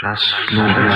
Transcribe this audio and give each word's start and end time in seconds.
Czas 0.00 0.34
numer 0.52 0.92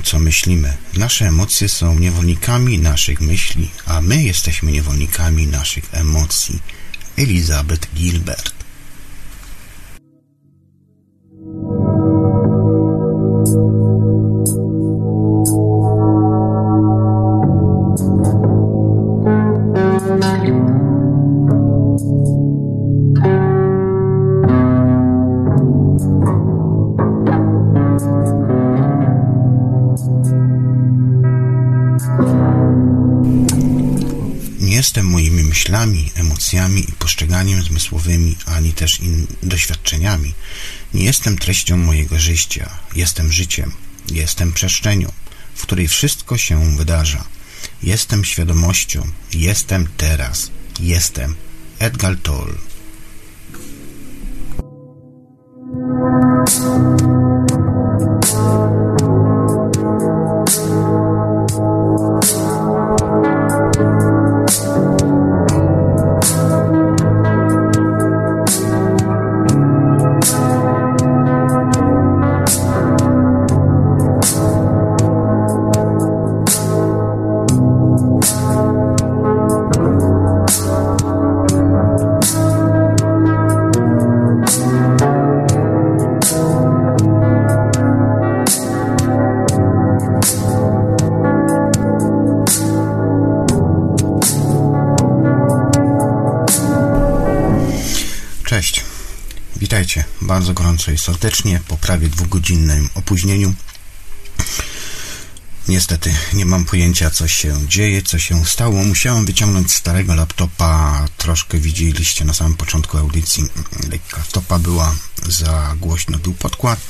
co 0.00 0.18
myślimy. 0.18 0.76
Nasze 0.96 1.26
emocje 1.26 1.68
są 1.68 1.98
niewolnikami 1.98 2.78
naszych 2.78 3.20
myśli, 3.20 3.70
a 3.86 4.00
my 4.00 4.22
jesteśmy 4.22 4.72
niewolnikami 4.72 5.46
naszych 5.46 5.94
emocji. 5.94 6.58
Elizabeth 7.16 7.88
Gilbert 7.94 8.47
jestem 41.08 41.38
treścią 41.38 41.76
mojego 41.76 42.18
życia. 42.18 42.70
Jestem 42.94 43.32
życiem. 43.32 43.72
Jestem 44.10 44.52
przestrzenią, 44.52 45.12
w 45.54 45.62
której 45.62 45.88
wszystko 45.88 46.38
się 46.38 46.76
wydarza. 46.76 47.24
Jestem 47.82 48.24
świadomością. 48.24 49.06
Jestem 49.34 49.88
teraz. 49.96 50.50
Jestem. 50.80 51.34
Edgar 51.78 52.16
Toll 52.22 52.58
Bardzo 100.22 100.54
gorąco 100.54 100.90
i 100.90 100.98
serdecznie 100.98 101.60
po 101.68 101.76
prawie 101.76 102.08
dwugodzinnym 102.08 102.88
opóźnieniu. 102.94 103.54
Niestety 105.68 106.14
nie 106.32 106.46
mam 106.46 106.64
pojęcia, 106.64 107.10
co 107.10 107.28
się 107.28 107.68
dzieje, 107.68 108.02
co 108.02 108.18
się 108.18 108.46
stało. 108.46 108.84
Musiałem 108.84 109.26
wyciągnąć 109.26 109.72
starego 109.72 110.14
laptopa. 110.14 111.04
Troszkę 111.16 111.58
widzieliście 111.58 112.24
na 112.24 112.34
samym 112.34 112.54
początku 112.54 112.98
audycji. 112.98 113.44
Laptopa 114.16 114.58
była 114.58 114.94
za 115.28 115.74
głośno, 115.80 116.18
był 116.18 116.34
podkład. 116.34 116.80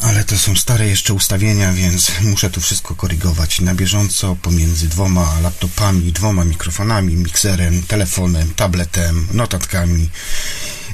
Ale 0.00 0.24
to 0.24 0.38
są 0.38 0.56
stare 0.56 0.88
jeszcze 0.88 1.14
ustawienia, 1.14 1.72
więc 1.72 2.12
muszę 2.20 2.50
tu 2.50 2.60
wszystko 2.60 2.94
korygować 2.94 3.60
na 3.60 3.74
bieżąco 3.74 4.36
pomiędzy 4.42 4.88
dwoma 4.88 5.40
laptopami, 5.40 6.12
dwoma 6.12 6.44
mikrofonami, 6.44 7.16
mikserem, 7.16 7.82
telefonem, 7.82 8.54
tabletem, 8.54 9.28
notatkami 9.32 10.08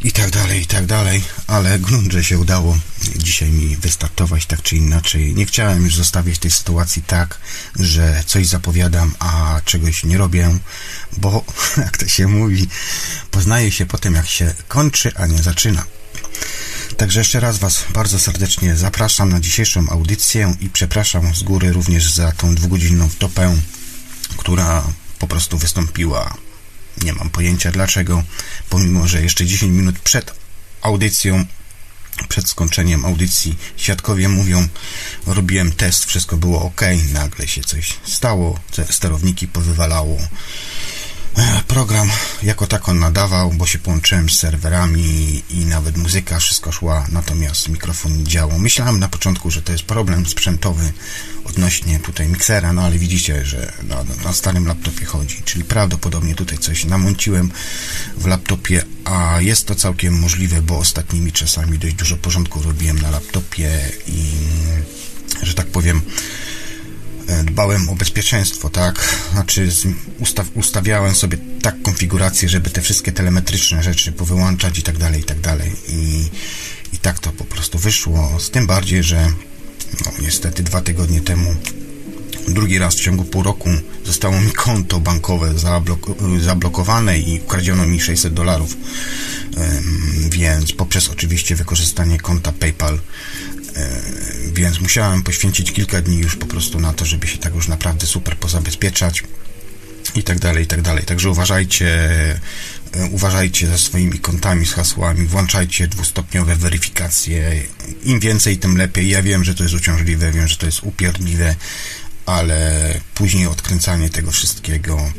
i 0.03 0.13
tak 0.13 0.31
dalej, 0.31 0.63
i 0.63 0.67
tak 0.67 0.87
dalej. 0.87 1.23
Ale 1.47 1.79
grunt, 1.79 2.13
że 2.13 2.25
się 2.25 2.39
udało 2.39 2.79
dzisiaj 3.17 3.51
mi 3.51 3.77
wystartować 3.77 4.47
tak 4.47 4.63
czy 4.63 4.77
inaczej. 4.77 5.35
Nie 5.35 5.47
chciałem 5.47 5.85
już 5.85 5.97
zostawiać 5.97 6.39
tej 6.39 6.51
sytuacji 6.51 7.03
tak, 7.03 7.39
że 7.77 8.23
coś 8.27 8.47
zapowiadam, 8.47 9.15
a 9.19 9.61
czegoś 9.65 10.05
nie 10.05 10.19
robię, 10.19 10.59
bo 11.17 11.45
jak 11.85 11.97
to 11.97 12.09
się 12.09 12.29
mówi, 12.29 12.69
poznaje 13.31 13.73
się 13.73 13.87
potem 13.87 14.15
jak 14.15 14.29
się 14.29 14.55
kończy, 14.69 15.13
a 15.17 15.27
nie 15.27 15.43
zaczyna. 15.43 15.85
Także 16.97 17.21
jeszcze 17.21 17.41
raz 17.41 17.59
Was 17.59 17.85
bardzo 17.95 18.19
serdecznie 18.19 18.77
zapraszam 18.77 19.29
na 19.29 19.41
dzisiejszą 19.41 19.89
audycję 19.89 20.55
i 20.61 20.71
przepraszam 20.71 21.35
z 21.35 21.43
góry 21.43 21.73
również 21.73 22.13
za 22.13 22.33
tą 22.33 22.55
dwugodzinną 22.55 23.09
wtopę, 23.09 23.57
która 24.37 24.85
po 25.19 25.27
prostu 25.27 25.59
wystąpiła. 25.59 26.48
Nie 27.05 27.13
mam 27.13 27.31
pojęcia 27.31 27.73
dlaczego, 27.73 28.23
pomimo 28.71 29.09
że 29.09 29.23
jeszcze 29.23 29.47
10 29.47 29.73
minut 29.73 29.99
przed 29.99 30.35
audycją, 30.83 31.45
przed 32.29 32.49
skończeniem 32.49 33.05
audycji, 33.05 33.57
świadkowie 33.77 34.29
mówią, 34.29 34.69
robiłem 35.27 35.73
test, 35.73 36.05
wszystko 36.05 36.37
było 36.37 36.63
ok, 36.63 36.81
nagle 37.13 37.49
się 37.49 37.61
coś 37.61 37.97
stało, 38.05 38.61
sterowniki 38.91 39.49
powywalało. 39.49 40.19
Program 41.69 42.11
jako 42.43 42.67
tak 42.67 42.89
on 42.89 42.99
nadawał, 42.99 43.51
bo 43.51 43.67
się 43.67 43.79
połączyłem 43.79 44.31
z 44.31 44.39
serwerami 44.39 45.43
i 45.51 45.67
nawet 45.67 45.97
muzyka, 45.97 46.39
wszystko 46.39 46.73
szła, 46.73 47.07
natomiast 47.13 47.69
mikrofon 47.69 48.19
nie 48.19 48.25
działał. 48.25 48.59
Myślałem 48.59 49.01
na 49.01 49.09
początku, 49.09 49.51
że 49.51 49.63
to 49.63 49.73
jest 49.73 49.85
problem 49.85 50.27
sprzętowy 50.27 50.93
odnośnie 51.45 51.99
tutaj 51.99 52.29
miksera, 52.29 52.73
no 52.73 52.83
ale 52.83 52.99
widzicie, 52.99 53.45
że 53.45 53.73
na, 53.83 54.05
na 54.25 54.33
starym 54.33 54.67
laptopie 54.67 55.05
chodzi, 55.05 55.43
czyli 55.45 55.65
prawdopodobnie 55.65 56.35
tutaj 56.35 56.59
coś 56.59 56.85
namąciłem 56.85 57.51
w 58.17 58.27
laptopie, 58.27 58.85
a 59.05 59.41
jest 59.41 59.67
to 59.67 59.75
całkiem 59.75 60.21
możliwe, 60.21 60.63
bo 60.63 60.79
ostatnimi 60.79 61.33
czasami 61.33 61.79
dość 61.79 61.95
dużo 61.95 62.17
porządku 62.17 62.63
robiłem 62.63 63.03
na 63.03 63.11
laptopie 63.11 63.81
i, 64.07 64.31
że 65.43 65.55
tak 65.55 65.67
powiem, 65.67 66.03
dbałem 67.45 67.89
o 67.89 67.95
bezpieczeństwo, 67.95 68.71
tak? 68.71 69.19
Znaczy 69.33 69.69
ustaw, 70.19 70.47
ustawiałem 70.55 71.15
sobie 71.15 71.39
tak 71.63 71.83
konfigurację, 71.83 72.49
żeby 72.49 72.71
te 72.71 72.83
wszystkie 72.83 73.13
telemetryczne 73.13 73.83
rzeczy 73.83 74.13
powyłączać 74.13 74.79
i 74.79 74.83
tak 74.83 74.99
dalej, 74.99 75.21
i 75.21 75.25
tak 75.25 75.41
dalej. 75.41 75.73
I, 75.89 76.29
i 76.93 76.99
tak 76.99 77.19
to 77.19 77.33
po 77.33 77.45
prostu 77.45 77.79
wyszło. 77.79 78.41
Z 78.41 78.51
tym 78.51 78.67
bardziej, 78.67 79.03
że 79.03 79.33
no, 80.07 80.13
niestety 80.23 80.63
dwa 80.63 80.81
tygodnie 80.81 81.21
temu 81.21 81.55
Drugi 82.49 82.79
raz 82.79 82.95
w 82.95 83.01
ciągu 83.01 83.25
pół 83.25 83.43
roku 83.43 83.71
zostało 84.05 84.41
mi 84.41 84.53
konto 84.53 85.01
bankowe 85.01 85.55
zablok- 85.55 86.41
zablokowane 86.41 87.19
i 87.19 87.41
ukradziono 87.41 87.87
mi 87.87 88.01
600 88.01 88.35
dolarów. 88.35 88.77
Więc 90.31 90.73
poprzez 90.73 91.09
oczywiście 91.09 91.57
wykorzystanie 91.57 92.19
konta 92.19 92.53
PayPal 92.53 92.99
więc 94.53 94.81
musiałem 94.81 95.23
poświęcić 95.23 95.73
kilka 95.73 96.01
dni 96.01 96.19
już 96.19 96.37
po 96.37 96.47
prostu 96.47 96.81
na 96.81 96.93
to, 96.93 97.05
żeby 97.05 97.27
się 97.27 97.39
tak 97.39 97.55
już 97.55 97.69
naprawdę 97.69 98.07
super 98.07 98.37
pozabezpieczać 98.37 99.23
i 100.15 100.23
tak 100.23 100.39
dalej, 100.39 100.65
i 100.65 100.67
tak 100.67 100.83
dalej. 100.83 101.05
Także 101.05 101.31
uważajcie, 101.31 101.99
uważajcie 103.11 103.67
ze 103.67 103.79
swoimi 103.79 104.19
kontami, 104.19 104.67
z 104.67 104.73
hasłami, 104.73 105.27
włączajcie 105.27 105.89
dwustopniowe 105.89 106.57
weryfikacje. 106.57 107.63
Im 108.05 108.21
więcej, 108.21 108.59
tym 108.59 108.77
lepiej. 108.77 109.09
Ja 109.09 109.23
wiem, 109.23 109.45
że 109.45 109.55
to 109.55 109.63
jest 109.63 109.75
uciążliwe, 109.75 110.33
wiem, 110.33 110.49
że 110.49 110.57
to 110.57 110.67
jest 110.67 110.83
upierdliwe, 110.83 111.55
ale 112.27 113.01
później 113.15 113.47
odkręcanie 113.47 114.11
tego 114.11 114.31
wszystkiego 114.31 115.13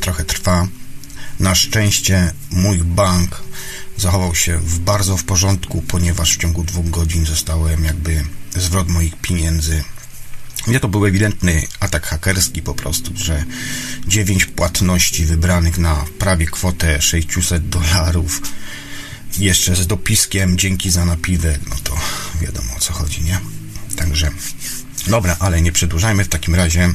trochę 0.00 0.24
trwa. 0.24 0.68
Na 1.40 1.54
szczęście 1.54 2.32
mój 2.50 2.78
bank 2.78 3.42
zachował 4.02 4.34
się 4.34 4.58
w 4.58 4.78
bardzo 4.78 5.16
w 5.16 5.24
porządku, 5.24 5.82
ponieważ 5.82 6.34
w 6.34 6.40
ciągu 6.40 6.64
dwóch 6.64 6.90
godzin 6.90 7.26
zostałem 7.26 7.84
jakby 7.84 8.24
zwrot 8.56 8.88
moich 8.88 9.16
pieniędzy. 9.16 9.84
Nie 10.66 10.80
to 10.80 10.88
był 10.88 11.06
ewidentny 11.06 11.62
atak 11.80 12.06
hakerski 12.06 12.62
po 12.62 12.74
prostu, 12.74 13.12
że 13.16 13.44
dziewięć 14.06 14.44
płatności 14.44 15.24
wybranych 15.24 15.78
na 15.78 16.04
prawie 16.18 16.46
kwotę 16.46 17.02
600 17.02 17.68
dolarów 17.68 18.42
jeszcze 19.38 19.76
z 19.76 19.86
dopiskiem 19.86 20.58
dzięki 20.58 20.90
za 20.90 21.04
napiwek, 21.04 21.60
no 21.68 21.76
to 21.84 21.96
wiadomo 22.40 22.76
o 22.76 22.80
co 22.80 22.92
chodzi, 22.92 23.22
nie? 23.22 23.40
Także 23.96 24.30
dobra, 25.06 25.36
ale 25.40 25.62
nie 25.62 25.72
przedłużajmy 25.72 26.24
w 26.24 26.28
takim 26.28 26.54
razie. 26.54 26.94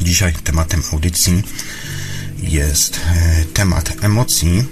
Dzisiaj 0.00 0.32
tematem 0.32 0.82
audycji 0.92 1.42
jest 2.42 3.00
e, 3.06 3.44
temat 3.44 4.04
emocji 4.04 4.64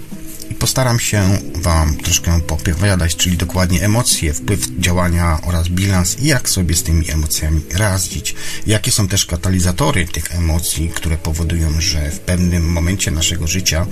postaram 0.63 0.99
się 0.99 1.37
Wam 1.55 1.97
troszkę 1.97 2.41
popowiadać, 2.41 3.15
czyli 3.15 3.37
dokładnie 3.37 3.81
emocje, 3.81 4.33
wpływ 4.33 4.59
działania 4.79 5.39
oraz 5.45 5.69
bilans 5.69 6.19
i 6.19 6.25
jak 6.25 6.49
sobie 6.49 6.75
z 6.75 6.83
tymi 6.83 7.11
emocjami 7.11 7.61
radzić. 7.73 8.35
Jakie 8.67 8.91
są 8.91 9.07
też 9.07 9.25
katalizatory 9.25 10.05
tych 10.05 10.35
emocji, 10.35 10.89
które 10.89 11.17
powodują, 11.17 11.81
że 11.81 12.11
w 12.11 12.19
pewnym 12.19 12.71
momencie 12.71 13.11
naszego 13.11 13.47
życia 13.47 13.85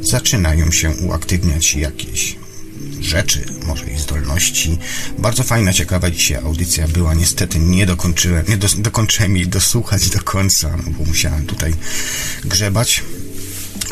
zaczynają 0.00 0.72
się 0.72 0.90
uaktywniać 0.90 1.74
jakieś 1.74 2.36
rzeczy, 3.00 3.44
może 3.66 3.86
i 3.86 3.98
zdolności. 3.98 4.78
Bardzo 5.18 5.42
fajna, 5.42 5.72
ciekawa 5.72 6.10
dzisiaj 6.10 6.36
audycja 6.36 6.88
była. 6.88 7.14
Niestety 7.14 7.58
nie 7.58 7.86
dokończyłem, 7.86 8.44
nie 8.48 8.56
do, 8.56 8.68
dokończyłem 8.78 9.36
jej 9.36 9.48
dosłuchać 9.48 10.08
do 10.08 10.20
końca, 10.20 10.76
no 10.76 10.92
bo 10.98 11.04
musiałem 11.04 11.46
tutaj 11.46 11.74
grzebać 12.44 13.02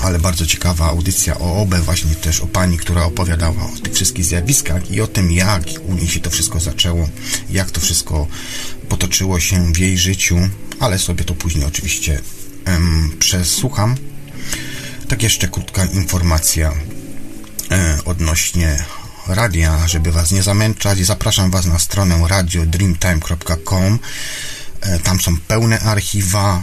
ale 0.02 0.19
bardzo 0.19 0.46
ciekawa 0.46 0.87
audycja 0.87 1.38
o 1.38 1.62
OBE, 1.62 1.81
właśnie 1.81 2.14
też 2.14 2.41
o 2.41 2.46
pani, 2.46 2.79
która 2.79 3.05
opowiadała 3.05 3.64
o 3.64 3.81
tych 3.82 3.94
wszystkich 3.94 4.25
zjawiskach 4.25 4.91
i 4.91 5.00
o 5.00 5.06
tym, 5.06 5.32
jak 5.32 5.62
u 5.87 5.94
niej 5.94 6.08
się 6.08 6.20
to 6.20 6.31
wszystko 6.31 6.61
zaczęło, 6.61 7.08
jak 7.50 7.70
to 7.70 7.81
wszystko 7.81 8.26
potoczyło 8.88 9.41
się 9.41 9.73
w 9.73 9.79
jej 9.79 9.99
życiu, 9.99 10.37
ale 10.81 10.99
sobie 10.99 11.25
to 11.25 11.35
później 11.35 11.64
oczywiście 11.64 12.20
em, 12.64 13.17
przesłucham. 13.19 13.96
Tak 15.08 15.23
jeszcze 15.23 15.49
krótka 15.49 15.85
informacja 15.85 16.73
e, 17.70 17.99
odnośnie 18.05 18.85
radia, 19.26 19.88
żeby 19.88 20.12
Was 20.12 20.32
nie 20.32 20.43
zamęczać. 20.43 20.99
Zapraszam 20.99 21.50
Was 21.50 21.67
na 21.67 21.79
stronę 21.79 22.20
radiodreamtime.com. 22.29 23.99
E, 24.81 24.99
tam 24.99 25.20
są 25.20 25.37
pełne 25.37 25.81
archiwa, 25.81 26.62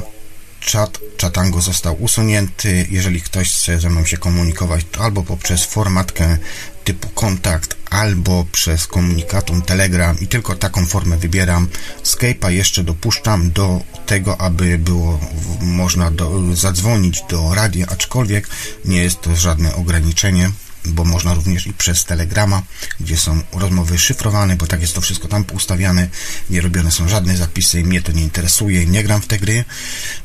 czat 0.61 0.99
Chatango 1.21 1.61
został 1.61 2.03
usunięty. 2.03 2.87
Jeżeli 2.89 3.21
ktoś 3.21 3.53
chce 3.53 3.79
ze 3.79 3.89
mną 3.89 4.05
się 4.05 4.17
komunikować, 4.17 4.85
to 4.91 5.01
albo 5.01 5.23
poprzez 5.23 5.65
formatkę 5.65 6.37
typu 6.83 7.09
kontakt, 7.09 7.75
albo 7.89 8.45
przez 8.51 8.87
komunikatum 8.87 9.61
Telegram 9.61 10.19
i 10.19 10.27
tylko 10.27 10.55
taką 10.55 10.85
formę 10.85 11.17
wybieram. 11.17 11.67
Skype'a 12.03 12.49
jeszcze 12.49 12.83
dopuszczam 12.83 13.51
do 13.51 13.81
tego, 14.05 14.41
aby 14.41 14.77
było 14.77 15.19
można 15.61 16.11
do, 16.11 16.55
zadzwonić 16.55 17.23
do 17.29 17.53
radia, 17.53 17.85
aczkolwiek 17.89 18.47
nie 18.85 19.03
jest 19.03 19.21
to 19.21 19.35
żadne 19.35 19.75
ograniczenie 19.75 20.51
bo 20.85 21.05
można 21.05 21.33
również 21.33 21.67
i 21.67 21.73
przez 21.73 22.05
Telegrama, 22.05 22.63
gdzie 22.99 23.17
są 23.17 23.41
rozmowy 23.53 23.99
szyfrowane, 23.99 24.55
bo 24.55 24.67
tak 24.67 24.81
jest 24.81 24.93
to 24.93 25.01
wszystko 25.01 25.27
tam 25.27 25.45
ustawiane, 25.53 26.07
nie 26.49 26.61
robione 26.61 26.91
są 26.91 27.07
żadne 27.07 27.37
zapisy, 27.37 27.83
mnie 27.83 28.01
to 28.01 28.11
nie 28.11 28.23
interesuje, 28.23 28.85
nie 28.85 29.03
gram 29.03 29.21
w 29.21 29.27
te 29.27 29.39
gry. 29.39 29.65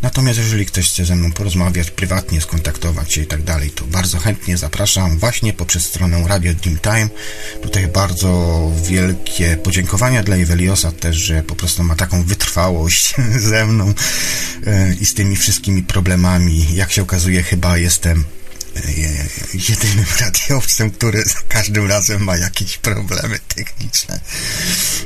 Natomiast 0.02 0.38
jeżeli 0.38 0.66
ktoś 0.66 0.90
chce 0.90 1.04
ze 1.04 1.16
mną 1.16 1.32
porozmawiać 1.32 1.90
prywatnie, 1.90 2.40
skontaktować 2.40 3.12
się 3.12 3.22
i 3.22 3.26
tak 3.26 3.42
dalej, 3.42 3.70
to 3.70 3.84
bardzo 3.84 4.18
chętnie 4.18 4.56
zapraszam 4.56 5.18
właśnie 5.18 5.52
poprzez 5.52 5.84
stronę 5.84 6.28
Radio 6.28 6.54
Dream 6.54 6.78
Time. 6.78 7.08
Tutaj 7.62 7.88
bardzo 7.88 8.60
wielkie 8.82 9.56
podziękowania 9.56 10.22
dla 10.22 10.36
Iweliosa 10.36 10.92
też, 10.92 11.16
że 11.16 11.42
po 11.42 11.56
prostu 11.56 11.84
ma 11.84 11.96
taką 11.96 12.22
wytrwałość 12.22 13.14
ze 13.50 13.66
mną 13.66 13.94
e, 14.66 14.94
i 14.94 15.06
z 15.06 15.14
tymi 15.14 15.36
wszystkimi 15.36 15.82
problemami. 15.82 16.74
Jak 16.74 16.92
się 16.92 17.02
okazuje, 17.02 17.42
chyba 17.42 17.78
jestem 17.78 18.24
jedynym 19.68 20.04
radiowcem, 20.20 20.90
który 20.90 21.24
za 21.24 21.40
każdym 21.48 21.86
razem 21.86 22.24
ma 22.24 22.36
jakieś 22.36 22.78
problemy 22.78 23.38
techniczne. 23.54 24.20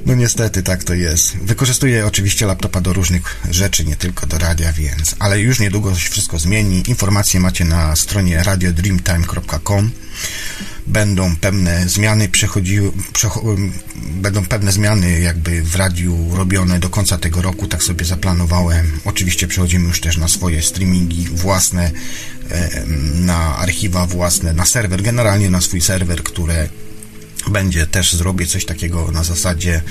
No 0.06 0.14
niestety 0.14 0.62
tak 0.62 0.84
to 0.84 0.94
jest. 0.94 1.36
Wykorzystuję 1.36 2.06
oczywiście 2.06 2.46
laptopa 2.46 2.80
do 2.80 2.92
różnych 2.92 3.36
rzeczy, 3.50 3.84
nie 3.84 3.96
tylko 3.96 4.26
do 4.26 4.38
radia, 4.38 4.72
więc, 4.72 5.16
ale 5.18 5.40
już 5.40 5.58
niedługo 5.58 5.96
się 5.96 6.10
wszystko 6.10 6.38
zmieni. 6.38 6.82
Informacje 6.86 7.40
macie 7.40 7.64
na 7.64 7.96
stronie 7.96 8.42
radiodreamtime.com 8.42 9.90
będą 10.86 11.36
pewne 11.36 11.88
zmiany 11.88 12.28
przechodziły, 12.28 12.92
będą 13.96 14.44
pewne 14.46 14.72
zmiany 14.72 15.20
jakby 15.20 15.62
w 15.62 15.76
radiu 15.76 16.36
robione 16.36 16.78
do 16.78 16.90
końca 16.90 17.18
tego 17.18 17.42
roku, 17.42 17.66
tak 17.66 17.82
sobie 17.82 18.04
zaplanowałem. 18.04 19.00
Oczywiście 19.04 19.46
przechodzimy 19.46 19.88
już 19.88 20.00
też 20.00 20.16
na 20.16 20.28
swoje 20.28 20.62
streamingi 20.62 21.28
własne, 21.32 21.90
na 23.14 23.56
archiwa 23.56 24.06
własne, 24.06 24.52
na 24.52 24.64
serwer, 24.64 25.02
generalnie 25.02 25.50
na 25.50 25.60
swój 25.60 25.80
serwer, 25.80 26.22
które 26.22 26.68
będzie 27.48 27.86
też 27.86 28.12
zrobię 28.12 28.46
coś 28.46 28.64
takiego 28.64 29.10
na 29.10 29.24
zasadzie 29.24 29.82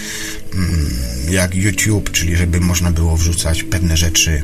mm, 0.53 0.89
jak 1.29 1.55
YouTube, 1.55 2.11
czyli 2.11 2.35
żeby 2.35 2.59
można 2.59 2.91
było 2.91 3.17
wrzucać 3.17 3.63
pewne 3.63 3.97
rzeczy 3.97 4.43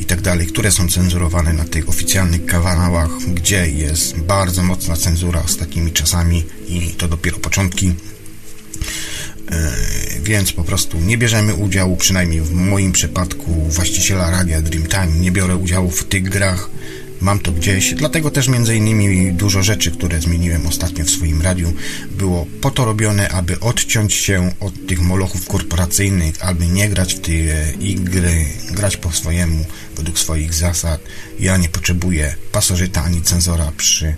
i 0.00 0.04
tak 0.04 0.20
dalej, 0.20 0.46
które 0.46 0.72
są 0.72 0.88
cenzurowane 0.88 1.52
na 1.52 1.64
tych 1.64 1.88
oficjalnych 1.88 2.46
kanałach, 2.46 3.10
gdzie 3.34 3.70
jest 3.70 4.18
bardzo 4.18 4.62
mocna 4.62 4.96
cenzura 4.96 5.42
z 5.46 5.56
takimi 5.56 5.92
czasami 5.92 6.44
i 6.68 6.80
to 6.98 7.08
dopiero 7.08 7.38
początki. 7.38 7.94
E, 9.50 9.72
więc 10.22 10.52
po 10.52 10.64
prostu 10.64 11.00
nie 11.00 11.18
bierzemy 11.18 11.54
udziału, 11.54 11.96
przynajmniej 11.96 12.40
w 12.40 12.52
moim 12.52 12.92
przypadku 12.92 13.54
właściciela 13.68 14.30
radia 14.30 14.62
Dreamtime, 14.62 15.20
nie 15.20 15.32
biorę 15.32 15.56
udziału 15.56 15.90
w 15.90 16.04
tych 16.04 16.22
grach, 16.22 16.70
mam 17.24 17.38
to 17.38 17.52
gdzieś. 17.52 17.94
Dlatego 17.94 18.30
też 18.30 18.48
między 18.48 18.76
innymi 18.76 19.32
dużo 19.32 19.62
rzeczy, 19.62 19.90
które 19.90 20.20
zmieniłem 20.20 20.66
ostatnio 20.66 21.04
w 21.04 21.10
swoim 21.10 21.42
radiu, 21.42 21.72
było 22.10 22.46
po 22.60 22.70
to 22.70 22.84
robione, 22.84 23.28
aby 23.28 23.60
odciąć 23.60 24.14
się 24.14 24.50
od 24.60 24.86
tych 24.86 25.02
molochów 25.02 25.48
korporacyjnych, 25.48 26.44
aby 26.44 26.66
nie 26.66 26.88
grać 26.88 27.14
w 27.14 27.20
te 27.20 27.32
gry, 27.94 28.44
grać 28.70 28.96
po 28.96 29.12
swojemu, 29.12 29.64
według 29.96 30.18
swoich 30.18 30.54
zasad. 30.54 31.00
Ja 31.40 31.56
nie 31.56 31.68
potrzebuję 31.68 32.34
pasożyta 32.52 33.04
ani 33.04 33.22
cenzora 33.22 33.72
przy 33.76 34.14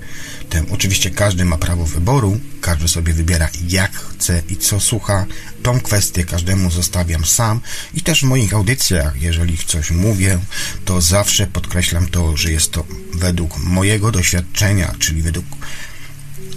Oczywiście 0.70 1.10
każdy 1.10 1.44
ma 1.44 1.58
prawo 1.58 1.86
wyboru, 1.86 2.40
każdy 2.60 2.88
sobie 2.88 3.12
wybiera 3.12 3.48
jak 3.68 3.92
chce 3.92 4.42
i 4.48 4.56
co 4.56 4.80
słucha. 4.80 5.26
Tą 5.62 5.80
kwestię 5.80 6.24
każdemu 6.24 6.70
zostawiam 6.70 7.24
sam 7.24 7.60
i 7.94 8.02
też 8.02 8.20
w 8.20 8.24
moich 8.24 8.54
audycjach, 8.54 9.22
jeżeli 9.22 9.58
coś 9.58 9.90
mówię, 9.90 10.38
to 10.84 11.00
zawsze 11.00 11.46
podkreślam 11.46 12.06
to, 12.08 12.36
że 12.36 12.52
jest 12.52 12.72
to 12.72 12.84
według 13.14 13.58
mojego 13.58 14.12
doświadczenia, 14.12 14.94
czyli 14.98 15.22
według 15.22 15.46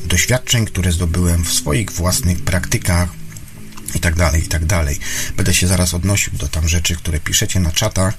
doświadczeń, 0.06 0.66
które 0.66 0.92
zdobyłem 0.92 1.46
w 1.46 1.54
swoich 1.54 1.92
własnych 1.92 2.42
praktykach 2.42 3.10
i 3.96 4.00
tak 4.00 4.16
dalej, 4.16 4.44
i 4.44 4.48
tak 4.48 4.66
dalej. 4.66 5.00
Będę 5.38 5.54
się 5.54 5.68
zaraz 5.68 5.94
odnosił 5.94 6.34
do 6.34 6.48
tam 6.48 6.68
rzeczy, 6.68 6.96
które 6.96 7.20
piszecie 7.20 7.60
na 7.60 7.72
czatach. 7.72 8.18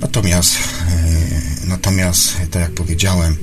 Natomiast, 0.00 0.54
yy, 0.54 1.66
natomiast, 1.66 2.36
tak 2.50 2.62
jak 2.62 2.74
powiedziałem, 2.74 3.36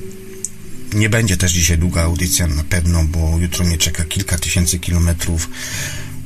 nie 0.92 1.08
będzie 1.08 1.36
też 1.36 1.52
dzisiaj 1.52 1.78
długa 1.78 2.02
audycja 2.02 2.46
na 2.46 2.64
pewno, 2.64 3.04
bo 3.04 3.38
jutro 3.38 3.64
mnie 3.64 3.78
czeka 3.78 4.04
kilka 4.04 4.38
tysięcy 4.38 4.78
kilometrów. 4.78 5.50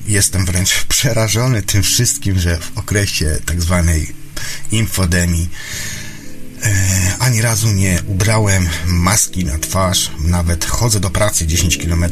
Jestem 0.09 0.47
wręcz 0.47 0.85
przerażony 0.89 1.63
tym 1.63 1.83
wszystkim, 1.83 2.39
że 2.39 2.59
w 2.59 2.79
okresie 2.79 3.39
tak 3.47 3.63
zwanej 3.63 4.07
infodemii 4.73 5.49
ani 7.19 7.43
razu 7.43 7.69
nie 7.73 8.03
ubrałem 8.07 8.69
maski 8.87 9.45
na 9.45 9.59
twarz, 9.59 10.11
nawet 10.25 10.65
chodzę 10.65 11.01
do 11.01 11.11
pracy 11.11 11.47
10 11.47 11.79
km 11.79 12.05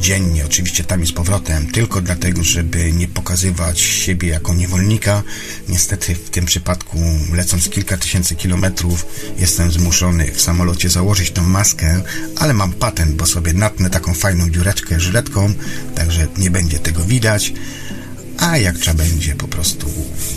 dziennie, 0.00 0.46
oczywiście 0.46 0.84
tam 0.84 1.02
i 1.02 1.06
z 1.06 1.12
powrotem, 1.12 1.66
tylko 1.72 2.00
dlatego, 2.00 2.44
żeby 2.44 2.92
nie 2.92 3.08
pokazywać 3.08 3.80
siebie 3.80 4.28
jako 4.28 4.54
niewolnika. 4.54 5.22
Niestety 5.68 6.14
w 6.14 6.30
tym 6.30 6.46
przypadku, 6.46 6.98
lecąc 7.32 7.68
kilka 7.68 7.96
tysięcy 7.96 8.36
kilometrów, 8.36 9.06
jestem 9.38 9.72
zmuszony 9.72 10.32
w 10.32 10.40
samolocie 10.40 10.88
założyć 10.88 11.30
tą 11.30 11.42
maskę, 11.42 12.02
ale 12.36 12.54
mam 12.54 12.72
patent, 12.72 13.16
bo 13.16 13.26
sobie 13.26 13.52
natnę 13.52 13.90
taką 13.90 14.14
fajną 14.14 14.50
dziureczkę 14.50 15.00
żyletką, 15.00 15.54
także 15.94 16.26
nie 16.38 16.50
będzie 16.50 16.78
tego 16.78 17.04
widać 17.04 17.52
a 18.38 18.58
jak 18.58 18.78
trzeba 18.78 19.04
będzie 19.04 19.34
po 19.34 19.48
prostu, 19.48 19.86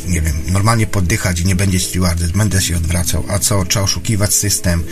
nie 0.07 0.21
wiem, 0.21 0.33
normalnie 0.47 0.87
poddychać 0.87 1.39
i 1.39 1.45
nie 1.45 1.55
będzie 1.55 1.79
stewardess, 1.79 2.31
będę 2.31 2.61
się 2.61 2.77
odwracał, 2.77 3.25
a 3.27 3.39
co, 3.39 3.65
trzeba 3.65 3.85
oszukiwać 3.85 4.35
system, 4.35 4.83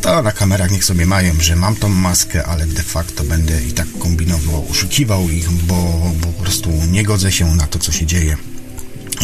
to 0.00 0.22
na 0.22 0.32
kamerach 0.32 0.70
niech 0.70 0.84
sobie 0.84 1.06
mają, 1.06 1.34
że 1.40 1.56
mam 1.56 1.76
tą 1.76 1.88
maskę, 1.88 2.46
ale 2.46 2.66
de 2.66 2.82
facto 2.82 3.24
będę 3.24 3.62
i 3.62 3.72
tak 3.72 3.86
kombinował, 3.98 4.66
oszukiwał 4.70 5.28
ich, 5.28 5.50
bo, 5.50 6.12
bo 6.20 6.26
po 6.26 6.42
prostu 6.42 6.70
nie 6.90 7.02
godzę 7.02 7.32
się 7.32 7.54
na 7.54 7.66
to, 7.66 7.78
co 7.78 7.92
się 7.92 8.06
dzieje 8.06 8.36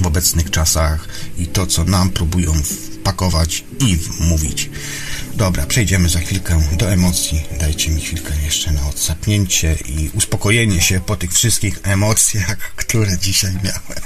w 0.02 0.06
obecnych 0.06 0.50
czasach 0.50 1.08
i 1.38 1.46
to, 1.46 1.66
co 1.66 1.84
nam 1.84 2.10
próbują 2.10 2.52
wpakować 2.52 3.64
i 3.80 3.98
mówić. 4.20 4.70
Dobra, 5.36 5.66
przejdziemy 5.66 6.08
za 6.08 6.18
chwilkę 6.18 6.60
do 6.78 6.90
emocji. 6.90 7.42
Dajcie 7.60 7.90
mi 7.90 8.00
chwilkę 8.00 8.32
jeszcze 8.44 8.72
na 8.72 8.88
odsapnięcie 8.88 9.76
i 9.88 10.10
uspokojenie 10.14 10.80
się 10.80 11.00
po 11.00 11.16
tych 11.16 11.32
wszystkich 11.32 11.80
emocjach, 11.82 12.58
które 12.82 13.18
dzisiaj 13.18 13.52
miałem. 13.64 14.02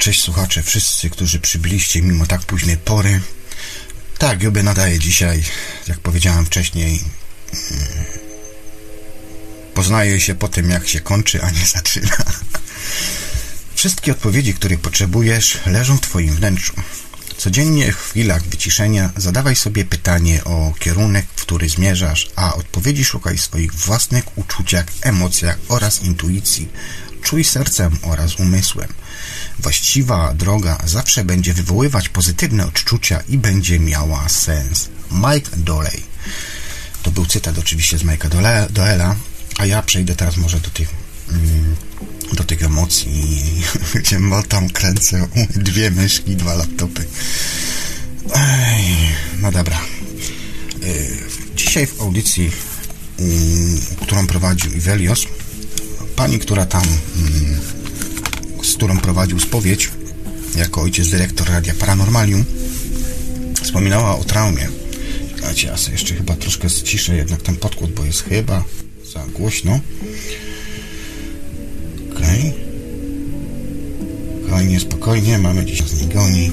Cześć 0.00 0.22
słuchacze, 0.22 0.62
wszyscy, 0.62 1.10
którzy 1.10 1.40
przybyliście 1.40 2.02
mimo 2.02 2.26
tak 2.26 2.42
późnej 2.42 2.76
pory. 2.76 3.20
Tak, 4.18 4.42
Jobie 4.42 4.62
nadaje 4.62 4.98
dzisiaj, 4.98 5.42
jak 5.88 5.98
powiedziałem 5.98 6.46
wcześniej, 6.46 7.04
mm, 7.70 7.86
poznaje 9.74 10.20
się 10.20 10.34
po 10.34 10.48
tym, 10.48 10.70
jak 10.70 10.88
się 10.88 11.00
kończy, 11.00 11.42
a 11.42 11.50
nie 11.50 11.66
zaczyna. 11.66 12.16
Wszystkie 13.74 14.12
odpowiedzi, 14.12 14.54
których 14.54 14.80
potrzebujesz, 14.80 15.58
leżą 15.66 15.96
w 15.96 16.00
Twoim 16.00 16.36
wnętrzu. 16.36 16.72
Codziennie 17.36 17.92
w 17.92 17.96
chwilach 17.96 18.42
wyciszenia 18.42 19.10
zadawaj 19.16 19.56
sobie 19.56 19.84
pytanie 19.84 20.44
o 20.44 20.74
kierunek, 20.78 21.26
w 21.36 21.42
który 21.42 21.68
zmierzasz, 21.68 22.30
a 22.36 22.54
odpowiedzi 22.54 23.04
szukaj 23.04 23.36
w 23.36 23.42
swoich 23.42 23.74
własnych 23.74 24.38
uczuciach, 24.38 24.86
emocjach 25.02 25.58
oraz 25.68 26.02
intuicji. 26.02 26.68
Czuj 27.22 27.44
sercem 27.44 27.96
oraz 28.02 28.36
umysłem. 28.36 28.88
Właściwa 29.58 30.34
droga 30.34 30.78
zawsze 30.84 31.24
będzie 31.24 31.54
wywoływać 31.54 32.08
pozytywne 32.08 32.66
odczucia 32.66 33.20
i 33.28 33.38
będzie 33.38 33.80
miała 33.80 34.28
sens. 34.28 34.88
Mike 35.12 35.56
Doley. 35.56 36.02
To 37.02 37.10
był 37.10 37.26
cytat 37.26 37.58
oczywiście 37.58 37.98
z 37.98 38.02
Mike'a 38.02 38.68
Doela, 38.70 39.16
a 39.58 39.66
ja 39.66 39.82
przejdę 39.82 40.16
teraz 40.16 40.36
może 40.36 40.60
do 40.60 40.70
tych 40.70 40.88
mm, 41.28 41.76
do 42.32 42.44
tych 42.44 42.62
emocji, 42.62 43.42
gdzie 44.00 44.18
motam, 44.18 44.70
kręcę 44.70 45.28
dwie 45.70 45.90
myszki, 45.90 46.36
dwa 46.36 46.54
laptopy. 46.54 47.04
Ej, 48.34 48.84
no 49.38 49.52
dobra. 49.52 49.80
Y, 50.82 51.18
dzisiaj 51.56 51.86
w 51.86 52.00
audycji, 52.00 52.50
mm, 53.18 53.80
którą 54.02 54.26
prowadził 54.26 54.72
Ivelios, 54.72 55.26
pani, 56.16 56.38
która 56.38 56.66
tam 56.66 56.82
mm, 56.82 57.60
z 58.62 58.74
którą 58.74 58.98
prowadził 58.98 59.40
spowiedź 59.40 59.90
jako 60.56 60.80
ojciec 60.80 61.08
dyrektor 61.08 61.48
Radia 61.48 61.74
Paranormalium, 61.74 62.44
wspominała 63.62 64.16
o 64.16 64.24
traumie. 64.24 64.68
Słuchajcie, 65.36 65.66
ja 65.66 65.76
sobie 65.76 65.92
jeszcze 65.92 66.14
chyba 66.14 66.36
troszkę 66.36 66.70
ściszę 66.70 67.16
jednak 67.16 67.42
ten 67.42 67.56
podkład, 67.56 67.90
bo 67.90 68.04
jest 68.04 68.22
chyba 68.22 68.64
za 69.12 69.26
głośno. 69.26 69.80
Okej. 72.12 72.40
Okay. 72.40 72.70
Spokojnie, 74.42 74.80
spokojnie, 74.80 75.38
mamy 75.38 75.64
dziś 75.64 75.82
z 75.82 76.00
niej 76.00 76.08
goni. 76.08 76.52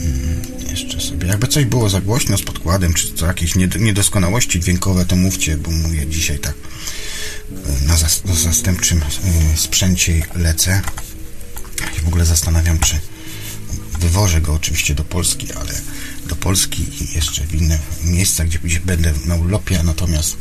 Hmm, 0.00 0.70
jeszcze 0.70 1.00
sobie, 1.00 1.28
jakby 1.28 1.46
coś 1.46 1.64
było 1.64 1.88
za 1.88 2.00
głośno 2.00 2.38
z 2.38 2.42
podkładem, 2.42 2.94
czy 2.94 3.14
co 3.14 3.26
jakieś 3.26 3.54
niedoskonałości 3.80 4.60
dźwiękowe, 4.60 5.04
to 5.04 5.16
mówcie, 5.16 5.56
bo 5.56 5.70
mówię 5.70 6.06
dzisiaj 6.06 6.38
tak 6.38 6.54
na, 7.86 7.96
zas 7.96 8.24
na 8.24 8.34
zastępczym 8.34 9.02
e, 9.02 9.56
sprzęcie 9.56 10.26
lecę. 10.34 10.82
Ja 11.96 12.02
w 12.02 12.08
ogóle 12.08 12.24
zastanawiam, 12.24 12.78
czy 12.78 13.00
wywożę 14.00 14.40
go 14.40 14.54
oczywiście 14.54 14.94
do 14.94 15.04
Polski, 15.04 15.52
ale 15.52 15.80
do 16.26 16.36
Polski 16.36 16.82
i 16.82 17.14
jeszcze 17.14 17.46
w 17.46 17.54
inne 17.54 17.78
miejsca, 18.04 18.44
gdzie, 18.44 18.58
gdzie 18.58 18.80
będę 18.80 19.12
na 19.24 19.36
urlopie, 19.36 19.82
natomiast 19.82 20.36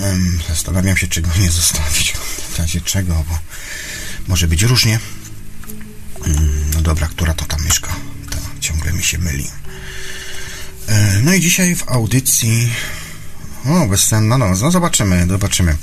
um, 0.00 0.38
zastanawiam 0.48 0.96
się, 0.96 1.08
czy 1.08 1.22
go 1.22 1.30
nie 1.40 1.50
zostawić. 1.50 2.12
W 2.52 2.58
razie 2.58 2.80
czego, 2.80 3.24
bo 3.28 3.38
może 4.28 4.48
być 4.48 4.62
różnie. 4.62 5.00
Um, 6.20 6.70
no 6.74 6.80
dobra, 6.80 7.08
która 7.08 7.34
to 7.34 7.44
tam 7.44 7.64
mieszka? 7.64 7.96
To 8.30 8.36
ciągle 8.60 8.92
mi 8.92 9.02
się 9.02 9.18
myli. 9.18 9.46
E, 10.86 11.20
no 11.22 11.34
i 11.34 11.40
dzisiaj 11.40 11.76
w 11.76 11.88
audycji 11.88 12.72
o, 13.64 13.86
bezsenna 13.86 14.38
noc. 14.38 14.60
No 14.60 14.70
zobaczymy, 14.70 15.26
zobaczymy. 15.28 15.76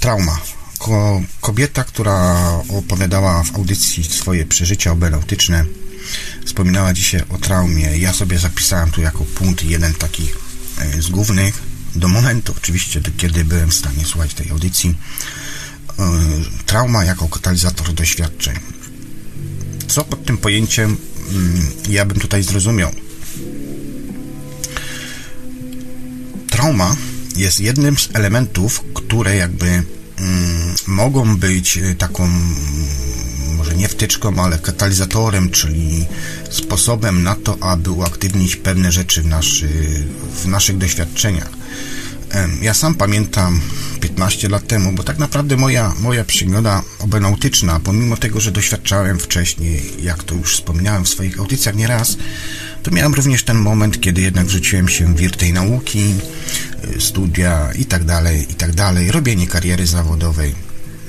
Trauma. 0.00 0.38
Ko 0.78 1.22
kobieta, 1.40 1.84
która 1.84 2.48
opowiadała 2.68 3.42
w 3.42 3.54
audycji 3.56 4.04
swoje 4.04 4.46
przeżycia 4.46 4.92
obelautyczne, 4.92 5.64
wspominała 6.46 6.92
dzisiaj 6.92 7.22
o 7.30 7.38
traumie. 7.38 7.98
Ja 7.98 8.12
sobie 8.12 8.38
zapisałem 8.38 8.90
tu 8.90 9.00
jako 9.00 9.24
punkt 9.24 9.64
jeden 9.64 9.94
taki 9.94 10.28
e, 10.78 11.02
z 11.02 11.10
głównych, 11.10 11.62
do 11.96 12.08
momentu 12.08 12.54
oczywiście, 12.56 13.00
kiedy 13.16 13.44
byłem 13.44 13.70
w 13.70 13.74
stanie 13.74 14.04
słuchać 14.04 14.34
tej 14.34 14.50
audycji. 14.50 14.94
E, 15.98 16.02
trauma 16.66 17.04
jako 17.04 17.28
katalizator 17.28 17.92
doświadczeń. 17.92 18.58
Co 19.88 20.04
pod 20.04 20.24
tym 20.24 20.38
pojęciem 20.38 20.96
mm, 21.30 21.66
ja 21.88 22.04
bym 22.04 22.20
tutaj 22.20 22.42
zrozumiał? 22.42 23.03
Trauma 26.64 26.96
jest 27.36 27.60
jednym 27.60 27.98
z 27.98 28.08
elementów, 28.12 28.84
które 28.94 29.36
jakby 29.36 29.66
mm, 29.66 29.84
mogą 30.86 31.36
być 31.36 31.76
y, 31.76 31.94
taką 31.94 32.24
mm, 32.24 32.54
może 33.56 33.74
nie 33.74 33.88
wtyczką, 33.88 34.42
ale 34.44 34.58
katalizatorem, 34.58 35.50
czyli 35.50 36.06
sposobem 36.50 37.22
na 37.22 37.34
to, 37.34 37.56
aby 37.60 37.90
uaktywnić 37.90 38.56
pewne 38.56 38.92
rzeczy 38.92 39.22
w, 39.22 39.26
naszy, 39.26 39.68
w 40.42 40.46
naszych 40.46 40.78
doświadczeniach. 40.78 41.50
Ja 42.62 42.74
sam 42.74 42.94
pamiętam 42.94 43.60
15 44.00 44.48
lat 44.48 44.66
temu, 44.66 44.92
bo 44.92 45.02
tak 45.02 45.18
naprawdę 45.18 45.56
moja, 45.56 45.92
moja 46.00 46.24
przygoda 46.24 46.82
obenautyczna, 46.98 47.80
pomimo 47.80 48.16
tego, 48.16 48.40
że 48.40 48.52
doświadczałem 48.52 49.18
wcześniej, 49.18 49.82
jak 50.02 50.22
to 50.22 50.34
już 50.34 50.54
wspominałem 50.54 51.04
w 51.04 51.08
swoich 51.08 51.38
audycjach 51.38 51.74
nieraz, 51.74 52.16
to 52.84 52.90
miałem 52.90 53.14
również 53.14 53.44
ten 53.44 53.56
moment, 53.56 54.00
kiedy 54.00 54.20
jednak 54.20 54.46
wrzuciłem 54.46 54.88
się 54.88 55.14
w 55.14 55.16
wir 55.16 55.36
tej 55.36 55.52
nauki, 55.52 56.14
y, 56.96 57.00
studia 57.00 57.72
i 57.72 57.84
tak 57.84 58.04
dalej, 58.04 58.52
i 58.52 58.54
tak 58.54 58.74
dalej, 58.74 59.10
robienie 59.10 59.46
kariery 59.46 59.86
zawodowej. 59.86 60.54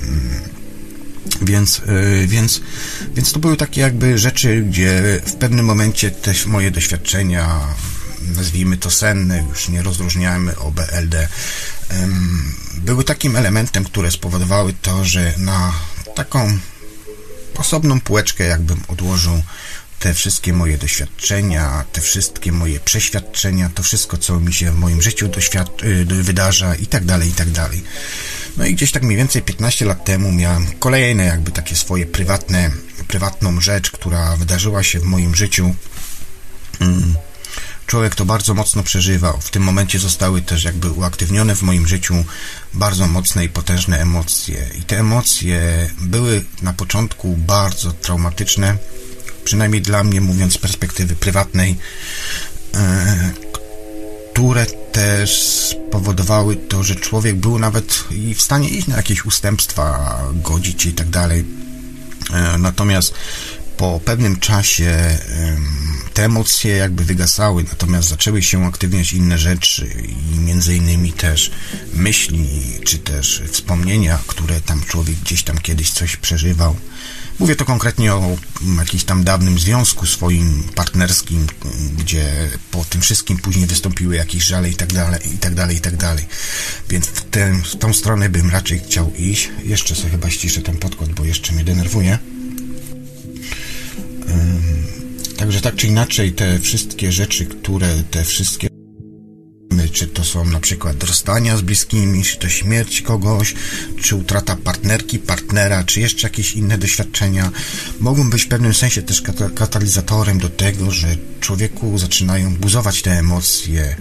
Mm. 0.04 0.20
Więc, 1.42 1.80
y, 1.80 2.28
więc, 2.28 2.62
więc 3.16 3.32
to 3.32 3.40
były 3.40 3.58
takie 3.58 3.82
jakby 3.82 4.18
rzeczy, 4.18 4.66
gdzie 4.70 5.22
w 5.26 5.34
pewnym 5.34 5.66
momencie 5.66 6.12
też 6.12 6.46
moje 6.46 6.72
doświadczenia, 6.72 7.60
nazwijmy 8.36 8.78
to 8.78 8.92
senne, 8.92 9.44
już 9.50 9.70
nie 9.70 9.84
rozróżniamy 9.84 10.58
OBLD, 10.58 11.28
były 12.78 13.04
takim 13.04 13.36
elementem, 13.36 13.84
które 13.84 14.12
spowodowały 14.12 14.74
to, 14.82 15.06
że 15.06 15.34
na 15.38 15.74
taką 16.16 16.58
osobną 17.58 18.00
półeczkę 18.00 18.44
jakbym 18.44 18.82
odłożył 18.88 19.42
te 20.00 20.14
wszystkie 20.14 20.54
moje 20.54 20.78
doświadczenia, 20.78 21.86
te 21.92 22.02
wszystkie 22.02 22.52
moje 22.52 22.80
przeświadczenia, 22.80 23.70
to 23.76 23.84
wszystko, 23.84 24.18
co 24.18 24.40
mi 24.40 24.54
się 24.54 24.72
w 24.72 24.76
moim 24.76 25.02
życiu 25.02 25.30
y, 25.84 26.06
wydarza 26.06 26.76
i 26.76 26.88
tak 26.88 27.06
dalej, 27.06 27.30
i 27.30 27.34
tak 27.34 27.50
dalej. 27.50 27.84
No 28.58 28.66
i 28.66 28.76
gdzieś 28.76 28.92
tak 28.92 29.04
mniej 29.04 29.18
więcej 29.18 29.42
15 29.42 29.86
lat 29.86 30.06
temu 30.06 30.32
miałem 30.32 30.68
kolejne 30.80 31.26
jakby 31.26 31.52
takie 31.52 31.76
swoje 31.76 32.06
prywatne, 32.06 32.72
prywatną 33.08 33.62
rzecz, 33.62 33.92
która 33.92 34.38
wydarzyła 34.38 34.84
się 34.84 35.00
w 35.00 35.04
moim 35.04 35.36
życiu. 35.36 35.76
Mm. 36.80 37.16
Człowiek 37.86 38.16
to 38.16 38.26
bardzo 38.26 38.54
mocno 38.54 38.84
przeżywał. 38.84 39.42
W 39.42 39.50
tym 39.50 39.64
momencie 39.64 40.00
zostały 40.00 40.42
też 40.42 40.64
jakby 40.64 40.92
uaktywnione 40.92 41.56
w 41.56 41.62
moim 41.62 41.88
życiu 41.88 42.26
bardzo 42.74 43.08
mocne 43.08 43.46
i 43.46 43.50
potężne 43.50 44.00
emocje. 44.00 44.68
I 44.80 44.84
te 44.84 45.00
emocje 45.00 45.90
były 46.02 46.46
na 46.62 46.74
początku 46.74 47.38
bardzo 47.38 47.92
traumatyczne, 47.92 48.78
przynajmniej 49.46 49.82
dla 49.82 50.04
mnie, 50.04 50.22
mówiąc 50.22 50.54
z 50.54 50.58
perspektywy 50.58 51.16
prywatnej, 51.16 51.76
e, 52.74 53.32
które 54.34 54.66
też 54.92 55.42
spowodowały 55.42 56.56
to, 56.56 56.84
że 56.84 56.96
człowiek 56.96 57.36
był 57.36 57.60
nawet 57.60 58.04
i 58.12 58.34
w 58.34 58.42
stanie 58.42 58.70
iść 58.70 58.88
na 58.88 58.98
jakieś 58.98 59.26
ustępstwa, 59.26 60.20
godzić 60.34 60.84
się 60.84 60.90
i 60.90 60.94
tak 60.94 61.10
dalej. 61.10 61.46
E, 62.34 62.58
natomiast 62.58 63.14
po 63.78 64.00
pewnym 64.06 64.40
czasie 64.40 65.18
te 66.14 66.26
emocje 66.26 66.78
jakby 66.78 67.04
wygasały, 67.04 67.64
natomiast 67.64 68.10
zaczęły 68.10 68.44
się 68.44 68.66
aktywniać 68.66 69.14
inne 69.14 69.38
rzeczy 69.38 69.90
i 70.36 70.40
między 70.40 70.76
innymi 70.76 71.14
też 71.14 71.52
myśli, 71.94 72.50
czy 72.86 72.98
też 72.98 73.44
wspomnienia, 73.52 74.20
które 74.28 74.62
tam 74.62 74.82
człowiek 74.82 75.16
gdzieś 75.16 75.44
tam 75.44 75.58
kiedyś 75.58 75.92
coś 75.92 76.16
przeżywał. 76.16 76.76
Mówię 77.40 77.56
to 77.56 77.66
konkretnie 77.66 78.14
o 78.14 78.38
jakimś 78.78 79.04
tam 79.04 79.24
dawnym 79.24 79.60
związku 79.60 80.06
swoim 80.06 80.64
partnerskim, 80.76 81.48
gdzie 81.98 82.50
po 82.72 82.86
tym 82.86 83.02
wszystkim 83.02 83.38
później 83.38 83.68
wystąpiły 83.68 84.16
jakieś 84.16 84.44
żale 84.44 84.70
i 84.70 84.76
tak 84.76 84.94
dalej, 84.94 85.20
i 85.36 85.38
tak 85.38 85.56
dalej, 85.56 85.78
i 85.78 85.82
tak 85.82 85.98
dalej. 85.98 86.26
Więc 86.90 87.06
w, 87.06 87.30
tę, 87.30 87.62
w 87.64 87.76
tą 87.76 87.94
stronę 87.94 88.30
bym 88.30 88.50
raczej 88.50 88.80
chciał 88.80 89.14
iść. 89.14 89.50
Jeszcze 89.64 89.96
sobie 89.96 90.10
chyba 90.10 90.30
ściszę 90.30 90.62
ten 90.62 90.78
podkład, 90.78 91.14
bo 91.14 91.26
jeszcze 91.26 91.54
mnie 91.54 91.64
denerwuje. 91.64 92.20
Także 95.38 95.62
tak 95.62 95.76
czy 95.76 95.88
inaczej 95.88 96.34
te 96.34 96.60
wszystkie 96.60 97.12
rzeczy, 97.12 97.46
które 97.46 98.04
te 98.12 98.24
wszystkie 98.24 98.75
czy 99.96 100.08
to 100.08 100.24
są 100.24 100.46
na 100.46 100.60
przykład 100.60 101.04
rozstania 101.04 101.58
z 101.58 101.62
bliskimi, 101.62 102.24
czy 102.24 102.38
to 102.38 102.50
śmierć 102.50 103.02
kogoś, 103.02 103.54
czy 104.02 104.16
utrata 104.16 104.56
partnerki, 104.56 105.20
partnera, 105.20 105.84
czy 105.84 106.00
jeszcze 106.00 106.28
jakieś 106.28 106.56
inne 106.56 106.78
doświadczenia, 106.78 107.52
mogą 108.00 108.30
być 108.30 108.44
w 108.44 108.48
pewnym 108.48 108.74
sensie 108.74 109.02
też 109.02 109.24
katalizatorem 109.56 110.40
do 110.40 110.50
tego, 110.50 110.92
że 110.92 111.08
człowieku 111.40 111.98
zaczynają 111.98 112.56
buzować 112.56 113.02
te 113.02 113.12
emocje. 113.12 113.96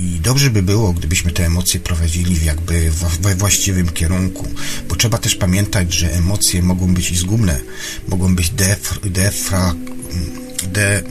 I 0.00 0.04
dobrze 0.04 0.50
by 0.50 0.62
było, 0.62 0.92
gdybyśmy 0.92 1.32
te 1.32 1.46
emocje 1.46 1.80
prowadzili 1.80 2.44
jakby 2.44 2.90
we 3.20 3.34
właściwym 3.34 3.88
kierunku, 3.88 4.48
bo 4.88 4.96
trzeba 4.96 5.18
też 5.18 5.34
pamiętać, 5.34 5.92
że 5.94 6.12
emocje 6.12 6.62
mogą 6.62 6.94
być 6.94 7.10
i 7.10 7.16
zgubne, 7.16 7.60
mogą 8.08 8.34
być 8.36 8.50
def, 8.50 9.00
defra, 9.04 9.74
de, 10.72 11.02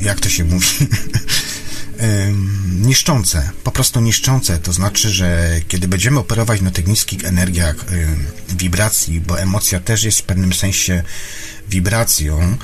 jak 0.00 0.20
to 0.20 0.28
się 0.28 0.44
mówi, 0.44 0.66
niszczące, 2.72 3.50
po 3.64 3.70
prostu 3.70 4.00
niszczące. 4.00 4.58
To 4.58 4.72
znaczy, 4.72 5.10
że 5.10 5.60
kiedy 5.68 5.88
będziemy 5.88 6.18
operować 6.18 6.60
na 6.60 6.70
tych 6.70 6.86
niskich 6.86 7.24
energiach 7.24 7.84
wibracji, 8.48 9.20
bo 9.20 9.40
emocja 9.40 9.80
też 9.80 10.04
jest 10.04 10.18
w 10.18 10.22
pewnym 10.22 10.52
sensie 10.52 11.02
wibracją, 11.68 12.56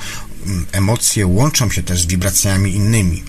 emocje 0.71 1.27
łączą 1.27 1.71
się 1.71 1.83
też 1.83 2.01
z 2.01 2.05
wibracjami 2.05 2.75
innymi. 2.75 3.23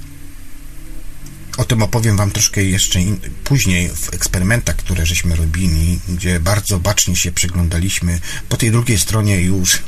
O 1.60 1.64
tym 1.64 1.82
opowiem 1.82 2.16
Wam 2.16 2.30
troszkę 2.30 2.64
jeszcze 2.64 3.00
in, 3.00 3.20
później 3.44 3.88
w 3.88 4.14
eksperymentach, 4.14 4.76
które 4.76 5.06
żeśmy 5.06 5.36
robili, 5.36 6.00
gdzie 6.08 6.40
bardzo 6.40 6.78
bacznie 6.78 7.16
się 7.16 7.32
przyglądaliśmy 7.32 8.20
po 8.48 8.56
tej 8.56 8.70
drugiej 8.70 8.98
stronie 8.98 9.40
już 9.40 9.78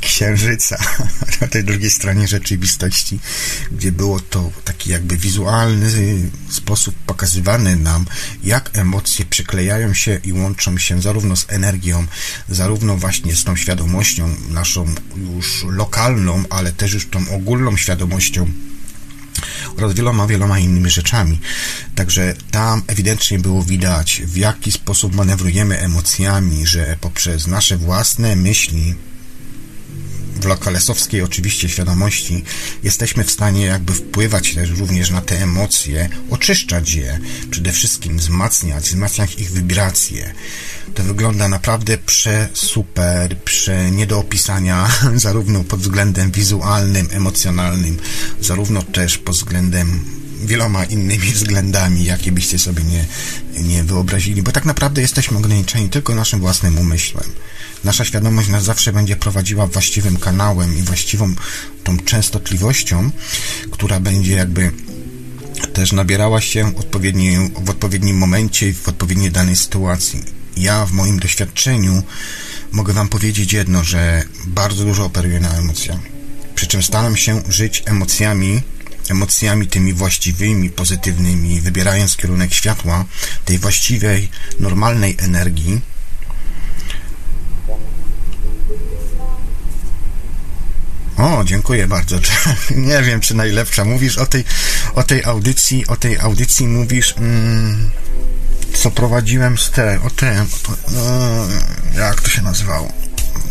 księżyca, 0.00 0.78
na 1.40 1.46
tej 1.46 1.64
drugiej 1.64 1.90
stronie 1.90 2.28
rzeczywistości, 2.28 3.18
gdzie 3.72 3.92
było 3.92 4.20
to 4.20 4.50
taki 4.64 4.90
jakby 4.90 5.16
wizualny 5.16 5.90
sposób 6.50 6.94
pokazywany 7.06 7.76
nam, 7.76 8.06
jak 8.44 8.70
emocje 8.72 9.24
przyklejają 9.24 9.94
się 9.94 10.20
i 10.24 10.32
łączą 10.32 10.78
się 10.78 11.02
zarówno 11.02 11.36
z 11.36 11.46
energią, 11.48 12.06
zarówno 12.48 12.96
właśnie 12.96 13.36
z 13.36 13.44
tą 13.44 13.56
świadomością 13.56 14.34
naszą 14.48 14.94
już 15.16 15.64
lokalną, 15.64 16.44
ale 16.50 16.72
też 16.72 16.92
już 16.92 17.06
tą 17.06 17.30
ogólną 17.30 17.76
świadomością 17.76 18.50
oraz 19.76 19.94
wieloma, 19.94 20.26
wieloma 20.26 20.58
innymi 20.58 20.90
rzeczami. 20.90 21.38
Także 21.94 22.34
tam 22.50 22.82
ewidentnie 22.86 23.38
było 23.38 23.62
widać, 23.62 24.22
w 24.24 24.36
jaki 24.36 24.72
sposób 24.72 25.14
manewrujemy 25.14 25.78
emocjami, 25.78 26.66
że 26.66 26.96
poprzez 27.00 27.46
nasze 27.46 27.76
własne 27.76 28.36
myśli, 28.36 28.94
w 30.40 30.44
lokalesowskiej 30.44 31.22
oczywiście 31.22 31.68
świadomości 31.68 32.44
jesteśmy 32.82 33.24
w 33.24 33.30
stanie 33.30 33.64
jakby 33.64 33.92
wpływać 33.92 34.54
też 34.54 34.70
również 34.70 35.10
na 35.10 35.20
te 35.20 35.42
emocje, 35.42 36.08
oczyszczać 36.30 36.94
je, 36.94 37.20
przede 37.50 37.72
wszystkim 37.72 38.18
wzmacniać, 38.18 38.84
wzmacniać 38.84 39.34
ich 39.34 39.50
wibracje. 39.50 40.34
To 40.94 41.02
wygląda 41.02 41.48
naprawdę 41.48 41.98
przesuper, 41.98 43.38
prze 43.38 43.90
nie 43.90 44.06
do 44.06 44.18
opisania, 44.18 44.88
zarówno 45.14 45.64
pod 45.64 45.80
względem 45.80 46.30
wizualnym, 46.30 47.08
emocjonalnym, 47.10 47.98
zarówno 48.40 48.82
też 48.82 49.18
pod 49.18 49.34
względem 49.34 50.04
wieloma 50.44 50.84
innymi 50.84 51.32
względami, 51.40 52.04
jakie 52.04 52.32
byście 52.32 52.58
sobie 52.58 52.84
nie, 52.84 53.04
nie 53.62 53.84
wyobrazili, 53.84 54.42
bo 54.42 54.52
tak 54.52 54.64
naprawdę 54.64 55.00
jesteśmy 55.00 55.38
ograniczeni 55.38 55.88
tylko 55.88 56.14
naszym 56.14 56.40
własnym 56.40 56.78
umysłem. 56.78 57.30
Nasza 57.84 58.04
świadomość 58.04 58.48
nas 58.48 58.64
zawsze 58.64 58.92
będzie 58.92 59.16
prowadziła 59.16 59.66
właściwym 59.66 60.16
kanałem 60.16 60.78
i 60.78 60.82
właściwą 60.82 61.34
tą 61.84 61.98
częstotliwością, 61.98 63.10
która 63.70 64.00
będzie 64.00 64.32
jakby 64.34 64.72
też 65.72 65.92
nabierała 65.92 66.40
się 66.40 66.76
odpowiedni, 66.76 67.36
w 67.64 67.70
odpowiednim 67.70 68.18
momencie 68.18 68.68
i 68.68 68.74
w 68.74 68.88
odpowiedniej 68.88 69.30
danej 69.30 69.56
sytuacji. 69.56 70.24
Ja 70.56 70.86
w 70.86 70.92
moim 70.92 71.18
doświadczeniu 71.18 72.02
mogę 72.72 72.92
Wam 72.92 73.08
powiedzieć 73.08 73.52
jedno, 73.52 73.84
że 73.84 74.22
bardzo 74.46 74.84
dużo 74.84 75.04
operuję 75.04 75.40
na 75.40 75.56
emocjach. 75.56 76.00
Przy 76.54 76.66
czym 76.66 76.82
staram 76.82 77.16
się 77.16 77.42
żyć 77.48 77.82
emocjami, 77.86 78.62
emocjami 79.08 79.66
tymi 79.66 79.92
właściwymi, 79.92 80.70
pozytywnymi, 80.70 81.60
wybierając 81.60 82.16
kierunek 82.16 82.54
światła, 82.54 83.04
tej 83.44 83.58
właściwej, 83.58 84.28
normalnej 84.60 85.16
energii, 85.18 85.80
O, 91.20 91.44
dziękuję 91.44 91.86
bardzo. 91.86 92.16
Nie 92.70 93.02
wiem, 93.02 93.20
czy 93.20 93.34
najlepsza. 93.34 93.84
Mówisz 93.84 94.18
o 94.18 94.26
tej, 94.26 94.44
o 94.94 95.02
tej 95.02 95.24
audycji, 95.24 95.86
o 95.86 95.96
tej 95.96 96.18
audycji 96.18 96.68
mówisz, 96.68 97.14
mm, 97.18 97.90
co 98.74 98.90
prowadziłem 98.90 99.58
z 99.58 99.70
te, 99.70 100.00
o 100.02 100.10
te, 100.10 100.46
no, 100.88 101.00
jak 102.00 102.20
to 102.20 102.28
się 102.28 102.42
nazywało? 102.42 102.92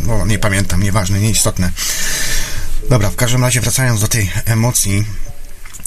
No, 0.07 0.25
nie 0.25 0.39
pamiętam, 0.39 0.83
nieważne, 0.83 1.19
nieistotne. 1.19 1.71
Dobra, 2.89 3.09
w 3.09 3.15
każdym 3.15 3.43
razie 3.43 3.61
wracając 3.61 4.01
do 4.01 4.07
tej 4.07 4.31
emocji, 4.45 5.05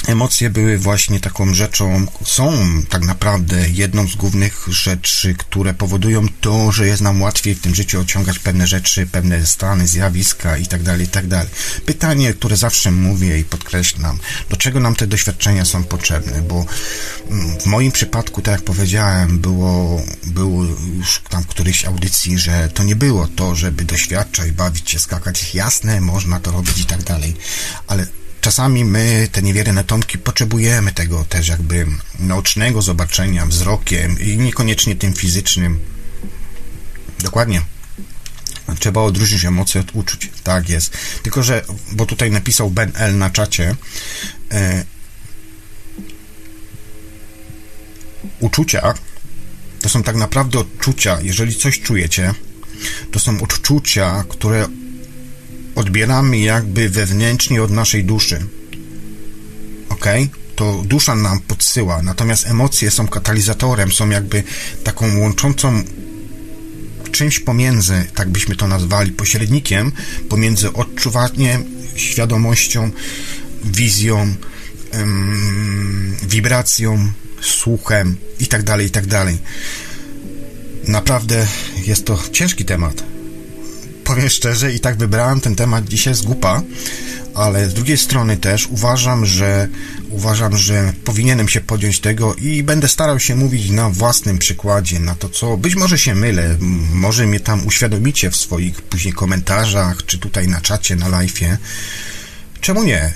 Emocje 0.07 0.51
były 0.51 0.79
właśnie 0.79 1.21
taką 1.21 1.55
rzeczą, 1.55 2.07
są 2.25 2.53
tak 2.89 3.05
naprawdę 3.05 3.69
jedną 3.69 4.09
z 4.09 4.15
głównych 4.15 4.67
rzeczy, 4.69 5.35
które 5.35 5.75
powodują 5.75 6.27
to, 6.41 6.73
że 6.73 6.87
jest 6.87 7.03
nam 7.03 7.23
łatwiej 7.23 7.55
w 7.55 7.61
tym 7.61 7.75
życiu 7.75 8.01
osiągać 8.01 8.39
pewne 8.39 8.67
rzeczy, 8.67 9.07
pewne 9.07 9.47
stany, 9.47 9.87
zjawiska 9.89 10.57
itd., 10.59 10.85
tak 10.85 11.01
itd. 11.01 11.37
Tak 11.39 11.83
Pytanie, 11.87 12.35
które 12.35 12.57
zawsze 12.57 12.91
mówię 12.91 13.39
i 13.39 13.45
podkreślam, 13.45 14.19
do 14.51 14.57
czego 14.57 14.81
nam 14.81 14.95
te 14.95 15.07
doświadczenia 15.07 15.65
są 15.65 15.85
potrzebne, 15.85 16.43
bo 16.43 16.65
mm, 17.31 17.61
w 17.61 17.67
moim 17.67 17.93
przypadku, 17.93 18.43
tak 18.43 18.53
jak 18.53 18.63
powiedziałem, 18.63 19.39
było, 19.39 20.03
było 20.25 20.65
już 20.97 21.23
tam 21.29 21.43
w 21.43 21.47
którejś 21.47 21.85
audycji, 21.85 22.39
że 22.39 22.69
to 22.75 22.85
nie 22.85 22.97
było 22.97 23.29
to, 23.29 23.55
żeby 23.55 23.85
doświadczać, 23.85 24.51
bawić 24.51 24.91
się, 24.91 24.99
skakać. 24.99 25.55
Jasne, 25.55 26.01
można 26.01 26.41
to 26.41 26.51
robić 26.51 26.81
i 26.81 26.85
tak 26.85 27.01
ale 27.87 28.07
czasami 28.43 28.85
my, 28.85 29.29
te 29.33 29.43
niewierne 29.43 29.85
tomki, 29.85 30.19
potrzebujemy 30.19 30.93
tego 30.93 31.25
też 31.25 31.49
jakby 31.49 31.87
naocznego 32.19 32.83
zobaczenia 32.83 33.47
wzrokiem 33.47 34.21
i 34.21 34.37
niekoniecznie 34.37 34.97
tym 34.97 35.13
fizycznym. 35.13 35.81
Dokładnie. 37.23 37.63
Trzeba 38.79 39.01
odróżnić 39.01 39.45
emocje 39.45 39.81
od 39.81 39.95
uczuć. 39.95 40.31
Tak 40.45 40.69
jest. 40.69 40.97
Tylko, 41.23 41.43
że, 41.43 41.65
bo 41.93 42.07
tutaj 42.07 42.31
napisał 42.31 42.71
Ben 42.71 42.93
L 42.95 43.19
na 43.19 43.31
czacie, 43.31 43.77
e, 44.53 44.85
uczucia 48.41 48.95
to 49.81 49.89
są 49.89 50.03
tak 50.03 50.17
naprawdę 50.17 50.59
odczucia. 50.59 51.19
Jeżeli 51.21 51.55
coś 51.55 51.81
czujecie, 51.81 52.35
to 53.11 53.21
są 53.21 53.43
odczucia, 53.43 54.25
które 54.29 54.69
odbieramy 55.75 56.39
jakby 56.39 56.89
wewnętrznie 56.89 57.63
od 57.63 57.71
naszej 57.71 58.05
duszy. 58.05 58.47
Ok? 59.89 60.07
to 60.57 60.83
dusza 60.87 61.15
nam 61.15 61.41
podsyła, 61.41 62.03
natomiast 62.03 62.47
emocje 62.47 62.91
są 62.91 63.09
katalizatorem, 63.09 63.93
są 63.93 64.11
jakby 64.11 64.43
taką 64.85 65.19
łączącą 65.19 65.83
czymś 67.13 67.41
pomiędzy, 67.41 68.05
tak 68.15 68.29
byśmy 68.29 68.57
to 68.57 68.69
nazwali, 68.69 69.13
pośrednikiem 69.13 69.93
pomiędzy 70.29 70.73
odczuwaniem, 70.73 71.65
świadomością, 71.97 72.91
wizją, 73.65 74.35
ym, 74.95 76.17
wibracją, 76.23 77.13
słuchem 77.41 78.17
i 78.41 78.47
tak 78.47 78.63
dalej, 78.63 78.87
i 78.87 78.91
tak. 78.91 79.05
Naprawdę 80.89 81.47
jest 81.87 82.07
to 82.07 82.23
ciężki 82.33 82.65
temat. 82.65 83.12
Powiem 84.05 84.29
szczerze, 84.29 84.73
i 84.73 84.81
tak 84.81 84.97
wybrałem 84.97 85.41
ten 85.41 85.57
temat 85.57 85.85
dzisiaj 85.85 86.15
z 86.15 86.23
gupa, 86.23 86.63
ale 87.35 87.71
z 87.71 87.75
drugiej 87.75 87.99
strony 87.99 88.37
też 88.37 88.67
uważam, 88.67 89.27
że 89.27 89.69
uważam, 90.11 90.57
że 90.57 90.93
powinienem 91.05 91.49
się 91.49 91.61
podjąć 91.61 92.01
tego 92.01 92.35
i 92.35 92.63
będę 92.63 92.89
starał 92.89 93.21
się 93.21 93.37
mówić 93.37 93.71
na 93.71 93.91
własnym 93.91 94.39
przykładzie, 94.39 95.01
na 95.01 95.15
to 95.15 95.29
co, 95.29 95.57
być 95.57 95.75
może 95.75 95.99
się 95.99 96.15
mylę, 96.15 96.57
może 96.93 97.27
mnie 97.27 97.41
tam 97.41 97.67
uświadomicie 97.67 98.31
w 98.31 98.37
swoich 98.37 98.83
później 98.83 99.15
komentarzach, 99.15 100.07
czy 100.07 100.19
tutaj 100.19 100.49
na 100.49 100.61
czacie, 100.61 100.97
na 100.97 101.07
live'ie. 101.07 101.57
Czemu 102.61 102.83
nie? 102.83 103.13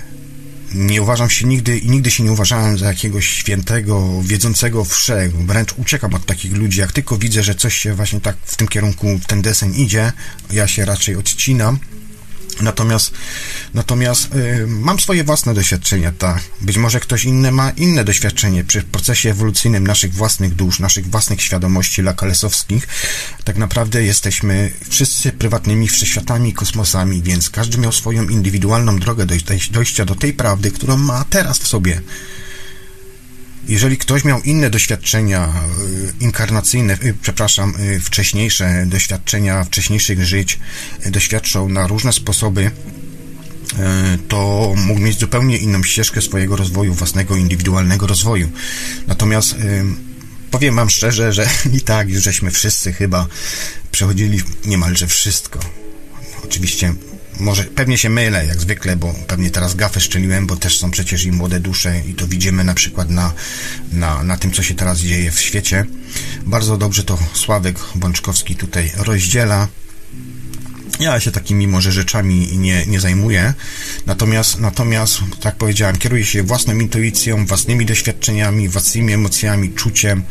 Nie 0.75 1.03
uważam 1.03 1.31
się 1.31 1.47
nigdy 1.47 1.79
i 1.79 1.91
nigdy 1.91 2.11
się 2.11 2.23
nie 2.23 2.33
uważałem 2.33 2.79
za 2.79 2.87
jakiegoś 2.87 3.27
świętego, 3.27 4.23
wiedzącego 4.23 4.85
wszech. 4.85 5.37
Wręcz 5.37 5.75
uciekam 5.77 6.15
od 6.15 6.27
takich 6.27 6.53
ludzi. 6.53 6.81
Jak 6.81 6.93
tylko 6.93 7.17
widzę, 7.17 7.43
że 7.43 7.55
coś 7.55 7.77
się 7.77 7.95
właśnie 7.95 8.21
tak 8.21 8.37
w 8.45 8.57
tym 8.57 8.69
kierunku, 8.69 9.19
w 9.19 9.27
ten 9.27 9.43
desen 9.43 9.75
idzie, 9.75 10.13
ja 10.51 10.67
się 10.67 10.85
raczej 10.85 11.17
odcinam 11.17 11.79
Natomiast, 12.61 13.11
natomiast 13.75 14.35
y, 14.35 14.67
mam 14.67 15.01
swoje 15.01 15.25
własne 15.25 15.55
doświadczenia, 15.55 16.13
tak. 16.19 16.43
Być 16.61 16.77
może 16.77 17.01
ktoś 17.01 17.25
inny 17.25 17.53
ma 17.53 17.71
inne 17.71 18.05
doświadczenie 18.05 18.65
przy 18.65 18.83
procesie 18.83 19.31
ewolucyjnym 19.31 19.87
naszych 19.87 20.15
własnych 20.15 20.55
dusz, 20.55 20.81
naszych 20.81 21.11
własnych 21.11 21.43
świadomości 21.43 22.03
lakalesowskich. 22.03 22.89
Tak 23.45 23.57
naprawdę 23.57 24.05
jesteśmy 24.05 24.73
wszyscy 24.89 25.33
prywatnymi 25.33 25.89
wszechświatami, 25.89 26.53
kosmosami, 26.53 27.23
więc 27.23 27.51
każdy 27.51 27.79
miał 27.79 27.93
swoją 27.93 28.29
indywidualną 28.29 28.99
drogę 28.99 29.27
dojścia 29.71 30.05
do 30.05 30.15
tej 30.15 30.33
prawdy, 30.33 30.71
którą 30.71 30.97
ma 30.97 31.25
teraz 31.31 31.59
w 31.59 31.67
sobie. 31.67 32.01
Jeżeli 33.69 33.99
ktoś 33.99 34.25
miał 34.25 34.43
inne 34.43 34.71
doświadczenia 34.71 35.53
y, 36.21 36.25
inkarnacyjne, 36.25 36.99
y, 37.05 37.15
przepraszam, 37.23 37.75
y, 37.81 38.01
wcześniejsze 38.01 38.87
doświadczenia 38.87 39.65
wcześniejszych 39.65 40.25
żyć, 40.25 40.59
doświadczał 41.07 41.69
na 41.69 41.87
różne 41.87 42.13
sposoby, 42.13 42.71
to 44.29 44.73
mógł 44.77 45.01
mieć 45.01 45.19
zupełnie 45.19 45.59
inną 45.59 45.83
ścieżkę 45.83 46.23
swojego 46.23 46.57
rozwoju, 46.57 46.95
własnego 46.95 47.37
indywidualnego 47.37 48.07
rozwoju. 48.07 48.51
Natomiast 49.07 49.55
powiem 50.51 50.77
Wam 50.77 50.91
szczerze, 50.91 51.33
że 51.33 51.49
i 51.79 51.81
tak 51.81 52.09
już 52.09 52.23
żeśmy 52.23 52.51
wszyscy 52.51 52.93
chyba 52.93 53.27
przechodzili 53.93 54.43
niemalże 54.65 55.07
wszystko. 55.07 55.59
Oczywiście 56.45 56.95
może 57.41 57.65
pewnie 57.65 57.99
się 57.99 58.11
mylę, 58.11 58.47
jak 58.47 58.61
zwykle, 58.61 58.97
bo 58.97 59.15
pewnie 59.27 59.51
teraz 59.51 59.75
gafę 59.75 60.01
szczeliłem, 60.01 60.47
bo 60.47 60.57
też 60.57 60.79
są 60.79 60.91
przecież 60.91 61.25
i 61.25 61.33
młode 61.33 61.61
dusze 61.61 62.01
i 62.09 62.15
to 62.15 62.29
widzimy 62.29 62.65
na 62.65 62.75
przykład 62.75 63.11
na, 63.11 63.33
na, 63.93 64.23
na 64.23 64.37
tym, 64.37 64.53
co 64.53 64.63
się 64.63 64.75
teraz 64.75 64.99
dzieje 64.99 65.31
w 65.31 65.41
świecie. 65.41 65.85
Bardzo 66.47 66.77
dobrze 66.77 67.05
to 67.05 67.19
Sławek 67.33 67.79
Bączkowski 67.95 68.57
tutaj 68.57 68.93
rozdziela. 68.97 69.69
Ja 71.01 71.21
się 71.21 71.31
takimi 71.31 71.69
może 71.69 71.93
rzeczami 71.93 72.59
nie, 72.59 72.87
nie 72.87 73.01
zajmuję, 73.01 73.55
natomiast, 74.07 74.61
natomiast, 74.61 75.21
tak 75.41 75.57
powiedziałem, 75.57 75.97
kieruję 75.97 76.25
się 76.25 76.43
własną 76.43 76.75
intuicją, 76.75 77.47
własnymi 77.47 77.87
doświadczeniami, 77.87 78.69
własnymi 78.69 79.13
emocjami, 79.13 79.71
czuciem, 79.71 80.23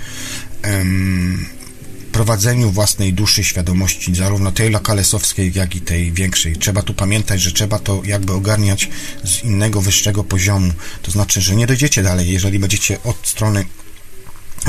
prowadzeniu 2.15 2.71
własnej 2.71 3.13
duszy, 3.13 3.43
świadomości, 3.43 4.15
zarówno 4.15 4.51
tej 4.51 4.69
lokalesowskiej, 4.69 5.51
jak 5.55 5.75
i 5.75 5.81
tej 5.81 6.11
większej. 6.11 6.57
Trzeba 6.57 6.81
tu 6.81 6.93
pamiętać, 6.93 7.41
że 7.41 7.51
trzeba 7.51 7.79
to 7.79 8.01
jakby 8.05 8.33
ogarniać 8.33 8.89
z 9.23 9.43
innego, 9.43 9.81
wyższego 9.81 10.23
poziomu. 10.23 10.73
To 11.01 11.11
znaczy, 11.11 11.41
że 11.41 11.55
nie 11.55 11.67
dojdziecie 11.67 12.03
dalej, 12.03 12.29
jeżeli 12.29 12.59
będziecie 12.59 13.03
od 13.03 13.27
strony 13.27 13.65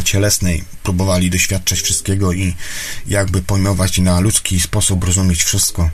cielesnej 0.04 0.64
próbowali 0.82 1.30
doświadczać 1.30 1.80
wszystkiego 1.80 2.32
i 2.32 2.54
jakby 3.06 3.42
pojmować 3.42 3.98
na 3.98 4.20
ludzki 4.20 4.60
sposób 4.60 5.04
rozumieć 5.04 5.44
wszystko. 5.44 5.90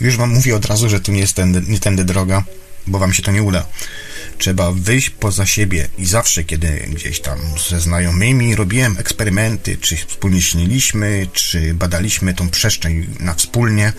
Już 0.00 0.16
wam 0.16 0.34
mówię 0.34 0.56
od 0.56 0.66
razu, 0.66 0.88
że 0.88 1.00
tu 1.00 1.12
nie 1.12 1.20
jest 1.20 1.34
tędy, 1.34 1.62
nie 1.68 1.80
tędy 1.80 2.04
droga, 2.04 2.44
bo 2.86 2.98
wam 2.98 3.12
się 3.12 3.22
to 3.22 3.32
nie 3.32 3.42
uda 3.42 3.66
trzeba 4.38 4.72
wyjść 4.72 5.10
poza 5.10 5.46
siebie 5.46 5.88
i 5.98 6.06
zawsze, 6.06 6.44
kiedy 6.44 6.88
gdzieś 6.92 7.20
tam 7.20 7.38
ze 7.70 7.80
znajomymi 7.80 8.54
robiłem 8.54 8.96
eksperymenty, 8.98 9.76
czy 9.76 9.96
wspólnie 9.96 10.42
śniliśmy, 10.42 11.26
czy 11.32 11.74
badaliśmy 11.74 12.34
tą 12.34 12.50
przestrzeń 12.50 13.06
na 13.20 13.34
wspólnie, 13.34 13.92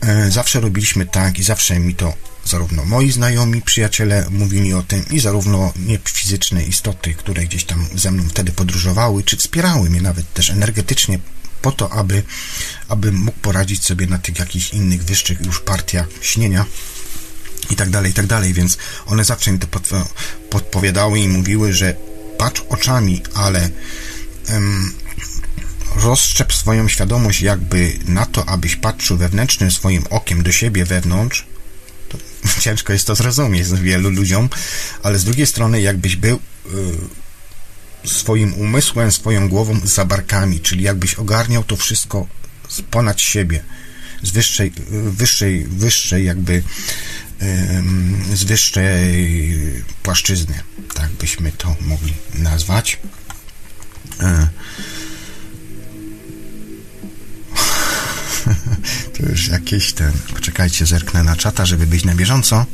e, 0.00 0.30
zawsze 0.30 0.60
robiliśmy 0.60 1.06
tak 1.06 1.38
i 1.38 1.42
zawsze 1.42 1.80
mi 1.80 1.94
to 1.94 2.14
zarówno 2.44 2.84
moi 2.84 3.12
znajomi, 3.12 3.62
przyjaciele 3.62 4.26
mówili 4.30 4.74
o 4.74 4.82
tym 4.82 5.04
i 5.10 5.20
zarówno 5.20 5.72
niefizyczne 5.76 6.64
istoty, 6.64 7.14
które 7.14 7.44
gdzieś 7.44 7.64
tam 7.64 7.86
ze 7.94 8.10
mną 8.10 8.28
wtedy 8.28 8.52
podróżowały, 8.52 9.22
czy 9.22 9.36
wspierały 9.36 9.90
mnie 9.90 10.02
nawet 10.02 10.32
też 10.32 10.50
energetycznie 10.50 11.18
po 11.62 11.72
to, 11.72 11.92
aby, 11.92 12.22
aby 12.88 13.12
mógł 13.12 13.38
poradzić 13.38 13.84
sobie 13.84 14.06
na 14.06 14.18
tych 14.18 14.38
jakichś 14.38 14.70
innych 14.70 15.04
wyższych 15.04 15.40
już 15.40 15.60
partiach 15.60 16.06
śnienia 16.20 16.66
i 17.70 17.76
tak 17.76 17.90
dalej, 17.90 18.10
i 18.10 18.14
tak 18.14 18.26
dalej, 18.26 18.52
więc 18.52 18.78
one 19.06 19.24
zawsze 19.24 19.52
mi 19.52 19.58
to 19.58 19.66
podpowiadały 20.50 21.18
i 21.18 21.28
mówiły, 21.28 21.72
że 21.72 21.94
patrz 22.38 22.62
oczami, 22.68 23.22
ale 23.34 23.70
um, 24.52 24.92
rozszczep 25.96 26.52
swoją 26.52 26.88
świadomość 26.88 27.40
jakby 27.40 27.92
na 28.04 28.26
to, 28.26 28.48
abyś 28.48 28.76
patrzył 28.76 29.16
wewnętrznym 29.16 29.70
swoim 29.70 30.04
okiem 30.10 30.42
do 30.42 30.52
siebie 30.52 30.84
wewnątrz, 30.84 31.46
ciężko 32.60 32.92
jest 32.92 33.06
to 33.06 33.14
zrozumieć 33.14 33.68
wielu 33.68 34.10
ludziom, 34.10 34.48
ale 35.02 35.18
z 35.18 35.24
drugiej 35.24 35.46
strony 35.46 35.80
jakbyś 35.80 36.16
był 36.16 36.36
y, 38.04 38.08
swoim 38.08 38.54
umysłem, 38.54 39.12
swoją 39.12 39.48
głową 39.48 39.80
za 39.84 40.04
barkami, 40.04 40.60
czyli 40.60 40.84
jakbyś 40.84 41.14
ogarniał 41.14 41.64
to 41.64 41.76
wszystko 41.76 42.26
ponad 42.90 43.20
siebie, 43.20 43.64
z 44.22 44.30
wyższej, 44.30 44.72
wyższej, 44.90 45.64
wyższej 45.64 46.24
jakby 46.24 46.62
z 48.34 48.44
wyższej 48.44 49.84
płaszczyzny, 50.02 50.54
tak 50.94 51.10
byśmy 51.10 51.52
to 51.52 51.76
mogli 51.80 52.12
nazwać. 52.34 52.98
E, 54.20 54.48
to 59.18 59.28
już 59.28 59.48
jakieś 59.48 59.92
ten. 59.92 60.12
Poczekajcie, 60.34 60.86
zerknę 60.86 61.24
na 61.24 61.36
czata, 61.36 61.66
żeby 61.66 61.86
być 61.86 62.04
na 62.04 62.14
bieżąco. 62.14 62.66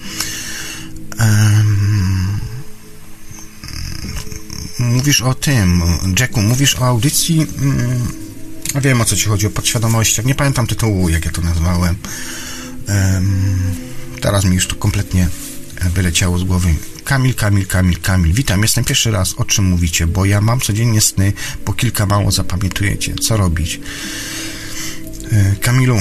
Mówisz 4.78 5.20
o 5.20 5.34
tym, 5.34 5.82
Jacku, 6.18 6.42
mówisz 6.42 6.76
o 6.76 6.86
audycji. 6.86 7.46
Wiem 8.82 9.00
o 9.00 9.04
co 9.04 9.16
ci 9.16 9.26
chodzi, 9.26 9.46
o 9.46 9.50
podświadomościach. 9.50 10.24
Nie 10.24 10.34
pamiętam 10.34 10.66
tytułu, 10.66 11.08
jak 11.08 11.24
ja 11.24 11.30
to 11.30 11.42
nazwałem. 11.42 11.96
Teraz 14.20 14.44
mi 14.44 14.54
już 14.54 14.66
to 14.66 14.76
kompletnie 14.76 15.28
e, 15.76 15.90
wyleciało 15.90 16.38
z 16.38 16.44
głowy. 16.44 16.74
Kamil, 17.04 17.34
Kamil, 17.34 17.66
Kamil, 17.66 18.00
Kamil. 18.00 18.32
Witam, 18.32 18.62
jestem 18.62 18.84
pierwszy 18.84 19.10
raz. 19.10 19.34
O 19.34 19.44
czym 19.44 19.64
mówicie? 19.64 20.06
Bo 20.06 20.24
ja 20.24 20.40
mam 20.40 20.60
codziennie 20.60 21.00
sny, 21.00 21.32
po 21.64 21.72
kilka 21.72 22.06
mało 22.06 22.30
zapamiętujecie. 22.30 23.14
Co 23.14 23.36
robić? 23.36 23.80
E, 25.32 25.56
Kamilu, 25.56 25.98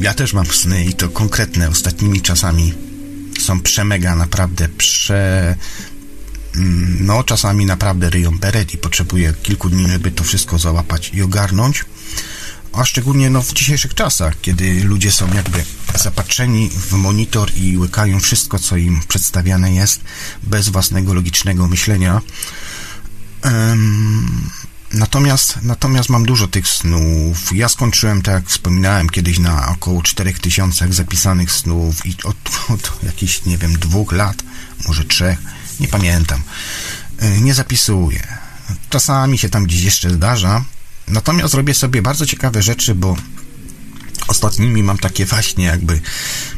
ja 0.00 0.14
też 0.14 0.32
mam 0.32 0.46
sny 0.46 0.84
i 0.84 0.94
to 0.94 1.08
konkretne. 1.08 1.68
Ostatnimi 1.68 2.22
czasami 2.22 2.74
są 3.40 3.60
przemega, 3.60 4.16
naprawdę 4.16 4.68
prze... 4.68 5.56
Mm, 6.56 7.06
no, 7.06 7.24
czasami 7.24 7.66
naprawdę 7.66 8.10
ryją 8.10 8.38
beret 8.38 8.74
i 8.74 8.78
potrzebuję 8.78 9.34
kilku 9.42 9.68
dni, 9.68 9.90
żeby 9.90 10.10
to 10.10 10.24
wszystko 10.24 10.58
załapać 10.58 11.10
i 11.14 11.22
ogarnąć 11.22 11.84
a 12.72 12.84
szczególnie 12.84 13.30
no, 13.30 13.42
w 13.42 13.52
dzisiejszych 13.52 13.94
czasach, 13.94 14.40
kiedy 14.40 14.84
ludzie 14.84 15.12
są 15.12 15.34
jakby 15.34 15.64
zapatrzeni 15.94 16.70
w 16.70 16.92
monitor 16.92 17.50
i 17.56 17.78
łykają 17.78 18.20
wszystko, 18.20 18.58
co 18.58 18.76
im 18.76 19.00
przedstawiane 19.08 19.72
jest, 19.74 20.00
bez 20.42 20.68
własnego 20.68 21.14
logicznego 21.14 21.68
myślenia. 21.68 22.20
Um, 23.44 24.50
natomiast, 24.92 25.58
natomiast 25.62 26.08
mam 26.08 26.26
dużo 26.26 26.48
tych 26.48 26.68
snów. 26.68 27.56
Ja 27.56 27.68
skończyłem, 27.68 28.22
tak 28.22 28.34
jak 28.34 28.46
wspominałem, 28.46 29.08
kiedyś 29.08 29.38
na 29.38 29.68
około 29.68 30.02
4000 30.02 30.92
zapisanych 30.92 31.52
snów 31.52 32.06
i 32.06 32.16
od, 32.24 32.36
od 32.68 33.02
jakichś, 33.02 33.44
nie 33.44 33.58
wiem, 33.58 33.78
dwóch 33.78 34.12
lat, 34.12 34.42
może 34.88 35.04
trzech, 35.04 35.38
nie 35.80 35.88
pamiętam, 35.88 36.42
e, 37.18 37.40
nie 37.40 37.54
zapisuję. 37.54 38.38
Czasami 38.90 39.38
się 39.38 39.48
tam 39.48 39.64
gdzieś 39.64 39.82
jeszcze 39.82 40.10
zdarza, 40.10 40.64
Natomiast 41.10 41.54
robię 41.54 41.74
sobie 41.74 42.02
bardzo 42.02 42.26
ciekawe 42.26 42.62
rzeczy, 42.62 42.94
bo 42.94 43.16
ostatnimi 44.28 44.82
mam 44.82 44.98
takie 44.98 45.26
właśnie 45.26 45.64
jakby 45.64 46.00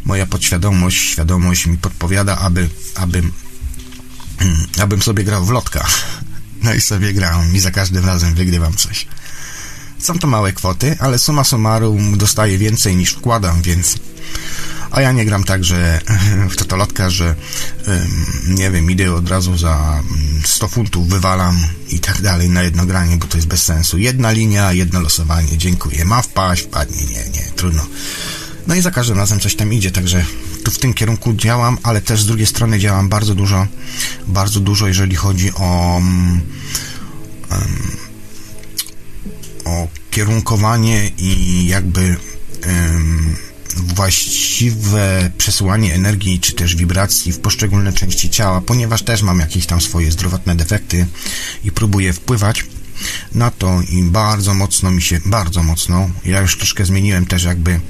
moja 0.04 0.26
podświadomość, 0.26 1.10
świadomość 1.10 1.66
mi 1.66 1.78
podpowiada, 1.78 2.38
aby, 2.38 2.68
aby 2.94 3.22
abym 4.82 5.02
sobie 5.02 5.24
grał 5.24 5.44
w 5.44 5.50
lotka. 5.50 5.86
No 6.62 6.74
i 6.74 6.80
sobie 6.80 7.12
grałem 7.12 7.54
i 7.54 7.60
za 7.60 7.70
każdym 7.70 8.06
razem 8.06 8.34
wygrywam 8.34 8.76
coś. 8.76 9.06
Są 9.98 10.18
to 10.18 10.26
małe 10.26 10.52
kwoty, 10.52 10.96
ale 11.00 11.18
suma 11.18 11.44
summarum 11.44 12.18
dostaję 12.18 12.58
więcej 12.58 12.96
niż 12.96 13.10
wkładam, 13.12 13.62
więc 13.62 13.96
a 14.92 15.00
ja 15.00 15.12
nie 15.12 15.24
gram 15.24 15.44
tak, 15.44 15.64
że 15.64 16.00
w 16.50 16.56
totolotka, 16.56 17.10
że 17.10 17.34
nie 18.48 18.70
wiem, 18.70 18.90
idę 18.90 19.14
od 19.14 19.28
razu 19.28 19.58
za 19.58 20.02
100 20.44 20.68
funtów, 20.68 21.08
wywalam 21.08 21.58
i 21.88 22.00
tak 22.00 22.20
dalej 22.20 22.50
na 22.50 22.62
jedno 22.62 22.86
granie, 22.86 23.16
bo 23.16 23.26
to 23.26 23.38
jest 23.38 23.48
bez 23.48 23.62
sensu. 23.62 23.98
Jedna 23.98 24.32
linia, 24.32 24.72
jedno 24.72 25.00
losowanie, 25.00 25.58
dziękuję. 25.58 26.04
Ma 26.04 26.22
wpaść, 26.22 26.62
wpadnie, 26.62 27.02
nie, 27.02 27.30
nie, 27.30 27.44
trudno. 27.56 27.86
No 28.66 28.74
i 28.74 28.82
za 28.82 28.90
każdym 28.90 29.16
razem 29.16 29.40
coś 29.40 29.56
tam 29.56 29.72
idzie, 29.72 29.90
także 29.90 30.24
tu 30.64 30.70
w 30.70 30.78
tym 30.78 30.94
kierunku 30.94 31.34
działam, 31.34 31.78
ale 31.82 32.00
też 32.00 32.22
z 32.22 32.26
drugiej 32.26 32.46
strony 32.46 32.78
działam 32.78 33.08
bardzo 33.08 33.34
dużo, 33.34 33.66
bardzo 34.26 34.60
dużo, 34.60 34.88
jeżeli 34.88 35.16
chodzi 35.16 35.52
o 35.54 36.00
um, 36.00 36.40
o 39.64 39.88
kierunkowanie 40.10 41.10
i 41.18 41.66
jakby 41.66 42.16
um, 42.66 43.36
właściwe 43.76 45.30
przesyłanie 45.38 45.94
energii 45.94 46.40
czy 46.40 46.52
też 46.52 46.76
wibracji 46.76 47.32
w 47.32 47.38
poszczególne 47.38 47.92
części 47.92 48.30
ciała, 48.30 48.60
ponieważ 48.60 49.02
też 49.02 49.22
mam 49.22 49.40
jakieś 49.40 49.66
tam 49.66 49.80
swoje 49.80 50.12
zdrowotne 50.12 50.56
defekty 50.56 51.06
i 51.64 51.72
próbuję 51.72 52.12
wpływać 52.12 52.64
na 53.34 53.50
to 53.50 53.80
i 53.88 54.02
bardzo 54.02 54.54
mocno 54.54 54.90
mi 54.90 55.02
się, 55.02 55.20
bardzo 55.26 55.62
mocno, 55.62 56.10
ja 56.24 56.40
już 56.40 56.56
troszkę 56.56 56.84
zmieniłem 56.84 57.26
też 57.26 57.44
jakby 57.44 57.80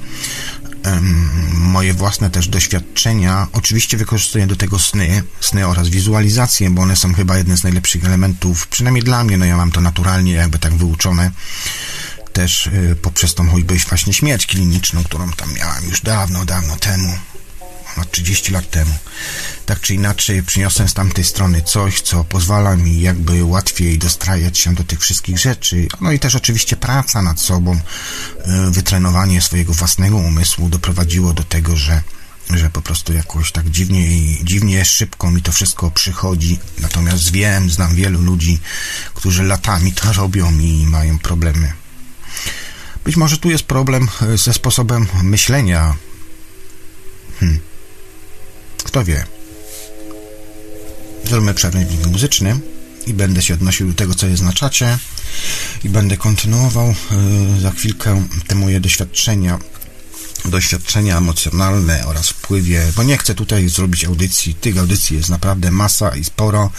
moje 1.53 1.93
własne 1.93 2.29
też 2.29 2.47
doświadczenia. 2.47 3.47
Oczywiście 3.53 3.97
wykorzystuję 3.97 4.47
do 4.47 4.55
tego 4.55 4.79
sny, 4.79 5.23
sny 5.39 5.67
oraz 5.67 5.89
wizualizacje, 5.89 6.69
bo 6.69 6.81
one 6.81 6.95
są 6.95 7.13
chyba 7.13 7.37
jednym 7.37 7.57
z 7.57 7.63
najlepszych 7.63 8.05
elementów, 8.05 8.67
przynajmniej 8.67 9.03
dla 9.03 9.23
mnie, 9.23 9.37
no 9.37 9.45
ja 9.45 9.57
mam 9.57 9.71
to 9.71 9.81
naturalnie 9.81 10.33
jakby 10.33 10.59
tak 10.59 10.73
wyuczone 10.73 11.31
też 12.33 12.67
y, 12.67 12.95
poprzez 13.01 13.33
tą 13.33 13.49
choćby 13.49 13.77
właśnie 13.89 14.13
śmierć 14.13 14.47
kliniczną, 14.47 15.03
którą 15.03 15.31
tam 15.31 15.53
miałem 15.53 15.85
już 15.85 16.01
dawno, 16.01 16.45
dawno 16.45 16.77
temu, 16.77 17.17
ponad 17.95 18.11
30 18.11 18.51
lat 18.51 18.69
temu. 18.69 18.93
Tak 19.65 19.79
czy 19.79 19.93
inaczej 19.93 20.43
przyniosłem 20.43 20.89
z 20.89 20.93
tamtej 20.93 21.23
strony 21.23 21.61
coś, 21.61 22.01
co 22.01 22.23
pozwala 22.23 22.75
mi 22.75 23.01
jakby 23.01 23.43
łatwiej 23.43 23.97
dostrajać 23.97 24.57
się 24.57 24.75
do 24.75 24.83
tych 24.83 24.99
wszystkich 24.99 25.39
rzeczy. 25.39 25.87
No 26.01 26.11
i 26.11 26.19
też 26.19 26.35
oczywiście 26.35 26.75
praca 26.75 27.21
nad 27.21 27.39
sobą, 27.39 27.75
y, 27.75 28.71
wytrenowanie 28.71 29.41
swojego 29.41 29.73
własnego 29.73 30.17
umysłu 30.17 30.69
doprowadziło 30.69 31.33
do 31.33 31.43
tego, 31.43 31.75
że 31.75 32.01
że 32.49 32.69
po 32.69 32.81
prostu 32.81 33.13
jakoś 33.13 33.51
tak 33.51 33.69
dziwnie, 33.69 34.07
dziwnie 34.43 34.85
szybko 34.85 35.31
mi 35.31 35.41
to 35.41 35.51
wszystko 35.51 35.91
przychodzi. 35.91 36.59
Natomiast 36.79 37.31
wiem, 37.31 37.69
znam 37.69 37.95
wielu 37.95 38.21
ludzi, 38.21 38.59
którzy 39.13 39.43
latami 39.43 39.93
to 39.93 40.13
robią 40.13 40.59
i 40.59 40.85
mają 40.85 41.19
problemy 41.19 41.73
być 43.05 43.15
może 43.15 43.37
tu 43.37 43.49
jest 43.49 43.63
problem 43.63 44.07
e, 44.21 44.37
ze 44.37 44.53
sposobem 44.53 45.07
myślenia. 45.23 45.95
Hmm. 47.39 47.59
Kto 48.83 49.03
wie? 49.05 49.25
Zróbmy 51.23 51.53
przerywnik 51.53 52.05
muzyczny 52.05 52.59
i 53.07 53.13
będę 53.13 53.41
się 53.41 53.53
odnosił 53.53 53.87
do 53.87 53.93
tego, 53.93 54.15
co 54.15 54.27
jest 54.27 54.43
na 54.43 54.53
czacie 54.53 54.97
i 55.83 55.89
będę 55.89 56.17
kontynuował 56.17 56.95
y, 57.57 57.61
za 57.61 57.71
chwilkę 57.71 58.27
te 58.47 58.55
moje 58.55 58.79
doświadczenia 58.79 59.59
doświadczenia 60.45 61.17
emocjonalne 61.17 62.05
oraz 62.05 62.29
wpływie, 62.29 62.91
bo 62.95 63.03
nie 63.03 63.17
chcę 63.17 63.35
tutaj 63.35 63.69
zrobić 63.69 64.05
audycji, 64.05 64.55
tych 64.55 64.77
audycji 64.77 65.17
jest 65.17 65.29
naprawdę 65.29 65.71
masa 65.71 66.15
i 66.15 66.23
sporo 66.23 66.71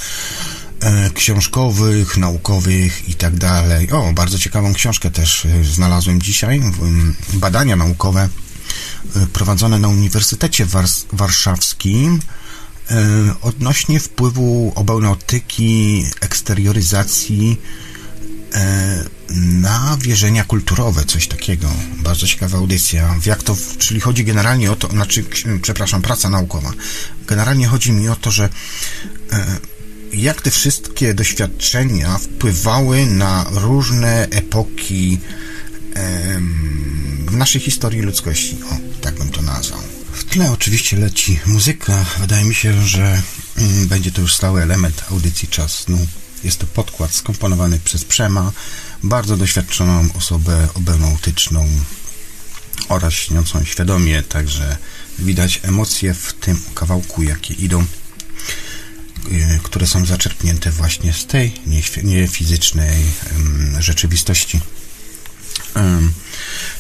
książkowych, 1.15 2.17
naukowych 2.17 3.09
i 3.09 3.15
tak 3.15 3.37
dalej. 3.37 3.91
O, 3.91 4.13
bardzo 4.13 4.39
ciekawą 4.39 4.75
książkę 4.75 5.11
też 5.11 5.45
e, 5.45 5.65
znalazłem 5.65 6.23
dzisiaj. 6.23 6.63
Badania 7.33 7.77
naukowe 7.77 8.29
e, 9.17 9.27
prowadzone 9.27 9.79
na 9.79 9.89
Uniwersytecie 9.89 10.67
Warszawskim 11.13 12.21
odnośnie 13.43 14.01
wpływu 14.01 14.73
obełnotyki, 14.75 16.05
eksterioryzacji 16.21 17.61
na 19.37 19.97
wierzenia 20.01 20.45
kulturowe, 20.45 21.05
coś 21.05 21.29
takiego. 21.29 21.69
Bardzo 21.97 22.27
ciekawa 22.27 22.59
audycja. 22.59 23.15
Jak 23.27 23.43
to, 23.43 23.57
czyli 23.79 24.01
chodzi 24.01 24.25
generalnie 24.25 24.73
o 24.73 24.77
to, 24.77 24.89
znaczy, 24.89 25.25
przepraszam, 25.63 26.03
praca 26.03 26.31
naukowa. 26.31 26.73
Generalnie 27.27 27.67
chodzi 27.67 27.93
mi 27.93 28.09
o 28.09 28.17
to, 28.17 28.31
że 28.31 28.49
jak 30.13 30.43
te 30.43 30.51
wszystkie 30.51 31.15
doświadczenia 31.15 32.19
wpływały 32.19 33.07
na 33.07 33.47
różne 33.51 34.29
epoki 34.31 35.19
w 37.27 37.37
naszej 37.37 37.61
historii 37.61 38.03
ludzkości. 38.03 38.59
O, 38.71 38.77
tak 39.01 39.15
bym 39.15 39.29
to 39.29 39.43
nazwał. 39.43 39.81
W 40.13 40.25
tle 40.25 40.53
oczywiście 40.53 40.97
leci 40.97 41.41
muzyka. 41.47 42.05
Wydaje 42.21 42.45
mi 42.45 42.55
się, 42.55 42.87
że 42.87 43.23
mm, 43.57 43.89
będzie 43.89 44.13
to 44.13 44.21
już 44.21 44.35
stały 44.35 44.63
element 44.63 45.05
audycji 45.11 45.49
Czas 45.49 45.79
Snu. 45.79 46.07
Jest 46.45 46.59
to 46.59 46.67
podkład 46.67 47.15
skomponowany 47.15 47.79
przez 47.85 48.05
Przema, 48.05 48.53
bardzo 49.03 49.37
doświadczoną 49.37 50.09
osobę 50.19 50.69
obenautyczną 50.75 51.69
oraz 52.89 53.13
śniącą 53.13 53.65
świadomie, 53.65 54.23
także 54.23 54.77
widać 55.19 55.61
emocje 55.63 56.15
w 56.15 56.33
tym 56.33 56.61
kawałku, 56.75 57.23
jakie 57.23 57.55
idą 57.55 57.87
które 59.63 59.87
są 59.87 60.07
zaczerpnięte 60.07 60.71
właśnie 60.71 61.13
z 61.13 61.27
tej 61.27 61.53
niefizycznej 62.03 63.05
rzeczywistości. 63.79 64.61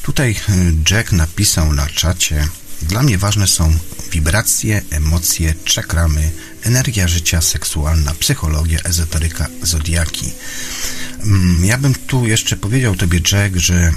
Tutaj 0.02 0.36
y, 0.48 0.74
Jack 0.90 1.12
napisał 1.12 1.72
na 1.72 1.86
czacie 1.86 2.48
dla 2.82 3.02
mnie 3.02 3.18
ważne 3.18 3.46
są 3.46 3.78
wibracje, 4.12 4.82
emocje, 4.90 5.54
czakramy, 5.64 6.30
energia 6.62 7.08
życia, 7.08 7.40
seksualna, 7.40 8.14
psychologia, 8.14 8.78
ezoteryka, 8.84 9.46
zodiaki. 9.62 10.32
Ja 11.62 11.78
bym 11.78 11.94
tu 11.94 12.26
jeszcze 12.26 12.56
powiedział 12.56 12.96
Tobie, 12.96 13.20
Jack, 13.32 13.56
że 13.56 13.92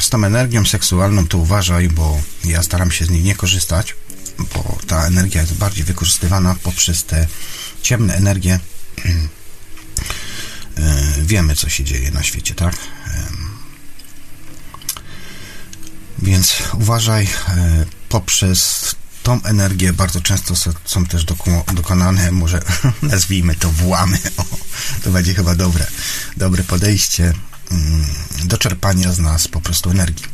z 0.00 0.10
tą 0.10 0.24
energią 0.24 0.64
seksualną 0.64 1.26
to 1.26 1.38
uważaj, 1.38 1.88
bo 1.88 2.22
ja 2.44 2.62
staram 2.62 2.90
się 2.90 3.04
z 3.04 3.10
niej 3.10 3.22
nie 3.22 3.34
korzystać, 3.34 3.94
bo 4.54 4.78
ta 4.86 5.06
energia 5.06 5.40
jest 5.40 5.54
bardziej 5.54 5.84
wykorzystywana 5.84 6.56
poprzez 6.62 7.04
te 7.04 7.26
ciemne 7.82 8.14
energie. 8.14 8.60
E, 10.76 11.10
wiemy, 11.22 11.56
co 11.56 11.68
się 11.68 11.84
dzieje 11.84 12.10
na 12.10 12.22
świecie, 12.22 12.54
tak? 12.54 12.76
Więc 16.22 16.62
uważaj, 16.72 17.24
e, 17.24 17.84
poprzez 18.08 18.94
tą 19.22 19.42
energię 19.42 19.92
bardzo 19.92 20.20
często 20.20 20.54
są 20.84 21.06
też 21.06 21.24
dokonane, 21.74 22.32
może 22.32 22.62
nazwijmy 23.02 23.54
to 23.54 23.70
włamy. 23.70 24.18
O, 24.36 24.44
to 25.04 25.10
będzie 25.10 25.34
chyba 25.34 25.54
dobre, 25.54 25.86
dobre 26.36 26.64
podejście 26.64 27.32
mm, 27.70 28.06
do 28.44 28.58
czerpania 28.58 29.12
z 29.12 29.18
nas 29.18 29.48
po 29.48 29.60
prostu 29.60 29.90
energii. 29.90 30.26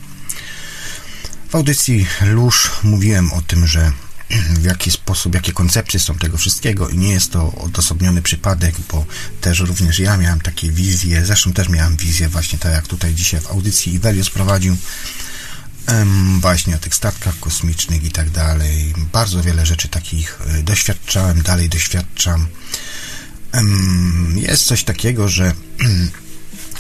W 1.48 1.54
audycji 1.54 2.06
Lusz 2.20 2.70
mówiłem 2.82 3.32
o 3.32 3.42
tym, 3.42 3.66
że 3.66 3.92
w 4.30 4.64
jaki 4.64 4.90
sposób, 4.90 5.34
jakie 5.34 5.52
koncepcje 5.52 6.00
są 6.00 6.14
tego 6.14 6.36
wszystkiego 6.36 6.88
i 6.88 6.98
nie 6.98 7.12
jest 7.12 7.32
to 7.32 7.52
odosobniony 7.52 8.22
przypadek, 8.22 8.74
bo 8.92 9.06
też 9.40 9.60
również 9.60 9.98
ja 9.98 10.16
miałem 10.16 10.40
takie 10.40 10.70
wizje, 10.70 11.26
zresztą 11.26 11.52
też 11.52 11.68
miałem 11.68 11.96
wizję 11.96 12.28
właśnie 12.28 12.58
tak 12.58 12.72
jak 12.72 12.86
tutaj 12.86 13.14
dzisiaj 13.14 13.40
w 13.40 13.50
audycji 13.50 13.94
Ivelios 13.94 14.30
prowadził 14.30 14.76
właśnie 16.40 16.76
o 16.76 16.78
tych 16.78 16.94
statkach 16.94 17.40
kosmicznych 17.40 18.04
i 18.04 18.10
tak 18.10 18.30
dalej. 18.30 18.94
Bardzo 19.12 19.42
wiele 19.42 19.66
rzeczy 19.66 19.88
takich 19.88 20.38
e, 20.46 20.62
doświadczałem, 20.62 21.42
dalej 21.42 21.68
doświadczam. 21.68 22.46
Jest 24.34 24.64
coś 24.64 24.84
takiego, 24.84 25.28
że 25.28 25.52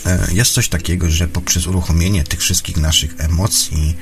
e, 0.06 0.26
jest 0.32 0.52
coś 0.52 0.68
takiego, 0.68 1.10
że 1.10 1.28
poprzez 1.28 1.66
uruchomienie 1.66 2.24
tych 2.24 2.40
wszystkich 2.40 2.76
naszych 2.76 3.14
emocji 3.18 3.96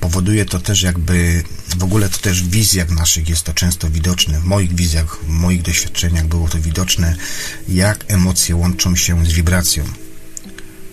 powoduje 0.00 0.44
to 0.44 0.60
też 0.60 0.82
jakby, 0.82 1.44
w 1.78 1.84
ogóle 1.84 2.08
to 2.08 2.18
też 2.18 2.42
w 2.42 2.50
wizjach 2.50 2.90
naszych 2.90 3.28
jest 3.28 3.42
to 3.42 3.54
często 3.54 3.90
widoczne, 3.90 4.40
w 4.40 4.44
moich 4.44 4.74
wizjach, 4.74 5.18
w 5.22 5.28
moich 5.28 5.62
doświadczeniach 5.62 6.26
było 6.26 6.48
to 6.48 6.60
widoczne, 6.60 7.16
jak 7.68 8.04
emocje 8.08 8.56
łączą 8.56 8.96
się 8.96 9.26
z 9.26 9.32
wibracją. 9.32 9.84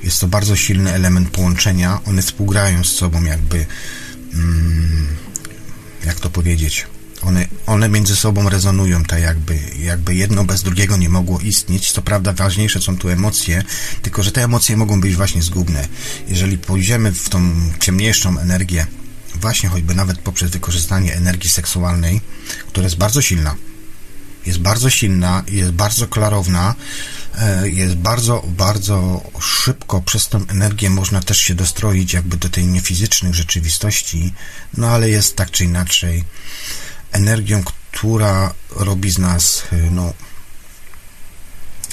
Jest 0.03 0.19
to 0.19 0.27
bardzo 0.27 0.55
silny 0.55 0.93
element 0.93 1.29
połączenia, 1.29 1.99
one 2.05 2.21
współgrają 2.21 2.84
z 2.84 2.91
sobą 2.91 3.23
jakby, 3.23 3.65
mm, 4.34 5.08
jak 6.05 6.19
to 6.19 6.29
powiedzieć, 6.29 6.86
one, 7.26 7.48
one 7.66 7.90
między 7.90 8.16
sobą 8.16 8.50
rezonują, 8.50 9.04
tak 9.04 9.22
jakby, 9.22 9.60
jakby 9.80 10.16
jedno 10.16 10.44
bez 10.44 10.64
drugiego 10.64 10.98
nie 10.98 11.10
mogło 11.10 11.40
istnieć. 11.40 11.92
Co 11.92 12.02
prawda 12.02 12.34
ważniejsze 12.34 12.82
są 12.82 12.98
tu 12.98 13.10
emocje, 13.10 13.64
tylko 14.02 14.24
że 14.24 14.32
te 14.32 14.44
emocje 14.44 14.78
mogą 14.78 15.02
być 15.02 15.16
właśnie 15.16 15.42
zgubne. 15.42 15.88
Jeżeli 16.28 16.58
pójdziemy 16.58 17.12
w 17.12 17.30
tą 17.30 17.52
ciemniejszą 17.80 18.40
energię, 18.40 18.88
właśnie 19.36 19.70
choćby 19.70 19.96
nawet 19.96 20.20
poprzez 20.20 20.52
wykorzystanie 20.52 21.16
energii 21.16 21.50
seksualnej, 21.50 22.22
która 22.68 22.84
jest 22.84 22.98
bardzo 22.98 23.22
silna, 23.22 23.56
jest 24.46 24.60
bardzo 24.60 24.90
silna, 24.90 25.44
jest 25.48 25.72
bardzo 25.72 26.08
klarowna, 26.08 26.76
e, 27.38 27.70
jest 27.70 27.96
bardzo, 27.96 28.44
bardzo 28.48 29.24
szybko 29.42 30.02
przez 30.02 30.28
tą 30.28 30.48
energię 30.48 30.90
można 30.90 31.22
też 31.22 31.38
się 31.38 31.56
dostroić 31.56 32.14
jakby 32.14 32.38
do 32.38 32.50
tej 32.50 32.66
niefizycznych 32.66 33.36
rzeczywistości, 33.36 34.34
no 34.78 34.88
ale 34.88 35.10
jest 35.10 35.36
tak 35.36 35.52
czy 35.52 35.66
inaczej 35.66 36.24
energią, 37.12 37.63
która 37.91 38.54
robi 38.76 39.12
z 39.12 39.18
nas, 39.18 39.63
e, 39.72 39.76
no, 39.91 40.13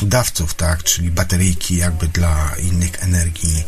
dawców, 0.06 0.54
tak, 0.54 0.82
czyli 0.82 1.10
bateryjki 1.10 1.76
jakby 1.76 2.08
dla 2.08 2.54
innych 2.62 3.02
energii. 3.02 3.64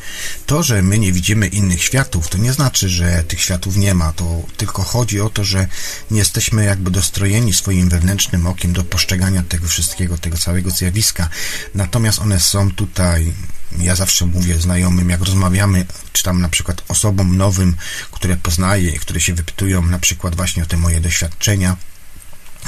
To, 0.47 0.63
że 0.63 0.83
my 0.83 0.99
nie 0.99 1.13
widzimy 1.13 1.47
innych 1.47 1.83
światów, 1.83 2.29
to 2.29 2.39
nie 2.39 2.53
znaczy, 2.53 2.89
że 2.89 3.25
tych 3.25 3.41
światów 3.41 3.77
nie 3.77 3.95
ma, 3.95 4.13
to 4.13 4.43
tylko 4.57 4.83
chodzi 4.83 5.21
o 5.21 5.31
to, 5.31 5.45
że 5.45 5.67
nie 6.11 6.19
jesteśmy 6.19 6.65
jakby 6.65 6.91
dostrojeni 6.91 7.55
swoim 7.55 7.89
wewnętrznym 7.89 8.47
okiem 8.47 8.73
do 8.73 8.85
postrzegania 8.85 9.43
tego 9.43 9.69
wszystkiego, 9.69 10.19
tego 10.19 10.39
całego 10.39 10.71
zjawiska. 10.71 11.29
Natomiast 11.75 12.19
one 12.19 12.41
są 12.41 12.71
tutaj, 12.71 13.33
ja 13.79 13.97
zawsze 13.97 14.27
mówię 14.27 14.61
znajomym, 14.61 15.11
jak 15.11 15.21
rozmawiamy, 15.21 15.87
czy 16.13 16.23
tam 16.23 16.41
na 16.41 16.49
przykład 16.49 16.83
osobom 16.89 17.37
nowym, 17.37 17.77
które 18.11 18.37
poznaję, 18.37 18.99
które 18.99 19.21
się 19.21 19.35
wypytują 19.35 19.83
na 19.83 19.99
przykład 19.99 20.37
właśnie 20.37 20.63
o 20.63 20.67
te 20.67 20.77
moje 20.77 21.01
doświadczenia, 21.01 21.77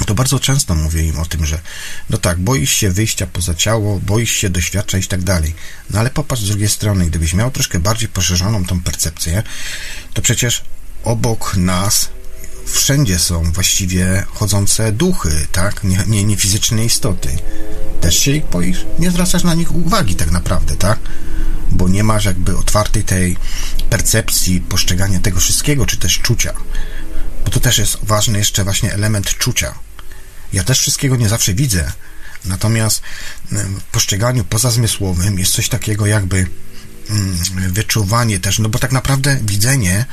to 0.05 0.15
bardzo 0.15 0.39
często 0.39 0.75
mówię 0.75 1.03
im 1.03 1.19
o 1.19 1.25
tym, 1.25 1.45
że 1.45 1.59
no 2.09 2.17
tak, 2.17 2.39
boisz 2.39 2.71
się 2.71 2.91
wyjścia 2.91 3.27
poza 3.27 3.55
ciało, 3.55 3.99
boisz 3.99 4.31
się 4.31 4.49
doświadczać 4.49 5.05
i 5.05 5.07
tak 5.07 5.23
dalej. 5.23 5.55
No 5.89 5.99
ale 5.99 6.09
popatrz 6.09 6.41
z 6.41 6.47
drugiej 6.47 6.69
strony, 6.69 7.05
gdybyś 7.05 7.33
miał 7.33 7.51
troszkę 7.51 7.79
bardziej 7.79 8.09
poszerzoną 8.09 8.65
tą 8.65 8.81
percepcję, 8.81 9.43
to 10.13 10.21
przecież 10.21 10.63
obok 11.03 11.57
nas 11.57 12.09
wszędzie 12.67 13.19
są 13.19 13.51
właściwie 13.51 14.25
chodzące 14.33 14.91
duchy, 14.91 15.47
tak? 15.51 15.83
Nie, 15.83 16.03
nie, 16.07 16.23
nie 16.23 16.37
fizyczne 16.37 16.85
istoty. 16.85 17.37
Też 18.01 18.19
się 18.19 18.31
ich 18.31 18.45
boisz? 18.45 18.85
Nie 18.99 19.11
zwracasz 19.11 19.43
na 19.43 19.53
nich 19.53 19.75
uwagi 19.75 20.15
tak 20.15 20.31
naprawdę, 20.31 20.75
tak? 20.75 20.99
Bo 21.71 21.89
nie 21.89 22.03
masz 22.03 22.25
jakby 22.25 22.57
otwartej 22.57 23.03
tej 23.03 23.37
percepcji, 23.89 24.61
postrzegania 24.61 25.19
tego 25.19 25.39
wszystkiego, 25.39 25.85
czy 25.85 25.97
też 25.97 26.19
czucia. 26.19 26.53
Bo 27.45 27.51
to 27.51 27.59
też 27.59 27.77
jest 27.77 27.97
ważny 28.03 28.37
jeszcze 28.39 28.63
właśnie 28.63 28.93
element 28.93 29.37
czucia 29.37 29.73
ja 30.53 30.63
też 30.63 30.79
wszystkiego 30.79 31.15
nie 31.15 31.29
zawsze 31.29 31.53
widzę, 31.53 31.91
natomiast 32.45 33.01
w 33.51 33.83
postrzeganiu 33.91 34.43
pozazmysłowym 34.43 35.39
jest 35.39 35.53
coś 35.53 35.69
takiego 35.69 36.05
jakby 36.05 36.47
mm, 37.09 37.37
wyczuwanie 37.73 38.39
też, 38.39 38.59
no 38.59 38.69
bo 38.69 38.79
tak 38.79 38.91
naprawdę 38.91 39.39
widzenie, 39.41 40.05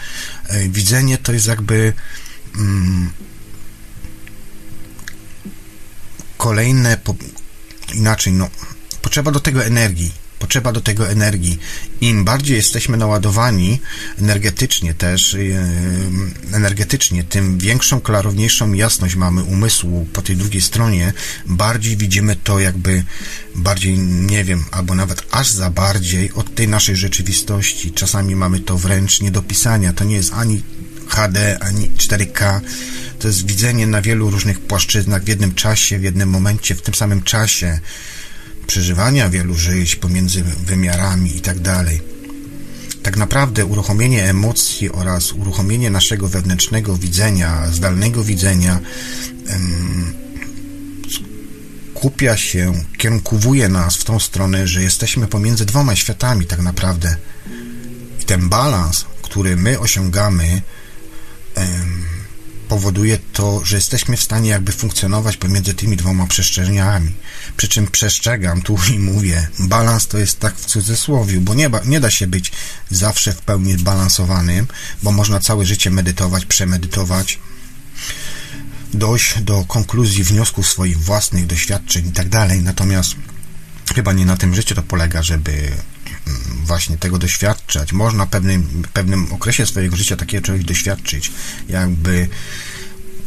e, 0.47 0.69
widzenie 0.69 1.19
to 1.19 1.33
jest 1.33 1.47
jakby 1.47 1.93
mm, 2.59 3.11
kolejne, 6.37 7.01
inaczej, 7.95 8.33
no, 8.33 8.51
potrzeba 9.03 9.31
do 9.31 9.41
tego 9.41 9.65
energii 9.65 10.25
potrzeba 10.45 10.73
do 10.73 10.81
tego 10.81 11.09
energii. 11.09 11.59
Im 12.01 12.25
bardziej 12.25 12.57
jesteśmy 12.57 12.97
naładowani 12.97 13.81
energetycznie 14.19 14.95
też, 14.95 15.33
yy, 15.33 15.57
energetycznie, 16.53 17.25
tym 17.25 17.59
większą, 17.59 18.01
klarowniejszą 18.01 18.73
jasność 18.73 19.15
mamy 19.15 19.43
umysłu 19.43 20.07
po 20.13 20.23
tej 20.23 20.37
drugiej 20.37 20.63
stronie, 20.63 21.13
bardziej 21.47 21.97
widzimy 21.97 22.37
to 22.37 22.61
jakby 22.61 23.05
bardziej, 23.55 23.99
nie 23.99 24.45
wiem, 24.45 24.65
albo 24.71 24.95
nawet 24.95 25.27
aż 25.31 25.51
za 25.51 25.71
bardziej 25.71 26.33
od 26.33 26.55
tej 26.55 26.69
naszej 26.69 26.97
rzeczywistości. 26.97 27.93
Czasami 27.93 28.37
mamy 28.37 28.61
to 28.61 28.79
wręcz 28.79 29.21
nie 29.21 29.31
do 29.31 29.43
pisania. 29.43 29.93
To 29.93 30.05
nie 30.05 30.17
jest 30.17 30.33
ani 30.33 30.63
HD, 31.09 31.59
ani 31.61 31.91
4K. 31.91 32.61
To 33.19 33.29
jest 33.29 33.47
widzenie 33.47 33.87
na 33.87 34.03
wielu 34.03 34.31
różnych 34.31 34.61
płaszczyznach 34.61 35.25
w 35.25 35.29
jednym 35.29 35.55
czasie, 35.55 35.99
w 35.99 36.03
jednym 36.03 36.29
momencie, 36.29 36.75
w 36.75 36.83
tym 36.83 36.95
samym 36.95 37.23
czasie 37.23 37.79
przeżywania 38.67 39.29
wielu 39.29 39.55
żyć 39.55 39.97
pomiędzy 39.97 40.43
wymiarami 40.43 41.37
i 41.37 41.41
tak 41.41 41.59
dalej. 41.59 42.01
Tak 43.03 43.17
naprawdę 43.17 43.67
uruchomienie 43.67 44.25
emocji 44.25 44.93
oraz 44.93 45.33
uruchomienie 45.33 45.91
naszego 45.91 46.29
wewnętrznego 46.29 46.97
widzenia, 46.97 47.71
zdalnego 47.71 48.25
widzenia 48.25 48.81
kupia 51.95 52.37
się, 52.37 52.73
kierunkowuje 52.99 53.69
nas 53.69 53.97
w 53.97 54.05
tą 54.05 54.21
stronę, 54.21 54.69
że 54.69 54.83
jesteśmy 54.83 55.27
pomiędzy 55.27 55.67
dwoma 55.67 55.97
światami 55.97 56.47
tak 56.47 56.61
naprawdę. 56.61 57.17
I 58.21 58.25
ten 58.25 58.49
balans, 58.49 59.05
który 59.23 59.57
my 59.57 59.81
osiągamy, 59.81 60.63
powoduje 62.75 63.19
to, 63.33 63.65
że 63.65 63.77
jesteśmy 63.77 64.17
w 64.17 64.23
stanie 64.23 64.51
jakby 64.51 64.73
funkcjonować 64.73 65.37
pomiędzy 65.37 65.75
tymi 65.75 65.97
dwoma 65.97 66.27
przestrzeniami. 66.27 67.13
Przy 67.57 67.69
czym 67.69 67.87
przestrzegam 67.87 68.63
tu 68.63 68.79
i 68.95 68.99
mówię, 68.99 69.49
balans 69.59 70.07
to 70.07 70.19
jest 70.19 70.41
tak 70.41 70.57
w 70.57 70.65
cudzysłowie, 70.65 71.41
bo 71.41 71.55
nie, 71.55 71.71
nie 71.85 72.01
da 72.01 72.11
się 72.11 72.27
być 72.27 72.53
zawsze 72.91 73.33
w 73.33 73.41
pełni 73.41 73.77
balansowanym, 73.77 74.67
bo 75.03 75.13
można 75.13 75.41
całe 75.41 75.65
życie 75.65 75.91
medytować, 75.91 76.45
przemedytować, 76.47 77.39
dojść 78.95 79.41
do 79.41 79.65
konkluzji, 79.65 80.25
wniosków 80.25 80.69
swoich 80.69 80.99
własnych 80.99 81.47
doświadczeń 81.47 82.09
i 82.09 82.13
tak 82.13 82.29
dalej. 82.29 82.63
Natomiast 82.63 83.15
chyba 83.95 84.13
nie 84.13 84.27
na 84.27 84.37
tym 84.37 84.55
życiu 84.55 84.75
to 84.75 84.83
polega, 84.83 85.23
żeby 85.23 85.73
właśnie 86.65 86.99
tego 86.99 87.19
doświadczać. 87.19 87.93
Można 87.93 88.27
w 88.27 88.29
pewnym, 88.29 88.83
pewnym 88.93 89.33
okresie 89.33 89.67
swojego 89.67 89.97
życia 89.97 90.17
takiego 90.17 90.47
czegoś 90.47 90.65
doświadczyć, 90.65 91.33
jakby 91.69 92.29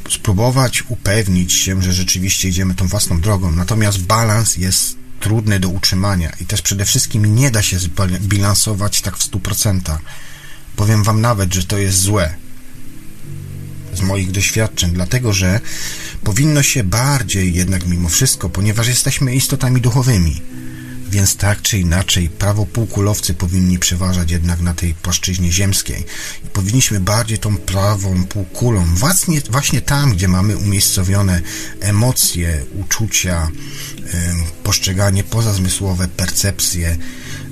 spróbować 0.09 0.83
upewnić 0.87 1.53
się, 1.53 1.81
że 1.81 1.93
rzeczywiście 1.93 2.49
idziemy 2.49 2.75
tą 2.75 2.87
własną 2.87 3.21
drogą. 3.21 3.51
Natomiast 3.51 4.01
balans 4.01 4.57
jest 4.57 4.95
trudny 5.19 5.59
do 5.59 5.69
utrzymania 5.69 6.31
i 6.41 6.45
też 6.45 6.61
przede 6.61 6.85
wszystkim 6.85 7.35
nie 7.35 7.51
da 7.51 7.61
się 7.61 7.79
zbilansować 8.21 9.01
tak 9.01 9.17
w 9.17 9.31
100%. 9.31 9.97
Powiem 10.75 11.03
Wam 11.03 11.21
nawet, 11.21 11.53
że 11.53 11.63
to 11.63 11.77
jest 11.77 11.99
złe 11.99 12.33
z 13.93 14.01
moich 14.01 14.31
doświadczeń, 14.31 14.91
dlatego 14.91 15.33
że 15.33 15.59
powinno 16.23 16.63
się 16.63 16.83
bardziej 16.83 17.53
jednak 17.53 17.87
mimo 17.87 18.09
wszystko, 18.09 18.49
ponieważ 18.49 18.87
jesteśmy 18.87 19.35
istotami 19.35 19.81
duchowymi, 19.81 20.41
więc 21.09 21.35
tak 21.35 21.61
czy 21.61 21.79
inaczej 21.79 22.29
prawopółkulowcy 22.29 23.33
powinni 23.33 23.79
przeważać 23.79 24.31
jednak 24.31 24.61
na 24.61 24.73
tej 24.73 24.93
płaszczyźnie 24.93 25.51
ziemskiej. 25.51 26.05
I 26.45 26.47
powinniśmy 26.47 26.99
bardziej 26.99 27.37
tą 27.37 27.57
prawą 27.57 28.25
półkulą, 28.25 28.85
właśnie, 28.85 29.41
właśnie 29.49 29.81
tam, 29.81 30.11
gdzie 30.11 30.27
mamy 30.27 30.57
umiejscowione 30.57 31.41
emocje, 31.79 32.65
uczucia, 32.79 33.51
postrzeganie 34.63 35.23
pozazmysłowe, 35.23 36.07
percepcje, 36.07 36.97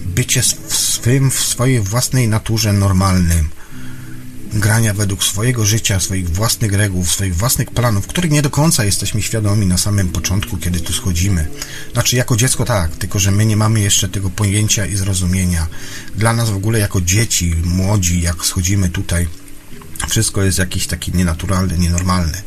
bycie 0.06 0.42
w, 0.42 0.76
swym, 0.76 1.32
w 1.32 1.40
swojej 1.40 1.82
własnej 1.82 2.28
naturze 2.28 2.74
normalnym, 2.74 3.50
grania 4.54 4.94
według 4.94 5.24
swojego 5.24 5.66
życia, 5.66 6.00
swoich 6.00 6.30
własnych 6.30 6.74
reguł, 6.74 7.06
swoich 7.06 7.36
własnych 7.36 7.72
planów, 7.72 8.08
których 8.08 8.32
nie 8.32 8.42
do 8.42 8.50
końca 8.50 8.86
jesteśmy 8.86 9.22
świadomi 9.22 9.66
na 9.68 9.78
samym 9.78 10.10
początku, 10.10 10.58
kiedy 10.58 10.80
tu 10.80 10.94
schodzimy. 10.94 11.48
Znaczy, 11.94 12.16
jako 12.16 12.36
dziecko 12.36 12.66
tak, 12.66 12.96
tylko 12.96 13.20
że 13.20 13.32
my 13.32 13.46
nie 13.46 13.58
mamy 13.58 13.80
jeszcze 13.80 14.10
tego 14.10 14.30
pojęcia 14.30 14.86
i 14.86 14.96
zrozumienia. 14.96 15.68
Dla 16.16 16.34
nas 16.34 16.50
w 16.50 16.56
ogóle 16.56 16.80
jako 16.80 17.02
dzieci, 17.02 17.56
młodzi, 17.64 18.22
jak 18.22 18.46
schodzimy 18.46 18.90
tutaj, 18.90 19.28
wszystko 20.10 20.44
jest 20.44 20.58
jakieś 20.58 20.88
takie 20.88 21.12
nienaturalne, 21.12 21.78
nienormalne. 21.78 22.42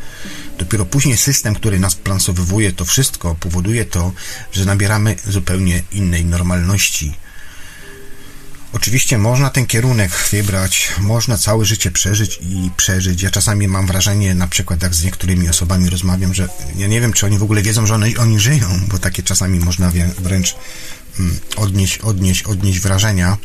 Dopiero 0.59 0.85
później 0.85 1.17
system, 1.17 1.55
który 1.55 1.81
nas 1.81 1.95
plansowywuje 1.95 2.73
to 2.73 2.85
wszystko, 2.85 3.37
powoduje 3.41 3.85
to, 3.85 4.13
że 4.53 4.65
nabieramy 4.65 5.17
zupełnie 5.29 5.83
innej 5.93 6.25
normalności 6.25 7.15
Oczywiście 8.73 9.19
można 9.19 9.51
ten 9.51 9.67
kierunek 9.67 10.11
wybrać, 10.31 10.89
można 10.99 11.39
całe 11.39 11.65
życie 11.65 11.91
przeżyć 11.91 12.39
i 12.43 12.71
przeżyć. 12.77 13.23
Ja 13.23 13.31
czasami 13.31 13.69
mam 13.69 13.87
wrażenie, 13.87 14.35
na 14.35 14.49
przykład 14.49 14.83
jak 14.83 14.95
z 14.95 15.05
niektórymi 15.05 15.49
osobami 15.49 15.91
rozmawiam, 15.91 16.35
że 16.35 16.49
ja 16.77 16.87
nie 16.87 17.01
wiem, 17.01 17.13
czy 17.13 17.27
oni 17.27 17.39
w 17.39 17.43
ogóle 17.43 17.63
wiedzą, 17.63 17.87
że 17.87 17.95
oni, 17.95 18.41
żyją, 18.41 18.81
bo 18.89 18.99
takie 18.99 19.23
czasami 19.23 19.61
można 19.61 19.93
wręcz 20.19 20.57
mm, 21.19 21.39
odnieść, 21.57 21.99
odnieść, 21.99 22.43
odnieść 22.43 22.81
wrażenia. 22.81 23.37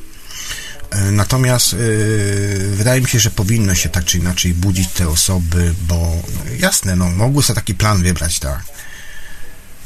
E, 0.89 1.11
natomiast 1.11 1.73
yy, 1.73 2.75
wydaje 2.75 3.01
mi 3.01 3.07
się, 3.07 3.19
że 3.19 3.31
powinno 3.31 3.75
się 3.75 3.89
tak 3.89 4.05
czy 4.05 4.17
inaczej 4.17 4.53
budzić 4.53 4.89
te 4.89 5.09
osoby, 5.09 5.73
bo 5.87 6.11
jasne, 6.59 6.95
no, 6.95 7.09
mogły 7.09 7.43
sobie 7.43 7.55
taki 7.55 7.75
plan 7.75 8.03
wybrać, 8.03 8.39
tak 8.39 8.63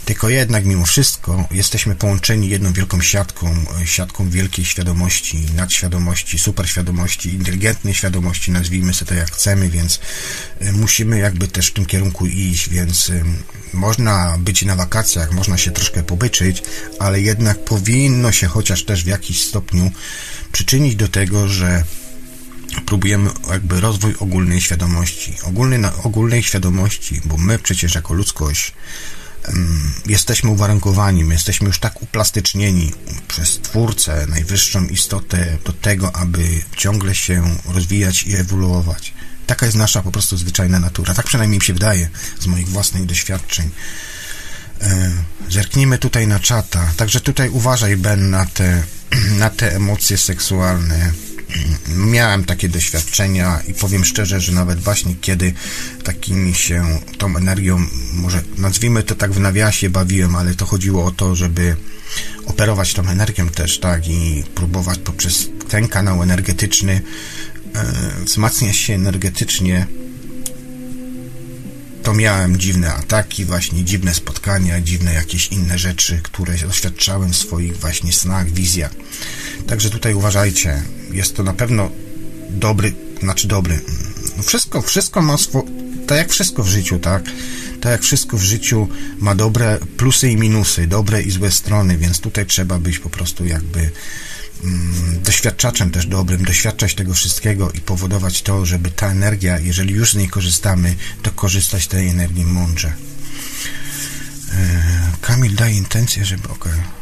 Tylko 0.08 0.30
jednak 0.30 0.66
mimo 0.66 0.86
wszystko 0.86 1.48
jesteśmy 1.52 1.96
połączeni 1.96 2.50
jedną 2.50 2.74
wielką 2.74 3.02
siatką, 3.02 3.56
siatką 3.86 4.30
wielkiej 4.30 4.66
świadomości, 4.66 5.46
nadświadomości, 5.56 6.40
superświadomości, 6.40 7.34
inteligentnej 7.34 7.94
świadomości, 7.94 8.52
nazwijmy 8.52 8.94
sobie 8.94 9.10
to 9.10 9.16
jak 9.16 9.32
chcemy, 9.32 9.70
więc 9.70 10.00
y, 10.62 10.72
musimy 10.72 11.20
jakby 11.20 11.48
też 11.48 11.68
w 11.68 11.74
tym 11.74 11.86
kierunku 11.86 12.26
iść, 12.28 12.70
więc 12.70 13.10
y, 13.10 13.24
można 13.74 14.38
być 14.40 14.66
na 14.66 14.76
wakacjach, 14.76 15.32
można 15.32 15.58
się 15.58 15.72
troszkę 15.72 16.04
pobyczyć, 16.04 16.64
ale 17.00 17.22
jednak 17.22 17.66
powinno 17.66 18.32
się 18.32 18.48
chociaż 18.48 18.86
też 18.86 19.04
w 19.04 19.08
jakiś 19.08 19.42
stopniu 19.42 19.92
przyczynić 20.52 20.96
do 20.96 21.08
tego, 21.08 21.48
że 21.48 21.84
próbujemy 22.86 23.30
jakby 23.50 23.82
rozwój 23.82 24.16
ogólnej 24.20 24.62
świadomości. 24.62 25.34
Ogólnej, 25.44 25.80
ogólnej 26.04 26.44
świadomości, 26.44 27.22
bo 27.26 27.38
my 27.38 27.60
przecież 27.60 27.96
jako 27.96 28.14
ludzkość 28.14 28.74
jesteśmy 30.06 30.50
uwarunkowani, 30.50 31.24
my 31.24 31.34
jesteśmy 31.34 31.68
już 31.68 31.80
tak 31.80 32.02
uplastycznieni 32.02 32.94
przez 33.28 33.60
Twórcę, 33.60 34.26
najwyższą 34.30 34.86
istotę 34.86 35.58
do 35.66 35.74
tego, 35.74 36.16
aby 36.16 36.64
ciągle 36.78 37.16
się 37.16 37.58
rozwijać 37.66 38.24
i 38.24 38.36
ewoluować. 38.36 39.14
Taka 39.48 39.66
jest 39.66 39.78
nasza 39.78 40.02
po 40.02 40.12
prostu 40.12 40.38
zwyczajna 40.38 40.80
natura. 40.80 41.14
Tak 41.14 41.26
przynajmniej 41.26 41.60
mi 41.60 41.66
się 41.66 41.74
wydaje 41.74 42.10
z 42.40 42.48
moich 42.48 42.68
własnych 42.68 43.06
doświadczeń. 43.06 43.70
E, 44.82 45.12
zerknijmy 45.50 45.98
tutaj 45.98 46.28
na 46.28 46.40
czata. 46.40 46.92
Także 46.98 47.20
tutaj 47.20 47.50
uważaj, 47.50 47.98
Ben, 47.98 48.30
na 48.30 48.46
te, 48.46 48.84
na 49.40 49.50
te 49.50 49.76
emocje 49.76 50.18
seksualne 50.18 51.12
miałem 51.96 52.44
takie 52.44 52.70
doświadczenia 52.70 53.62
i 53.68 53.74
powiem 53.74 54.06
szczerze, 54.06 54.42
że 54.42 54.52
nawet 54.52 54.80
właśnie 54.80 55.16
kiedy 55.22 55.54
takimi 56.04 56.56
się 56.56 57.00
tą 57.18 57.38
energią, 57.38 57.86
może 58.14 58.44
nazwijmy 58.58 59.04
to 59.04 59.16
tak 59.16 59.32
w 59.32 59.40
nawiasie 59.40 59.90
bawiłem, 59.90 60.36
ale 60.36 60.56
to 60.56 60.66
chodziło 60.66 61.06
o 61.06 61.12
to, 61.12 61.36
żeby 61.36 61.76
operować 62.46 62.94
tą 62.94 63.08
energią 63.08 63.50
też, 63.50 63.80
tak, 63.80 64.08
i 64.08 64.44
próbować 64.56 65.00
poprzez 65.00 65.50
ten 65.70 65.88
kanał 65.88 66.24
energetyczny 66.24 67.02
e, 67.74 68.24
wzmacniać 68.26 68.76
się 68.76 68.94
energetycznie 68.94 69.88
to 72.08 72.14
miałem 72.14 72.58
dziwne 72.58 72.94
ataki, 72.94 73.46
właśnie 73.46 73.84
dziwne 73.84 74.14
spotkania, 74.14 74.82
dziwne 74.82 75.14
jakieś 75.14 75.48
inne 75.48 75.78
rzeczy, 75.78 76.20
które 76.24 76.58
doświadczałem 76.58 77.34
w 77.34 77.36
swoich 77.38 77.78
właśnie 77.78 78.14
snach, 78.14 78.50
wizjach. 78.50 78.92
Także 79.68 79.90
tutaj 79.90 80.14
uważajcie, 80.14 80.84
jest 81.12 81.36
to 81.36 81.44
na 81.44 81.54
pewno 81.54 81.92
dobry, 82.50 82.94
znaczy 83.20 83.48
dobry. 83.48 83.80
No 84.38 84.44
wszystko, 84.44 84.82
wszystko 84.82 85.22
ma 85.22 85.38
swo, 85.38 85.64
tak 86.08 86.18
jak 86.18 86.32
wszystko 86.32 86.64
w 86.64 86.68
życiu, 86.68 87.00
tak? 87.00 87.24
Tak 87.82 87.92
jak 87.92 88.02
wszystko 88.02 88.38
w 88.38 88.44
życiu 88.44 88.88
ma 89.20 89.36
dobre 89.36 89.80
plusy 89.98 90.30
i 90.30 90.38
minusy, 90.38 90.88
dobre 90.88 91.22
i 91.22 91.32
złe 91.32 91.52
strony, 91.52 91.98
więc 91.98 92.20
tutaj 92.20 92.46
trzeba 92.46 92.80
być 92.80 93.00
po 93.00 93.10
prostu 93.10 93.46
jakby 93.46 93.92
doświadczaczem 95.24 95.92
też 95.92 96.06
dobrym, 96.06 96.46
doświadczać 96.46 96.96
tego 96.96 97.14
wszystkiego 97.14 97.72
i 97.72 97.82
powodować 97.82 98.42
to, 98.42 98.66
żeby 98.66 98.92
ta 98.92 99.08
energia, 99.08 99.60
jeżeli 99.60 99.94
już 99.94 100.14
z 100.14 100.16
niej 100.16 100.30
korzystamy, 100.30 100.96
to 101.22 101.32
korzystać 101.32 101.88
tej 101.88 102.10
energii 102.10 102.46
mądrze. 102.46 102.94
E, 104.54 105.08
Kamil 105.22 105.56
daje 105.56 105.78
intencję, 105.78 106.26
żeby... 106.26 106.50
Okay. 106.50 106.97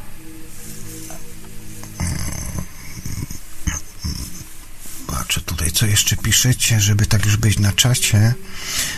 Patrzę 5.17 5.41
tutaj, 5.41 5.71
co 5.71 5.85
jeszcze 5.85 6.15
piszecie, 6.17 6.81
żeby 6.81 7.05
tak 7.05 7.25
już 7.25 7.37
być 7.37 7.59
na 7.59 7.71
czacie. 7.71 8.33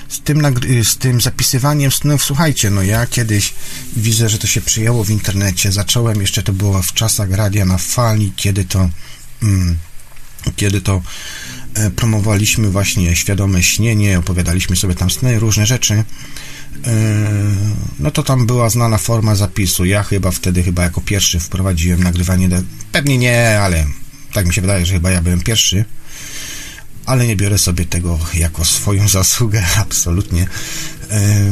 Z 0.10 0.20
tym, 0.20 0.42
z 0.84 0.98
tym 0.98 1.22
zapisywaniem 1.22 1.92
snów, 1.92 2.24
słuchajcie, 2.24 2.70
no 2.70 2.84
ja 2.84 3.08
kiedyś 3.08 3.54
widzę, 3.96 4.30
że 4.30 4.38
to 4.38 4.48
się 4.48 4.62
przyjęło 4.62 5.04
w 5.04 5.10
internecie. 5.10 5.72
Zacząłem, 5.72 6.22
jeszcze 6.22 6.44
to 6.44 6.54
było 6.54 6.82
w 6.82 6.94
czasach 6.94 7.32
radia 7.32 7.66
na 7.66 7.78
fali, 7.78 8.34
kiedy 8.36 8.66
to, 8.66 8.90
mm, 9.44 9.78
kiedy 10.56 10.82
to 10.82 11.02
e, 11.74 11.90
promowaliśmy 11.92 12.70
właśnie 12.70 13.16
świadome 13.16 13.64
śnienie, 13.64 14.20
opowiadaliśmy 14.20 14.76
sobie 14.76 14.96
tam 14.96 15.10
sny, 15.10 15.40
różne 15.40 15.66
rzeczy. 15.66 15.94
E, 15.94 16.04
no 18.00 18.12
to 18.12 18.24
tam 18.24 18.46
była 18.46 18.70
znana 18.70 18.98
forma 18.98 19.36
zapisu. 19.36 19.86
Ja 19.86 20.04
chyba 20.04 20.32
wtedy, 20.32 20.64
chyba 20.64 20.84
jako 20.84 21.02
pierwszy 21.02 21.40
wprowadziłem 21.40 22.04
nagrywanie. 22.04 22.50
Do... 22.50 22.58
Pewnie 22.92 23.18
nie, 23.18 23.60
ale 23.60 23.86
tak 24.34 24.48
mi 24.48 24.54
się 24.54 24.62
wydaje, 24.62 24.86
że 24.86 24.94
chyba 24.94 25.12
ja 25.12 25.22
byłem 25.22 25.42
pierwszy 25.42 25.86
ale 27.08 27.28
nie 27.28 27.36
biorę 27.36 27.58
sobie 27.58 27.86
tego 27.86 28.20
jako 28.34 28.66
swoją 28.66 29.08
zasługę, 29.18 29.64
absolutnie. 29.78 30.48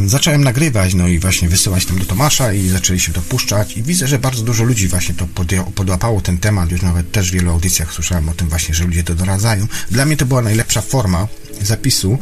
zacząłem 0.06 0.44
nagrywać, 0.44 0.94
no 0.94 1.08
i 1.08 1.20
właśnie 1.20 1.50
wysyłać 1.50 1.86
tam 1.86 2.00
do 2.00 2.06
Tomasza 2.06 2.54
i 2.54 2.68
zaczęli 2.68 3.00
się 3.00 3.12
dopuszczać 3.12 3.78
i 3.78 3.84
widzę, 3.84 4.08
że 4.08 4.20
bardzo 4.20 4.44
dużo 4.44 4.64
ludzi 4.64 4.88
właśnie 4.88 5.16
to 5.16 5.28
podłapało 5.76 6.22
ten 6.22 6.38
temat, 6.38 6.72
już 6.72 6.82
nawet 6.82 7.12
też 7.12 7.32
w 7.32 7.34
wielu 7.34 7.52
audycjach 7.52 7.94
słyszałem 7.94 8.30
o 8.30 8.34
tym 8.34 8.50
właśnie, 8.50 8.76
że 8.76 8.84
ludzie 8.84 9.04
to 9.04 9.16
doradzają. 9.16 9.68
Dla 9.92 10.06
mnie 10.06 10.18
to 10.18 10.26
była 10.26 10.42
najlepsza 10.42 10.82
forma 10.82 11.28
zapisu, 11.62 12.18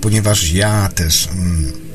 ponieważ 0.00 0.52
ja 0.52 0.88
też... 0.88 1.28
Mm, 1.32 1.89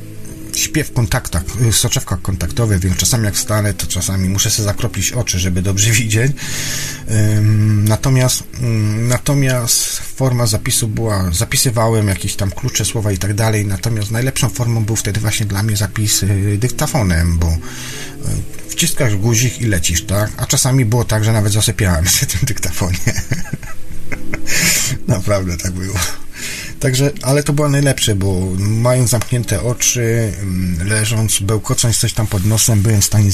śpię 0.58 0.84
w 0.84 0.92
kontaktach, 0.92 1.44
w 1.44 1.76
soczewkach 1.76 2.22
kontaktowych, 2.22 2.80
więc 2.80 2.96
czasami 2.96 3.24
jak 3.24 3.34
wstanę, 3.34 3.74
to 3.74 3.86
czasami 3.86 4.28
muszę 4.28 4.50
sobie 4.50 4.66
zakropić 4.66 5.12
oczy, 5.12 5.38
żeby 5.38 5.62
dobrze 5.62 5.90
widzieć. 6.02 6.32
Natomiast, 7.84 8.42
natomiast 8.98 9.98
forma 9.98 10.46
zapisu 10.46 10.88
była, 10.88 11.30
zapisywałem 11.32 12.08
jakieś 12.08 12.36
tam 12.36 12.50
klucze, 12.50 12.84
słowa 12.84 13.12
i 13.12 13.18
tak 13.18 13.34
dalej, 13.34 13.66
natomiast 13.66 14.10
najlepszą 14.10 14.48
formą 14.48 14.84
był 14.84 14.96
wtedy 14.96 15.20
właśnie 15.20 15.46
dla 15.46 15.62
mnie 15.62 15.76
zapis 15.76 16.22
y, 16.22 16.58
dyktafonem, 16.58 17.38
bo 17.38 17.48
y, 17.48 17.58
wciskasz 18.68 19.16
guzik 19.16 19.60
i 19.60 19.66
lecisz, 19.66 20.04
tak? 20.04 20.30
A 20.36 20.46
czasami 20.46 20.84
było 20.84 21.04
tak, 21.04 21.24
że 21.24 21.32
nawet 21.32 21.52
zasypiałem 21.52 22.04
przy 22.14 22.26
tym 22.26 22.40
dyktafonie. 22.42 22.98
Naprawdę 25.08 25.56
tak 25.56 25.72
było. 25.72 25.98
Także, 26.80 27.10
ale 27.22 27.42
to 27.42 27.52
było 27.52 27.68
najlepsze, 27.68 28.14
bo 28.14 28.40
mając 28.58 29.10
zamknięte 29.10 29.62
oczy, 29.62 30.32
mm, 30.42 30.88
leżąc, 30.88 31.38
bełkocąc 31.40 31.98
coś 31.98 32.12
tam 32.12 32.26
pod 32.26 32.44
nosem, 32.44 32.82
byłem 32.82 33.02
w 33.02 33.04
stanie 33.04 33.30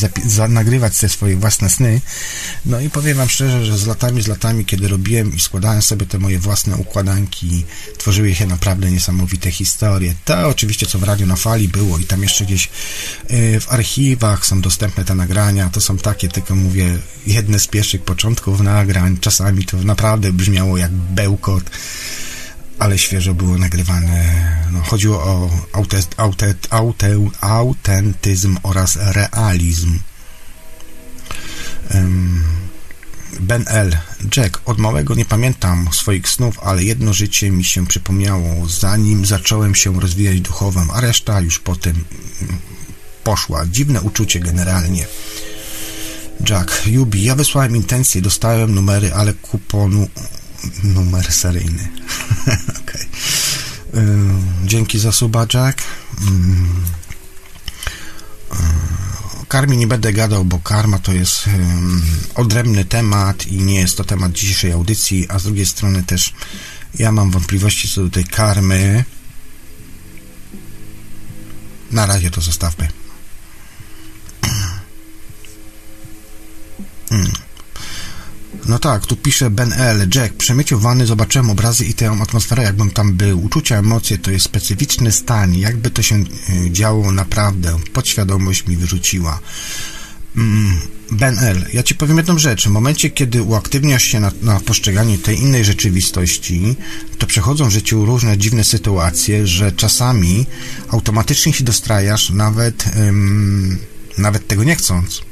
nagrywać 0.49 0.99
te 0.99 1.09
swoje 1.09 1.37
własne 1.37 1.71
sny. 1.71 2.01
No 2.67 2.81
i 2.81 2.91
powiem 2.91 3.17
Wam 3.17 3.29
szczerze, 3.29 3.65
że 3.65 3.79
z 3.79 3.87
latami, 3.87 4.23
z 4.23 4.27
latami, 4.27 4.65
kiedy 4.65 4.89
robiłem 4.89 5.37
i 5.37 5.41
składałem 5.41 5.83
sobie 5.83 6.07
te 6.07 6.19
moje 6.19 6.39
własne 6.39 6.77
układanki, 6.77 7.65
tworzyły 7.99 8.35
się 8.35 8.47
naprawdę 8.47 8.91
niesamowite 8.91 9.51
historie. 9.51 10.15
To 10.25 10.49
oczywiście, 10.49 10.87
co 10.87 10.99
w 10.99 11.03
Radio 11.03 11.27
na 11.27 11.37
Fali 11.37 11.69
było 11.69 11.99
i 11.99 12.05
tam 12.05 12.23
jeszcze 12.23 12.45
gdzieś 12.45 12.69
y, 13.31 13.61
w 13.61 13.73
archiwach 13.73 14.47
są 14.47 14.61
dostępne 14.61 15.05
te 15.05 15.15
nagrania, 15.15 15.71
to 15.71 15.81
są 15.81 15.99
takie, 15.99 16.29
tylko 16.29 16.55
mówię, 16.55 16.99
jedne 17.27 17.59
z 17.59 17.67
pierwszych 17.67 18.03
początków 18.03 18.61
nagrań. 18.61 19.17
Czasami 19.21 19.65
to 19.65 19.77
naprawdę 19.77 20.33
brzmiało 20.33 20.79
jak 20.79 20.91
bełkot 20.93 21.71
ale 22.83 22.99
świeżo 22.99 23.35
było 23.35 23.59
nagrywane. 23.59 24.35
No, 24.73 24.83
chodziło 24.83 25.25
o 25.25 25.51
autet, 26.17 26.17
aute, 26.71 27.17
autentyzm 27.41 28.59
oraz 28.63 28.97
realizm. 28.97 29.99
Ben 33.41 33.65
L. 33.67 33.97
Jack, 34.37 34.61
od 34.65 34.79
małego 34.79 35.15
nie 35.15 35.25
pamiętam 35.25 35.89
swoich 35.93 36.29
snów, 36.29 36.59
ale 36.63 36.85
jedno 36.85 37.13
życie 37.13 37.51
mi 37.51 37.65
się 37.65 37.87
przypomniało, 37.87 38.69
zanim 38.69 39.27
zacząłem 39.27 39.75
się 39.75 40.01
rozwijać 40.01 40.41
duchowym, 40.41 40.91
a 40.91 41.01
reszta 41.01 41.41
już 41.41 41.59
potem 41.59 42.05
poszła. 43.25 43.67
Dziwne 43.67 44.01
uczucie 44.01 44.41
generalnie. 44.41 45.07
Jack, 46.49 46.87
Yubi, 46.87 47.23
ja 47.25 47.35
wysłałem 47.35 47.77
intencje, 47.77 48.23
dostałem 48.23 48.75
numery, 48.75 49.15
ale 49.15 49.33
kuponu 49.35 50.09
numer 50.85 51.33
seryjny. 51.33 51.89
okay. 52.83 53.07
Dzięki 54.65 54.99
za 54.99 55.13
suba, 55.13 55.47
Jack. 55.55 55.83
Karmi 59.49 59.77
nie 59.77 59.87
będę 59.87 60.13
gadał, 60.13 60.45
bo 60.45 60.59
karma 60.59 60.99
to 60.99 61.13
jest 61.13 61.45
odrębny 62.35 62.85
temat 62.85 63.47
i 63.47 63.57
nie 63.57 63.81
jest 63.81 63.97
to 63.97 64.05
temat 64.05 64.33
dzisiejszej 64.33 64.73
audycji, 64.73 65.27
a 65.29 65.39
z 65.39 65.43
drugiej 65.43 65.67
strony 65.67 66.03
też 66.03 66.35
ja 66.99 67.13
mam 67.13 67.31
wątpliwości 67.31 67.89
co 67.89 68.03
do 68.03 68.11
tej 68.11 68.25
karmy. 68.25 69.05
Na 71.91 72.07
razie 72.07 72.31
to 72.31 72.41
zostawmy. 72.41 72.89
Hmm. 77.09 77.33
No 78.67 78.79
tak, 78.79 79.07
tu 79.07 79.17
pisze 79.17 79.51
Ben 79.51 79.73
L. 79.73 80.09
Jack, 80.15 80.35
przemycił 80.35 80.79
wany, 80.79 81.07
zobaczyłem 81.07 81.51
obrazy 81.51 81.85
i 81.85 81.95
tę 81.95 82.11
atmosferę, 82.23 82.63
jakbym 82.63 82.91
tam 82.91 83.13
był. 83.13 83.45
Uczucia, 83.45 83.79
emocje 83.79 84.19
to 84.19 84.31
jest 84.31 84.45
specyficzny 84.45 85.13
stan. 85.13 85.55
Jakby 85.55 85.91
to 85.91 86.03
się 86.03 86.15
e, 86.15 86.71
działo 86.71 87.13
naprawdę. 87.13 87.79
Podświadomość 87.93 88.67
mi 88.67 88.77
wyrzuciła. 88.77 89.41
Mm, 90.37 90.79
ben 91.11 91.39
L., 91.39 91.65
ja 91.73 91.83
ci 91.83 91.95
powiem 91.95 92.17
jedną 92.17 92.39
rzecz. 92.39 92.67
W 92.67 92.71
momencie, 92.71 93.11
kiedy 93.11 93.43
uaktywniasz 93.43 94.05
się 94.05 94.21
na, 94.21 94.33
na 94.43 94.61
postrzeganie 94.61 95.19
tej 95.19 95.41
innej 95.41 95.65
rzeczywistości, 95.65 96.77
to 97.19 97.27
przechodzą 97.27 97.69
w 97.69 97.73
życiu 97.73 98.05
różne 98.05 98.39
dziwne 98.39 98.65
sytuacje, 98.65 99.47
że 99.47 99.73
czasami 99.73 100.47
automatycznie 100.89 101.53
się 101.53 101.65
dostrajasz 101.65 102.31
nawet 102.31 102.85
nawet 104.19 104.47
tego 104.47 104.65
nie 104.65 104.77
chcąc. 104.77 105.23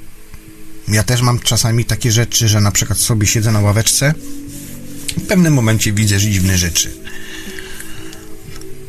Ja 0.91 1.03
też 1.03 1.23
mam 1.23 1.39
czasami 1.39 1.85
takie 1.85 2.13
rzeczy, 2.13 2.49
że 2.49 2.61
na 2.61 2.71
przykład 2.71 2.99
sobie 2.99 3.27
siedzę 3.27 3.53
na 3.53 3.61
ławeczce, 3.61 4.15
w 5.19 5.27
pewnym 5.27 5.55
momencie 5.55 5.93
widzę 5.93 6.19
dziwne 6.19 6.59
rzeczy. 6.59 6.93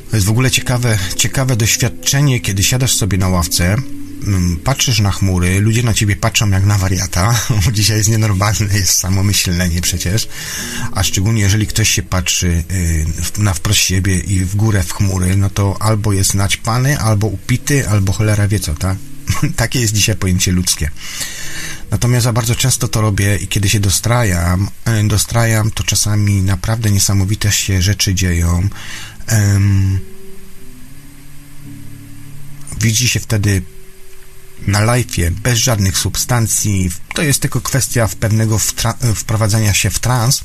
To 0.10 0.18
jest 0.18 0.28
w 0.28 0.30
ogóle 0.30 0.52
ciekawe, 0.52 0.98
ciekawe 1.16 1.56
doświadczenie, 1.56 2.40
kiedy 2.40 2.64
siadasz 2.64 2.96
sobie 2.96 3.18
na 3.18 3.28
ławce, 3.30 3.76
mm, 4.28 4.60
patrzysz 4.64 5.00
na 5.00 5.12
chmury, 5.12 5.60
ludzie 5.60 5.84
na 5.84 5.94
ciebie 5.94 6.16
patrzą 6.16 6.50
jak 6.50 6.66
na 6.66 6.78
wariata, 6.78 7.42
bo 7.66 7.72
dzisiaj 7.72 7.98
jest 7.98 8.10
nienormalne, 8.10 8.78
jest 8.78 8.98
samo 9.00 9.24
myślenie 9.24 9.82
przecież, 9.82 10.28
a 10.92 11.04
szczególnie 11.04 11.42
jeżeli 11.42 11.68
ktoś 11.68 11.90
się 11.90 12.04
patrzy 12.04 12.64
y, 12.72 13.06
na 13.38 13.54
wprost 13.54 13.80
siebie 13.80 14.20
i 14.20 14.40
w 14.40 14.56
górę 14.56 14.84
w 14.84 14.94
chmury, 14.94 15.38
no 15.38 15.50
to 15.50 15.78
albo 15.80 16.14
jest 16.14 16.34
naćpany, 16.34 17.00
albo 17.00 17.28
upity, 17.28 17.90
albo 17.90 18.14
cholera 18.14 18.48
wie 18.48 18.60
co, 18.60 18.74
tak? 18.74 18.98
Takie 19.56 19.82
jest 19.82 19.94
dzisiaj 19.94 20.16
pojęcie 20.16 20.52
ludzkie. 20.52 20.92
Natomiast 21.92 22.24
za 22.24 22.34
bardzo 22.34 22.56
często 22.56 22.88
to 22.88 23.02
robię 23.02 23.38
i 23.38 23.48
kiedy 23.48 23.70
się 23.70 23.80
dostrajam, 23.80 24.70
y, 25.04 25.08
dostrajam, 25.08 25.72
to 25.72 25.84
czasami 25.84 26.42
naprawdę 26.42 26.92
niesamowite 26.92 27.52
się 27.52 27.82
rzeczy 27.82 28.16
dzieją. 28.16 28.70
Um, 29.32 30.00
widzi 32.82 33.10
się 33.10 33.20
wtedy 33.20 33.62
na 34.68 34.80
live'ie, 34.80 35.30
bez 35.32 35.60
żadnych 35.60 35.98
substancji. 35.98 36.90
To 37.14 37.22
jest 37.22 37.40
tylko 37.40 37.62
kwestia 37.62 38.10
pewnego 38.20 38.60
wprowadzenia 39.16 39.74
się 39.74 39.90
w 39.90 40.00
trans. 40.00 40.42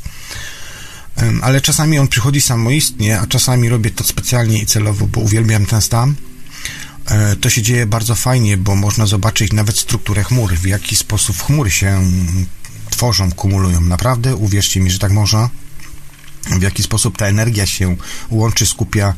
Um, 1.17 1.41
ale 1.45 1.61
czasami 1.61 1.99
on 1.99 2.09
przychodzi 2.09 2.41
samoistnie, 2.41 3.21
a 3.21 3.27
czasami 3.27 3.69
robię 3.69 3.91
to 3.91 4.05
specjalnie 4.05 4.63
i 4.63 4.67
celowo, 4.67 5.07
bo 5.07 5.21
uwielbiam 5.21 5.67
ten 5.67 5.83
stan. 5.83 6.15
E, 7.07 7.37
to 7.37 7.51
się 7.51 7.63
dzieje 7.63 7.87
bardzo 7.87 8.15
fajnie, 8.15 8.57
bo 8.57 8.77
można 8.77 9.07
zobaczyć 9.07 9.53
nawet 9.53 9.79
strukturę 9.79 10.25
chmur, 10.25 10.55
w 10.55 10.67
jaki 10.67 10.97
sposób 10.97 11.43
chmury 11.43 11.71
się 11.71 12.03
tworzą, 12.91 13.33
kumulują. 13.33 13.81
Naprawdę, 13.81 14.37
uwierzcie 14.37 14.81
mi, 14.81 14.91
że 14.91 14.99
tak 14.99 15.13
można 15.13 15.51
w 16.51 16.63
jaki 16.63 16.83
sposób 16.83 17.19
ta 17.19 17.27
energia 17.27 17.67
się 17.67 17.97
łączy, 18.31 18.67
skupia 18.67 19.15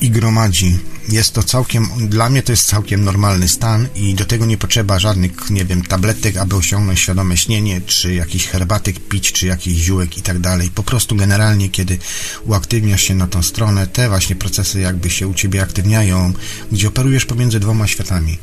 i 0.00 0.10
gromadzi. 0.10 0.78
Jest 1.08 1.32
to 1.32 1.42
całkiem, 1.42 1.88
dla 2.08 2.30
mnie 2.30 2.42
to 2.42 2.52
jest 2.52 2.66
całkiem 2.66 3.04
normalny 3.04 3.48
stan 3.48 3.88
i 3.94 4.14
do 4.14 4.24
tego 4.24 4.46
nie 4.46 4.58
potrzeba 4.58 4.98
żadnych, 4.98 5.50
nie 5.50 5.64
wiem, 5.64 5.82
tabletek, 5.82 6.36
aby 6.36 6.56
osiągnąć 6.56 7.00
świadome 7.00 7.36
śnienie, 7.36 7.80
czy 7.80 8.14
jakiś 8.14 8.46
herbatyk 8.46 9.08
pić, 9.08 9.32
czy 9.32 9.46
jakiś 9.46 9.78
ziółek 9.78 10.18
i 10.18 10.22
tak 10.22 10.38
dalej. 10.38 10.70
Po 10.74 10.82
prostu 10.82 11.16
generalnie, 11.16 11.68
kiedy 11.68 11.98
uaktywniasz 12.44 13.02
się 13.02 13.14
na 13.14 13.26
tą 13.26 13.42
stronę, 13.42 13.86
te 13.86 14.08
właśnie 14.08 14.36
procesy 14.36 14.80
jakby 14.80 15.10
się 15.10 15.28
u 15.28 15.34
Ciebie 15.34 15.62
aktywniają, 15.62 16.32
gdzie 16.72 16.88
operujesz 16.88 17.26
pomiędzy 17.26 17.60
dwoma 17.60 17.86
światami 17.86 18.38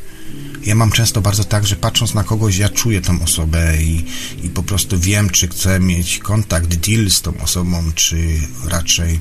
ja 0.66 0.76
mam 0.76 0.92
często 0.92 1.22
bardzo 1.22 1.44
tak, 1.44 1.68
że 1.68 1.76
patrząc 1.76 2.14
na 2.14 2.24
kogoś, 2.24 2.58
ja 2.58 2.70
czuję 2.70 3.02
tą 3.02 3.22
osobę 3.22 3.78
i, 3.82 4.06
i 4.44 4.50
po 4.50 4.64
prostu 4.64 5.00
wiem, 5.00 5.30
czy 5.30 5.48
chcę 5.48 5.80
mieć 5.80 6.20
kontakt, 6.20 6.76
deal 6.76 7.10
z 7.10 7.22
tą 7.22 7.42
osobą, 7.42 7.92
czy 7.96 8.18
raczej 8.66 9.20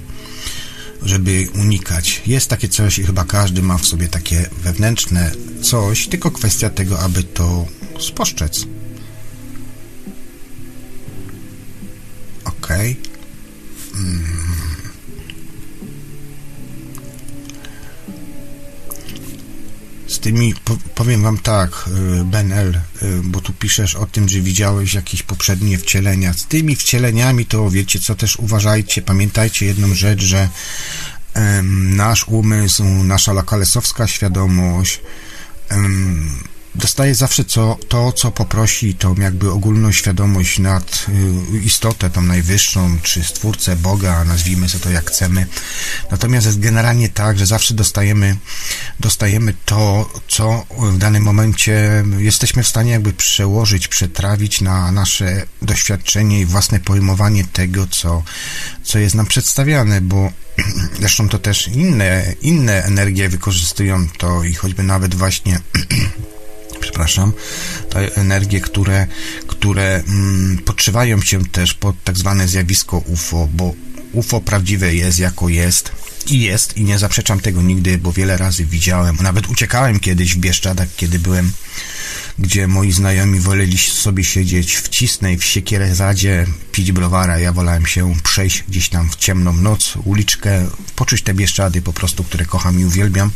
żeby 1.03 1.49
unikać. 1.55 2.23
Jest 2.27 2.49
takie 2.49 2.69
coś 2.69 2.99
i 2.99 3.05
chyba 3.05 3.25
każdy 3.25 3.63
ma 3.63 3.79
w 3.79 3.87
sobie 3.87 4.09
takie 4.09 4.51
wewnętrzne 4.63 5.33
coś, 5.63 6.09
tylko 6.09 6.31
kwestia 6.31 6.71
tego, 6.71 7.01
aby 7.01 7.23
to 7.25 7.67
spostrzec. 8.01 8.67
Okej. 12.45 12.97
Okay. 13.01 14.03
Mm. 14.03 14.46
Z 20.09 20.19
tymi, 20.19 20.55
powiem 20.95 21.23
wam 21.23 21.39
tak, 21.39 21.71
y, 22.21 22.25
Ben 22.25 22.53
L, 22.53 22.81
y, 23.03 23.21
bo 23.25 23.41
tu 23.41 23.53
piszesz 23.53 23.95
o 23.95 24.07
tym, 24.07 24.29
że 24.29 24.41
widziałeś 24.41 24.95
jakieś 24.95 25.23
poprzednie 25.23 25.79
wcielenia. 25.79 26.33
Z 26.33 26.47
tymi 26.47 26.77
wcieleniami 26.77 27.47
to 27.47 27.71
wiecie 27.71 28.01
co, 28.01 28.15
też 28.15 28.37
uważajcie, 28.37 29.03
pamiętajcie 29.03 29.67
jedną 29.67 29.95
rzecz, 29.95 30.23
że 30.23 30.49
nasz 31.73 32.29
umysł, 32.29 32.85
nasza 32.85 33.33
lokalesowska 33.33 34.07
świadomość 34.07 35.01
dostaje 36.77 37.15
zawsze 37.15 37.45
co, 37.45 37.79
to, 37.89 38.13
co 38.13 38.31
poprosi, 38.31 38.95
tą 38.95 39.15
jakby 39.15 39.51
ogólną 39.51 39.93
świadomość 39.93 40.59
nad 40.59 41.07
y, 41.55 41.59
istotę, 41.59 42.11
tą 42.11 42.23
najwyższą, 42.23 42.99
czy 43.03 43.25
stwórcę 43.25 43.77
Boga, 43.77 44.25
nazwijmy 44.25 44.69
sobie 44.69 44.85
to 44.85 44.91
jak 44.91 45.11
chcemy. 45.11 45.47
Natomiast 46.11 46.47
jest 46.47 46.61
generalnie 46.61 47.09
tak, 47.09 47.39
że 47.39 47.47
zawsze 47.47 47.75
dostajemy, 47.75 48.37
dostajemy 49.01 49.55
to, 49.65 50.11
co 50.29 50.67
w 50.79 50.99
danym 50.99 51.23
momencie 51.23 52.05
jesteśmy 52.19 52.63
w 52.63 52.69
stanie 52.69 52.91
jakby 52.91 53.13
przełożyć, 53.13 53.89
przetrawić 53.89 54.61
na 54.61 54.93
nasze 54.93 55.47
doświadczenie 55.63 56.41
i 56.41 56.47
własne 56.47 56.81
pojmowanie 56.81 57.45
tego, 57.45 57.87
co, 57.87 58.23
co 58.83 58.99
jest 58.99 59.15
nam 59.15 59.27
przedstawiane, 59.27 60.01
bo 60.01 60.33
zresztą 61.01 61.29
to 61.29 61.39
też 61.39 61.69
inne, 61.69 62.35
inne 62.43 62.85
energie 62.85 63.29
wykorzystują 63.29 64.09
to 64.19 64.45
i 64.45 64.55
choćby 64.55 64.83
nawet 64.83 65.15
właśnie 65.15 65.61
przepraszam, 66.81 67.33
te 67.91 68.17
energie, 68.17 68.61
które, 68.61 69.07
które 69.47 70.03
mm, 70.09 70.59
podszywają 70.59 71.21
się 71.23 71.45
też 71.45 71.75
pod 71.75 72.05
tak 72.05 72.19
zwane 72.19 72.49
zjawisko 72.49 72.99
UFO, 72.99 73.49
bo 73.53 73.75
UFO 74.13 74.41
prawdziwe 74.41 74.95
jest 74.95 75.19
jako 75.19 75.49
jest 75.49 75.93
i 76.27 76.41
jest 76.41 76.77
i 76.77 76.85
nie 76.85 76.99
zaprzeczam 76.99 77.41
tego 77.41 77.63
nigdy, 77.63 77.99
bo 77.99 78.13
wiele 78.13 78.37
razy 78.37 78.65
widziałem, 78.65 79.17
nawet 79.23 79.49
uciekałem 79.49 80.01
kiedyś 80.01 80.35
w 80.35 80.39
Bieszczadach, 80.39 80.89
kiedy 80.97 81.19
byłem 81.19 81.53
gdzie 82.39 82.69
moi 82.69 82.93
znajomi 82.93 83.41
woleli 83.41 83.79
sobie 83.79 84.25
siedzieć 84.25 84.77
w 84.77 84.89
cisnej, 84.89 85.39
w 85.39 85.45
siekierezadzie, 85.45 86.47
pić 86.73 86.93
browara. 86.93 87.39
Ja 87.39 87.53
wolałem 87.53 87.87
się 87.87 88.15
przejść 88.23 88.65
gdzieś 88.69 88.89
tam 88.89 89.11
w 89.11 89.17
ciemną 89.17 89.53
noc, 89.53 89.95
uliczkę, 90.05 90.67
poczuć 90.97 91.23
te 91.23 91.35
Bieszczady 91.35 91.83
po 91.83 91.93
prostu, 91.93 92.25
które 92.25 92.47
kocham 92.47 92.81
i 92.81 92.85
uwielbiam. 92.85 93.31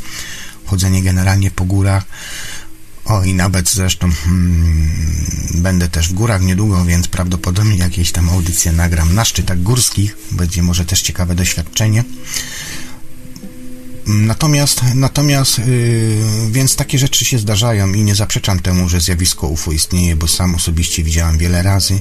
Chodzenie 0.67 1.03
generalnie 1.03 1.51
po 1.51 1.65
górach, 1.65 2.05
o 3.05 3.25
i 3.25 3.35
nawet 3.35 3.71
zresztą 3.71 4.11
hmm, 4.13 4.91
będę 5.55 5.89
też 5.89 6.09
w 6.09 6.13
górach 6.13 6.43
niedługo, 6.43 6.85
więc 6.85 7.09
prawdopodobnie 7.09 7.77
jakieś 7.77 8.13
tam 8.13 8.31
audycje 8.31 8.73
nagram 8.73 9.15
na 9.15 9.25
szczytach 9.25 9.63
górskich. 9.63 10.17
Będzie 10.31 10.63
może 10.63 10.85
też 10.85 11.03
ciekawe 11.03 11.35
doświadczenie. 11.35 12.05
Natomiast, 14.07 14.81
natomiast 14.95 15.59
yy, 15.59 15.65
więc 16.51 16.77
takie 16.77 16.99
rzeczy 16.99 17.25
się 17.25 17.39
zdarzają 17.39 17.93
i 17.93 18.05
nie 18.05 18.15
zaprzeczam 18.15 18.61
temu, 18.61 18.89
że 18.89 19.01
zjawisko 19.01 19.49
UFO 19.49 19.73
istnieje, 19.73 20.17
bo 20.17 20.29
sam 20.29 20.55
osobiście 20.55 21.03
widziałem 21.03 21.39
wiele 21.39 21.63
razy 21.63 22.01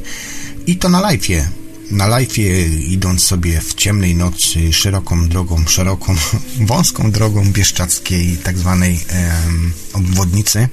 i 0.68 0.78
to 0.78 0.90
na 0.90 1.02
live'ie. 1.02 1.44
Na 1.92 2.08
live'ie 2.08 2.80
idąc 2.88 3.24
sobie 3.24 3.62
w 3.62 3.74
ciemnej 3.74 4.16
nocy 4.16 4.74
szeroką 4.74 5.30
drogą, 5.30 5.66
szeroką, 5.68 6.16
wąską 6.68 7.12
drogą 7.12 7.52
bieszczackiej 7.52 8.38
tak 8.38 8.58
zwanej 8.58 8.94
yy, 8.94 9.02
obwodnicy, 9.94 10.70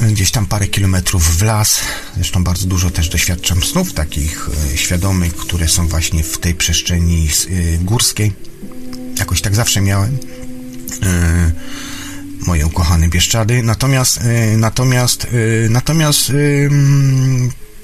gdzieś 0.00 0.30
tam 0.30 0.46
parę 0.46 0.68
kilometrów 0.68 1.36
w 1.38 1.42
las. 1.42 1.80
Zresztą 2.14 2.44
bardzo 2.44 2.66
dużo 2.66 2.90
też 2.90 3.08
doświadczam 3.08 3.62
snów 3.62 3.92
takich 3.92 4.48
e, 4.72 4.76
świadomych, 4.76 5.36
które 5.36 5.68
są 5.68 5.88
właśnie 5.88 6.22
w 6.22 6.38
tej 6.38 6.54
przestrzeni 6.54 7.28
e, 7.28 7.78
górskiej. 7.78 8.32
Jakoś 9.18 9.40
tak 9.40 9.54
zawsze 9.54 9.80
miałem. 9.80 10.18
E, 11.02 11.52
moje 12.46 12.66
ukochane 12.66 13.08
Bieszczady. 13.08 13.62
Natomiast, 13.62 14.20
natomiast, 14.56 15.26
natomiast 15.70 16.32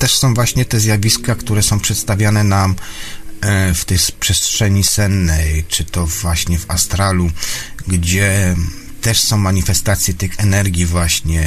też 0.01 0.19
są 0.19 0.35
właśnie 0.35 0.65
te 0.65 0.81
zjawiska, 0.81 1.35
które 1.35 1.63
są 1.63 1.81
przedstawiane 1.81 2.45
nam 2.45 2.75
w 3.75 3.85
tej 3.85 3.99
przestrzeni 4.21 4.85
sennej, 4.85 5.65
czy 5.69 5.85
to 5.85 6.07
właśnie 6.07 6.59
w 6.59 6.71
astralu, 6.71 7.31
gdzie 7.87 8.57
też 9.01 9.21
są 9.21 9.39
manifestacje 9.39 10.15
tych 10.15 10.41
energii 10.41 10.87
właśnie 10.87 11.43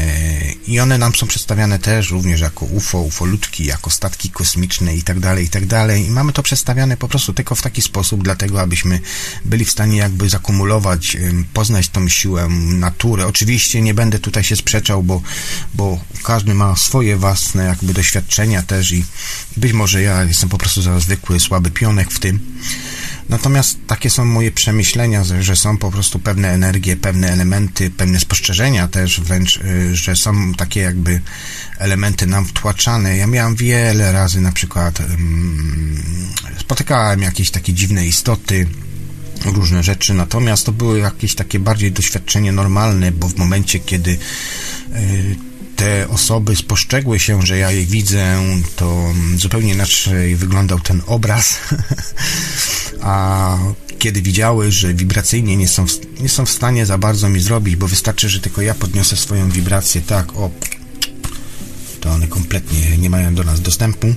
i 0.67 0.79
one 0.79 0.97
nam 0.97 1.15
są 1.15 1.27
przedstawiane 1.27 1.79
też 1.79 2.11
również 2.11 2.41
jako 2.41 2.65
UFO, 2.65 3.01
ufolutki, 3.01 3.65
jako 3.65 3.89
statki 3.89 4.29
kosmiczne 4.29 4.95
i 4.95 5.03
tak 5.03 5.19
dalej, 5.19 5.45
i 5.45 5.49
tak 5.49 5.65
dalej. 5.65 6.05
I 6.05 6.09
mamy 6.09 6.33
to 6.33 6.43
przedstawiane 6.43 6.97
po 6.97 7.07
prostu 7.07 7.33
tylko 7.33 7.55
w 7.55 7.61
taki 7.61 7.81
sposób, 7.81 8.23
dlatego 8.23 8.61
abyśmy 8.61 8.99
byli 9.45 9.65
w 9.65 9.71
stanie 9.71 9.97
jakby 9.97 10.29
zakumulować, 10.29 11.17
poznać 11.53 11.89
tą 11.89 12.09
siłę 12.09 12.47
natury. 12.63 13.25
Oczywiście 13.25 13.81
nie 13.81 13.93
będę 13.93 14.19
tutaj 14.19 14.43
się 14.43 14.55
sprzeczał, 14.55 15.03
bo, 15.03 15.21
bo 15.73 15.99
każdy 16.23 16.53
ma 16.53 16.75
swoje 16.75 17.17
własne 17.17 17.65
jakby 17.65 17.93
doświadczenia 17.93 18.63
też 18.63 18.91
i 18.91 19.05
być 19.57 19.73
może 19.73 20.01
ja 20.01 20.23
jestem 20.23 20.49
po 20.49 20.57
prostu 20.57 20.81
za 20.81 20.99
zwykły, 20.99 21.39
słaby 21.39 21.71
pionek 21.71 22.11
w 22.11 22.19
tym. 22.19 22.39
Natomiast 23.29 23.77
takie 23.87 24.09
są 24.09 24.25
moje 24.25 24.51
przemyślenia, 24.51 25.23
że 25.39 25.55
są 25.55 25.77
po 25.77 25.91
prostu 25.91 26.19
pewne 26.19 26.49
energie, 26.51 26.97
pewne 26.97 27.31
elementy, 27.31 27.89
pewne 27.89 28.19
spostrzeżenia 28.19 28.87
też 28.87 29.21
wręcz, 29.21 29.57
y, 29.57 29.95
że 29.95 30.15
są 30.15 30.53
takie 30.53 30.79
jakby 30.79 31.21
elementy 31.79 32.27
nam 32.27 32.45
wtłaczane. 32.45 33.17
Ja 33.17 33.27
miałem 33.27 33.55
wiele 33.55 34.11
razy 34.11 34.41
na 34.41 34.51
przykład 34.51 34.99
um, 34.99 36.03
spotykałem 36.57 37.21
jakieś 37.21 37.51
takie 37.51 37.73
dziwne 37.73 38.07
istoty, 38.07 38.67
różne 39.45 39.83
rzeczy, 39.83 40.13
natomiast 40.13 40.65
to 40.65 40.71
były 40.71 40.99
jakieś 40.99 41.35
takie 41.35 41.59
bardziej 41.59 41.91
doświadczenie 41.91 42.51
normalne, 42.51 43.11
bo 43.11 43.27
w 43.27 43.37
momencie, 43.37 43.79
kiedy 43.79 44.11
y, 44.11 45.35
te 45.75 46.09
osoby 46.09 46.55
spostrzegły 46.55 47.19
się, 47.19 47.41
że 47.41 47.57
ja 47.57 47.71
je 47.71 47.85
widzę, 47.85 48.37
to 48.75 49.13
zupełnie 49.35 49.73
inaczej 49.73 50.35
wyglądał 50.35 50.79
ten 50.79 51.01
obraz, 51.07 51.59
a 53.01 53.57
kiedy 53.99 54.21
widziały, 54.21 54.71
że 54.71 54.93
wibracyjnie 54.93 55.57
nie 55.57 55.67
są, 55.67 55.85
nie 56.19 56.29
są 56.29 56.45
w 56.45 56.51
stanie 56.51 56.85
za 56.85 56.97
bardzo 56.97 57.29
mi 57.29 57.39
zrobić, 57.39 57.75
bo 57.75 57.87
wystarczy, 57.87 58.29
że 58.29 58.39
tylko 58.39 58.61
ja 58.61 58.73
podniosę 58.73 59.17
swoją 59.17 59.49
wibrację 59.49 60.01
tak, 60.01 60.37
o, 60.37 60.49
to 61.99 62.11
one 62.11 62.27
kompletnie 62.27 62.97
nie 62.97 63.09
mają 63.09 63.35
do 63.35 63.43
nas 63.43 63.61
dostępu 63.61 64.15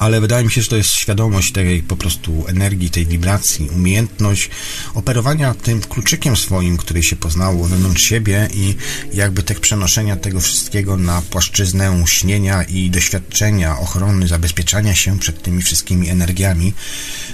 ale 0.00 0.20
wydaje 0.20 0.44
mi 0.44 0.52
się, 0.52 0.62
że 0.62 0.68
to 0.68 0.76
jest 0.76 0.90
świadomość 0.90 1.52
tej 1.52 1.82
po 1.82 1.96
prostu 1.96 2.44
energii, 2.48 2.90
tej 2.90 3.06
wibracji, 3.06 3.70
umiejętność 3.70 4.50
operowania 4.94 5.54
tym 5.54 5.80
kluczykiem 5.80 6.36
swoim, 6.36 6.76
który 6.76 7.02
się 7.02 7.16
poznało 7.16 7.68
wewnątrz 7.68 8.02
siebie 8.02 8.48
i 8.54 8.74
jakby 9.14 9.42
tak 9.42 9.60
przenoszenia 9.60 10.16
tego 10.16 10.40
wszystkiego 10.40 10.96
na 10.96 11.22
płaszczyznę 11.22 12.04
śnienia 12.06 12.62
i 12.62 12.90
doświadczenia, 12.90 13.78
ochrony, 13.78 14.28
zabezpieczania 14.28 14.94
się 14.94 15.18
przed 15.18 15.42
tymi 15.42 15.62
wszystkimi 15.62 16.08
energiami. 16.08 16.72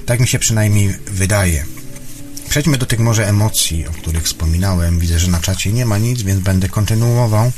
Tak 0.07 0.21
mi 0.21 0.29
się 0.29 0.39
przynajmniej 0.39 0.95
wydaje. 1.07 1.65
Przejdźmy 2.49 2.79
do 2.79 2.87
tych 2.87 3.01
może 3.01 3.29
emocji, 3.29 3.87
o 3.89 3.93
których 3.93 4.25
wspominałem. 4.25 4.99
Widzę, 4.99 5.19
że 5.19 5.31
na 5.31 5.41
czacie 5.41 5.73
nie 5.73 5.87
ma 5.87 5.99
nic, 5.99 6.23
więc 6.23 6.41
będę 6.41 6.69
kontynuował 6.69 7.53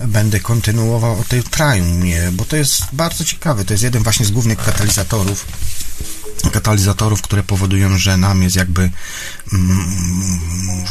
będę 0.00 0.40
kontynuował 0.40 1.20
o 1.20 1.24
tej 1.24 1.42
traumie, 1.42 2.30
bo 2.32 2.44
to 2.44 2.56
jest 2.56 2.82
bardzo 2.92 3.24
ciekawe. 3.24 3.64
To 3.64 3.74
jest 3.74 3.84
jeden 3.84 4.02
właśnie 4.02 4.26
z 4.26 4.30
głównych 4.30 4.58
katalizatorów 4.58 5.46
katalizatorów, 6.50 7.22
które 7.22 7.42
powodują, 7.42 7.98
że 7.98 8.16
nam 8.16 8.42
jest 8.42 8.56
jakby 8.56 8.90
mm, 9.52 9.86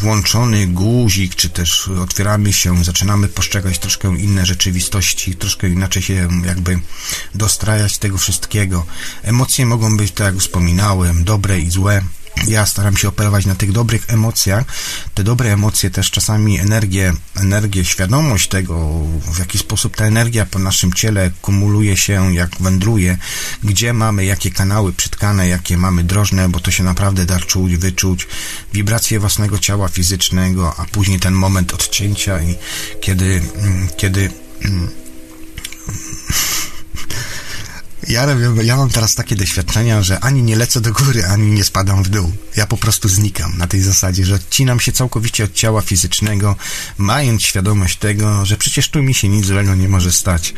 włączony 0.02 0.68
guzik, 0.68 1.36
czy 1.36 1.50
też 1.50 1.88
otwieramy 1.88 2.54
się, 2.54 2.84
zaczynamy 2.84 3.28
postrzegać 3.28 3.80
troszkę 3.80 4.18
inne 4.18 4.46
rzeczywistości, 4.46 5.36
troszkę 5.36 5.70
inaczej 5.70 6.02
się 6.02 6.28
jakby 6.46 6.80
dostrajać 7.36 7.98
tego 7.98 8.18
wszystkiego. 8.18 8.86
Emocje 9.24 9.66
mogą 9.66 9.98
być, 9.98 10.12
tak 10.12 10.26
jak 10.26 10.42
wspominałem, 10.42 11.24
dobre 11.24 11.60
i 11.60 11.72
złe 11.72 12.02
ja 12.48 12.66
staram 12.66 12.98
się 12.98 13.08
operować 13.08 13.46
na 13.46 13.56
tych 13.56 13.72
dobrych 13.72 14.06
emocjach. 14.08 14.66
Te 15.14 15.24
dobre 15.24 15.54
emocje 15.54 15.90
też 15.90 16.12
czasami 16.12 16.60
energię, 16.60 17.14
energię, 17.36 17.86
świadomość 17.86 18.48
tego, 18.50 18.76
w 19.34 19.40
jaki 19.40 19.58
sposób 19.58 19.96
ta 19.96 20.06
energia 20.06 20.46
po 20.46 20.60
naszym 20.60 20.94
ciele 20.94 21.32
kumuluje 21.42 21.98
się, 21.98 22.36
jak 22.36 22.50
wędruje, 22.60 23.18
gdzie 23.64 23.94
mamy, 23.94 24.26
jakie 24.26 24.52
kanały 24.52 24.94
przytkane, 24.94 25.48
jakie 25.48 25.78
mamy 25.78 26.04
drożne, 26.04 26.50
bo 26.50 26.60
to 26.60 26.72
się 26.72 26.84
naprawdę 26.84 27.26
da 27.26 27.40
czuć, 27.40 27.78
wyczuć, 27.78 28.28
wibracje 28.74 29.20
własnego 29.20 29.60
ciała 29.60 29.88
fizycznego, 29.88 30.76
a 30.78 30.86
później 30.86 31.20
ten 31.20 31.34
moment 31.34 31.74
odcięcia 31.74 32.42
i 32.42 32.56
kiedy, 33.02 33.42
mm, 33.58 33.88
kiedy 33.98 34.30
mm, 34.62 34.90
ja, 38.08 38.28
ja 38.64 38.78
mam 38.78 38.90
teraz 38.90 39.16
takie 39.16 39.36
doświadczenia, 39.36 40.04
że 40.04 40.20
ani 40.20 40.44
nie 40.44 40.56
lecę 40.56 40.82
do 40.82 40.92
góry, 40.94 41.26
ani 41.26 41.52
nie 41.52 41.64
spadam 41.64 42.04
w 42.04 42.10
dół. 42.10 42.32
Ja 42.56 42.68
po 42.68 42.78
prostu 42.78 43.10
znikam 43.10 43.58
na 43.58 43.68
tej 43.68 43.82
zasadzie, 43.82 44.26
że 44.26 44.36
odcinam 44.36 44.80
się 44.80 44.92
całkowicie 44.92 45.44
od 45.44 45.54
ciała 45.54 45.82
fizycznego, 45.82 46.56
mając 46.98 47.42
świadomość 47.42 47.98
tego, 47.98 48.46
że 48.46 48.58
przecież 48.58 48.90
tu 48.90 49.04
mi 49.04 49.14
się 49.14 49.30
nic 49.30 49.46
złego 49.46 49.76
nie 49.76 49.90
może 49.90 50.12
stać. 50.12 50.54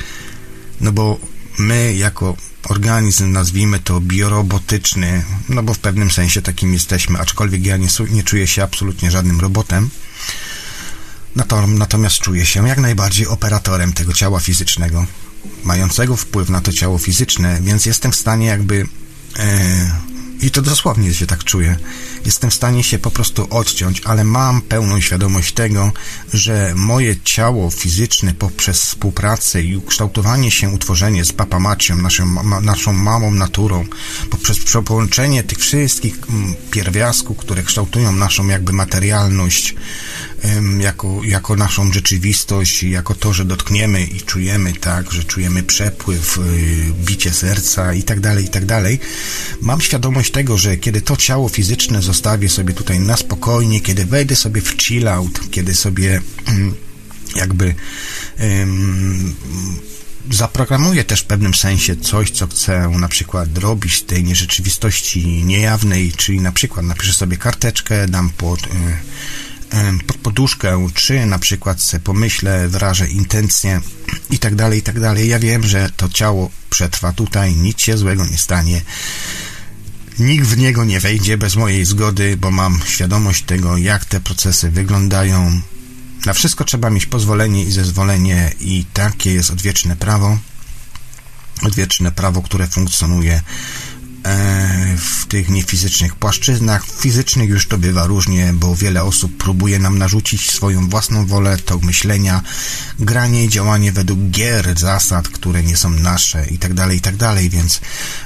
No 0.82 0.92
bo 0.92 1.20
my 1.58 1.94
jako 1.94 2.38
organizm, 2.70 3.32
nazwijmy 3.32 3.80
to 3.80 4.02
biorobotyczny, 4.02 5.24
no 5.50 5.64
bo 5.64 5.74
w 5.74 5.80
pewnym 5.80 6.12
sensie 6.12 6.42
takim 6.42 6.74
jesteśmy, 6.74 7.20
aczkolwiek 7.20 7.66
ja 7.66 7.78
nie, 7.78 7.88
nie 8.10 8.24
czuję 8.24 8.48
się 8.48 8.64
absolutnie 8.64 9.12
żadnym 9.12 9.40
robotem, 9.40 9.90
natomiast 11.68 12.20
czuję 12.20 12.46
się 12.46 12.68
jak 12.68 12.78
najbardziej 12.78 13.28
operatorem 13.28 13.94
tego 13.94 14.14
ciała 14.14 14.40
fizycznego 14.40 15.06
mającego 15.64 16.16
wpływ 16.16 16.50
na 16.50 16.62
to 16.62 16.74
ciało 16.74 16.98
fizyczne, 16.98 17.60
więc 17.62 17.86
jestem 17.86 18.12
w 18.12 18.16
stanie 18.16 18.46
jakby 18.46 18.88
e, 19.40 19.92
i 20.42 20.52
to 20.52 20.62
dosłownie 20.62 21.14
się 21.14 21.28
tak 21.28 21.44
czuję. 21.44 21.78
Jestem 22.26 22.52
w 22.52 22.54
stanie 22.54 22.84
się 22.84 23.00
po 23.00 23.12
prostu 23.12 23.48
odciąć, 23.50 24.02
ale 24.06 24.24
mam 24.24 24.62
pełną 24.62 25.02
świadomość 25.02 25.54
tego, 25.54 25.92
że 26.34 26.74
moje 26.76 27.16
ciało 27.24 27.70
fizyczne 27.72 28.34
poprzez 28.34 28.82
współpracę 28.82 29.62
i 29.62 29.78
ukształtowanie 29.78 30.52
się, 30.52 30.70
utworzenie 30.70 31.26
z 31.26 31.34
papamacią, 31.34 31.96
naszą, 31.96 32.26
ma, 32.26 32.62
naszą 32.62 32.94
mamą 32.94 33.32
naturą, 33.32 33.86
poprzez 34.30 34.60
połączenie 34.86 35.44
tych 35.44 35.58
wszystkich 35.58 36.20
mm, 36.30 36.56
pierwiastków, 36.72 37.38
które 37.38 37.64
kształtują 37.64 38.12
naszą 38.12 38.48
jakby 38.48 38.74
materialność, 38.74 39.76
jako, 40.80 41.22
jako 41.24 41.56
naszą 41.56 41.92
rzeczywistość, 41.94 42.84
jako 42.84 43.16
to, 43.16 43.34
że 43.34 43.46
dotkniemy 43.46 44.04
i 44.04 44.22
czujemy, 44.22 44.74
tak, 44.74 45.12
że 45.12 45.24
czujemy 45.24 45.64
przepływ, 45.64 46.38
y, 46.38 46.42
bicie 47.06 47.34
serca 47.34 47.94
i 47.94 48.04
tak 48.04 48.20
dalej, 48.20 48.46
i 48.46 48.50
tak 48.50 48.66
dalej. 48.66 49.00
Mam 49.62 49.82
świadomość 49.82 50.32
tego, 50.32 50.58
że 50.58 50.78
kiedy 50.78 51.02
to 51.02 51.18
ciało 51.18 51.50
fizyczne 51.50 52.02
zostawię 52.02 52.50
sobie 52.50 52.74
tutaj 52.74 53.00
na 53.00 53.18
spokojnie, 53.18 53.82
kiedy 53.82 54.06
wejdę 54.06 54.36
sobie 54.36 54.62
w 54.62 54.76
chill 54.82 55.08
out, 55.08 55.40
kiedy 55.52 55.76
sobie 55.76 56.22
mm, 56.48 56.74
jakby 57.36 57.76
zaprogramuję 60.32 61.04
też 61.04 61.22
w 61.22 61.26
pewnym 61.26 61.54
sensie 61.54 61.96
coś, 61.96 62.32
co 62.32 62.48
chcę 62.48 62.90
na 62.90 63.08
przykład 63.08 63.58
robić 63.58 63.96
z 63.96 64.06
tej 64.06 64.24
nierzeczywistości 64.24 65.44
niejawnej, 65.44 66.12
czyli 66.12 66.42
na 66.42 66.52
przykład 66.52 66.86
napiszę 66.86 67.14
sobie 67.14 67.38
karteczkę, 67.38 68.08
dam 68.08 68.30
pod 68.30 68.60
y, 68.62 68.68
pod 70.08 70.18
poduszkę, 70.18 70.88
czy 70.94 71.26
na 71.26 71.40
przykład 71.40 71.92
pomyślę, 72.04 72.68
wyrażę 72.68 73.08
intencje 73.08 73.82
i 74.30 74.40
tak 74.40 74.56
dalej, 74.56 74.80
i 74.80 74.82
tak 74.82 75.00
dalej. 75.00 75.28
Ja 75.28 75.40
wiem, 75.40 75.64
że 75.64 75.90
to 75.98 76.10
ciało 76.10 76.50
przetrwa 76.70 77.14
tutaj, 77.14 77.56
nic 77.56 77.82
się 77.82 77.98
złego 77.98 78.26
nie 78.26 78.38
stanie. 78.38 78.82
Nikt 80.20 80.46
w 80.48 80.58
niego 80.58 80.86
nie 80.86 81.00
wejdzie 81.00 81.38
bez 81.38 81.56
mojej 81.56 81.86
zgody, 81.86 82.38
bo 82.38 82.52
mam 82.52 82.80
świadomość 82.86 83.44
tego, 83.44 83.78
jak 83.78 84.06
te 84.06 84.20
procesy 84.20 84.72
wyglądają. 84.72 85.62
Na 86.26 86.34
wszystko 86.34 86.66
trzeba 86.66 86.90
mieć 86.90 87.06
pozwolenie 87.06 87.64
i 87.64 87.72
zezwolenie 87.72 88.52
i 88.60 88.86
takie 88.94 89.34
jest 89.34 89.52
odwieczne 89.52 89.96
prawo. 89.96 90.38
Odwieczne 91.62 92.12
prawo, 92.12 92.42
które 92.42 92.68
funkcjonuje 92.68 93.42
w 94.98 95.26
tych 95.26 95.50
niefizycznych 95.50 96.16
płaszczyznach. 96.16 96.86
Fizycznych 97.00 97.50
już 97.50 97.68
to 97.68 97.78
bywa 97.78 98.06
różnie, 98.06 98.54
bo 98.54 98.76
wiele 98.76 99.04
osób 99.04 99.38
próbuje 99.38 99.80
nam 99.80 99.98
narzucić 99.98 100.52
swoją 100.52 100.90
własną 100.90 101.26
wolę, 101.26 101.58
tok 101.58 101.84
myślenia, 101.84 102.42
granie 103.00 103.46
i 103.46 103.50
działanie 103.50 103.92
według 103.92 104.20
gier, 104.20 104.80
zasad, 104.80 105.28
które 105.28 105.64
nie 105.64 105.78
są 105.78 105.90
nasze 105.90 106.46
i 106.46 106.58
tak 106.58 106.74
dalej, 106.74 106.98
i 106.98 107.02
tak 107.02 107.16
więc 107.50 107.82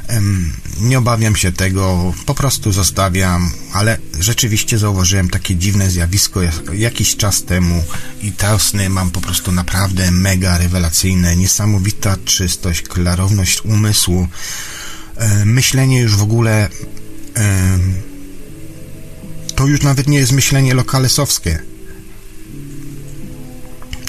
em, 0.08 0.54
nie 0.80 0.98
obawiam 0.98 1.36
się 1.36 1.52
tego, 1.52 2.14
po 2.26 2.36
prostu 2.36 2.72
zostawiam, 2.72 3.52
ale 3.74 3.98
rzeczywiście 4.20 4.78
zauważyłem 4.78 5.30
takie 5.30 5.56
dziwne 5.56 5.92
zjawisko 5.92 6.40
jakiś 6.74 7.16
czas 7.16 7.44
temu 7.44 7.84
i 8.22 8.32
te 8.32 8.60
sny 8.60 8.90
mam 8.90 9.12
po 9.12 9.22
prostu 9.22 9.52
naprawdę 9.52 10.12
mega 10.12 10.58
rewelacyjne, 10.58 11.36
niesamowita 11.36 12.18
czystość, 12.26 12.82
klarowność 12.82 13.62
umysłu, 13.66 14.28
E, 14.28 14.81
myślenie 15.46 16.02
już 16.02 16.16
w 16.16 16.22
ogóle 16.22 16.70
e, 17.38 17.80
to 19.56 19.68
już 19.68 19.82
nawet 19.82 20.08
nie 20.08 20.18
jest 20.18 20.32
myślenie 20.32 20.74
lokalesowskie. 20.74 21.60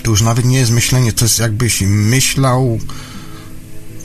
To 0.03 0.11
już 0.11 0.23
nawet 0.23 0.45
nie 0.45 0.59
jest 0.59 0.71
myślenie, 0.71 1.13
to 1.13 1.25
jest 1.25 1.39
jakbyś 1.39 1.81
myślał 1.87 2.79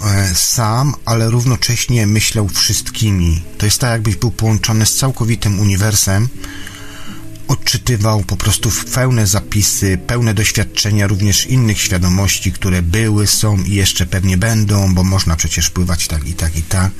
e, 0.06 0.36
sam, 0.36 0.94
ale 1.06 1.30
równocześnie 1.30 2.08
myślał 2.08 2.50
wszystkimi. 2.50 3.44
To 3.58 3.66
jest 3.66 3.80
tak, 3.80 3.92
jakbyś 3.92 4.16
był 4.16 4.32
połączony 4.32 4.86
z 4.86 4.96
całkowitym 4.96 5.60
uniwersum, 5.60 6.28
odczytywał 7.48 8.24
po 8.24 8.38
prostu 8.38 8.72
pełne 8.94 9.28
zapisy, 9.28 9.98
pełne 10.08 10.34
doświadczenia 10.34 11.08
również 11.08 11.46
innych 11.46 11.82
świadomości, 11.82 12.52
które 12.52 12.82
były, 12.82 13.28
są 13.28 13.64
i 13.64 13.72
jeszcze 13.74 14.06
pewnie 14.06 14.38
będą, 14.38 14.94
bo 14.94 15.04
można 15.04 15.36
przecież 15.36 15.70
pływać 15.70 16.08
tak 16.08 16.28
i 16.28 16.34
tak 16.34 16.56
i 16.56 16.62
tak. 16.62 16.92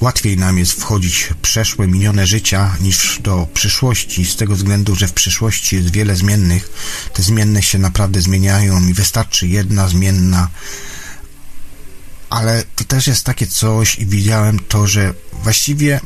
Łatwiej 0.00 0.36
nam 0.36 0.58
jest 0.58 0.72
wchodzić 0.72 1.16
w 1.16 1.36
przeszłe, 1.36 1.86
minione 1.86 2.26
życia 2.26 2.76
niż 2.80 3.20
do 3.22 3.48
przyszłości, 3.54 4.24
z 4.24 4.36
tego 4.36 4.56
względu, 4.56 4.94
że 4.94 5.08
w 5.08 5.12
przyszłości 5.12 5.76
jest 5.76 5.90
wiele 5.90 6.16
zmiennych. 6.16 6.70
Te 7.14 7.22
zmienne 7.22 7.62
się 7.62 7.78
naprawdę 7.78 8.20
zmieniają 8.20 8.88
i 8.88 8.94
wystarczy 8.94 9.48
jedna 9.48 9.88
zmienna. 9.88 10.48
Ale 12.30 12.64
to 12.76 12.84
też 12.84 13.06
jest 13.06 13.24
takie 13.24 13.46
coś 13.46 13.98
i 13.98 14.06
widziałem 14.06 14.58
to, 14.58 14.86
że 14.86 15.14
właściwie 15.42 16.00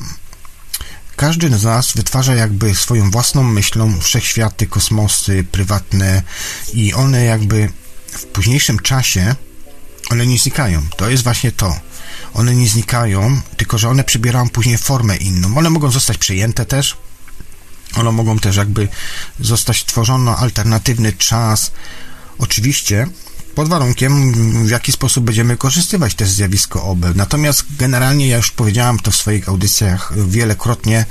każdy 1.21 1.59
z 1.59 1.64
nas 1.64 1.93
wytwarza 1.93 2.35
jakby 2.35 2.75
swoją 2.75 3.11
własną 3.11 3.43
myślą 3.43 4.01
wszechświaty, 4.01 4.66
kosmosy 4.66 5.45
prywatne 5.53 6.23
i 6.73 6.95
one 6.95 7.25
jakby 7.25 7.68
w 8.07 8.25
późniejszym 8.25 8.79
czasie 8.79 9.35
one 10.11 10.27
nie 10.27 10.39
znikają. 10.39 10.83
To 10.97 11.11
jest 11.11 11.25
właśnie 11.25 11.53
to. 11.53 11.77
one 12.35 12.55
nie 12.55 12.68
znikają, 12.68 13.41
tylko 13.57 13.79
że 13.79 13.89
one 13.89 14.05
przybierają 14.05 14.49
później 14.49 14.79
formę 14.79 15.16
inną. 15.16 15.59
One 15.59 15.71
mogą 15.71 15.91
zostać 15.91 16.18
przejęte 16.18 16.66
też, 16.66 16.97
one 17.97 18.12
mogą 18.12 18.39
też 18.39 18.57
jakby 18.57 18.89
zostać 19.41 19.81
stworzono 19.81 20.37
alternatywny 20.37 21.12
czas. 21.12 21.73
Oczywiście 22.39 23.07
pod 23.55 23.68
warunkiem, 23.68 24.32
w 24.66 24.70
jaki 24.70 24.92
sposób 24.92 25.24
będziemy 25.24 25.57
korzystywać 25.57 26.14
też 26.14 26.28
zjawisko 26.28 26.84
OB. 26.84 26.98
Natomiast 27.14 27.64
generalnie, 27.78 28.28
ja 28.28 28.36
już 28.36 28.51
powiedziałem 28.51 28.98
to 28.98 29.11
w 29.11 29.16
swoich 29.16 29.48
audycjach 29.48 30.12
wielokrotnie, 30.28 31.05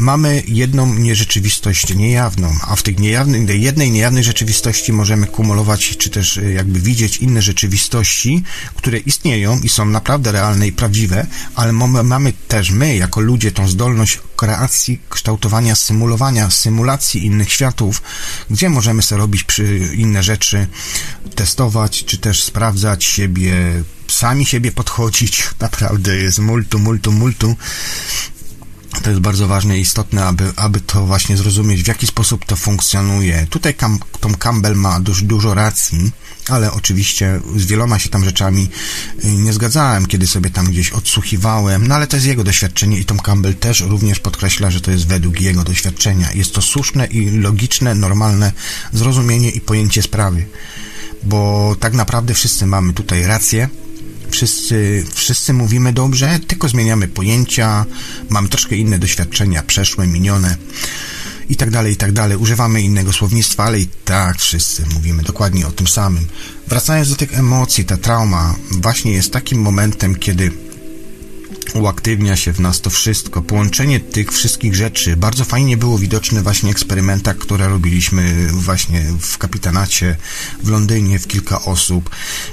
mamy 0.00 0.42
jedną 0.46 0.94
nierzeczywistość 0.94 1.94
niejawną, 1.94 2.56
a 2.62 2.76
w 2.76 2.82
tej 2.82 2.96
jednej 3.48 3.90
niejawnej 3.90 4.24
rzeczywistości 4.24 4.92
możemy 4.92 5.26
kumulować, 5.26 5.96
czy 5.96 6.10
też 6.10 6.38
e, 6.38 6.52
jakby 6.52 6.80
widzieć 6.80 7.16
inne 7.16 7.42
rzeczywistości, 7.42 8.42
które 8.76 8.98
istnieją 8.98 9.60
i 9.60 9.68
są 9.68 9.84
naprawdę 9.84 10.32
realne 10.32 10.66
i 10.66 10.72
prawdziwe, 10.72 11.26
ale 11.54 11.72
mamy, 11.72 12.32
też 12.48 12.70
my, 12.70 12.96
jako 12.96 13.20
ludzie, 13.20 13.52
tą 13.52 13.68
zdolność 13.68 14.18
kreacji, 14.36 15.00
kształtowania, 15.08 15.76
symulowania, 15.76 16.50
symulacji 16.50 17.26
innych 17.26 17.52
światów, 17.52 18.02
gdzie 18.50 18.68
możemy 18.68 19.02
sobie 19.02 19.18
robić 19.18 19.44
inne 19.94 20.22
rzeczy, 20.22 20.66
testować, 21.34 22.04
czy 22.04 22.18
też 22.18 22.44
sprawdzać 22.44 23.04
siebie, 23.04 23.54
sami 24.08 24.46
siebie 24.46 24.72
podchodzić, 24.72 25.44
naprawdę 25.60 26.16
jest 26.16 26.38
multu, 26.38 26.78
multu, 26.78 27.12
multu 27.12 27.56
to 29.02 29.10
jest 29.10 29.22
bardzo 29.22 29.48
ważne 29.48 29.78
i 29.78 29.80
istotne, 29.80 30.24
aby, 30.24 30.52
aby 30.56 30.80
to 30.80 31.06
właśnie 31.06 31.36
zrozumieć, 31.36 31.82
w 31.82 31.88
jaki 31.88 32.06
sposób 32.06 32.44
to 32.44 32.56
funkcjonuje. 32.56 33.46
Tutaj 33.50 33.74
Cam, 33.74 33.98
Tom 34.20 34.34
Campbell 34.34 34.76
ma 34.76 35.00
dość 35.00 35.22
dużo 35.22 35.54
racji, 35.54 36.10
ale 36.48 36.72
oczywiście 36.72 37.40
z 37.56 37.64
wieloma 37.64 37.98
się 37.98 38.08
tam 38.08 38.24
rzeczami 38.24 38.68
y, 39.24 39.32
nie 39.32 39.52
zgadzałem, 39.52 40.06
kiedy 40.06 40.26
sobie 40.26 40.50
tam 40.50 40.66
gdzieś 40.66 40.90
odsłuchiwałem, 40.90 41.86
no 41.86 41.94
ale 41.94 42.06
to 42.06 42.16
jest 42.16 42.26
jego 42.26 42.44
doświadczenie 42.44 42.98
i 42.98 43.04
Tom 43.04 43.18
Campbell 43.18 43.54
też 43.54 43.80
również 43.80 44.20
podkreśla, 44.20 44.70
że 44.70 44.80
to 44.80 44.90
jest 44.90 45.06
według 45.06 45.40
jego 45.40 45.64
doświadczenia. 45.64 46.32
Jest 46.32 46.54
to 46.54 46.62
słuszne 46.62 47.06
i 47.06 47.30
logiczne, 47.30 47.94
normalne 47.94 48.52
zrozumienie 48.92 49.50
i 49.50 49.60
pojęcie 49.60 50.02
sprawy, 50.02 50.46
bo 51.22 51.76
tak 51.80 51.92
naprawdę 51.92 52.34
wszyscy 52.34 52.66
mamy 52.66 52.92
tutaj 52.92 53.26
rację, 53.26 53.68
wszyscy, 54.30 55.04
wszyscy 55.14 55.52
mówimy 55.52 55.92
dobrze, 55.92 56.38
tylko 56.46 56.68
zmieniamy 56.68 57.08
pojęcia, 57.08 57.86
mamy 58.28 58.48
troszkę 58.48 58.76
inne 58.76 58.98
doświadczenia, 58.98 59.62
przeszłe, 59.62 60.06
minione 60.06 60.56
i 61.48 61.56
tak 61.56 61.70
dalej, 61.70 61.92
i 61.92 61.96
tak 61.96 62.12
dalej. 62.12 62.36
Używamy 62.36 62.82
innego 62.82 63.12
słownictwa, 63.12 63.64
ale 63.64 63.80
i 63.80 63.86
tak 64.04 64.38
wszyscy 64.38 64.84
mówimy 64.94 65.22
dokładnie 65.22 65.66
o 65.66 65.70
tym 65.70 65.86
samym. 65.86 66.26
Wracając 66.68 67.10
do 67.10 67.16
tych 67.16 67.38
emocji, 67.38 67.84
ta 67.84 67.96
trauma 67.96 68.54
właśnie 68.70 69.12
jest 69.12 69.32
takim 69.32 69.60
momentem, 69.60 70.14
kiedy 70.14 70.50
uaktywnia 71.74 72.36
się 72.36 72.52
w 72.52 72.60
nas 72.60 72.80
to 72.80 72.90
wszystko, 72.90 73.42
połączenie 73.42 74.00
tych 74.00 74.32
wszystkich 74.32 74.74
rzeczy. 74.74 75.16
Bardzo 75.16 75.44
fajnie 75.44 75.76
było 75.76 75.98
widoczne 75.98 76.42
właśnie 76.42 76.70
eksperymentach, 76.70 77.38
które 77.38 77.68
robiliśmy 77.68 78.48
właśnie 78.52 79.04
w 79.20 79.38
kapitanacie 79.38 80.16
w 80.62 80.68
Londynie 80.68 81.18
w 81.18 81.26
kilka 81.26 81.62
osób, 81.62 82.10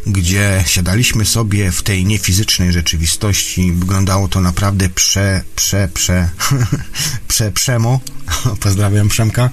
gdzie 0.08 0.64
siadaliśmy 0.68 1.26
sobie 1.26 1.72
w 1.72 1.82
tej 1.82 2.06
niefizycznej 2.06 2.72
rzeczywistości. 2.72 3.72
Wyglądało 3.72 4.28
to 4.28 4.42
naprawdę 4.42 4.90
prze, 4.90 5.44
prze, 5.56 5.90
prze, 5.94 6.30
prze, 7.28 7.52
przemo. 7.52 8.00
Pozdrawiam 8.64 9.10
Przemka. 9.10 9.50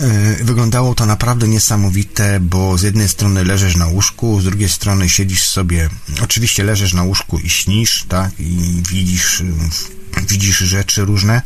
E, 0.00 0.44
wyglądało 0.44 0.94
to 0.94 1.06
naprawdę 1.06 1.48
niesamowite, 1.48 2.40
bo 2.40 2.78
z 2.78 2.82
jednej 2.82 3.08
strony 3.08 3.44
leżysz 3.44 3.76
na 3.76 3.86
łóżku, 3.86 4.40
z 4.40 4.44
drugiej 4.44 4.68
strony 4.68 5.08
siedzisz 5.08 5.42
sobie, 5.42 5.88
oczywiście 6.22 6.64
leżysz 6.64 6.94
na 6.94 7.02
łóżku 7.02 7.38
i 7.38 7.50
śnisz, 7.50 8.04
tak, 8.08 8.40
i 8.40 8.82
widzisz, 8.90 9.42
widzisz 10.28 10.58
rzeczy 10.58 11.04
różne, 11.04 11.42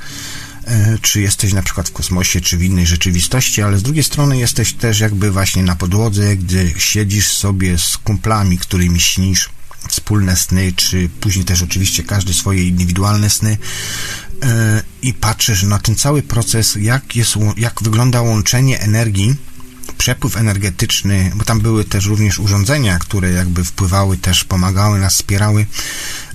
e, 0.64 0.98
czy 1.02 1.20
jesteś 1.20 1.52
na 1.52 1.62
przykład 1.62 1.88
w 1.88 1.92
kosmosie, 1.92 2.40
czy 2.40 2.56
w 2.56 2.62
innej 2.62 2.86
rzeczywistości, 2.86 3.62
ale 3.62 3.78
z 3.78 3.82
drugiej 3.82 4.04
strony 4.04 4.38
jesteś 4.38 4.72
też 4.72 5.00
jakby 5.00 5.30
właśnie 5.30 5.62
na 5.62 5.76
podłodze, 5.76 6.36
gdy 6.36 6.74
siedzisz 6.78 7.32
sobie 7.32 7.78
z 7.78 7.96
kumplami, 7.96 8.58
którymi 8.58 9.00
śnisz, 9.00 9.48
wspólne 9.88 10.36
sny, 10.36 10.72
czy 10.76 11.08
później 11.20 11.44
też 11.44 11.62
oczywiście 11.62 12.02
każdy 12.02 12.34
swoje 12.34 12.68
indywidualne 12.68 13.30
sny. 13.30 13.50
e, 13.50 14.31
i 15.02 15.14
patrzysz 15.14 15.62
na 15.62 15.78
ten 15.78 15.96
cały 15.96 16.22
proces, 16.22 16.76
jak, 16.80 17.16
jest, 17.16 17.34
jak 17.56 17.82
wygląda 17.82 18.22
łączenie 18.22 18.80
energii, 18.80 19.36
przepływ 19.98 20.36
energetyczny, 20.36 21.32
bo 21.34 21.44
tam 21.44 21.60
były 21.60 21.84
też 21.84 22.06
również 22.06 22.38
urządzenia, 22.38 22.98
które 22.98 23.30
jakby 23.30 23.64
wpływały 23.64 24.16
też, 24.16 24.44
pomagały 24.44 25.00
nas, 25.00 25.14
wspierały 25.14 25.66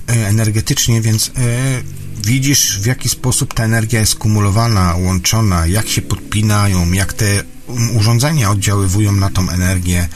e, 0.08 0.28
energetycznie, 0.28 1.00
więc 1.00 1.28
e, 1.28 1.32
widzisz 2.24 2.80
w 2.80 2.86
jaki 2.86 3.08
sposób 3.08 3.54
ta 3.54 3.64
energia 3.64 4.00
jest 4.00 4.14
kumulowana, 4.14 4.94
łączona, 4.96 5.66
jak 5.66 5.88
się 5.88 6.02
podpinają, 6.02 6.92
jak 6.92 7.12
te 7.12 7.42
urządzenia 7.94 8.50
oddziaływują 8.50 9.12
na 9.12 9.30
tą 9.30 9.50
energię, 9.50 10.08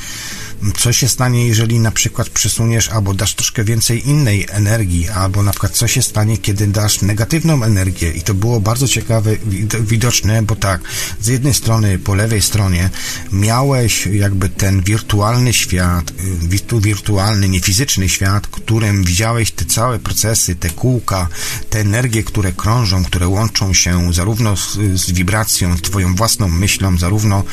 co 0.76 0.92
się 0.92 1.08
stanie, 1.08 1.46
jeżeli 1.46 1.80
na 1.80 1.90
przykład 1.90 2.28
przesuniesz 2.28 2.88
albo 2.88 3.14
dasz 3.14 3.34
troszkę 3.34 3.64
więcej 3.64 4.08
innej 4.08 4.46
energii, 4.50 5.08
albo 5.08 5.42
na 5.42 5.50
przykład 5.50 5.72
co 5.72 5.88
się 5.88 6.02
stanie, 6.02 6.38
kiedy 6.38 6.66
dasz 6.66 7.02
negatywną 7.02 7.62
energię. 7.62 8.10
I 8.10 8.22
to 8.22 8.34
było 8.34 8.60
bardzo 8.60 8.88
ciekawe, 8.88 9.36
widoczne, 9.80 10.42
bo 10.42 10.56
tak, 10.56 10.80
z 11.20 11.26
jednej 11.26 11.54
strony, 11.54 11.98
po 11.98 12.14
lewej 12.14 12.42
stronie 12.42 12.90
miałeś 13.32 14.06
jakby 14.06 14.48
ten 14.48 14.82
wirtualny 14.82 15.52
świat, 15.52 16.10
y, 16.10 16.80
wirtualny, 16.80 17.48
niefizyczny 17.48 18.08
świat, 18.08 18.46
którym 18.46 19.04
widziałeś 19.04 19.50
te 19.50 19.64
całe 19.64 19.98
procesy, 19.98 20.54
te 20.54 20.70
kółka, 20.70 21.28
te 21.70 21.80
energie, 21.80 22.22
które 22.22 22.52
krążą, 22.52 23.04
które 23.04 23.28
łączą 23.28 23.74
się 23.74 24.12
zarówno 24.12 24.56
z, 24.56 24.78
z 24.94 25.10
wibracją, 25.10 25.76
twoją 25.76 26.14
własną 26.14 26.48
myślą, 26.48 26.98
zarówno 26.98 27.44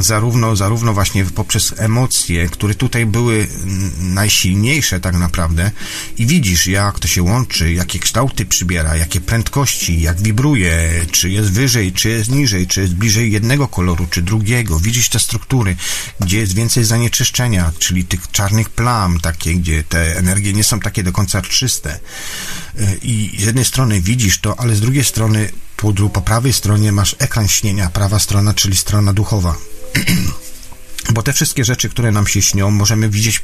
zarówno, 0.00 0.56
zarówno 0.56 0.94
właśnie 0.94 1.24
poprzez 1.24 1.74
emocje, 1.76 2.48
które 2.48 2.74
tutaj 2.74 3.06
były 3.06 3.46
najsilniejsze 3.98 5.00
tak 5.00 5.14
naprawdę 5.14 5.70
i 6.18 6.26
widzisz, 6.26 6.66
jak 6.66 6.98
to 6.98 7.08
się 7.08 7.22
łączy, 7.22 7.72
jakie 7.72 7.98
kształty 7.98 8.46
przybiera, 8.46 8.96
jakie 8.96 9.20
prędkości, 9.20 10.00
jak 10.00 10.20
wibruje, 10.20 10.90
czy 11.10 11.30
jest 11.30 11.52
wyżej, 11.52 11.92
czy 11.92 12.08
jest 12.08 12.30
niżej, 12.30 12.66
czy 12.66 12.80
jest 12.80 12.94
bliżej 12.94 13.32
jednego 13.32 13.68
koloru, 13.68 14.06
czy 14.10 14.22
drugiego. 14.22 14.80
Widzisz 14.80 15.08
te 15.08 15.18
struktury, 15.18 15.76
gdzie 16.20 16.38
jest 16.38 16.54
więcej 16.54 16.84
zanieczyszczenia, 16.84 17.72
czyli 17.78 18.04
tych 18.04 18.30
czarnych 18.30 18.70
plam, 18.70 19.20
takie, 19.20 19.54
gdzie 19.54 19.84
te 19.84 20.18
energie 20.18 20.52
nie 20.52 20.64
są 20.64 20.80
takie 20.80 21.02
do 21.02 21.12
końca 21.12 21.42
czyste. 21.42 22.00
I 23.02 23.36
z 23.38 23.42
jednej 23.42 23.64
strony 23.64 24.00
widzisz 24.00 24.38
to, 24.38 24.60
ale 24.60 24.74
z 24.74 24.80
drugiej 24.80 25.04
strony 25.04 25.48
po, 25.76 25.92
po 25.92 26.20
prawej 26.20 26.52
stronie 26.52 26.92
masz 26.92 27.16
ekran 27.18 27.48
śnienia, 27.48 27.90
prawa 27.90 28.18
strona, 28.18 28.54
czyli 28.54 28.76
strona 28.76 29.12
duchowa. 29.12 29.56
Bo 31.14 31.22
te 31.22 31.32
wszystkie 31.32 31.64
rzeczy, 31.64 31.88
które 31.88 32.12
nam 32.12 32.26
się 32.26 32.42
śnią, 32.42 32.70
możemy 32.70 33.08
widzieć 33.08 33.42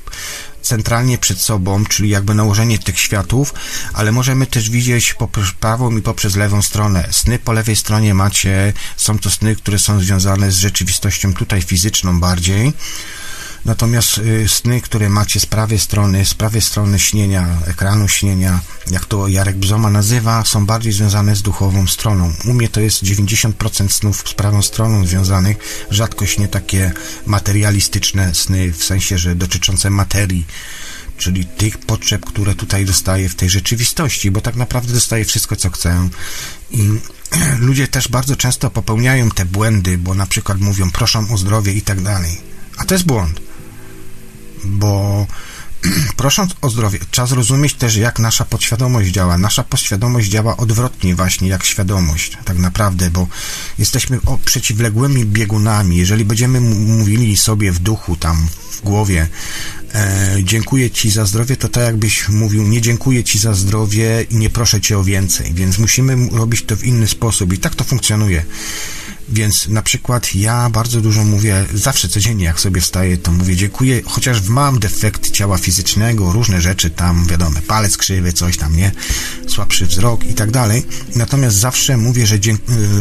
centralnie 0.62 1.18
przed 1.18 1.38
sobą, 1.38 1.84
czyli 1.84 2.08
jakby 2.08 2.34
nałożenie 2.34 2.78
tych 2.78 3.00
światów, 3.00 3.54
ale 3.92 4.12
możemy 4.12 4.46
też 4.46 4.70
widzieć 4.70 5.14
poprzez 5.14 5.50
prawą 5.50 5.96
i 5.96 6.02
poprzez 6.02 6.36
lewą 6.36 6.62
stronę. 6.62 7.08
Sny 7.10 7.38
po 7.38 7.52
lewej 7.52 7.76
stronie 7.76 8.14
macie, 8.14 8.72
są 8.96 9.18
to 9.18 9.30
sny, 9.30 9.56
które 9.56 9.78
są 9.78 10.00
związane 10.00 10.52
z 10.52 10.56
rzeczywistością 10.56 11.34
tutaj 11.34 11.62
fizyczną 11.62 12.20
bardziej 12.20 12.72
Natomiast 13.64 14.18
y, 14.18 14.48
sny, 14.48 14.80
które 14.80 15.08
macie 15.08 15.40
z 15.40 15.46
prawej 15.46 15.78
strony, 15.78 16.24
z 16.24 16.34
prawej 16.34 16.60
strony 16.60 16.98
śnienia, 16.98 17.48
ekranu 17.66 18.08
śnienia, 18.08 18.60
jak 18.90 19.04
to 19.04 19.28
Jarek 19.28 19.56
Bzoma 19.56 19.90
nazywa, 19.90 20.44
są 20.44 20.66
bardziej 20.66 20.92
związane 20.92 21.36
z 21.36 21.42
duchową 21.42 21.86
stroną. 21.86 22.32
U 22.44 22.52
mnie 22.52 22.68
to 22.68 22.80
jest 22.80 23.02
90% 23.02 23.88
snów 23.88 24.28
z 24.28 24.34
prawą 24.34 24.62
stroną 24.62 25.06
związanych, 25.06 25.56
rzadko 25.90 26.24
nie 26.38 26.48
takie 26.48 26.92
materialistyczne 27.26 28.34
sny, 28.34 28.72
w 28.72 28.84
sensie, 28.84 29.18
że 29.18 29.34
dotyczące 29.34 29.90
materii, 29.90 30.46
czyli 31.16 31.44
tych 31.44 31.78
potrzeb, 31.78 32.24
które 32.24 32.54
tutaj 32.54 32.84
dostaję 32.84 33.28
w 33.28 33.34
tej 33.34 33.50
rzeczywistości, 33.50 34.30
bo 34.30 34.40
tak 34.40 34.56
naprawdę 34.56 34.92
dostaję 34.92 35.24
wszystko, 35.24 35.56
co 35.56 35.70
chcę. 35.70 36.08
I 36.70 36.90
ludzie 37.66 37.88
też 37.88 38.08
bardzo 38.08 38.36
często 38.36 38.70
popełniają 38.70 39.30
te 39.30 39.44
błędy, 39.44 39.98
bo 39.98 40.14
na 40.14 40.26
przykład 40.26 40.60
mówią, 40.60 40.90
proszą 40.90 41.34
o 41.34 41.38
zdrowie 41.38 41.72
i 41.72 41.82
tak 41.82 42.00
dalej. 42.00 42.40
A 42.76 42.84
to 42.84 42.94
jest 42.94 43.06
błąd 43.06 43.51
bo 44.64 45.26
prosząc 46.16 46.52
o 46.60 46.70
zdrowie, 46.70 46.98
trzeba 47.10 47.26
zrozumieć 47.26 47.74
też, 47.74 47.96
jak 47.96 48.18
nasza 48.18 48.44
podświadomość 48.44 49.10
działa. 49.10 49.38
Nasza 49.38 49.64
podświadomość 49.64 50.28
działa 50.28 50.56
odwrotnie 50.56 51.14
właśnie 51.14 51.48
jak 51.48 51.64
świadomość, 51.64 52.38
tak 52.44 52.58
naprawdę, 52.58 53.10
bo 53.10 53.28
jesteśmy 53.78 54.18
o, 54.26 54.38
przeciwległymi 54.38 55.24
biegunami. 55.24 55.96
Jeżeli 55.96 56.24
będziemy 56.24 56.60
mówili 56.60 57.36
sobie 57.36 57.72
w 57.72 57.78
duchu, 57.78 58.16
tam 58.16 58.48
w 58.70 58.80
głowie, 58.80 59.28
e, 59.94 60.36
dziękuję 60.42 60.90
Ci 60.90 61.10
za 61.10 61.26
zdrowie, 61.26 61.56
to 61.56 61.68
tak 61.68 61.84
jakbyś 61.84 62.28
mówił, 62.28 62.62
nie 62.62 62.80
dziękuję 62.80 63.24
Ci 63.24 63.38
za 63.38 63.54
zdrowie 63.54 64.26
i 64.30 64.36
nie 64.36 64.50
proszę 64.50 64.80
Cię 64.80 64.98
o 64.98 65.04
więcej, 65.04 65.54
więc 65.54 65.78
musimy 65.78 66.28
robić 66.32 66.62
to 66.62 66.76
w 66.76 66.84
inny 66.84 67.08
sposób 67.08 67.52
i 67.52 67.58
tak 67.58 67.74
to 67.74 67.84
funkcjonuje. 67.84 68.44
Więc 69.28 69.68
na 69.68 69.82
przykład 69.82 70.34
ja 70.34 70.70
bardzo 70.70 71.00
dużo 71.00 71.24
mówię, 71.24 71.64
zawsze 71.74 72.08
codziennie 72.08 72.44
jak 72.44 72.60
sobie 72.60 72.80
wstaję, 72.80 73.16
to 73.16 73.32
mówię 73.32 73.56
dziękuję, 73.56 74.02
chociaż 74.04 74.48
mam 74.48 74.78
defekt 74.78 75.30
ciała 75.30 75.58
fizycznego, 75.58 76.32
różne 76.32 76.62
rzeczy 76.62 76.90
tam, 76.90 77.26
wiadomo, 77.26 77.60
palec 77.66 77.96
krzywy, 77.96 78.32
coś 78.32 78.56
tam, 78.56 78.76
nie, 78.76 78.92
słabszy 79.48 79.86
wzrok 79.86 80.24
i 80.24 80.34
tak 80.34 80.50
dalej. 80.50 80.86
Natomiast 81.16 81.56
zawsze 81.56 81.96
mówię, 81.96 82.26
że, 82.26 82.38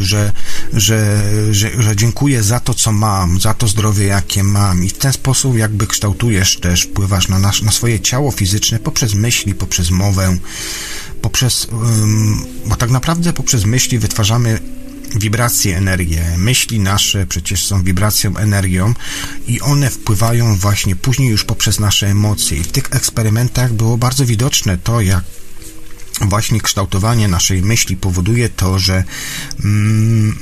że, 0.02 0.32
że, 0.74 1.22
że, 1.52 1.84
że 1.84 1.96
dziękuję 1.96 2.44
za 2.44 2.60
to, 2.60 2.74
co 2.74 2.92
mam, 2.92 3.40
za 3.40 3.54
to 3.54 3.68
zdrowie, 3.68 4.06
jakie 4.06 4.44
mam 4.44 4.84
i 4.84 4.90
w 4.90 4.98
ten 4.98 5.14
sposób 5.14 5.58
jakby 5.58 5.88
kształtujesz 5.88 6.60
też, 6.60 6.84
wpływasz 6.84 7.28
na, 7.28 7.40
nasz, 7.40 7.62
na 7.62 7.72
swoje 7.72 8.00
ciało 8.00 8.32
fizyczne 8.32 8.80
poprzez 8.80 9.14
myśli, 9.14 9.56
poprzez 9.56 9.92
mowę, 9.92 10.38
poprzez, 11.22 11.68
bo 12.66 12.76
tak 12.76 12.90
naprawdę 12.90 13.34
poprzez 13.34 13.66
myśli 13.66 14.00
wytwarzamy 14.00 14.60
wibracje, 15.16 15.78
energię. 15.78 16.24
Myśli 16.38 16.80
nasze 16.80 17.28
przecież 17.28 17.66
są 17.66 17.84
wibracją, 17.84 18.38
energią 18.38 18.93
i 19.47 19.62
one 19.62 19.89
wpływają 19.89 20.55
właśnie 20.55 20.95
później 20.95 21.30
już 21.30 21.43
poprzez 21.43 21.80
nasze 21.80 22.07
emocje. 22.07 22.57
I 22.57 22.64
w 22.64 22.72
tych 22.72 22.86
eksperymentach 22.91 23.74
było 23.74 23.97
bardzo 23.97 24.26
widoczne 24.26 24.78
to, 24.78 25.01
jak 25.01 25.24
właśnie 26.22 26.62
kształtowanie 26.62 27.28
naszej 27.28 27.62
myśli 27.62 27.97
powoduje 27.97 28.49
to, 28.49 28.80
że 28.80 29.03
mm, 29.64 30.38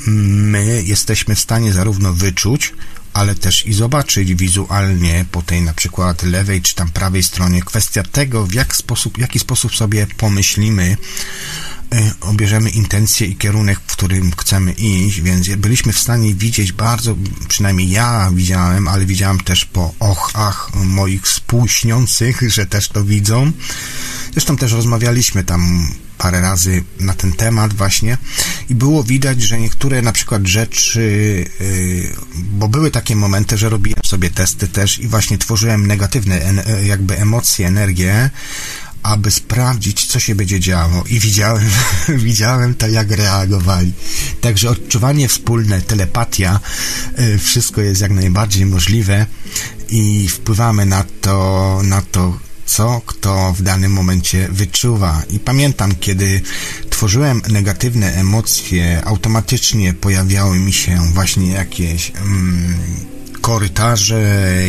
my 0.50 0.84
jesteśmy 0.86 1.36
w 1.36 1.40
stanie 1.40 1.74
zarówno 1.74 2.14
wyczuć, 2.14 2.74
ale 3.14 3.36
też 3.36 3.66
i 3.66 3.74
zobaczyć 3.74 4.36
wizualnie 4.36 5.26
po 5.32 5.42
tej 5.42 5.62
na 5.62 5.74
przykład 5.74 6.24
lewej 6.24 6.62
czy 6.62 6.76
tam 6.76 6.90
prawej 6.90 7.24
stronie 7.24 7.62
kwestia 7.62 8.04
tego, 8.04 8.46
w 8.46 8.54
jak 8.54 8.76
sposób, 8.76 9.18
jaki 9.18 9.40
sposób 9.40 9.76
sobie 9.76 10.08
pomyślimy, 10.18 10.98
obierzemy 12.22 12.70
intencje 12.70 13.28
i 13.28 13.36
kierunek, 13.36 13.80
w 13.88 13.96
którym 13.96 14.32
chcemy 14.32 14.72
iść, 14.72 15.22
więc 15.22 15.48
byliśmy 15.56 15.94
w 15.94 16.00
stanie 16.00 16.34
widzieć 16.34 16.72
bardzo, 16.72 17.16
przynajmniej 17.48 17.90
ja 17.90 18.32
widziałem, 18.34 18.88
ale 18.88 19.06
widziałem 19.06 19.40
też 19.40 19.66
po 19.66 19.94
och, 20.00 20.32
ach 20.34 20.72
moich 20.74 21.24
współśniących, 21.24 22.42
że 22.52 22.66
też 22.66 22.88
to 22.88 23.04
widzą. 23.04 23.52
Zresztą 24.32 24.58
też 24.58 24.72
rozmawialiśmy 24.72 25.44
tam 25.44 25.88
parę 26.18 26.42
razy 26.42 26.84
na 27.00 27.14
ten 27.14 27.34
temat 27.34 27.74
właśnie 27.74 28.18
i 28.70 28.76
było 28.76 29.04
widać, 29.04 29.42
że 29.42 29.60
niektóre 29.60 30.02
na 30.02 30.12
przykład 30.12 30.48
rzeczy, 30.48 31.46
yy, 31.60 32.14
bo 32.36 32.68
były 32.68 32.92
takie 32.92 33.16
momenty, 33.16 33.58
że 33.58 33.70
robiłem 33.70 34.02
sobie 34.06 34.30
testy 34.30 34.68
też 34.68 35.00
i 35.00 35.08
właśnie 35.08 35.38
tworzyłem 35.38 35.88
negatywne 35.88 36.54
jakby 36.84 37.18
emocje, 37.18 37.68
energię, 37.68 38.30
aby 39.04 39.32
sprawdzić, 39.32 40.06
co 40.06 40.20
się 40.20 40.36
będzie 40.36 40.60
działo 40.60 41.04
i 41.10 41.20
widziałem, 41.20 41.70
widziałem 42.28 42.76
to, 42.76 42.88
jak 42.88 43.12
reagowali. 43.12 43.94
Także 44.42 44.70
odczuwanie 44.70 45.28
wspólne, 45.28 45.82
telepatia, 45.82 46.60
yy, 47.18 47.38
wszystko 47.38 47.82
jest 47.82 48.02
jak 48.02 48.12
najbardziej 48.12 48.66
możliwe 48.66 49.26
i 49.90 50.28
wpływamy 50.30 50.86
na 50.86 51.06
to, 51.22 51.80
na 51.84 52.02
to, 52.02 52.40
co 52.66 53.02
kto 53.06 53.54
w 53.54 53.62
danym 53.62 53.92
momencie 53.92 54.48
wyczuwa. 54.52 55.24
I 55.30 55.40
pamiętam, 55.40 55.96
kiedy 55.96 56.42
tworzyłem 56.90 57.42
negatywne 57.50 58.14
emocje, 58.14 59.06
automatycznie 59.06 59.94
pojawiały 59.94 60.60
mi 60.60 60.74
się 60.74 61.00
właśnie 61.14 61.52
jakieś 61.52 62.12
mm, 62.16 63.09
korytarze, 63.42 64.22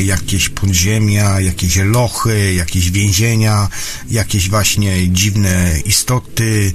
jakieś 0.04 0.48
podziemia, 0.48 1.40
jakieś 1.40 1.76
lochy, 1.76 2.54
jakieś 2.54 2.90
więzienia, 2.90 3.68
jakieś 4.10 4.48
właśnie 4.50 5.08
dziwne 5.08 5.80
istoty, 5.84 6.72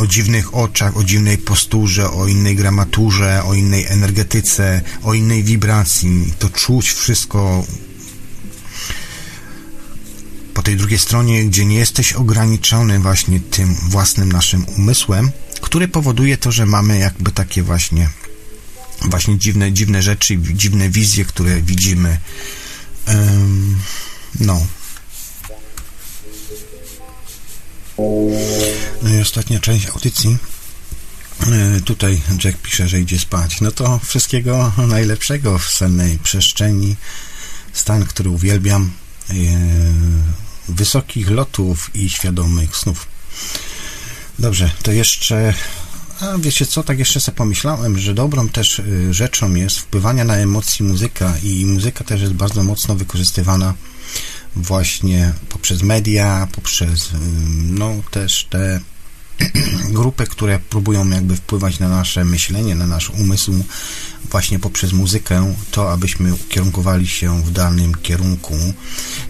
o 0.00 0.06
dziwnych 0.06 0.54
oczach, 0.54 0.96
o 0.96 1.04
dziwnej 1.04 1.38
posturze, 1.38 2.10
o 2.10 2.26
innej 2.26 2.56
gramaturze, 2.56 3.42
o 3.44 3.54
innej 3.54 3.86
energetyce, 3.86 4.82
o 5.02 5.14
innej 5.14 5.44
wibracji. 5.44 6.32
To 6.38 6.48
czuć 6.50 6.90
wszystko 6.90 7.64
po 10.54 10.62
tej 10.62 10.76
drugiej 10.76 10.98
stronie, 10.98 11.44
gdzie 11.44 11.66
nie 11.66 11.78
jesteś 11.78 12.12
ograniczony 12.12 12.98
właśnie 12.98 13.40
tym 13.40 13.74
własnym 13.74 14.32
naszym 14.32 14.64
umysłem, 14.76 15.30
który 15.60 15.88
powoduje 15.88 16.38
to, 16.38 16.52
że 16.52 16.66
mamy 16.66 16.98
jakby 16.98 17.32
takie 17.32 17.62
właśnie 17.62 18.08
właśnie 19.02 19.38
dziwne, 19.38 19.72
dziwne 19.72 20.02
rzeczy, 20.02 20.38
dziwne 20.54 20.90
wizje, 20.90 21.24
które 21.24 21.62
widzimy. 21.62 22.18
No. 24.40 24.66
No 29.02 29.14
i 29.18 29.20
ostatnia 29.20 29.60
część 29.60 29.86
audycji. 29.86 30.38
E, 31.46 31.80
tutaj 31.80 32.20
Jack 32.44 32.58
pisze, 32.58 32.88
że 32.88 33.00
idzie 33.00 33.18
spać. 33.18 33.60
No 33.60 33.72
to 33.72 34.00
wszystkiego 34.04 34.72
najlepszego 34.88 35.58
w 35.58 35.70
sennej 35.70 36.18
przestrzeni. 36.18 36.96
Stan, 37.72 38.04
który 38.04 38.30
uwielbiam. 38.30 38.90
E, 39.30 39.34
wysokich 40.68 41.30
lotów 41.30 41.90
i 41.94 42.10
świadomych 42.10 42.76
snów. 42.76 43.06
Dobrze, 44.38 44.70
to 44.82 44.92
jeszcze 44.92 45.54
a 46.20 46.38
wiecie 46.38 46.66
co, 46.66 46.82
tak 46.82 46.98
jeszcze 46.98 47.20
sobie 47.20 47.36
pomyślałem, 47.36 47.98
że 47.98 48.14
dobrą 48.14 48.48
też 48.48 48.78
y, 48.78 49.14
rzeczą 49.14 49.54
jest 49.54 49.78
wpływania 49.78 50.24
na 50.24 50.36
emocje 50.36 50.86
muzyka 50.86 51.34
i 51.42 51.66
muzyka 51.66 52.04
też 52.04 52.20
jest 52.20 52.32
bardzo 52.32 52.62
mocno 52.62 52.94
wykorzystywana 52.94 53.74
właśnie 54.56 55.32
poprzez 55.48 55.82
media, 55.82 56.48
poprzez 56.52 57.06
y, 57.06 57.16
no 57.62 57.94
też 58.10 58.46
te 58.50 58.80
grupy, 59.90 60.26
które 60.26 60.58
próbują 60.58 61.10
jakby 61.10 61.36
wpływać 61.36 61.78
na 61.78 61.88
nasze 61.88 62.24
myślenie, 62.24 62.74
na 62.74 62.86
nasz 62.86 63.10
umysł 63.10 63.64
właśnie 64.30 64.58
poprzez 64.58 64.92
muzykę, 64.92 65.54
to 65.70 65.92
abyśmy 65.92 66.34
ukierunkowali 66.34 67.06
się 67.06 67.42
w 67.42 67.50
danym 67.50 67.94
kierunku. 67.94 68.54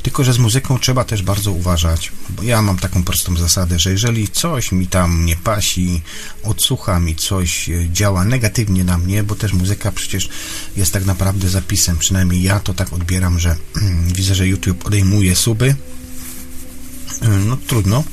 Tylko, 0.03 0.25
że 0.25 0.33
z 0.33 0.39
muzyką 0.39 0.79
trzeba 0.79 1.05
też 1.05 1.23
bardzo 1.23 1.53
uważać, 1.53 2.13
bo 2.31 2.43
ja 2.43 2.63
mam 2.63 2.79
taką 2.79 3.05
prostą 3.05 3.37
zasadę, 3.37 3.79
że 3.79 3.91
jeżeli 3.91 4.29
coś 4.29 4.73
mi 4.73 4.87
tam 4.87 5.27
nie 5.27 5.37
pasi, 5.37 6.03
odsłucha 6.43 7.01
mi 7.01 7.17
coś, 7.17 7.69
e, 7.69 7.91
działa 7.93 8.25
negatywnie 8.25 8.85
na 8.85 8.99
mnie, 8.99 9.23
bo 9.23 9.35
też 9.35 9.53
muzyka 9.53 9.93
przecież 9.93 10.29
jest 10.77 10.93
tak 10.93 11.05
naprawdę 11.05 11.49
zapisem, 11.49 11.99
przynajmniej 11.99 12.43
ja 12.43 12.61
to 12.61 12.75
tak 12.75 12.93
odbieram, 12.93 13.39
że 13.39 13.57
widzę, 14.17 14.35
że 14.35 14.49
YouTube 14.49 14.87
odejmuje 14.87 15.37
suby, 15.37 15.75
e, 17.23 17.29
no 17.29 17.57
trudno, 17.67 18.05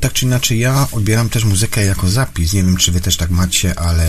tak 0.00 0.12
czy 0.12 0.24
inaczej, 0.24 0.58
ja 0.58 0.88
odbieram 0.92 1.28
też 1.28 1.44
muzykę 1.44 1.84
jako 1.84 2.08
zapis. 2.08 2.52
Nie 2.52 2.62
wiem, 2.62 2.76
czy 2.76 2.92
wy 2.92 3.00
też 3.00 3.16
tak 3.16 3.30
macie, 3.30 3.78
ale 3.78 4.08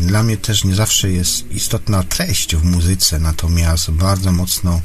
dla 0.00 0.22
mnie 0.22 0.36
też 0.36 0.64
nie 0.64 0.74
zawsze 0.74 1.10
jest 1.10 1.50
istotna 1.50 2.02
treść 2.02 2.56
w 2.56 2.64
muzyce, 2.64 3.18
natomiast 3.18 3.90
bardzo 3.90 4.32
mocno 4.32 4.80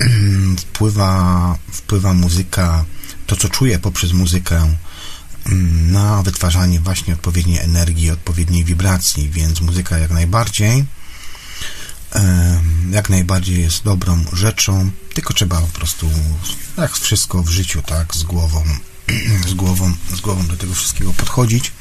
wpływa, 0.62 1.58
wpływa 1.72 2.14
muzyka, 2.14 2.84
to 3.26 3.36
co 3.36 3.48
czuję 3.48 3.78
poprzez 3.78 4.12
muzykę 4.12 4.76
mm, 5.46 5.92
na 5.92 6.22
wytwarzanie 6.22 6.80
właśnie 6.80 7.14
odpowiedniej 7.14 7.58
energii, 7.58 8.10
odpowiedniej 8.10 8.64
wibracji, 8.64 9.30
więc 9.30 9.60
muzyka 9.60 9.98
jak 9.98 10.10
najbardziej 10.10 10.84
jak 12.90 13.10
najbardziej 13.10 13.60
jest 13.60 13.84
dobrą 13.84 14.24
rzeczą, 14.32 14.90
tylko 15.14 15.34
trzeba 15.34 15.60
po 15.60 15.66
prostu, 15.66 16.10
jak 16.78 16.92
wszystko 16.92 17.42
w 17.42 17.48
życiu, 17.48 17.82
tak, 17.82 18.14
z 18.14 18.22
głową 18.22 18.64
z 19.50 19.54
głową, 19.54 19.92
z 20.14 20.20
głową 20.20 20.46
do 20.46 20.56
tego 20.56 20.74
wszystkiego 20.74 21.12
podchodzić. 21.12 21.72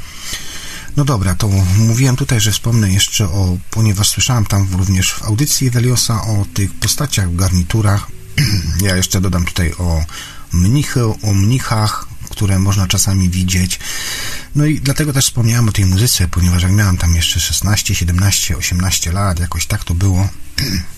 No 0.98 1.06
dobra, 1.06 1.36
to 1.36 1.48
mówiłem 1.78 2.16
tutaj, 2.16 2.42
że 2.42 2.52
wspomnę 2.52 2.92
jeszcze 2.92 3.26
o, 3.26 3.58
ponieważ 3.72 4.10
słyszałem 4.10 4.46
tam 4.46 4.68
również 4.78 5.14
w 5.14 5.24
audycji 5.24 5.70
Weliosa 5.70 6.22
o 6.22 6.46
tych 6.54 6.74
postaciach 6.74 7.32
w 7.32 7.36
garniturach. 7.36 8.08
Ja 8.82 8.96
jeszcze 8.96 9.22
dodam 9.22 9.46
tutaj 9.46 9.74
o 9.74 10.06
mnichy, 10.52 11.06
o 11.06 11.34
mnichach, 11.34 12.08
które 12.30 12.60
można 12.60 12.88
czasami 12.88 13.30
widzieć. 13.30 13.80
No 14.56 14.66
i 14.66 14.80
dlatego 14.82 15.14
też 15.14 15.26
wspomniałem 15.26 15.70
o 15.70 15.72
tej 15.72 15.86
muzyce, 15.86 16.28
ponieważ 16.28 16.64
jak 16.64 16.72
miałem 16.72 16.98
tam 16.98 17.16
jeszcze 17.16 17.40
16, 17.40 17.96
17, 17.96 18.58
18 18.58 19.12
lat, 19.12 19.40
jakoś 19.40 19.66
tak 19.66 19.84
to 19.84 19.94
było, 19.94 20.30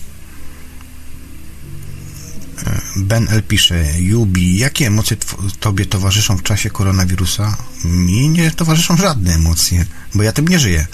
Ben 2.96 3.28
L. 3.28 3.42
pisze, 3.42 3.84
Jubi, 3.98 4.58
jakie 4.58 4.86
emocje 4.86 5.16
tobie 5.60 5.86
towarzyszą 5.86 6.36
w 6.36 6.42
czasie 6.42 6.70
koronawirusa? 6.70 7.56
Mi 7.84 8.28
nie 8.28 8.50
towarzyszą 8.50 8.96
żadne 8.96 9.34
emocje, 9.34 9.84
bo 10.14 10.22
ja 10.22 10.32
tym 10.32 10.48
nie 10.48 10.58
żyję. 10.58 10.86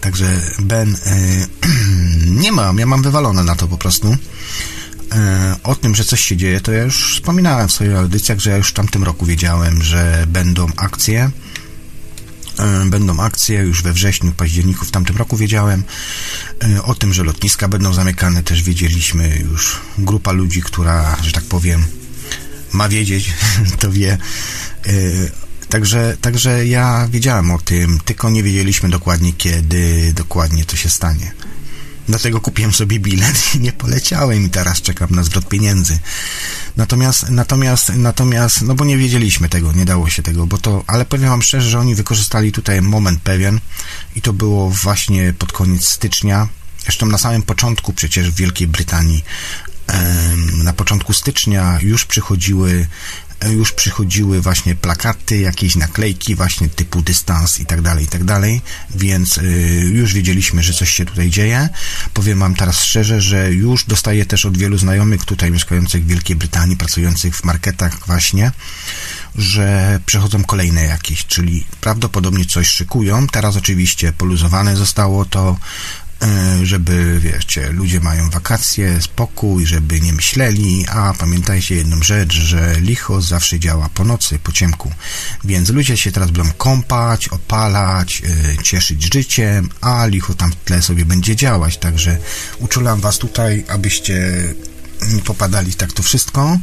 Także 0.00 0.40
Ben, 0.58 0.96
e, 1.06 1.46
nie 2.42 2.52
mam, 2.52 2.78
ja 2.78 2.86
mam 2.86 3.02
wywalone 3.02 3.44
na 3.44 3.56
to 3.56 3.68
po 3.68 3.78
prostu. 3.78 4.16
E, 5.12 5.56
o 5.62 5.74
tym, 5.74 5.94
że 5.94 6.04
coś 6.04 6.20
się 6.20 6.36
dzieje, 6.36 6.60
to 6.60 6.72
ja 6.72 6.82
już 6.82 7.14
wspominałem 7.14 7.68
w 7.68 7.72
swoich 7.72 7.96
audycjach, 7.96 8.38
że 8.38 8.50
ja 8.50 8.56
już 8.56 8.68
w 8.68 8.72
tamtym 8.72 9.04
roku 9.04 9.26
wiedziałem, 9.26 9.82
że 9.82 10.24
będą 10.28 10.66
akcje 10.76 11.30
będą 12.86 13.20
akcje 13.20 13.58
już 13.58 13.82
we 13.82 13.92
wrześniu, 13.92 14.32
październiku 14.32 14.84
w 14.84 14.90
tamtym 14.90 15.16
roku 15.16 15.36
wiedziałem. 15.36 15.84
E, 16.64 16.82
o 16.82 16.94
tym, 16.94 17.12
że 17.12 17.24
lotniska 17.24 17.68
będą 17.68 17.94
zamykane 17.94 18.42
też 18.42 18.62
wiedzieliśmy 18.62 19.38
już. 19.50 19.80
Grupa 19.98 20.32
ludzi, 20.32 20.62
która, 20.62 21.16
że 21.22 21.32
tak 21.32 21.44
powiem, 21.44 21.84
ma 22.72 22.88
wiedzieć, 22.88 23.32
to 23.80 23.92
wie. 23.92 24.18
E, 24.86 25.46
Także, 25.68 26.16
także 26.20 26.66
ja 26.66 27.08
wiedziałem 27.10 27.50
o 27.50 27.58
tym, 27.58 28.00
tylko 28.04 28.30
nie 28.30 28.42
wiedzieliśmy 28.42 28.88
dokładnie 28.88 29.32
kiedy, 29.32 30.12
dokładnie 30.12 30.64
to 30.64 30.76
się 30.76 30.90
stanie. 30.90 31.32
Dlatego 32.08 32.40
kupiłem 32.40 32.72
sobie 32.72 32.98
bilet 32.98 33.54
i 33.54 33.60
nie 33.60 33.72
poleciałem 33.72 34.46
i 34.46 34.50
teraz 34.50 34.82
czekam 34.82 35.10
na 35.10 35.22
zwrot 35.22 35.48
pieniędzy. 35.48 35.98
Natomiast, 36.76 37.30
natomiast, 37.30 37.92
natomiast, 37.96 38.62
no 38.62 38.74
bo 38.74 38.84
nie 38.84 38.98
wiedzieliśmy 38.98 39.48
tego, 39.48 39.72
nie 39.72 39.84
dało 39.84 40.10
się 40.10 40.22
tego, 40.22 40.46
bo 40.46 40.58
to, 40.58 40.84
ale 40.86 41.04
powiem 41.04 41.28
wam 41.28 41.42
szczerze, 41.42 41.70
że 41.70 41.78
oni 41.78 41.94
wykorzystali 41.94 42.52
tutaj 42.52 42.82
moment 42.82 43.22
pewien 43.22 43.60
i 44.16 44.22
to 44.22 44.32
było 44.32 44.70
właśnie 44.70 45.32
pod 45.38 45.52
koniec 45.52 45.88
stycznia, 45.88 46.48
Zresztą 46.86 47.06
na 47.06 47.18
samym 47.18 47.42
początku 47.42 47.92
przecież 47.92 48.30
w 48.30 48.34
Wielkiej 48.34 48.68
Brytanii 48.68 49.24
na 50.64 50.72
początku 50.72 51.12
stycznia 51.12 51.78
już 51.82 52.04
przychodziły 52.04 52.86
już 53.44 53.72
przychodziły 53.72 54.40
właśnie 54.40 54.74
plakaty, 54.74 55.38
jakieś 55.38 55.76
naklejki 55.76 56.34
właśnie 56.34 56.68
typu 56.68 57.02
dystans 57.02 57.60
i 57.60 57.66
tak 57.66 57.80
dalej, 57.80 58.04
i 58.04 58.08
tak 58.08 58.24
dalej, 58.24 58.62
więc 58.94 59.38
y, 59.38 59.90
już 59.92 60.14
wiedzieliśmy, 60.14 60.62
że 60.62 60.72
coś 60.72 60.92
się 60.92 61.04
tutaj 61.04 61.30
dzieje. 61.30 61.68
Powiem 62.14 62.38
wam 62.38 62.54
teraz 62.54 62.84
szczerze, 62.84 63.20
że 63.20 63.52
już 63.52 63.84
dostaję 63.84 64.26
też 64.26 64.46
od 64.46 64.58
wielu 64.58 64.78
znajomych 64.78 65.24
tutaj 65.24 65.50
mieszkających 65.50 66.04
w 66.04 66.08
Wielkiej 66.08 66.36
Brytanii, 66.36 66.76
pracujących 66.76 67.36
w 67.36 67.44
marketach 67.44 68.06
właśnie, 68.06 68.52
że 69.34 70.00
przechodzą 70.06 70.44
kolejne 70.44 70.84
jakieś, 70.84 71.26
czyli 71.26 71.64
prawdopodobnie 71.80 72.44
coś 72.44 72.68
szykują. 72.68 73.26
Teraz 73.26 73.56
oczywiście 73.56 74.12
poluzowane 74.12 74.76
zostało 74.76 75.24
to, 75.24 75.56
E, 76.05 76.05
żeby, 76.62 77.20
wiecie, 77.20 77.72
ludzie 77.72 78.00
mają 78.00 78.30
wakacje, 78.30 79.00
spokój, 79.00 79.66
żeby 79.66 80.00
nie 80.00 80.12
myśleli, 80.12 80.86
a 80.88 81.14
pamiętajcie 81.18 81.74
jedną 81.74 82.02
rzecz, 82.02 82.34
że 82.34 82.76
licho 82.80 83.20
zawsze 83.20 83.60
działa 83.60 83.88
po 83.94 84.04
nocy, 84.04 84.38
po 84.38 84.52
ciemku, 84.52 84.92
więc 85.44 85.68
ludzie 85.70 85.96
się 85.96 86.12
teraz 86.12 86.30
będą 86.30 86.52
kąpać, 86.52 87.28
opalać, 87.28 88.22
e, 88.58 88.62
cieszyć 88.62 89.14
życiem, 89.14 89.68
a 89.80 90.06
licho 90.06 90.34
tam 90.34 90.52
w 90.52 90.56
tle 90.56 90.82
sobie 90.82 91.04
będzie 91.04 91.36
działać, 91.36 91.78
także 91.78 92.18
uczulam 92.58 93.00
was 93.00 93.18
tutaj, 93.18 93.64
abyście 93.68 94.44
nie 95.08 95.22
popadali 95.22 95.74
tak 95.74 95.92
to 95.92 96.02
wszystko. 96.02 96.58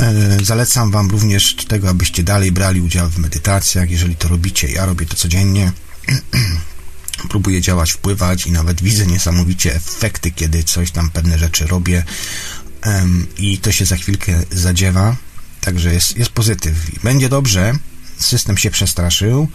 E, 0.00 0.44
zalecam 0.44 0.90
Wam 0.90 1.10
również 1.10 1.54
tego, 1.54 1.88
abyście 1.88 2.22
dalej 2.22 2.52
brali 2.52 2.80
udział 2.80 3.10
w 3.10 3.18
medytacjach, 3.18 3.90
jeżeli 3.90 4.16
to 4.16 4.28
robicie. 4.28 4.68
Ja 4.68 4.86
robię 4.86 5.06
to 5.06 5.16
codziennie. 5.16 5.72
próbuję 7.28 7.60
działać, 7.60 7.92
wpływać 7.92 8.46
i 8.46 8.52
nawet 8.52 8.82
widzę 8.82 9.06
niesamowicie 9.06 9.74
efekty, 9.74 10.30
kiedy 10.30 10.64
coś 10.64 10.90
tam, 10.90 11.10
pewne 11.10 11.38
rzeczy 11.38 11.66
robię 11.66 12.04
um, 12.86 13.26
i 13.38 13.58
to 13.58 13.72
się 13.72 13.84
za 13.84 13.96
chwilkę 13.96 14.42
zadziewa, 14.50 15.16
także 15.60 15.94
jest, 15.94 16.16
jest 16.16 16.30
pozytyw. 16.30 16.74
Będzie 17.02 17.28
dobrze, 17.28 17.72
system 18.18 18.58
się 18.58 18.70
przestraszył, 18.70 19.48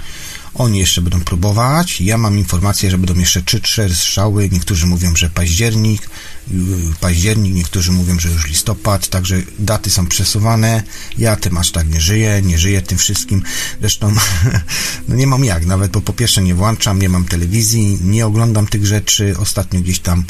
oni 0.54 0.80
jeszcze 0.80 1.02
będą 1.02 1.20
próbować. 1.20 2.02
Ja 2.02 2.18
mam 2.18 2.38
informację, 2.38 2.92
że 2.92 2.98
będą 2.98 3.20
jeszcze 3.20 3.42
3-4 3.42 3.96
strzały. 3.96 4.50
Niektórzy 4.52 4.88
mówią, 4.88 5.16
że 5.16 5.30
październik, 5.30 6.10
y, 6.52 6.58
październik, 7.00 7.54
niektórzy 7.54 7.92
mówią, 7.92 8.20
że 8.20 8.30
już 8.30 8.48
listopad, 8.48 9.08
także 9.08 9.42
daty 9.60 9.90
są 9.90 10.08
przesuwane. 10.08 10.84
Ja 11.18 11.36
tym 11.36 11.58
aż 11.58 11.72
tak 11.72 11.90
nie 11.90 12.02
żyję, 12.02 12.42
nie 12.42 12.58
żyję 12.58 12.82
tym 12.82 12.98
wszystkim. 12.98 13.44
Zresztą 13.80 14.16
no 15.08 15.16
nie 15.16 15.28
mam 15.28 15.44
jak, 15.44 15.66
nawet 15.66 15.92
bo 15.92 16.02
po 16.02 16.14
pierwsze 16.14 16.42
nie 16.42 16.56
włączam, 16.56 17.02
nie 17.02 17.10
mam 17.10 17.26
telewizji, 17.26 18.00
nie 18.04 18.26
oglądam 18.26 18.68
tych 18.68 18.86
rzeczy. 18.86 19.36
Ostatnio 19.38 19.82
gdzieś 19.82 20.00
tam 20.00 20.24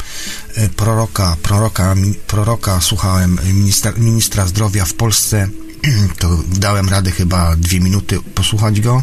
e, 0.54 0.68
proroka, 0.68 1.36
proroka, 1.42 1.94
proroka 2.26 2.80
słuchałem 2.80 3.38
ministra, 3.46 3.92
ministra 3.92 4.46
zdrowia 4.46 4.84
w 4.84 4.94
Polsce. 4.94 5.48
To 6.18 6.38
dałem 6.46 6.88
radę 6.88 7.10
chyba 7.10 7.56
dwie 7.56 7.80
minuty 7.80 8.20
posłuchać 8.34 8.80
go. 8.80 9.02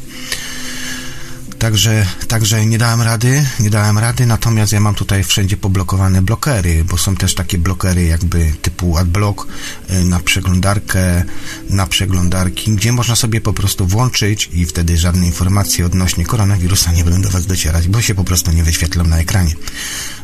Także, 1.59 2.05
także 2.27 2.65
nie 2.65 2.77
dałem 2.77 3.01
rady, 3.01 3.45
nie 3.59 3.69
dałem 3.69 3.97
rady, 3.97 4.25
natomiast 4.25 4.71
ja 4.71 4.79
mam 4.79 4.95
tutaj 4.95 5.23
wszędzie 5.23 5.57
poblokowane 5.57 6.21
blokery, 6.21 6.83
bo 6.83 6.97
są 6.97 7.15
też 7.15 7.35
takie 7.35 7.57
blokery 7.57 8.05
jakby 8.05 8.53
typu 8.61 8.97
adblock 8.97 9.47
y, 9.89 10.05
na 10.05 10.19
przeglądarkę, 10.19 11.23
na 11.69 11.87
przeglądarki, 11.87 12.71
gdzie 12.71 12.91
można 12.91 13.15
sobie 13.15 13.41
po 13.41 13.53
prostu 13.53 13.85
włączyć 13.85 14.49
i 14.53 14.65
wtedy 14.65 14.97
żadne 14.97 15.25
informacje 15.25 15.85
odnośnie 15.85 16.25
koronawirusa 16.25 16.91
nie 16.91 17.03
będą 17.03 17.21
do 17.21 17.29
Was 17.29 17.45
docierać, 17.45 17.87
bo 17.87 18.01
się 18.01 18.15
po 18.15 18.23
prostu 18.23 18.51
nie 18.51 18.63
wyświetlą 18.63 19.03
na 19.03 19.17
ekranie. 19.17 19.55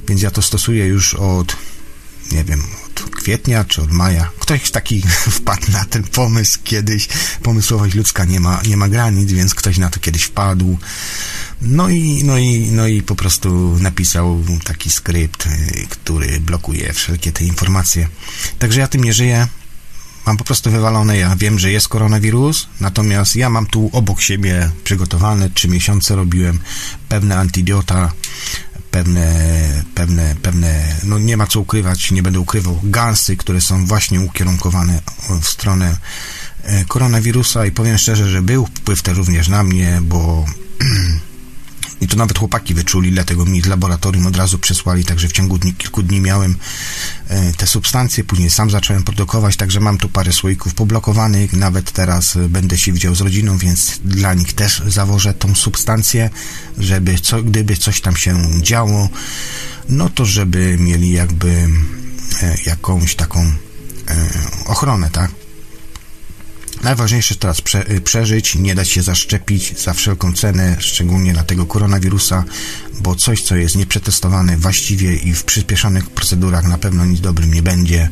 Więc 0.07 0.21
ja 0.21 0.31
to 0.31 0.41
stosuję 0.41 0.85
już 0.85 1.13
od 1.13 1.57
nie 2.31 2.43
wiem, 2.43 2.61
kwietnia 3.03 3.63
czy 3.63 3.81
od 3.81 3.91
maja. 3.91 4.29
Ktoś 4.39 4.71
taki 4.71 5.01
wpadł 5.37 5.71
na 5.71 5.85
ten 5.85 6.03
pomysł 6.03 6.59
kiedyś. 6.63 7.07
Pomysłowość 7.43 7.95
ludzka 7.95 8.25
nie 8.25 8.39
ma, 8.39 8.61
nie 8.67 8.77
ma 8.77 8.89
granic, 8.89 9.31
więc 9.31 9.55
ktoś 9.55 9.77
na 9.77 9.89
to 9.89 9.99
kiedyś 9.99 10.23
wpadł. 10.23 10.77
No 11.61 11.89
i, 11.89 12.23
no 12.23 12.37
i, 12.37 12.71
no 12.71 12.87
i 12.87 13.01
po 13.01 13.15
prostu 13.15 13.77
napisał 13.79 14.43
taki 14.63 14.89
skrypt, 14.89 15.45
y, 15.45 15.87
który 15.89 16.39
blokuje 16.39 16.93
wszelkie 16.93 17.31
te 17.31 17.43
informacje. 17.43 18.07
Także 18.59 18.79
ja 18.79 18.87
tym 18.87 19.03
nie 19.03 19.13
żyję. 19.13 19.47
Mam 20.25 20.37
po 20.37 20.43
prostu 20.43 20.71
wywalone, 20.71 21.17
ja 21.17 21.35
wiem, 21.35 21.59
że 21.59 21.71
jest 21.71 21.87
koronawirus, 21.87 22.67
natomiast 22.79 23.35
ja 23.35 23.49
mam 23.49 23.65
tu 23.65 23.89
obok 23.93 24.21
siebie 24.21 24.71
przygotowane, 24.83 25.49
trzy 25.49 25.67
miesiące 25.67 26.15
robiłem 26.15 26.59
pewne 27.09 27.37
antidiota, 27.37 28.11
pewne, 28.95 29.83
pewne, 29.95 30.35
pewne, 30.41 30.95
no 31.03 31.19
nie 31.19 31.37
ma 31.37 31.47
co 31.47 31.59
ukrywać, 31.59 32.11
nie 32.11 32.23
będę 32.23 32.39
ukrywał, 32.39 32.79
gansy, 32.83 33.37
które 33.37 33.61
są 33.61 33.85
właśnie 33.85 34.21
ukierunkowane 34.21 35.01
w 35.41 35.47
stronę 35.47 35.97
e, 36.63 36.85
koronawirusa 36.85 37.65
i 37.65 37.71
powiem 37.71 37.97
szczerze, 37.97 38.29
że 38.29 38.41
był 38.41 38.65
wpływ 38.65 39.01
też 39.01 39.17
również 39.17 39.47
na 39.47 39.63
mnie, 39.63 39.99
bo 40.01 40.45
I 42.01 42.07
to 42.07 42.15
nawet 42.15 42.39
chłopaki 42.39 42.73
wyczuli, 42.73 43.11
dlatego 43.11 43.45
mi 43.45 43.61
z 43.61 43.65
laboratorium 43.65 44.27
od 44.27 44.35
razu 44.35 44.59
przesłali, 44.59 45.05
także 45.05 45.27
w 45.27 45.31
ciągu 45.31 45.57
dni, 45.57 45.73
kilku 45.73 46.03
dni 46.03 46.21
miałem 46.21 46.55
e, 47.27 47.53
te 47.53 47.67
substancje, 47.67 48.23
później 48.23 48.51
sam 48.51 48.69
zacząłem 48.69 49.03
produkować, 49.03 49.55
także 49.55 49.79
mam 49.79 49.97
tu 49.97 50.09
parę 50.09 50.31
słoików 50.31 50.73
poblokowanych, 50.73 51.53
nawet 51.53 51.91
teraz 51.91 52.35
e, 52.35 52.49
będę 52.49 52.77
się 52.77 52.91
widział 52.91 53.15
z 53.15 53.21
rodziną, 53.21 53.57
więc 53.57 53.99
dla 54.05 54.33
nich 54.33 54.53
też 54.53 54.81
zawożę 54.87 55.33
tą 55.33 55.55
substancję, 55.55 56.29
żeby 56.77 57.19
co, 57.19 57.43
gdyby 57.43 57.77
coś 57.77 58.01
tam 58.01 58.15
się 58.15 58.61
działo, 58.61 59.09
no 59.89 60.09
to 60.09 60.25
żeby 60.25 60.77
mieli 60.79 61.11
jakby 61.11 61.67
e, 62.41 62.55
jakąś 62.65 63.15
taką 63.15 63.51
ochronę, 64.65 65.09
tak? 65.09 65.44
Najważniejsze 66.85 67.35
teraz 67.35 67.61
prze, 67.61 67.91
y, 67.91 68.01
przeżyć, 68.01 68.55
nie 68.55 68.75
dać 68.75 68.89
się 68.89 69.01
zaszczepić 69.01 69.79
za 69.79 69.93
wszelką 69.93 70.33
cenę, 70.33 70.77
szczególnie 70.79 71.33
na 71.33 71.43
tego 71.43 71.65
koronawirusa, 71.65 72.43
bo 73.01 73.15
coś, 73.15 73.41
co 73.41 73.55
jest 73.55 73.75
nieprzetestowane 73.75 74.57
właściwie 74.57 75.15
i 75.15 75.33
w 75.33 75.43
przyspieszonych 75.43 76.09
procedurach 76.09 76.67
na 76.67 76.77
pewno 76.77 77.05
nic 77.05 77.21
dobrym 77.21 77.53
nie 77.53 77.63
będzie. 77.63 78.09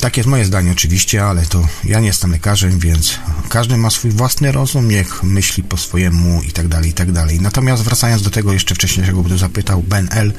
Tak 0.00 0.16
jest 0.16 0.28
moje 0.28 0.44
zdanie 0.44 0.72
oczywiście, 0.72 1.24
ale 1.24 1.46
to 1.46 1.68
ja 1.84 2.00
nie 2.00 2.06
jestem 2.06 2.30
lekarzem, 2.30 2.78
więc 2.78 3.18
każdy 3.48 3.76
ma 3.76 3.90
swój 3.90 4.10
własny 4.10 4.52
rozum, 4.52 4.88
niech 4.88 5.22
myśli 5.22 5.62
po 5.62 5.76
swojemu 5.76 6.42
i 6.42 6.52
tak 6.52 6.68
dalej, 6.68 6.90
i 6.90 6.94
tak 6.94 7.12
dalej. 7.12 7.40
Natomiast 7.40 7.82
wracając 7.82 8.22
do 8.22 8.30
tego 8.30 8.52
jeszcze 8.52 8.74
wcześniejszego, 8.74 9.22
bo 9.22 9.38
zapytał 9.38 9.82
Ben 9.82 10.08
L., 10.10 10.32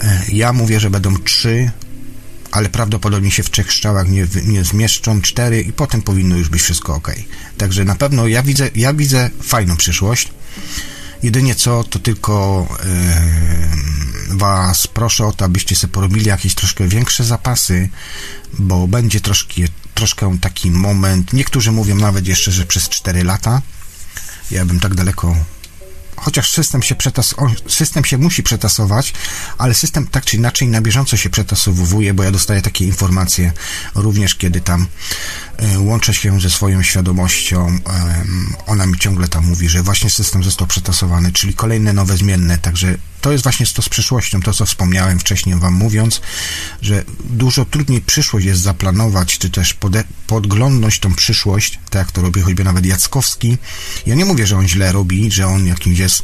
e, 0.00 0.22
ja 0.32 0.52
mówię, 0.52 0.80
że 0.80 0.90
będą 0.90 1.18
trzy 1.18 1.70
ale 2.52 2.68
prawdopodobnie 2.68 3.30
się 3.30 3.42
w 3.42 3.50
trzech 3.50 3.72
strzałach 3.72 4.08
nie, 4.08 4.26
nie 4.44 4.64
zmieszczą, 4.64 5.22
cztery 5.22 5.60
i 5.60 5.72
potem 5.72 6.02
powinno 6.02 6.36
już 6.36 6.48
być 6.48 6.62
wszystko 6.62 6.94
ok. 6.94 7.12
Także 7.58 7.84
na 7.84 7.94
pewno 7.94 8.26
ja 8.26 8.42
widzę, 8.42 8.70
ja 8.74 8.94
widzę 8.94 9.30
fajną 9.42 9.76
przyszłość. 9.76 10.28
Jedynie 11.22 11.54
co, 11.54 11.84
to 11.84 11.98
tylko 11.98 12.66
yy, 14.30 14.36
Was 14.36 14.86
proszę 14.86 15.26
o 15.26 15.32
to, 15.32 15.44
abyście 15.44 15.76
sobie 15.76 15.92
porobili 15.92 16.26
jakieś 16.26 16.54
troszkę 16.54 16.88
większe 16.88 17.24
zapasy, 17.24 17.88
bo 18.58 18.88
będzie 18.88 19.20
troszkę, 19.20 19.54
troszkę 19.94 20.38
taki 20.40 20.70
moment. 20.70 21.32
Niektórzy 21.32 21.72
mówią 21.72 21.96
nawet 21.96 22.26
jeszcze, 22.26 22.52
że 22.52 22.66
przez 22.66 22.88
4 22.88 23.24
lata. 23.24 23.62
Ja 24.50 24.64
bym 24.64 24.80
tak 24.80 24.94
daleko 24.94 25.36
chociaż 26.22 26.50
system 26.50 26.82
się, 26.82 26.94
przetas 26.94 27.34
system 27.68 28.04
się 28.04 28.18
musi 28.18 28.42
przetasować, 28.42 29.12
ale 29.58 29.74
system 29.74 30.06
tak 30.06 30.24
czy 30.24 30.36
inaczej 30.36 30.68
na 30.68 30.80
bieżąco 30.80 31.16
się 31.16 31.30
przetasowuje, 31.30 32.14
bo 32.14 32.22
ja 32.22 32.30
dostaję 32.30 32.62
takie 32.62 32.84
informacje 32.84 33.52
również, 33.94 34.34
kiedy 34.34 34.60
tam 34.60 34.86
łączę 35.78 36.14
się 36.14 36.40
ze 36.40 36.50
swoją 36.50 36.82
świadomością. 36.82 37.66
E, 37.66 38.24
ona 38.66 38.86
mi 38.86 38.98
ciągle 38.98 39.28
tam 39.28 39.46
mówi, 39.46 39.68
że 39.68 39.82
właśnie 39.82 40.10
system 40.10 40.44
został 40.44 40.66
przetasowany, 40.66 41.32
czyli 41.32 41.54
kolejne 41.54 41.92
nowe 41.92 42.16
zmienne, 42.16 42.58
także 42.58 42.98
to 43.20 43.32
jest 43.32 43.44
właśnie 43.44 43.66
to 43.66 43.82
z 43.82 43.88
przyszłością, 43.88 44.42
to 44.42 44.52
co 44.52 44.66
wspomniałem 44.66 45.18
wcześniej 45.18 45.56
Wam 45.56 45.74
mówiąc, 45.74 46.20
że 46.82 47.04
dużo 47.24 47.64
trudniej 47.64 48.00
przyszłość 48.00 48.46
jest 48.46 48.60
zaplanować, 48.60 49.38
czy 49.38 49.50
też 49.50 49.76
podglądnąć 50.26 50.98
tą 50.98 51.14
przyszłość, 51.14 51.78
tak 51.90 51.94
jak 51.94 52.12
to 52.12 52.22
robi 52.22 52.40
choćby 52.40 52.64
nawet 52.64 52.86
Jackowski. 52.86 53.58
Ja 54.06 54.14
nie 54.14 54.24
mówię, 54.24 54.46
że 54.46 54.56
on 54.56 54.68
źle 54.68 54.92
robi, 54.92 55.30
że 55.30 55.46
on 55.46 55.66
jakimś 55.66 55.98
jest, 55.98 56.22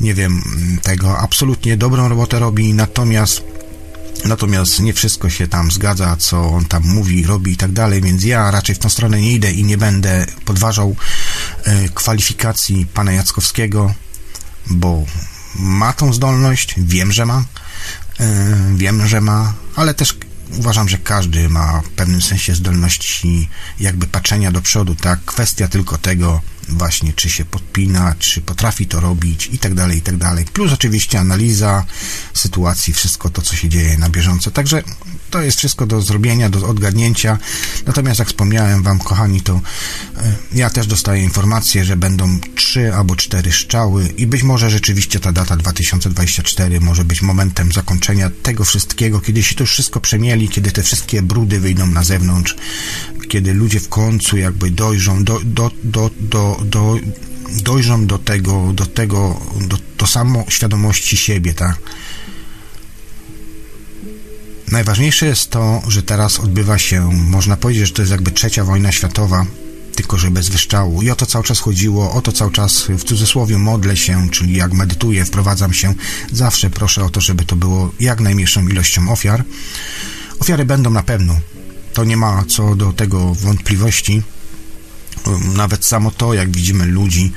nie 0.00 0.14
wiem, 0.14 0.42
tego 0.82 1.18
absolutnie 1.18 1.76
dobrą 1.76 2.08
robotę 2.08 2.38
robi, 2.38 2.74
natomiast 2.74 3.42
Natomiast 4.24 4.80
nie 4.80 4.94
wszystko 4.94 5.30
się 5.30 5.48
tam 5.48 5.70
zgadza, 5.70 6.16
co 6.16 6.48
on 6.48 6.64
tam 6.64 6.82
mówi, 6.82 7.26
robi 7.26 7.52
i 7.52 7.56
tak 7.56 7.72
dalej, 7.72 8.02
więc 8.02 8.24
ja 8.24 8.50
raczej 8.50 8.74
w 8.74 8.78
tą 8.78 8.88
stronę 8.88 9.20
nie 9.20 9.32
idę 9.32 9.52
i 9.52 9.64
nie 9.64 9.78
będę 9.78 10.26
podważał 10.44 10.96
e, 11.64 11.88
kwalifikacji 11.88 12.86
pana 12.86 13.12
Jackowskiego, 13.12 13.94
bo 14.66 15.04
ma 15.56 15.92
tą 15.92 16.12
zdolność, 16.12 16.74
wiem, 16.78 17.12
że 17.12 17.26
ma, 17.26 17.44
e, 18.20 18.56
wiem, 18.74 19.06
że 19.06 19.20
ma, 19.20 19.54
ale 19.76 19.94
też 19.94 20.16
uważam, 20.58 20.88
że 20.88 20.98
każdy 20.98 21.48
ma 21.48 21.80
w 21.80 21.88
pewnym 21.88 22.22
sensie 22.22 22.54
zdolności 22.54 23.48
jakby 23.80 24.06
patrzenia 24.06 24.52
do 24.52 24.62
przodu, 24.62 24.94
tak? 24.94 25.24
Kwestia 25.24 25.68
tylko 25.68 25.98
tego 25.98 26.40
właśnie, 26.70 27.12
czy 27.12 27.30
się 27.30 27.44
podpina, 27.44 28.14
czy 28.18 28.40
potrafi 28.40 28.86
to 28.86 29.00
robić 29.00 29.48
i 29.52 29.58
tak 29.58 29.74
dalej, 29.74 29.98
i 29.98 30.02
tak 30.02 30.16
dalej. 30.16 30.44
Plus 30.44 30.72
oczywiście 30.72 31.20
analiza 31.20 31.86
sytuacji, 32.34 32.94
wszystko 32.94 33.30
to, 33.30 33.42
co 33.42 33.56
się 33.56 33.68
dzieje 33.68 33.98
na 33.98 34.08
bieżąco. 34.08 34.50
Także 34.50 34.82
to 35.30 35.42
jest 35.42 35.58
wszystko 35.58 35.86
do 35.86 36.00
zrobienia, 36.00 36.50
do 36.50 36.68
odgadnięcia. 36.68 37.38
Natomiast 37.86 38.18
jak 38.18 38.28
wspomniałem 38.28 38.82
Wam, 38.82 38.98
kochani, 38.98 39.40
to 39.40 39.60
e, 40.16 40.34
ja 40.52 40.70
też 40.70 40.86
dostaję 40.86 41.22
informację, 41.22 41.84
że 41.84 41.96
będą 41.96 42.38
trzy 42.54 42.94
albo 42.94 43.16
cztery 43.16 43.52
szczały 43.52 44.08
i 44.16 44.26
być 44.26 44.42
może 44.42 44.70
rzeczywiście 44.70 45.20
ta 45.20 45.32
data 45.32 45.56
2024 45.56 46.80
może 46.80 47.04
być 47.04 47.22
momentem 47.22 47.72
zakończenia 47.72 48.30
tego 48.42 48.64
wszystkiego, 48.64 49.20
kiedy 49.20 49.42
się 49.42 49.54
to 49.54 49.66
wszystko 49.66 50.00
przemieli, 50.00 50.48
kiedy 50.48 50.70
te 50.70 50.82
wszystkie 50.82 51.22
brudy 51.22 51.60
wyjdą 51.60 51.86
na 51.86 52.04
zewnątrz, 52.04 52.56
kiedy 53.28 53.54
ludzie 53.54 53.80
w 53.80 53.88
końcu 53.88 54.36
jakby 54.36 54.70
dojrzą 54.70 55.24
do, 55.24 55.40
do, 55.44 55.70
do, 55.84 56.10
do, 56.20 56.60
do 56.64 56.98
dojrzą 57.62 58.06
do 58.06 58.18
tego, 58.18 58.72
do 58.72 58.86
tego, 58.86 59.40
do, 59.60 59.76
do 59.98 60.06
samo 60.06 60.44
świadomości 60.48 61.16
siebie, 61.16 61.54
tak? 61.54 61.78
Najważniejsze 64.70 65.26
jest 65.26 65.50
to, 65.50 65.82
że 65.88 66.02
teraz 66.02 66.40
odbywa 66.40 66.78
się, 66.78 67.12
można 67.12 67.56
powiedzieć, 67.56 67.86
że 67.86 67.92
to 67.92 68.02
jest 68.02 68.12
jakby 68.12 68.30
trzecia 68.30 68.64
wojna 68.64 68.92
światowa, 68.92 69.46
tylko 69.94 70.18
że 70.18 70.30
bez 70.30 70.48
wyszczału. 70.48 71.02
I 71.02 71.10
o 71.10 71.16
to 71.16 71.26
cały 71.26 71.44
czas 71.44 71.60
chodziło, 71.60 72.12
o 72.12 72.22
to 72.22 72.32
cały 72.32 72.52
czas 72.52 72.82
w 72.82 73.04
cudzysłowie 73.04 73.58
modlę 73.58 73.96
się, 73.96 74.30
czyli 74.30 74.56
jak 74.56 74.72
medytuję, 74.72 75.24
wprowadzam 75.24 75.72
się, 75.72 75.94
zawsze 76.32 76.70
proszę 76.70 77.04
o 77.04 77.10
to, 77.10 77.20
żeby 77.20 77.44
to 77.44 77.56
było 77.56 77.92
jak 78.00 78.20
najmniejszą 78.20 78.68
ilością 78.68 79.12
ofiar. 79.12 79.44
Ofiary 80.38 80.64
będą 80.64 80.90
na 80.90 81.02
pewno, 81.02 81.40
to 81.92 82.04
nie 82.04 82.16
ma 82.16 82.44
co 82.48 82.76
do 82.76 82.92
tego 82.92 83.34
wątpliwości. 83.34 84.22
Nawet 85.54 85.84
samo 85.84 86.10
to, 86.10 86.34
jak 86.34 86.50
widzimy 86.50 86.84
ludzi, 86.86 87.32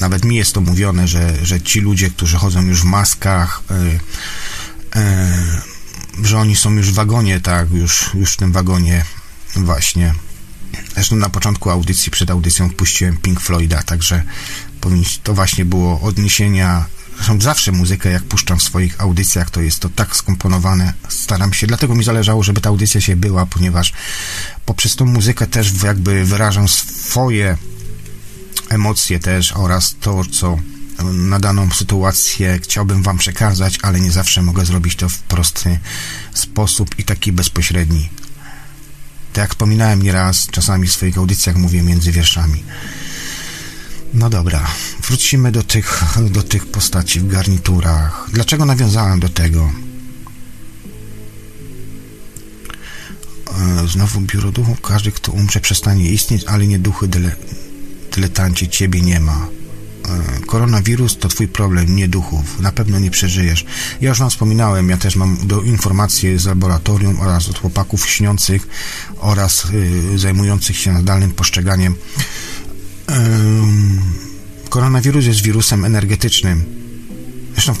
nawet 0.00 0.24
mi 0.24 0.36
jest 0.36 0.52
to 0.52 0.60
mówione, 0.60 1.08
że, 1.08 1.46
że 1.46 1.60
ci 1.60 1.80
ludzie, 1.80 2.10
którzy 2.10 2.36
chodzą 2.36 2.62
już 2.62 2.80
w 2.80 2.84
maskach, 2.84 3.62
że 6.22 6.38
oni 6.38 6.56
są 6.56 6.70
już 6.70 6.90
w 6.90 6.94
wagonie, 6.94 7.40
tak, 7.40 7.70
już, 7.70 8.10
już 8.14 8.32
w 8.32 8.36
tym 8.36 8.52
wagonie 8.52 9.04
właśnie. 9.56 10.14
Zresztą 10.94 11.16
na 11.16 11.28
początku 11.28 11.70
audycji, 11.70 12.10
przed 12.10 12.30
audycją 12.30 12.68
wpuściłem 12.68 13.16
Pink 13.16 13.40
Floyda, 13.40 13.82
także 13.82 14.22
to 15.22 15.34
właśnie 15.34 15.64
było 15.64 16.00
odniesienia 16.00 16.86
Zresztą 17.18 17.40
zawsze 17.40 17.72
muzykę, 17.72 18.10
jak 18.10 18.22
puszczam 18.22 18.58
w 18.58 18.62
swoich 18.62 19.00
audycjach, 19.00 19.50
to 19.50 19.60
jest 19.60 19.80
to 19.80 19.88
tak 19.88 20.16
skomponowane. 20.16 20.94
Staram 21.08 21.52
się, 21.52 21.66
dlatego 21.66 21.94
mi 21.94 22.04
zależało, 22.04 22.42
żeby 22.42 22.60
ta 22.60 22.68
audycja 22.68 23.00
się 23.00 23.16
była, 23.16 23.46
ponieważ 23.46 23.92
poprzez 24.66 24.96
tą 24.96 25.04
muzykę 25.04 25.46
też 25.46 25.82
jakby 25.82 26.24
wyrażam 26.24 26.68
swoje 26.68 27.56
emocje 28.68 29.18
też 29.18 29.52
oraz 29.52 29.96
to, 30.00 30.24
co 30.24 30.58
na 31.04 31.38
daną 31.38 31.70
sytuację 31.70 32.58
chciałbym 32.62 33.02
Wam 33.02 33.18
przekazać, 33.18 33.78
ale 33.82 34.00
nie 34.00 34.10
zawsze 34.10 34.42
mogę 34.42 34.66
zrobić 34.66 34.96
to 34.96 35.08
w 35.08 35.18
prosty 35.18 35.78
sposób 36.34 36.98
i 36.98 37.04
taki 37.04 37.32
bezpośredni. 37.32 38.08
Tak 39.32 39.42
jak 39.42 39.50
wspominałem 39.50 40.02
nieraz, 40.02 40.46
czasami 40.50 40.88
w 40.88 40.92
swoich 40.92 41.18
audycjach 41.18 41.56
mówię 41.56 41.82
między 41.82 42.12
wierszami. 42.12 42.64
No 44.14 44.30
dobra, 44.30 44.66
wrócimy 45.02 45.52
do 45.52 45.62
tych, 45.62 46.02
do 46.36 46.42
tych 46.42 46.66
postaci 46.66 47.20
w 47.20 47.28
garniturach. 47.28 48.26
Dlaczego 48.32 48.64
nawiązałem 48.64 49.20
do 49.20 49.28
tego? 49.28 49.70
E, 53.58 53.88
znowu 53.88 54.20
biuro 54.20 54.52
duchów. 54.52 54.80
Każdy, 54.80 55.12
kto 55.12 55.32
umrze, 55.32 55.60
przestanie 55.60 56.10
istnieć, 56.10 56.44
ale 56.44 56.66
nie 56.66 56.78
duchy 56.78 57.08
dyle, 57.08 57.36
dyletanci. 58.14 58.68
Ciebie 58.68 59.00
nie 59.00 59.20
ma. 59.20 59.57
E, 60.08 60.40
koronawirus 60.46 61.18
to 61.18 61.28
twój 61.28 61.48
problem, 61.48 61.96
nie 61.96 62.08
duchów. 62.08 62.60
Na 62.60 62.72
pewno 62.72 62.98
nie 62.98 63.10
przeżyjesz. 63.10 63.64
Ja 64.00 64.08
już 64.08 64.18
wam 64.18 64.30
wspominałem, 64.30 64.88
ja 64.88 64.96
też 64.96 65.16
mam 65.16 65.46
do 65.46 65.62
informacje 65.62 66.38
z 66.38 66.46
laboratorium 66.46 67.20
oraz 67.20 67.48
od 67.48 67.58
chłopaków 67.58 68.08
śniących 68.08 68.68
oraz 69.18 69.64
y, 70.14 70.18
zajmujących 70.18 70.76
się 70.76 70.92
nadalnym 70.92 71.30
postrzeganiem 71.30 71.94
koronawirus 74.68 75.24
jest 75.24 75.42
wirusem 75.42 75.84
energetycznym. 75.84 76.64
Zresztą 77.52 77.74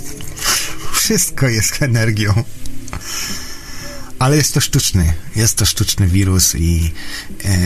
wszystko 1.00 1.48
jest 1.48 1.82
energią. 1.82 2.44
Ale 4.18 4.36
jest 4.36 4.54
to 4.54 4.60
sztuczny. 4.60 5.14
Jest 5.36 5.54
to 5.54 5.66
sztuczny 5.66 6.06
wirus 6.06 6.54
i 6.54 6.90
e, 7.44 7.58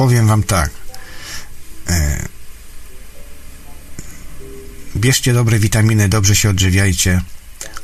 powiem 0.00 0.26
wam 0.26 0.42
tak. 0.42 0.70
E, 1.88 2.18
bierzcie 4.96 5.32
dobre 5.32 5.58
witaminy, 5.58 6.08
dobrze 6.08 6.36
się 6.36 6.50
odżywiajcie. 6.50 7.20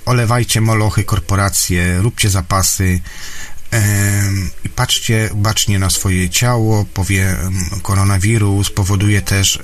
Olewajcie 0.06 0.60
molochy, 0.60 1.04
korporacje, 1.04 1.98
róbcie 1.98 2.30
zapasy 2.30 3.00
i 4.64 4.68
patrzcie 4.68 5.30
bacznie 5.34 5.78
na 5.78 5.90
swoje 5.90 6.30
ciało, 6.30 6.84
powie 6.84 7.36
koronawirus, 7.82 8.70
powoduje 8.70 9.22
też 9.22 9.58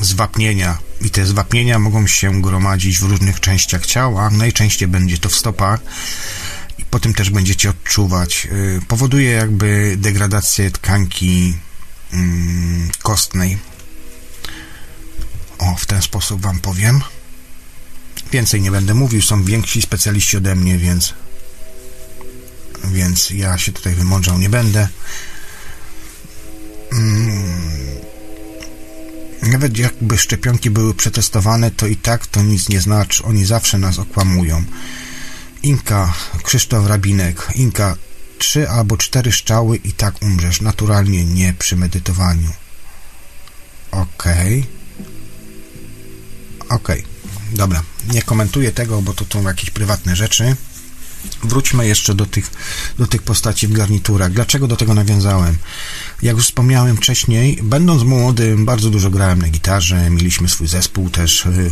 zwapnienia. 0.00 0.78
I 1.00 1.10
te 1.10 1.26
zwapnienia 1.26 1.78
mogą 1.78 2.06
się 2.06 2.42
gromadzić 2.42 2.98
w 2.98 3.02
różnych 3.02 3.40
częściach 3.40 3.86
ciała, 3.86 4.30
najczęściej 4.30 4.88
będzie 4.88 5.18
to 5.18 5.28
w 5.28 5.34
stopach 5.34 5.80
i 6.92 6.94
potem 6.94 7.14
też 7.14 7.30
będziecie 7.30 7.70
odczuwać. 7.70 8.46
E, 8.46 8.80
powoduje 8.88 9.30
jakby 9.30 9.94
degradację 9.98 10.70
tkanki 10.70 11.54
mm, 12.12 12.90
kostnej. 13.02 13.58
O, 15.58 15.76
w 15.78 15.86
ten 15.86 16.02
sposób 16.02 16.42
Wam 16.42 16.60
powiem. 16.60 17.00
Więcej 18.32 18.60
nie 18.60 18.70
będę 18.70 18.94
mówił, 18.94 19.22
są 19.22 19.44
więksi 19.44 19.82
specjaliści 19.82 20.36
ode 20.36 20.54
mnie, 20.54 20.78
więc 20.78 21.14
więc 22.84 23.30
ja 23.30 23.58
się 23.58 23.72
tutaj 23.72 23.94
wymądrzał 23.94 24.38
nie 24.38 24.48
będę. 24.48 24.88
Mm. 26.92 27.42
Nawet 29.42 29.78
jakby 29.78 30.18
szczepionki 30.18 30.70
były 30.70 30.94
przetestowane, 30.94 31.70
to 31.70 31.86
i 31.86 31.96
tak 31.96 32.26
to 32.26 32.42
nic 32.42 32.68
nie 32.68 32.80
znaczy. 32.80 33.24
Oni 33.24 33.44
zawsze 33.44 33.78
nas 33.78 33.98
okłamują. 33.98 34.64
Inka, 35.62 36.14
Krzysztof 36.42 36.86
Rabinek, 36.86 37.48
Inka, 37.54 37.96
trzy 38.38 38.70
albo 38.70 38.96
cztery 38.96 39.32
szczały 39.32 39.76
i 39.76 39.92
tak 39.92 40.22
umrzesz. 40.22 40.60
Naturalnie, 40.60 41.24
nie 41.24 41.54
przy 41.58 41.76
medytowaniu. 41.76 42.50
Okej. 43.90 44.58
Okay. 44.58 44.82
Okej. 46.68 47.00
Okay. 47.00 47.12
Dobra, 47.52 47.82
nie 48.12 48.22
komentuję 48.22 48.72
tego, 48.72 49.02
bo 49.02 49.14
to 49.14 49.24
są 49.32 49.42
jakieś 49.42 49.70
prywatne 49.70 50.16
rzeczy. 50.16 50.56
Wróćmy 51.44 51.86
jeszcze 51.86 52.14
do 52.14 52.26
tych, 52.26 52.50
do 52.98 53.06
tych 53.06 53.22
postaci 53.22 53.68
w 53.68 53.72
garniturach. 53.72 54.32
Dlaczego 54.32 54.66
do 54.66 54.76
tego 54.76 54.94
nawiązałem? 54.94 55.56
Jak 56.22 56.36
już 56.36 56.44
wspomniałem 56.44 56.96
wcześniej, 56.96 57.58
będąc 57.62 58.02
młodym, 58.02 58.64
bardzo 58.64 58.90
dużo 58.90 59.10
grałem 59.10 59.42
na 59.42 59.48
gitarze. 59.48 60.10
Mieliśmy 60.10 60.48
swój 60.48 60.66
zespół 60.66 61.10
też 61.10 61.46
y, 61.46 61.70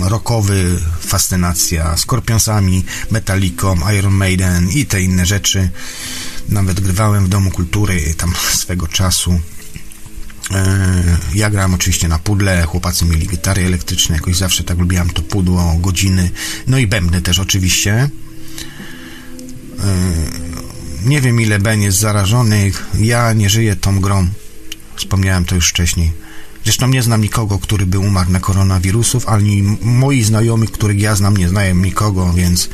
rockowy, 0.00 0.78
fascynacja 1.00 1.96
Skorpionsami, 1.96 2.84
Metallicą, 3.10 3.76
Iron 3.98 4.14
Maiden 4.14 4.70
i 4.70 4.86
te 4.86 5.02
inne 5.02 5.26
rzeczy. 5.26 5.70
Nawet 6.48 6.80
grywałem 6.80 7.26
w 7.26 7.28
Domu 7.28 7.50
Kultury 7.50 8.14
tam 8.14 8.32
swego 8.62 8.88
czasu. 8.88 9.40
E, 10.50 11.02
ja 11.34 11.50
grałem 11.50 11.74
oczywiście 11.74 12.08
na 12.08 12.18
pudle, 12.18 12.62
chłopacy 12.62 13.04
mieli 13.04 13.28
gitary 13.28 13.66
elektryczne, 13.66 14.14
jakoś 14.14 14.36
zawsze 14.36 14.64
tak 14.64 14.78
lubiłem 14.78 15.10
to 15.10 15.22
pudło, 15.22 15.74
godziny, 15.78 16.30
no 16.66 16.78
i 16.78 16.86
bębny 16.86 17.22
też 17.22 17.38
oczywiście. 17.38 18.10
E, 19.82 21.08
nie 21.08 21.20
wiem 21.20 21.40
ile 21.40 21.58
Ben 21.58 21.82
jest 21.82 21.98
zarażonych, 21.98 22.86
ja 22.98 23.32
nie 23.32 23.50
żyję 23.50 23.76
tą 23.76 24.00
grą, 24.00 24.28
wspomniałem 24.96 25.44
to 25.44 25.54
już 25.54 25.68
wcześniej. 25.68 26.12
Zresztą 26.64 26.88
nie 26.88 27.02
znam 27.02 27.20
nikogo, 27.20 27.58
który 27.58 27.86
by 27.86 27.98
umarł 27.98 28.30
na 28.30 28.40
koronawirusów, 28.40 29.28
ani 29.28 29.62
moi 29.82 30.22
znajomych, 30.22 30.70
których 30.70 31.00
ja 31.00 31.14
znam, 31.14 31.36
nie 31.36 31.48
znają 31.48 31.74
nikogo, 31.74 32.32
więc 32.32 32.68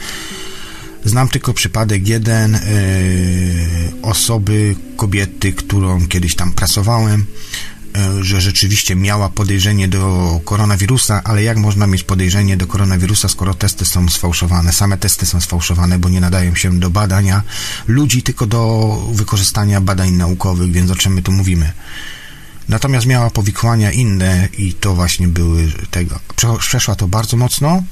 Znam 1.05 1.29
tylko 1.29 1.55
przypadek 1.55 2.09
jeden 2.09 2.53
yy, 2.53 4.03
osoby, 4.03 4.77
kobiety, 4.97 5.53
którą 5.53 6.07
kiedyś 6.07 6.35
tam 6.35 6.53
pracowałem. 6.53 7.25
E, 7.97 8.25
że 8.25 8.41
rzeczywiście 8.41 8.97
miała 8.97 9.29
podejrzenie 9.29 9.89
do 9.89 10.41
koronawirusa, 10.45 11.23
ale 11.25 11.43
jak 11.43 11.57
można 11.57 11.87
mieć 11.87 12.03
podejrzenie 12.03 12.57
do 12.57 12.67
koronawirusa, 12.67 13.29
skoro 13.29 13.55
testy 13.55 13.85
są 13.85 14.09
sfałszowane? 14.09 14.73
Same 14.73 14.99
testy 14.99 15.27
są 15.27 15.41
sfałszowane, 15.41 15.99
bo 15.99 16.09
nie 16.09 16.21
nadają 16.21 16.55
się 16.55 16.81
do 16.81 16.91
badania 16.91 17.43
ludzi, 17.87 18.23
tylko 18.23 18.47
do 18.47 19.03
wykorzystania 19.13 19.81
badań 19.81 20.11
naukowych, 20.11 20.73
więc 20.73 20.91
o 20.91 20.97
czym 20.97 21.13
my 21.13 21.23
tu 21.23 21.33
mówimy? 21.33 21.73
Natomiast 22.69 23.07
miała 23.07 23.31
powikłania 23.31 23.93
inne 23.93 24.49
i 24.59 24.75
to 24.75 24.95
właśnie 24.95 25.29
były 25.29 25.73
tego. 25.91 26.21
Przeszła 26.59 26.95
to 26.95 27.09
bardzo 27.09 27.37
mocno, 27.37 27.83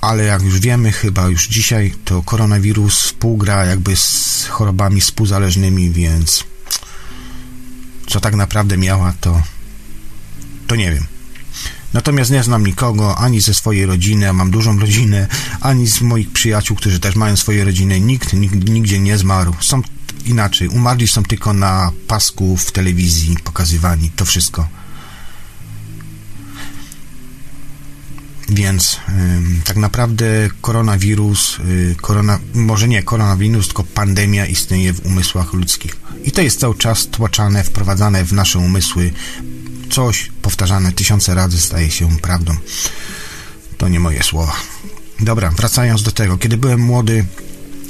ale 0.00 0.24
jak 0.24 0.42
już 0.42 0.60
wiemy, 0.60 0.92
chyba 0.92 1.28
już 1.28 1.48
dzisiaj, 1.48 1.94
to 2.04 2.22
koronawirus 2.22 3.00
współgra 3.00 3.64
jakby 3.64 3.96
z 3.96 4.46
chorobami 4.50 5.00
współzależnymi, 5.00 5.90
więc 5.90 6.44
co 8.12 8.20
tak 8.20 8.34
naprawdę 8.34 8.76
miała, 8.76 9.14
to, 9.20 9.42
to 10.66 10.76
nie 10.76 10.92
wiem. 10.92 11.06
Natomiast 11.92 12.30
nie 12.30 12.42
znam 12.42 12.66
nikogo, 12.66 13.18
ani 13.18 13.40
ze 13.40 13.54
swojej 13.54 13.86
rodziny, 13.86 14.28
a 14.28 14.32
mam 14.32 14.50
dużą 14.50 14.78
rodzinę, 14.78 15.28
ani 15.60 15.86
z 15.86 16.00
moich 16.00 16.32
przyjaciół, 16.32 16.76
którzy 16.76 17.00
też 17.00 17.16
mają 17.16 17.36
swoje 17.36 17.64
rodziny. 17.64 18.00
Nikt, 18.00 18.32
nigdzie 18.68 19.00
nie 19.00 19.18
zmarł. 19.18 19.54
Są 19.60 19.82
inaczej. 20.26 20.68
Umarli 20.68 21.08
są 21.08 21.22
tylko 21.22 21.52
na 21.52 21.92
pasku 22.06 22.56
w 22.56 22.72
telewizji 22.72 23.36
pokazywani. 23.44 24.10
To 24.16 24.24
wszystko. 24.24 24.68
Więc 28.52 28.94
y, 28.94 29.64
tak 29.64 29.76
naprawdę 29.76 30.26
koronawirus, 30.60 31.58
y, 31.58 31.96
korona, 32.00 32.38
może 32.54 32.88
nie 32.88 33.02
koronawirus, 33.02 33.66
tylko 33.66 33.84
pandemia 33.84 34.46
istnieje 34.46 34.92
w 34.92 35.06
umysłach 35.06 35.52
ludzkich. 35.52 35.96
I 36.24 36.32
to 36.32 36.42
jest 36.42 36.60
cały 36.60 36.74
czas 36.74 37.06
tłaczane, 37.06 37.64
wprowadzane 37.64 38.24
w 38.24 38.32
nasze 38.32 38.58
umysły. 38.58 39.12
Coś 39.90 40.30
powtarzane 40.42 40.92
tysiące 40.92 41.34
razy 41.34 41.60
staje 41.60 41.90
się 41.90 42.18
prawdą. 42.18 42.56
To 43.78 43.88
nie 43.88 44.00
moje 44.00 44.22
słowa. 44.22 44.56
Dobra, 45.20 45.50
wracając 45.50 46.02
do 46.02 46.10
tego. 46.10 46.38
Kiedy 46.38 46.56
byłem 46.56 46.80
młody, 46.80 47.24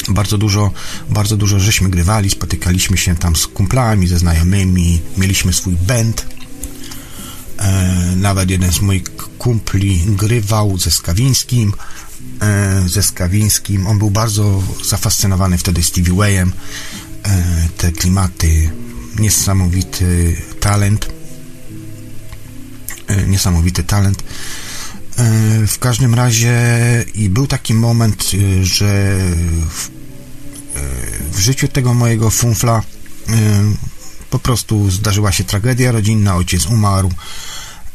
bardzo 0.08 0.38
dużo, 0.38 0.70
bardzo 1.10 1.36
dużo 1.36 1.60
żeśmy 1.60 1.90
grywali, 1.90 2.30
spotykaliśmy 2.30 2.96
się 2.96 3.16
tam 3.16 3.36
z 3.36 3.46
kumplami, 3.46 4.08
ze 4.08 4.18
znajomymi, 4.18 5.00
mieliśmy 5.16 5.52
swój 5.52 5.74
band. 5.74 6.26
E, 7.58 8.16
nawet 8.16 8.50
jeden 8.50 8.72
z 8.72 8.80
moich 8.80 9.02
kumpli 9.38 10.02
grywał 10.06 10.78
ze 10.78 10.90
Skawińskim, 10.90 11.72
e, 12.40 12.88
ze 12.88 13.02
Skawińskim. 13.02 13.86
On 13.86 13.98
był 13.98 14.10
bardzo 14.10 14.62
zafascynowany 14.84 15.58
wtedy 15.58 15.82
Stevie 15.82 16.14
Wayem. 16.14 16.52
E, 17.22 17.68
te 17.76 17.92
klimaty, 17.92 18.70
niesamowity 19.18 20.36
talent. 20.60 21.08
Niesamowity 23.26 23.84
talent. 23.84 24.24
W 25.66 25.78
każdym 25.78 26.14
razie 26.14 26.54
i 27.14 27.28
był 27.28 27.46
taki 27.46 27.74
moment, 27.74 28.30
że 28.62 29.18
w, 29.70 29.90
w 31.32 31.38
życiu 31.38 31.68
tego 31.68 31.94
mojego 31.94 32.30
funfla 32.30 32.82
po 34.32 34.38
prostu 34.38 34.90
zdarzyła 34.90 35.32
się 35.32 35.44
tragedia 35.44 35.92
rodzinna, 35.92 36.36
ojciec 36.36 36.66
umarł, 36.66 37.10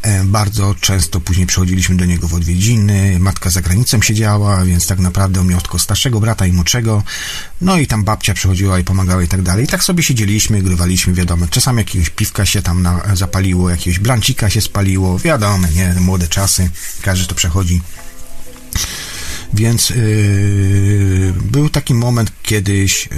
E, 0.01 0.23
bardzo 0.23 0.75
często 0.81 1.19
później 1.19 1.47
przychodziliśmy 1.47 1.95
do 1.95 2.05
niego 2.05 2.27
w 2.27 2.33
odwiedziny, 2.33 3.19
matka 3.19 3.49
za 3.49 3.61
granicą 3.61 4.01
siedziała, 4.01 4.65
więc 4.65 4.87
tak 4.87 4.99
naprawdę 4.99 5.41
on 5.41 5.47
miał 5.47 5.61
tylko 5.61 5.79
starszego 5.79 6.19
brata 6.19 6.45
i 6.45 6.53
młodszego, 6.53 7.03
no 7.61 7.77
i 7.77 7.87
tam 7.87 8.03
babcia 8.03 8.33
przychodziła 8.33 8.79
i 8.79 8.83
pomagała 8.83 9.23
i 9.23 9.27
tak 9.27 9.41
dalej. 9.41 9.65
I 9.65 9.67
tak 9.67 9.83
sobie 9.83 10.03
siedzieliśmy, 10.03 10.61
grywaliśmy, 10.61 11.13
wiadomo, 11.13 11.47
czasami 11.47 11.77
jakiegoś 11.77 12.09
piwka 12.09 12.45
się 12.45 12.61
tam 12.61 12.81
na, 12.81 13.01
zapaliło, 13.13 13.69
jakiegoś 13.69 13.99
blancika 13.99 14.49
się 14.49 14.61
spaliło, 14.61 15.19
wiadomo, 15.19 15.67
nie, 15.75 15.95
młode 15.99 16.27
czasy, 16.27 16.69
każdy 17.01 17.27
to 17.27 17.35
przechodzi. 17.35 17.81
Więc 19.53 19.89
yy, 19.89 21.33
był 21.51 21.69
taki 21.69 21.93
moment 21.93 22.31
kiedyś, 22.43 23.09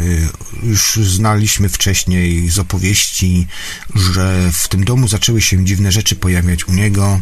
yy, 0.64 0.70
już 0.70 0.96
znaliśmy 0.96 1.70
wcześniej 1.70 2.50
z 2.50 2.60
opowieści, 2.60 3.48
że 3.96 4.52
w 4.54 4.68
tym 4.68 4.84
domu 4.84 5.08
zaczęły 5.08 5.42
się 5.42 5.66
dziwne 5.66 5.92
rzeczy 5.92 6.16
pojawiać 6.16 6.68
u 6.68 6.74
niego. 6.74 7.22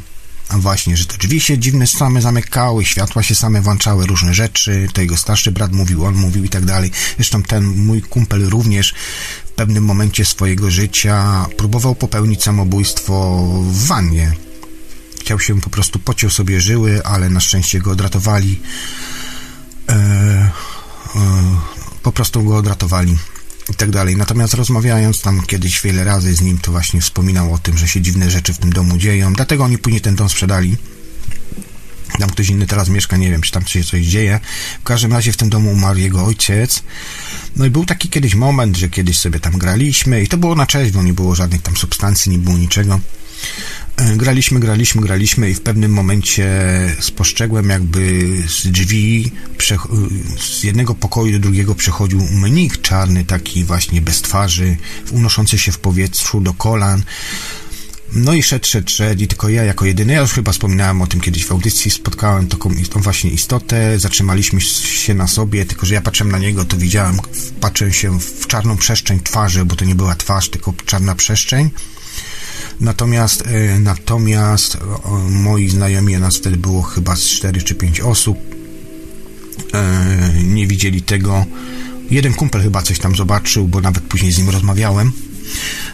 A 0.49 0.57
właśnie, 0.57 0.97
że 0.97 1.05
te 1.05 1.17
drzwi 1.17 1.39
się 1.39 1.57
dziwne 1.57 1.87
same 1.87 2.21
zamykały, 2.21 2.85
światła 2.85 3.23
się 3.23 3.35
same 3.35 3.61
włączały, 3.61 4.05
różne 4.05 4.33
rzeczy, 4.33 4.87
to 4.93 5.01
jego 5.01 5.17
starszy 5.17 5.51
brat 5.51 5.73
mówił, 5.73 6.05
on 6.05 6.15
mówił 6.15 6.43
i 6.43 6.49
tak 6.49 6.65
dalej. 6.65 6.91
Zresztą 7.15 7.43
ten 7.43 7.65
mój 7.65 8.01
kumpel 8.01 8.49
również 8.49 8.93
w 9.45 9.51
pewnym 9.51 9.83
momencie 9.83 10.25
swojego 10.25 10.71
życia 10.71 11.45
próbował 11.57 11.95
popełnić 11.95 12.43
samobójstwo 12.43 13.47
w 13.63 13.87
wannie 13.87 14.46
chciał 15.27 15.39
się 15.39 15.61
po 15.61 15.69
prostu 15.69 15.99
pociął 15.99 16.29
sobie 16.29 16.61
żyły, 16.61 17.05
ale 17.05 17.29
na 17.29 17.39
szczęście 17.39 17.79
go 17.79 17.91
odratowali. 17.91 18.59
E, 19.89 19.93
e, 19.93 20.51
po 22.03 22.11
prostu 22.11 22.43
go 22.43 22.57
odratowali 22.57 23.17
i 23.69 23.73
tak 23.73 23.91
dalej. 23.91 24.17
Natomiast 24.17 24.53
rozmawiając 24.53 25.21
tam 25.21 25.41
kiedyś 25.41 25.81
wiele 25.81 26.03
razy 26.03 26.35
z 26.35 26.41
nim, 26.41 26.57
to 26.57 26.71
właśnie 26.71 27.01
wspominał 27.01 27.53
o 27.53 27.57
tym, 27.57 27.77
że 27.77 27.87
się 27.87 28.01
dziwne 28.01 28.31
rzeczy 28.31 28.53
w 28.53 28.57
tym 28.57 28.73
domu 28.73 28.97
dzieją. 28.97 29.33
Dlatego 29.33 29.63
oni 29.63 29.77
później 29.77 30.01
ten 30.01 30.15
dom 30.15 30.29
sprzedali. 30.29 30.77
Tam 32.19 32.29
ktoś 32.29 32.49
inny 32.49 32.67
teraz 32.67 32.89
mieszka, 32.89 33.17
nie 33.17 33.31
wiem, 33.31 33.41
czy 33.41 33.51
tam 33.51 33.67
się 33.67 33.83
coś 33.83 34.05
dzieje. 34.05 34.39
W 34.81 34.83
każdym 34.83 35.13
razie 35.13 35.31
w 35.31 35.37
tym 35.37 35.49
domu 35.49 35.71
umarł 35.71 35.99
jego 35.99 36.25
ojciec. 36.25 36.83
No 37.55 37.65
i 37.65 37.69
był 37.69 37.85
taki 37.85 38.09
kiedyś 38.09 38.35
moment, 38.35 38.77
że 38.77 38.89
kiedyś 38.89 39.19
sobie 39.19 39.39
tam 39.39 39.57
graliśmy 39.57 40.23
i 40.23 40.27
to 40.27 40.37
było 40.37 40.55
na 40.55 40.65
cześć, 40.65 40.91
bo 40.91 41.03
nie 41.03 41.13
było 41.13 41.35
żadnych 41.35 41.61
tam 41.61 41.77
substancji, 41.77 42.31
nie 42.31 42.39
było 42.39 42.57
niczego. 42.57 42.99
E, 43.97 44.15
graliśmy, 44.15 44.59
graliśmy, 44.59 45.01
graliśmy 45.01 45.49
i 45.49 45.53
w 45.53 45.61
pewnym 45.61 45.91
momencie 45.91 46.49
spostrzegłem 46.99 47.69
jakby 47.69 48.27
z 48.47 48.67
drzwi 48.67 49.31
z 50.39 50.63
jednego 50.63 50.95
pokoju 50.95 51.31
do 51.31 51.39
drugiego 51.39 51.75
przechodził 51.75 52.21
mnich 52.31 52.81
czarny, 52.81 53.25
taki 53.25 53.63
właśnie 53.63 54.01
bez 54.01 54.21
twarzy, 54.21 54.77
unoszący 55.11 55.57
się 55.57 55.71
w 55.71 55.79
powietrzu 55.79 56.41
do 56.41 56.53
kolan. 56.53 57.03
No 58.13 58.33
i 58.33 58.43
szedł, 58.43 58.67
szedł, 58.67 58.89
szedł 58.91 59.23
i 59.23 59.27
tylko 59.27 59.49
ja 59.49 59.63
jako 59.63 59.85
jedyny, 59.85 60.13
ja 60.13 60.21
już 60.21 60.31
chyba 60.31 60.51
wspominałem 60.51 61.01
o 61.01 61.07
tym 61.07 61.21
kiedyś 61.21 61.45
w 61.45 61.51
audycji, 61.51 61.91
spotkałem 61.91 62.47
taką 62.47 62.69
tą 62.89 63.01
właśnie 63.01 63.29
istotę, 63.29 63.99
zatrzymaliśmy 63.99 64.61
się 64.61 65.13
na 65.13 65.27
sobie, 65.27 65.65
tylko 65.65 65.85
że 65.85 65.93
ja 65.93 66.01
patrzyłem 66.01 66.31
na 66.31 66.39
niego, 66.39 66.65
to 66.65 66.77
widziałem, 66.77 67.19
patrzę 67.61 67.93
się 67.93 68.19
w 68.19 68.47
czarną 68.47 68.77
przestrzeń 68.77 69.19
twarzy, 69.19 69.65
bo 69.65 69.75
to 69.75 69.85
nie 69.85 69.95
była 69.95 70.15
twarz, 70.15 70.49
tylko 70.49 70.73
czarna 70.85 71.15
przestrzeń 71.15 71.69
Natomiast, 72.79 73.43
e, 73.47 73.79
natomiast 73.79 74.77
moi 75.29 75.69
znajomi, 75.69 76.17
nas 76.17 76.37
wtedy 76.37 76.57
było 76.57 76.81
chyba 76.81 77.15
z 77.15 77.21
4 77.21 77.61
czy 77.61 77.75
5 77.75 78.01
osób, 78.01 78.37
e, 79.73 80.43
nie 80.43 80.67
widzieli 80.67 81.01
tego. 81.01 81.45
Jeden 82.11 82.33
kumpel 82.33 82.61
chyba 82.61 82.81
coś 82.81 82.99
tam 82.99 83.15
zobaczył, 83.15 83.67
bo 83.67 83.81
nawet 83.81 84.03
później 84.03 84.31
z 84.31 84.37
nim 84.37 84.49
rozmawiałem. 84.49 85.11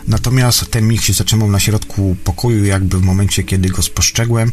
Natomiast 0.07 0.71
ten 0.71 0.87
mich 0.87 1.03
się 1.03 1.13
zatrzymał 1.13 1.51
na 1.51 1.59
środku 1.59 2.15
pokoju, 2.23 2.65
jakby 2.65 2.99
w 2.99 3.01
momencie, 3.01 3.43
kiedy 3.43 3.69
go 3.69 3.83
spostrzegłem, 3.83 4.51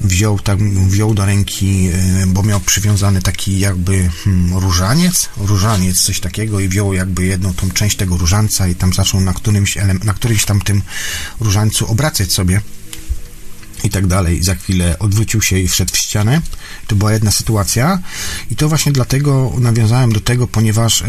wziął, 0.00 0.38
tak, 0.38 0.58
wziął 0.62 1.14
do 1.14 1.24
ręki, 1.24 1.88
e, 1.92 2.26
bo 2.26 2.42
miał 2.42 2.60
przywiązany 2.60 3.22
taki 3.22 3.58
jakby 3.58 4.10
hmm, 4.24 4.58
różaniec, 4.58 5.28
różaniec, 5.36 6.00
coś 6.00 6.20
takiego 6.20 6.60
i 6.60 6.68
wziął 6.68 6.94
jakby 6.94 7.24
jedną 7.24 7.54
tą 7.54 7.70
część 7.70 7.96
tego 7.96 8.16
różańca 8.16 8.68
i 8.68 8.74
tam 8.74 8.92
zaczął 8.92 9.20
na 9.20 9.32
którymś, 9.32 9.78
na 10.04 10.14
którymś 10.14 10.44
tam 10.44 10.60
tym 10.60 10.82
różańcu 11.40 11.90
obracać 11.90 12.32
sobie 12.32 12.60
i 13.84 13.90
tak 13.90 14.06
dalej. 14.06 14.42
Za 14.42 14.54
chwilę 14.54 14.98
odwrócił 14.98 15.42
się 15.42 15.58
i 15.58 15.68
wszedł 15.68 15.92
w 15.94 15.96
ścianę. 15.96 16.40
To 16.86 16.96
była 16.96 17.12
jedna 17.12 17.30
sytuacja 17.30 17.98
i 18.50 18.56
to 18.56 18.68
właśnie 18.68 18.92
dlatego 18.92 19.52
nawiązałem 19.58 20.12
do 20.12 20.20
tego, 20.20 20.46
ponieważ 20.46 21.04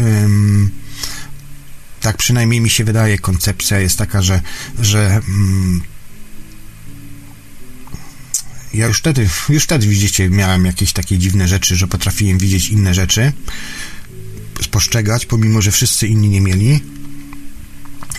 tak 2.04 2.16
przynajmniej 2.16 2.60
mi 2.60 2.70
się 2.70 2.84
wydaje, 2.84 3.18
koncepcja 3.18 3.78
jest 3.78 3.98
taka, 3.98 4.22
że, 4.22 4.40
że 4.80 5.20
mm, 5.28 5.82
ja 8.74 8.86
już 8.86 8.98
wtedy, 8.98 9.28
już 9.48 9.64
wtedy 9.64 9.86
widzicie, 9.86 10.30
miałem 10.30 10.64
jakieś 10.64 10.92
takie 10.92 11.18
dziwne 11.18 11.48
rzeczy, 11.48 11.76
że 11.76 11.88
potrafiłem 11.88 12.38
widzieć 12.38 12.68
inne 12.68 12.94
rzeczy, 12.94 13.32
spostrzegać, 14.62 15.26
pomimo, 15.26 15.62
że 15.62 15.70
wszyscy 15.70 16.06
inni 16.06 16.28
nie 16.28 16.40
mieli. 16.40 16.80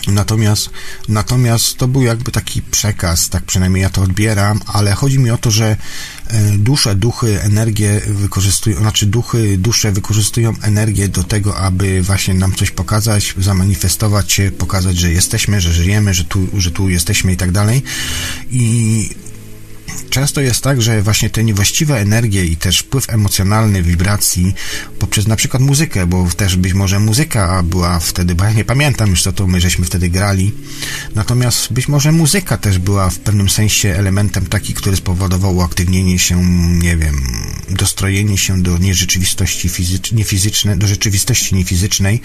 Natomiast, 0.06 0.70
natomiast 1.08 1.76
to 1.76 1.88
był 1.88 2.02
jakby 2.02 2.32
taki 2.32 2.62
przekaz, 2.62 3.28
tak 3.28 3.44
przynajmniej 3.44 3.82
ja 3.82 3.90
to 3.90 4.02
odbieram, 4.02 4.60
ale 4.66 4.92
chodzi 4.92 5.18
mi 5.18 5.30
o 5.30 5.38
to, 5.38 5.50
że 5.50 5.76
e, 6.26 6.58
dusze, 6.58 6.94
duchy, 6.94 7.42
energię 7.42 8.00
wykorzystują, 8.06 8.78
znaczy 8.78 9.06
duchy, 9.06 9.58
dusze 9.58 9.92
wykorzystują 9.92 10.54
energię 10.62 11.08
do 11.08 11.24
tego, 11.24 11.56
aby 11.56 12.02
właśnie 12.02 12.34
nam 12.34 12.54
coś 12.54 12.70
pokazać, 12.70 13.34
zamanifestować 13.38 14.32
się, 14.32 14.50
pokazać, 14.50 14.98
że 14.98 15.12
jesteśmy, 15.12 15.60
że 15.60 15.72
żyjemy, 15.72 16.14
że 16.14 16.24
tu, 16.24 16.48
że 16.56 16.70
tu 16.70 16.88
jesteśmy 16.88 17.32
i 17.32 17.36
tak 17.36 17.52
dalej. 17.52 17.82
I 18.50 19.10
często 20.10 20.40
jest 20.40 20.60
tak, 20.60 20.82
że 20.82 21.02
właśnie 21.02 21.30
te 21.30 21.44
niewłaściwe 21.44 22.00
energie 22.00 22.44
i 22.44 22.56
też 22.56 22.78
wpływ 22.78 23.10
emocjonalny 23.10 23.82
wibracji 23.82 24.54
poprzez 24.98 25.26
na 25.26 25.36
przykład 25.36 25.62
muzykę, 25.62 26.06
bo 26.06 26.28
też 26.36 26.56
być 26.56 26.74
może 26.74 27.00
muzyka 27.00 27.62
była 27.62 28.00
wtedy, 28.00 28.34
bo 28.34 28.44
ja 28.44 28.52
nie 28.52 28.64
pamiętam 28.64 29.10
już 29.10 29.22
co 29.22 29.32
to 29.32 29.46
my 29.46 29.60
żeśmy 29.60 29.84
wtedy 29.84 30.08
grali, 30.08 30.52
natomiast 31.14 31.72
być 31.72 31.88
może 31.88 32.12
muzyka 32.12 32.56
też 32.56 32.78
była 32.78 33.10
w 33.10 33.18
pewnym 33.18 33.50
sensie 33.50 33.88
elementem 33.88 34.46
taki, 34.46 34.74
który 34.74 34.96
spowodował 34.96 35.56
uaktywnienie 35.56 36.18
się, 36.18 36.44
nie 36.68 36.96
wiem, 36.96 37.22
dostrojenie 37.68 38.38
się 38.38 38.62
do 38.62 38.78
nierzeczywistości 38.78 39.68
fizycznej, 40.24 40.78
do 40.78 40.86
rzeczywistości 40.86 41.54
niefizycznej 41.54 42.20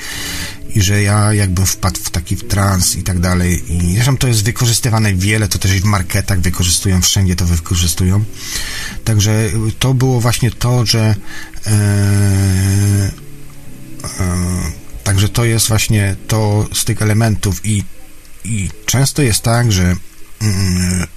i 0.76 0.82
że 0.82 1.02
ja 1.02 1.34
jakbym 1.34 1.66
wpadł 1.66 2.00
w 2.04 2.10
taki 2.10 2.38
trans 2.38 2.96
i 2.96 3.04
tak 3.04 3.20
dalej 3.20 3.74
i 3.74 3.96
zresztą 3.96 4.18
to 4.18 4.28
jest 4.28 4.44
wykorzystywane 4.44 5.14
wiele, 5.14 5.48
to 5.48 5.60
też 5.60 5.72
w 5.72 5.84
marketach 5.84 6.40
wykorzystują, 6.40 7.02
wszędzie 7.02 7.36
to 7.36 7.46
wykorzystują. 7.46 8.24
Także 9.04 9.50
to 9.80 9.94
było 9.94 10.22
właśnie 10.22 10.52
to, 10.52 10.86
że 10.86 11.16
e, 11.68 11.72
e, 14.20 14.72
także 15.04 15.30
to 15.30 15.46
jest 15.46 15.68
właśnie 15.68 16.16
to 16.28 16.68
z 16.74 16.86
tych 16.86 17.02
elementów 17.02 17.66
i, 17.66 17.84
i 18.44 18.70
często 18.86 19.22
jest 19.22 19.42
tak, 19.42 19.72
że 19.72 19.96
mm, 20.42 21.08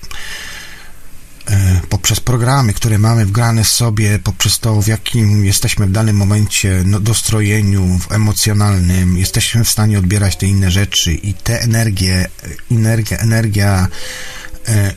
poprzez 1.88 2.20
programy, 2.20 2.72
które 2.72 2.98
mamy 2.98 3.26
wgrane 3.26 3.64
sobie, 3.64 4.18
poprzez 4.18 4.58
to, 4.58 4.82
w 4.82 4.86
jakim 4.86 5.44
jesteśmy 5.44 5.86
w 5.86 5.92
danym 5.92 6.16
momencie 6.16 6.82
no, 6.86 7.00
dostrojeniu 7.00 8.00
emocjonalnym, 8.10 9.18
jesteśmy 9.18 9.64
w 9.64 9.70
stanie 9.70 9.98
odbierać 9.98 10.36
te 10.36 10.46
inne 10.46 10.70
rzeczy 10.70 11.14
i 11.14 11.34
te 11.34 11.60
energie, 11.60 12.26
energia, 12.70 13.18
energia 13.18 13.88
E, 13.88 13.88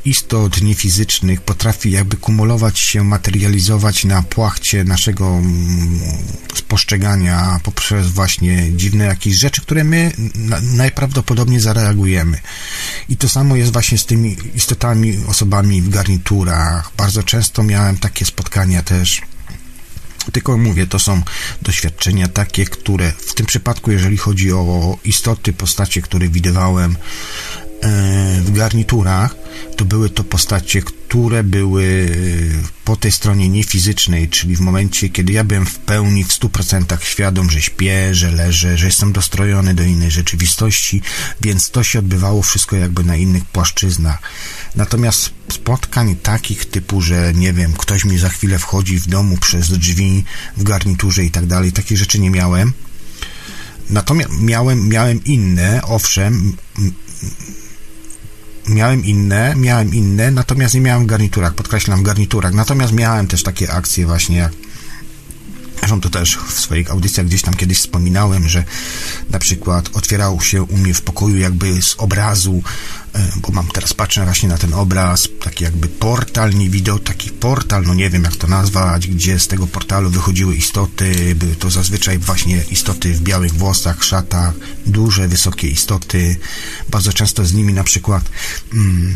istot 0.06 0.61
niefizycznych 0.61 1.41
potrafi 1.41 1.91
jakby 1.91 2.18
kumulować 2.18 2.80
się, 2.80 3.03
materializować 3.03 4.06
na 4.06 4.23
płachcie 4.23 4.84
naszego 4.84 5.27
mm, 5.27 5.99
spostrzegania 6.56 7.60
poprzez 7.64 8.07
właśnie 8.07 8.72
dziwne 8.76 9.06
jakieś 9.06 9.35
rzeczy, 9.35 9.61
które 9.61 9.84
my 9.84 10.11
najprawdopodobniej 10.61 11.60
zareagujemy. 11.60 12.39
I 13.10 13.18
to 13.18 13.30
samo 13.30 13.56
jest 13.56 13.73
właśnie 13.73 13.98
z 13.98 14.06
tymi 14.06 14.38
istotami, 14.56 15.18
osobami 15.27 15.81
w 15.81 15.89
garniturach. 15.89 16.91
Bardzo 16.98 17.23
często 17.23 17.64
miałem 17.64 17.98
takie 17.98 18.26
spotkania 18.26 18.84
też 18.84 19.22
tylko 20.31 20.57
mówię, 20.57 20.88
to 20.88 20.99
są 20.99 21.22
doświadczenia 21.61 22.27
takie, 22.27 22.65
które 22.65 23.11
w 23.11 23.34
tym 23.34 23.45
przypadku, 23.45 23.91
jeżeli 23.91 24.18
chodzi 24.18 24.52
o 24.52 24.98
istoty, 25.03 25.53
postacie, 25.53 26.02
które 26.02 26.30
widywałem, 26.30 26.95
E, 27.65 27.66
w 28.41 28.51
garniturach, 28.51 29.35
to 29.75 29.85
były 29.85 30.09
to 30.09 30.23
postacie, 30.23 30.81
które 30.81 31.43
były 31.43 32.09
e, 32.63 32.67
po 32.85 32.95
tej 32.95 33.11
stronie 33.11 33.49
niefizycznej, 33.49 34.29
czyli 34.29 34.55
w 34.55 34.59
momencie, 34.59 35.09
kiedy 35.09 35.33
ja 35.33 35.43
byłem 35.43 35.65
w 35.65 35.79
pełni, 35.79 36.23
w 36.23 36.33
stu 36.33 36.49
procentach 36.49 37.03
świadom, 37.03 37.49
że 37.51 37.61
śpię, 37.61 38.15
że 38.15 38.31
leżę, 38.31 38.77
że 38.77 38.85
jestem 38.85 39.11
dostrojony 39.11 39.73
do 39.73 39.83
innej 39.83 40.11
rzeczywistości, 40.11 41.01
więc 41.41 41.69
to 41.69 41.83
się 41.83 41.99
odbywało 41.99 42.41
wszystko 42.41 42.75
jakby 42.75 43.03
na 43.03 43.15
innych 43.15 43.45
płaszczyznach. 43.45 44.21
Natomiast 44.75 45.29
spotkań 45.51 46.15
takich 46.15 46.65
typu, 46.65 47.01
że 47.01 47.33
nie 47.33 47.53
wiem, 47.53 47.73
ktoś 47.73 48.05
mi 48.05 48.17
za 48.17 48.29
chwilę 48.29 48.59
wchodzi 48.59 48.99
w 48.99 49.07
domu 49.07 49.37
przez 49.37 49.69
drzwi 49.69 50.23
w 50.57 50.63
garniturze 50.63 51.23
i 51.23 51.31
tak 51.31 51.45
dalej, 51.45 51.71
takich 51.71 51.97
rzeczy 51.97 52.19
nie 52.19 52.29
miałem. 52.29 52.73
Natomiast 53.89 54.31
miałem, 54.39 54.87
miałem 54.87 55.23
inne, 55.23 55.81
owszem, 55.83 56.55
miałem 58.69 59.06
inne, 59.06 59.56
miałem 59.56 59.94
inne, 59.94 60.31
natomiast 60.31 60.73
nie 60.73 60.81
miałem 60.81 61.03
w 61.03 61.06
garniturach, 61.06 61.53
podkreślam 61.53 61.99
w 61.99 62.03
garniturach, 62.03 62.53
natomiast 62.53 62.94
miałem 62.94 63.27
też 63.27 63.44
takie 63.44 63.72
akcje 63.72 64.06
właśnie 64.06 64.38
jak 64.38 64.52
Zresztą 65.79 66.01
to 66.01 66.09
też 66.09 66.37
w 66.47 66.59
swoich 66.59 66.91
audycjach 66.91 67.27
gdzieś 67.27 67.41
tam 67.41 67.53
kiedyś 67.53 67.77
wspominałem, 67.77 68.49
że 68.49 68.63
na 69.29 69.39
przykład 69.39 69.89
otwierał 69.93 70.41
się 70.41 70.63
u 70.63 70.77
mnie 70.77 70.93
w 70.93 71.01
pokoju 71.01 71.37
jakby 71.37 71.81
z 71.81 71.95
obrazu, 71.97 72.63
e, 73.15 73.31
bo 73.37 73.51
mam 73.51 73.67
teraz 73.67 73.93
patrzę 73.93 74.23
właśnie 74.23 74.49
na 74.49 74.57
ten 74.57 74.73
obraz, 74.73 75.27
taki 75.43 75.63
jakby 75.63 75.87
portal, 75.87 76.53
nie 76.53 76.69
wideo, 76.69 76.99
taki 76.99 77.29
portal, 77.29 77.83
no 77.85 77.93
nie 77.93 78.09
wiem 78.09 78.23
jak 78.23 78.35
to 78.35 78.47
nazwać, 78.47 79.07
gdzie 79.07 79.39
z 79.39 79.47
tego 79.47 79.67
portalu 79.67 80.09
wychodziły 80.09 80.55
istoty, 80.55 81.35
były 81.35 81.55
to 81.55 81.69
zazwyczaj 81.69 82.17
właśnie 82.17 82.63
istoty 82.71 83.13
w 83.13 83.21
białych 83.21 83.53
włosach, 83.53 84.03
szatach, 84.03 84.53
duże, 84.85 85.27
wysokie 85.27 85.67
istoty, 85.67 86.35
bardzo 86.89 87.13
często 87.13 87.45
z 87.45 87.53
nimi 87.53 87.73
na 87.73 87.83
przykład 87.83 88.29
mm, 88.73 89.15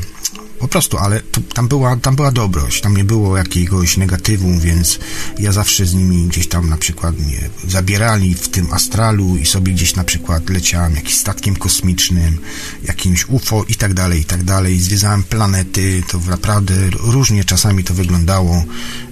po 0.62 0.68
prostu, 0.68 0.98
ale 0.98 1.22
tam, 1.54 1.68
była, 1.68 1.96
tam 1.98 2.16
była 2.16 2.32
dobrość, 2.32 2.82
tam 2.82 2.98
nie 2.98 3.04
było 3.04 3.38
jakiegoś 3.38 3.98
negatywu, 3.98 4.60
więc 4.60 5.00
ja 5.40 5.52
zawsze 5.52 5.86
z 5.86 5.94
nimi 5.94 6.28
gdzieś 6.28 6.48
tam 6.48 6.70
na 6.70 6.78
przykład 6.78 7.20
mnie 7.20 7.50
zabierali 7.68 8.36
w 8.36 8.50
tym 8.50 8.74
astralu 8.74 9.36
i 9.36 9.46
sobie 9.46 9.74
gdzieś 9.74 9.96
na 9.96 10.04
przykład 10.04 10.50
leciałem 10.50 10.96
jakimś 10.96 11.18
statkiem 11.18 11.56
kosmicznym, 11.56 12.38
jakimś 12.84 13.30
UFO 13.30 13.66
i 13.70 13.76
tak 13.76 13.94
dalej, 13.94 14.22
i 14.22 14.26
tak 14.26 14.44
dalej. 14.44 14.80
Zwiedzałem 14.80 15.24
planety, 15.24 16.04
to 16.08 16.20
naprawdę 16.20 16.74
różnie 16.90 17.44
czasami 17.44 17.84
to 17.84 17.94
wyglądało. 17.94 18.64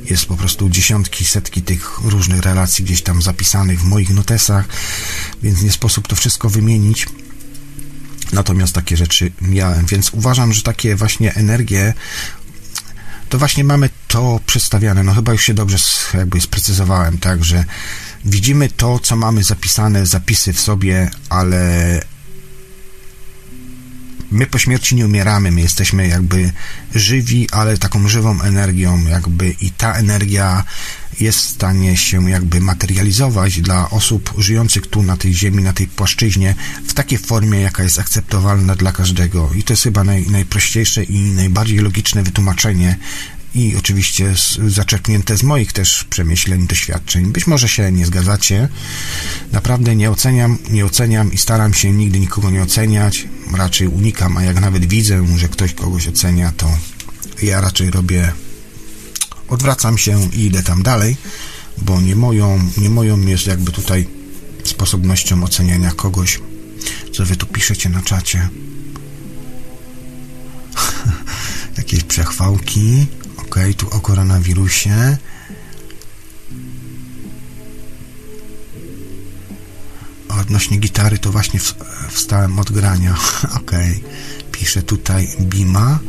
Jest 0.10 0.26
po 0.26 0.36
prostu 0.36 0.70
dziesiątki, 0.70 1.26
setki 1.26 1.62
tych 1.62 2.00
różnych 2.04 2.42
relacji 2.42 2.86
gdzieś 2.86 3.02
tam 3.02 3.22
zapisanych 3.22 3.80
w 3.80 3.84
moich 3.84 4.10
notesach, 4.10 4.66
więc 5.44 5.62
nie 5.62 5.72
sposób 5.72 6.08
to 6.08 6.16
wszystko 6.16 6.50
wymienić. 6.50 7.08
Natomiast 8.34 8.74
takie 8.74 8.98
rzeczy 8.98 9.32
miałem, 9.42 9.86
więc 9.86 10.10
uważam, 10.14 10.54
że 10.54 10.62
takie 10.62 10.96
właśnie 10.96 11.36
energie 11.36 11.94
to 13.30 13.38
właśnie 13.38 13.64
mamy 13.64 13.90
to 14.08 14.40
przedstawiane. 14.46 15.04
No 15.04 15.14
chyba 15.14 15.32
już 15.32 15.44
się 15.44 15.54
dobrze 15.54 15.78
jakby 16.14 16.42
sprecyzowałem, 16.42 17.18
tak, 17.18 17.44
że 17.44 17.66
widzimy 18.26 18.70
to, 18.70 19.00
co 19.00 19.16
mamy 19.16 19.44
zapisane, 19.44 20.06
zapisy 20.06 20.54
w 20.54 20.62
sobie, 20.62 21.10
ale 21.30 22.02
my 24.32 24.46
po 24.46 24.58
śmierci 24.58 24.96
nie 24.96 25.06
umieramy, 25.06 25.52
my 25.52 25.62
jesteśmy 25.62 26.08
jakby 26.08 26.52
żywi, 26.96 27.48
ale 27.52 27.78
taką 27.78 28.08
żywą 28.08 28.42
energią, 28.42 29.06
jakby 29.06 29.56
i 29.62 29.72
ta 29.72 29.94
energia 29.94 30.64
jest 31.20 31.40
w 31.40 31.50
stanie 31.50 31.98
się 31.98 32.30
jakby 32.30 32.62
materializować 32.62 33.62
dla 33.62 33.90
osób 33.90 34.34
żyjących 34.38 34.88
tu 34.88 35.04
na 35.04 35.18
tej 35.18 35.34
ziemi, 35.34 35.64
na 35.64 35.74
tej 35.74 35.88
płaszczyźnie 35.88 36.56
w 36.88 36.94
takiej 36.94 37.18
formie, 37.18 37.60
jaka 37.60 37.84
jest 37.84 38.00
akceptowalna 38.00 38.76
dla 38.76 38.92
każdego. 38.92 39.50
I 39.56 39.64
to 39.64 39.74
jest 39.74 39.84
chyba 39.84 40.04
naj, 40.04 40.26
najprościejsze 40.30 41.04
i 41.04 41.20
najbardziej 41.20 41.80
logiczne 41.80 42.24
wytłumaczenie 42.24 42.98
i 43.56 43.76
oczywiście 43.76 44.34
zaczerpnięte 44.68 45.38
z 45.38 45.44
moich 45.44 45.74
też 45.74 46.04
przemyśleń, 46.04 46.68
doświadczeń. 46.68 47.26
Być 47.26 47.48
może 47.48 47.70
się 47.70 47.92
nie 47.92 48.06
zgadzacie. 48.06 48.70
Naprawdę 49.52 49.96
nie 49.96 50.12
oceniam, 50.12 50.58
nie 50.70 50.86
oceniam 50.86 51.34
i 51.34 51.38
staram 51.38 51.74
się 51.74 51.92
nigdy 51.92 52.20
nikogo 52.20 52.50
nie 52.50 52.62
oceniać. 52.62 53.28
Raczej 53.54 53.88
unikam, 53.88 54.38
a 54.38 54.44
jak 54.44 54.62
nawet 54.62 54.86
widzę, 54.86 55.38
że 55.38 55.50
ktoś 55.50 55.74
kogoś 55.74 56.08
ocenia, 56.08 56.54
to 56.58 56.78
ja 57.42 57.62
raczej 57.62 57.92
robię 57.92 58.32
odwracam 59.48 59.98
się 59.98 60.30
i 60.34 60.46
idę 60.46 60.64
tam 60.64 60.84
dalej, 60.84 61.18
bo 61.78 62.02
nie 62.02 62.16
moją, 62.16 62.60
nie 62.78 62.90
moją 62.90 63.22
jest 63.22 63.48
jakby 63.48 63.72
tutaj 63.72 64.08
sposobnością 64.64 65.44
oceniania 65.44 65.92
kogoś, 65.92 66.40
co 67.14 67.26
wy 67.26 67.36
tu 67.36 67.46
piszecie 67.46 67.90
na 67.90 68.02
czacie. 68.02 68.50
Jakieś 71.78 72.04
przechwałki. 72.04 73.06
Ok, 73.50 73.60
tu 73.78 73.90
o 73.90 74.00
koronawirusie. 74.00 75.18
Odnośnie 80.28 80.78
gitary 80.78 81.18
to 81.18 81.32
właśnie 81.32 81.60
wstałem 82.10 82.60
od 82.60 82.72
grania. 82.72 83.16
ok, 83.60 83.72
pisze 84.52 84.84
tutaj 84.84 85.28
Bima. 85.42 86.00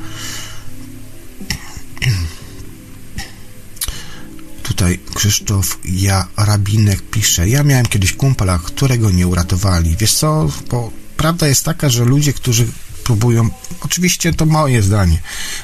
Tutaj 4.62 4.98
Krzysztof 5.14 5.78
ja, 5.84 6.28
Rabinek 6.36 7.02
pisze, 7.10 7.48
ja 7.48 7.62
miałem 7.62 7.86
kiedyś 7.86 8.12
kumpla, 8.12 8.58
którego 8.58 9.10
nie 9.10 9.26
uratowali. 9.26 9.96
Wiesz 9.96 10.14
co, 10.14 10.48
bo 10.70 10.90
prawda 11.16 11.46
jest 11.46 11.64
taka, 11.64 11.88
że 11.88 12.04
ludzie, 12.04 12.32
którzy 12.32 12.66
próbują, 13.04 13.50
oczywiście 13.80 14.32
to 14.32 14.46
moje 14.46 14.82
zdanie, 14.82 15.18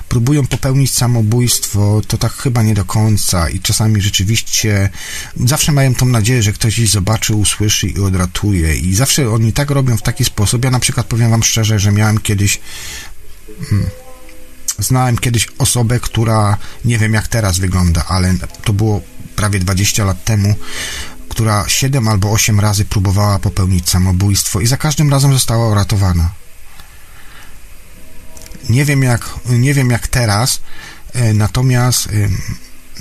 próbują 0.08 0.46
popełnić 0.46 0.94
samobójstwo, 0.94 2.00
to 2.06 2.18
tak 2.18 2.32
chyba 2.32 2.62
nie 2.62 2.74
do 2.74 2.84
końca 2.84 3.48
i 3.48 3.60
czasami 3.60 4.00
rzeczywiście 4.00 4.90
zawsze 5.36 5.72
mają 5.72 5.94
tą 5.94 6.06
nadzieję, 6.06 6.42
że 6.42 6.52
ktoś 6.52 6.78
ich 6.78 6.88
zobaczy, 6.88 7.34
usłyszy 7.34 7.86
i 7.86 8.00
odratuje 8.00 8.76
i 8.76 8.94
zawsze 8.94 9.30
oni 9.30 9.52
tak 9.52 9.70
robią 9.70 9.96
w 9.96 10.02
taki 10.02 10.24
sposób. 10.24 10.64
Ja 10.64 10.70
na 10.70 10.80
przykład 10.80 11.06
powiem 11.06 11.30
wam 11.30 11.42
szczerze, 11.42 11.78
że 11.78 11.92
miałem 11.92 12.18
kiedyś 12.18 12.60
hmm, 13.70 13.90
znałem 14.78 15.18
kiedyś 15.18 15.48
osobę, 15.58 16.00
która 16.00 16.56
nie 16.84 16.98
wiem 16.98 17.14
jak 17.14 17.28
teraz 17.28 17.58
wygląda, 17.58 18.04
ale 18.08 18.34
to 18.64 18.72
było 18.72 19.00
prawie 19.36 19.58
20 19.58 20.04
lat 20.04 20.24
temu, 20.24 20.54
która 21.28 21.64
7 21.68 22.08
albo 22.08 22.30
8 22.30 22.60
razy 22.60 22.84
próbowała 22.84 23.38
popełnić 23.38 23.90
samobójstwo 23.90 24.60
i 24.60 24.66
za 24.66 24.76
każdym 24.76 25.10
razem 25.10 25.32
została 25.32 25.68
uratowana. 25.68 26.30
Nie 28.68 28.84
wiem 28.84 29.02
jak, 29.02 29.30
nie 29.48 29.74
wiem 29.74 29.90
jak 29.90 30.08
teraz, 30.08 30.60
E, 31.16 31.34
natomiast 31.34 32.08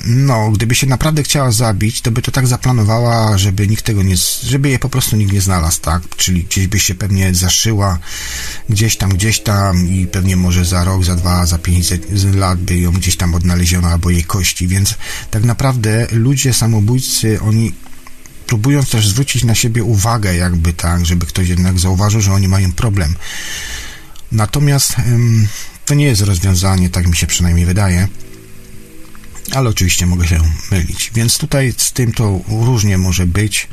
no, 0.05 0.51
gdyby 0.51 0.75
się 0.75 0.87
naprawdę 0.87 1.23
chciała 1.23 1.51
zabić, 1.51 2.01
to 2.01 2.11
by 2.11 2.21
to 2.21 2.31
tak 2.31 2.47
zaplanowała, 2.47 3.37
żeby 3.37 3.67
nikt 3.67 3.85
tego 3.85 4.03
nie, 4.03 4.15
żeby 4.43 4.69
je 4.69 4.79
po 4.79 4.89
prostu 4.89 5.15
nikt 5.15 5.33
nie 5.33 5.41
znalazł, 5.41 5.81
tak? 5.81 6.01
Czyli 6.17 6.43
gdzieś 6.43 6.67
by 6.67 6.79
się 6.79 6.95
pewnie 6.95 7.35
zaszyła, 7.35 7.99
gdzieś 8.69 8.97
tam, 8.97 9.09
gdzieś 9.09 9.39
tam 9.39 9.87
i 9.87 10.07
pewnie 10.07 10.35
może 10.35 10.65
za 10.65 10.83
rok, 10.83 11.03
za 11.03 11.15
dwa, 11.15 11.45
za 11.45 11.57
pięć 11.57 11.93
lat 12.33 12.59
by 12.59 12.77
ją 12.77 12.91
gdzieś 12.91 13.17
tam 13.17 13.35
odnaleziono 13.35 13.87
albo 13.87 14.09
jej 14.09 14.23
kości, 14.23 14.67
więc 14.67 14.95
tak 15.31 15.43
naprawdę 15.43 16.07
ludzie 16.11 16.53
samobójcy, 16.53 17.41
oni 17.41 17.73
próbują 18.47 18.83
też 18.83 19.07
zwrócić 19.07 19.43
na 19.43 19.55
siebie 19.55 19.83
uwagę 19.83 20.35
jakby 20.35 20.73
tak, 20.73 21.05
żeby 21.05 21.25
ktoś 21.25 21.47
jednak 21.47 21.79
zauważył, 21.79 22.21
że 22.21 22.33
oni 22.33 22.47
mają 22.47 22.71
problem. 22.71 23.15
Natomiast 24.31 24.95
to 25.85 25.93
nie 25.93 26.05
jest 26.05 26.21
rozwiązanie, 26.21 26.89
tak 26.89 27.07
mi 27.07 27.17
się 27.17 27.27
przynajmniej 27.27 27.65
wydaje 27.65 28.07
ale 29.51 29.69
oczywiście 29.69 30.05
mogę 30.05 30.27
się 30.27 30.41
mylić. 30.71 31.11
Więc 31.13 31.37
tutaj 31.37 31.73
z 31.77 31.91
tym 31.91 32.11
to 32.11 32.41
różnie 32.47 32.97
może 32.97 33.27
być. 33.27 33.67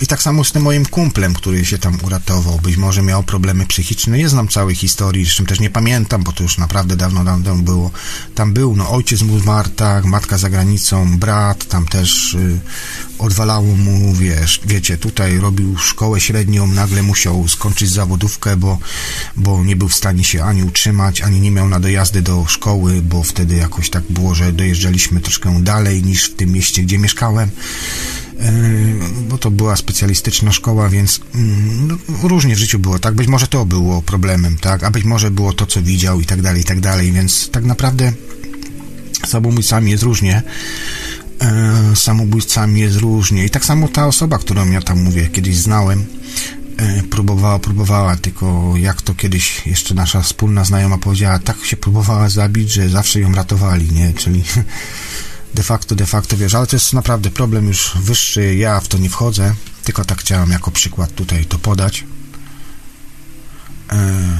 I 0.00 0.06
tak 0.06 0.22
samo 0.22 0.44
z 0.44 0.52
tym 0.52 0.62
moim 0.62 0.86
kumplem, 0.86 1.34
który 1.34 1.64
się 1.64 1.78
tam 1.78 1.98
uratował, 2.02 2.58
być 2.58 2.76
może 2.76 3.02
miał 3.02 3.22
problemy 3.22 3.66
psychiczne. 3.66 4.18
Nie 4.18 4.28
znam 4.28 4.48
całej 4.48 4.74
historii, 4.74 5.24
zresztą 5.24 5.44
też 5.44 5.60
nie 5.60 5.70
pamiętam, 5.70 6.22
bo 6.22 6.32
to 6.32 6.42
już 6.42 6.58
naprawdę 6.58 6.96
dawno, 6.96 7.24
dawno 7.24 7.54
było. 7.54 7.90
Tam 8.34 8.52
był, 8.52 8.76
no 8.76 8.90
ojciec 8.90 9.22
mu 9.22 9.38
zmarł, 9.38 9.68
tak, 9.68 10.04
matka 10.04 10.38
za 10.38 10.50
granicą, 10.50 11.18
brat, 11.18 11.68
tam 11.68 11.86
też 11.86 12.34
y, 12.34 12.60
odwalało 13.18 13.76
mu, 13.76 14.14
wiesz, 14.14 14.60
wiecie, 14.64 14.98
tutaj 14.98 15.38
robił 15.38 15.78
szkołę 15.78 16.20
średnią, 16.20 16.66
nagle 16.66 17.02
musiał 17.02 17.48
skończyć 17.48 17.90
zawodówkę, 17.90 18.56
bo, 18.56 18.78
bo 19.36 19.64
nie 19.64 19.76
był 19.76 19.88
w 19.88 19.94
stanie 19.94 20.24
się 20.24 20.44
ani 20.44 20.62
utrzymać, 20.62 21.20
ani 21.20 21.40
nie 21.40 21.50
miał 21.50 21.68
na 21.68 21.80
dojazdy 21.80 22.22
do 22.22 22.46
szkoły, 22.48 23.02
bo 23.02 23.22
wtedy 23.22 23.54
jakoś 23.54 23.90
tak 23.90 24.02
było, 24.10 24.34
że 24.34 24.52
dojeżdżaliśmy 24.52 25.20
troszkę 25.20 25.62
dalej 25.62 26.02
niż 26.02 26.24
w 26.24 26.34
tym 26.34 26.52
mieście, 26.52 26.82
gdzie 26.82 26.98
mieszkałem. 26.98 27.50
E, 28.40 28.52
bo 29.28 29.38
to 29.38 29.50
była 29.50 29.76
specjalistyczna 29.76 30.52
szkoła, 30.52 30.88
więc 30.88 31.20
mm, 31.34 31.88
no, 31.88 31.96
różnie 32.22 32.54
w 32.54 32.58
życiu 32.58 32.78
było, 32.78 32.98
tak? 32.98 33.14
Być 33.14 33.28
może 33.28 33.46
to 33.46 33.64
było 33.64 34.02
problemem, 34.02 34.56
tak? 34.58 34.84
A 34.84 34.90
być 34.90 35.04
może 35.04 35.30
było 35.30 35.52
to, 35.52 35.66
co 35.66 35.82
widział 35.82 36.20
i 36.20 36.26
tak 36.26 36.42
dalej, 36.42 36.62
i 36.62 36.64
tak 36.64 36.80
dalej, 36.80 37.12
więc 37.12 37.50
tak 37.50 37.64
naprawdę 37.64 38.12
samobójcami 39.26 39.90
jest 39.90 40.02
różnie. 40.02 40.42
E, 41.40 41.96
samobójcami 41.96 42.80
jest 42.80 42.96
różnie. 42.96 43.44
I 43.44 43.50
tak 43.50 43.64
samo 43.64 43.88
ta 43.88 44.06
osoba, 44.06 44.38
którą 44.38 44.70
ja 44.70 44.82
tam 44.82 45.02
mówię, 45.02 45.28
kiedyś 45.28 45.56
znałem, 45.56 46.06
e, 46.76 47.02
próbowała, 47.02 47.58
próbowała, 47.58 48.16
tylko 48.16 48.74
jak 48.76 49.02
to 49.02 49.14
kiedyś 49.14 49.66
jeszcze 49.66 49.94
nasza 49.94 50.22
wspólna 50.22 50.64
znajoma 50.64 50.98
powiedziała, 50.98 51.38
tak 51.38 51.64
się 51.64 51.76
próbowała 51.76 52.28
zabić, 52.28 52.70
że 52.72 52.88
zawsze 52.88 53.20
ją 53.20 53.34
ratowali, 53.34 53.92
nie? 53.92 54.14
Czyli 54.14 54.42
de 55.56 55.62
facto, 55.62 55.94
de 55.94 56.06
facto, 56.06 56.36
wiesz, 56.36 56.54
ale 56.54 56.66
to 56.66 56.76
jest 56.76 56.92
naprawdę 56.92 57.30
problem 57.30 57.66
już 57.66 57.92
wyższy, 57.96 58.54
ja 58.54 58.80
w 58.80 58.88
to 58.88 58.98
nie 58.98 59.10
wchodzę, 59.10 59.54
tylko 59.84 60.04
tak 60.04 60.20
chciałem 60.20 60.50
jako 60.50 60.70
przykład 60.70 61.14
tutaj 61.14 61.44
to 61.44 61.58
podać. 61.58 62.04
E, 63.92 64.38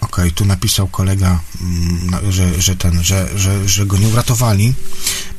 ok, 0.00 0.16
tu 0.34 0.44
napisał 0.44 0.88
kolega, 0.88 1.40
mm, 1.60 2.32
że, 2.32 2.62
że 2.62 2.76
ten, 2.76 3.02
że, 3.02 3.28
że, 3.38 3.68
że 3.68 3.86
go 3.86 3.98
nie 3.98 4.08
uratowali. 4.08 4.74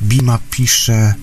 Bima 0.02 0.40
pisze, 0.49 1.14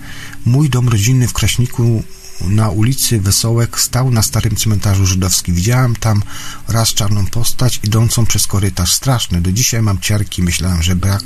mój 0.44 0.70
dom 0.70 0.88
rodzinny 0.88 1.28
w 1.28 1.32
Kraśniku 1.32 2.02
na 2.40 2.68
ulicy 2.68 3.20
Wesołek 3.20 3.80
stał 3.80 4.10
na 4.10 4.22
starym 4.22 4.56
cmentarzu 4.56 5.06
żydowskim. 5.06 5.54
Widziałem 5.54 5.96
tam 5.96 6.22
raz 6.68 6.94
czarną 6.94 7.26
postać 7.26 7.80
idącą 7.84 8.26
przez 8.26 8.46
korytarz. 8.46 8.94
Straszny. 8.94 9.40
Do 9.40 9.52
dzisiaj 9.52 9.82
mam 9.82 9.98
ciarki. 9.98 10.42
Myślałem, 10.42 10.82
że, 10.82 10.96
brak, 10.96 11.22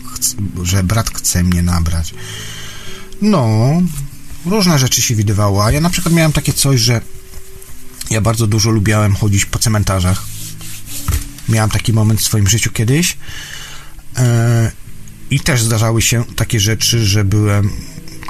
że 0.62 0.82
brat 0.82 1.11
chce 1.11 1.43
mnie 1.43 1.62
nabrać. 1.62 2.15
No, 3.23 3.59
różne 4.47 4.78
rzeczy 4.78 5.03
się 5.03 5.15
widywało. 5.15 5.65
A 5.65 5.70
ja 5.70 5.81
na 5.81 5.91
przykład 5.91 6.15
miałem 6.15 6.32
takie 6.32 6.53
coś, 6.53 6.81
że 6.81 7.01
ja 8.11 8.20
bardzo 8.20 8.47
dużo 8.47 8.70
lubiałem 8.70 9.15
chodzić 9.15 9.45
po 9.45 9.59
cmentarzach. 9.59 10.23
Miałem 11.49 11.70
taki 11.70 11.93
moment 11.93 12.20
w 12.20 12.24
swoim 12.24 12.49
życiu 12.49 12.70
kiedyś. 12.70 13.16
E, 14.16 14.73
I 15.31 15.41
też 15.41 15.62
zdarzały 15.62 16.03
się 16.03 16.24
takie 16.36 16.61
rzeczy, 16.61 17.07
że 17.07 17.24
byłem 17.24 17.70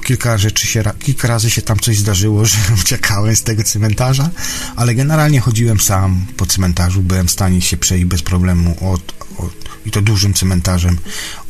kilka 0.05 0.39
rzeczy 0.39 0.67
się, 0.67 0.83
kilka 0.99 1.29
razy 1.29 1.51
się 1.51 1.63
tam 1.63 1.79
coś 1.79 1.99
zdarzyło, 1.99 2.45
że 2.47 2.57
uciekałem 2.81 3.37
z 3.37 3.43
tego 3.43 3.65
cmentarza, 3.65 4.31
ale 4.77 4.95
generalnie 4.95 5.41
chodziłem 5.41 5.81
sam 5.81 6.27
po 6.37 6.47
cmentarzu, 6.47 7.03
byłem 7.03 7.29
w 7.29 7.31
stanie 7.31 7.61
się 7.61 7.77
przejść 7.77 8.05
bez 8.05 8.23
problemu 8.23 8.93
od, 8.93 9.15
od 9.39 9.55
i 9.87 9.91
to 9.91 10.03
dużym 10.03 10.35
cmentarzem 10.35 10.99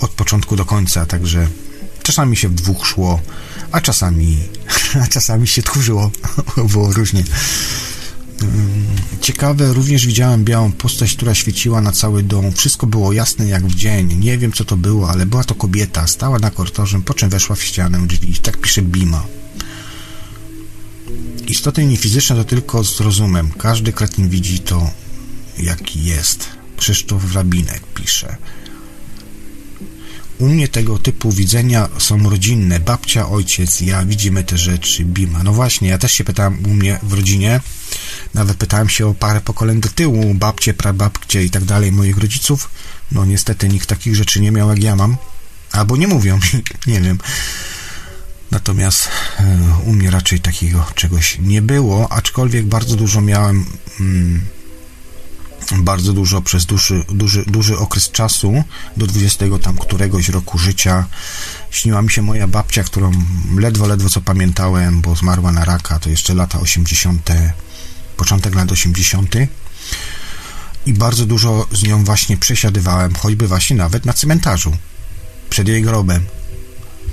od 0.01 0.11
początku 0.11 0.57
do 0.57 0.65
końca, 0.65 1.07
także 1.07 1.49
czasami 2.03 2.37
się 2.37 2.49
w 2.49 2.55
dwóch 2.55 2.87
szło, 2.87 3.21
a 3.73 3.81
czasami, 3.81 4.39
a 5.05 5.07
czasami 5.07 5.49
się 5.49 5.63
tchórzyło, 5.63 6.11
było 6.73 6.93
różnie. 6.93 7.25
Ciekawe, 9.21 9.73
również 9.73 10.07
widziałem 10.07 10.45
białą 10.45 10.73
postać, 10.73 11.15
która 11.15 11.35
świeciła 11.35 11.81
na 11.81 11.93
cały 11.93 12.23
dom. 12.23 12.53
Wszystko 12.53 12.87
było 12.87 13.13
jasne 13.13 13.49
jak 13.49 13.67
w 13.67 13.75
dzień. 13.75 14.15
Nie 14.19 14.39
wiem, 14.39 14.53
co 14.53 14.65
to 14.65 14.77
było, 14.77 15.11
ale 15.11 15.27
była 15.27 15.45
to 15.45 15.55
kobieta. 15.55 16.07
Stała 16.07 16.39
na 16.39 16.51
korytarzu, 16.51 17.03
po 17.03 17.15
czym 17.15 17.31
weszła 17.31 17.57
w 17.57 17.63
ścianę 17.63 18.07
drzwi. 18.07 18.35
Tak 18.35 18.57
pisze 18.57 18.83
Bima. 18.83 19.27
Istoty 21.49 21.85
niefizyczne 21.85 22.37
to 22.37 22.45
tylko 22.45 22.85
z 22.85 23.01
rozumem. 23.01 23.51
Każdy 23.59 23.93
kretyn 23.93 24.29
widzi 24.29 24.59
to, 24.59 24.91
jaki 25.59 26.05
jest. 26.05 26.49
Krzysztof 26.77 27.35
Rabinek 27.35 27.83
pisze. 27.95 28.37
U 30.39 30.49
mnie 30.49 30.69
tego 30.69 30.99
typu 30.99 31.33
widzenia 31.33 31.89
są 31.99 32.31
rodzinne. 32.31 32.81
Babcia, 32.81 33.29
ojciec, 33.29 33.81
ja 33.81 34.05
widzimy 34.05 34.45
te 34.45 34.59
rzeczy, 34.59 35.05
Bima. 35.05 35.43
No 35.43 35.53
właśnie, 35.53 35.89
ja 35.89 35.99
też 35.99 36.13
się 36.13 36.25
pytałem 36.25 36.67
u 36.67 36.75
mnie 36.75 36.99
w 37.03 37.13
rodzinie, 37.13 37.61
nawet 38.35 38.57
pytałem 38.57 38.89
się 38.89 39.07
o 39.07 39.15
parę 39.15 39.41
pokoleń 39.41 39.81
do 39.81 39.89
tyłu, 39.89 40.35
babcie, 40.35 40.75
prababcie 40.75 41.45
i 41.45 41.51
tak 41.51 41.65
dalej, 41.65 41.93
moich 41.93 42.19
rodziców. 42.19 42.71
No 43.13 43.25
niestety 43.25 43.69
nikt 43.69 43.89
takich 43.89 44.17
rzeczy 44.17 44.41
nie 44.41 44.51
miał 44.53 44.69
jak 44.69 44.83
ja 44.83 44.97
mam. 44.97 45.17
Albo 45.73 45.97
nie 45.97 46.09
mówią, 46.09 46.39
nie 46.87 47.01
wiem. 47.01 47.19
Natomiast 48.51 49.09
e, 49.39 49.59
u 49.87 49.93
mnie 49.93 50.11
raczej 50.11 50.41
takiego 50.41 50.87
czegoś 50.95 51.39
nie 51.39 51.63
było, 51.63 52.13
aczkolwiek 52.13 52.67
bardzo 52.67 52.97
dużo 52.97 53.21
miałem... 53.21 53.65
Mm, 54.01 54.41
bardzo 55.73 56.13
dużo 56.13 56.43
przez 56.43 56.67
duży, 56.67 57.05
duży, 57.09 57.45
duży 57.47 57.79
okres 57.79 58.11
czasu, 58.11 58.65
do 58.97 59.07
20 59.07 59.45
tam 59.63 59.77
któregoś 59.79 60.29
roku 60.29 60.59
życia, 60.59 61.07
śniła 61.71 62.03
mi 62.03 62.11
się 62.11 62.23
moja 62.23 62.49
babcia, 62.49 62.85
którą 62.85 63.13
ledwo, 63.59 63.87
ledwo 63.87 64.09
co 64.09 64.21
pamiętałem, 64.21 65.01
bo 65.01 65.17
zmarła 65.17 65.53
na 65.53 65.65
raka, 65.65 65.99
to 65.99 66.11
jeszcze 66.11 66.35
lata 66.35 66.61
80., 66.61 67.31
początek 68.17 68.55
lat 68.55 68.73
80. 68.73 69.35
I 70.87 70.93
bardzo 70.93 71.27
dużo 71.27 71.67
z 71.73 71.83
nią 71.83 72.05
właśnie 72.05 72.37
przesiadywałem, 72.37 73.15
choćby 73.15 73.49
właśnie 73.49 73.77
nawet 73.77 74.05
na 74.05 74.13
cmentarzu, 74.13 74.77
przed 75.51 75.69
jej 75.69 75.83
grobem. 75.83 76.25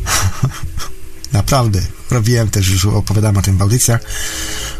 Naprawdę. 1.33 1.81
Robiłem 2.11 2.49
też, 2.49 2.69
już 2.69 2.85
opowiadałem 2.85 3.37
o 3.37 3.41
tym 3.41 3.57
w 3.57 3.61
audycjach, 3.61 4.01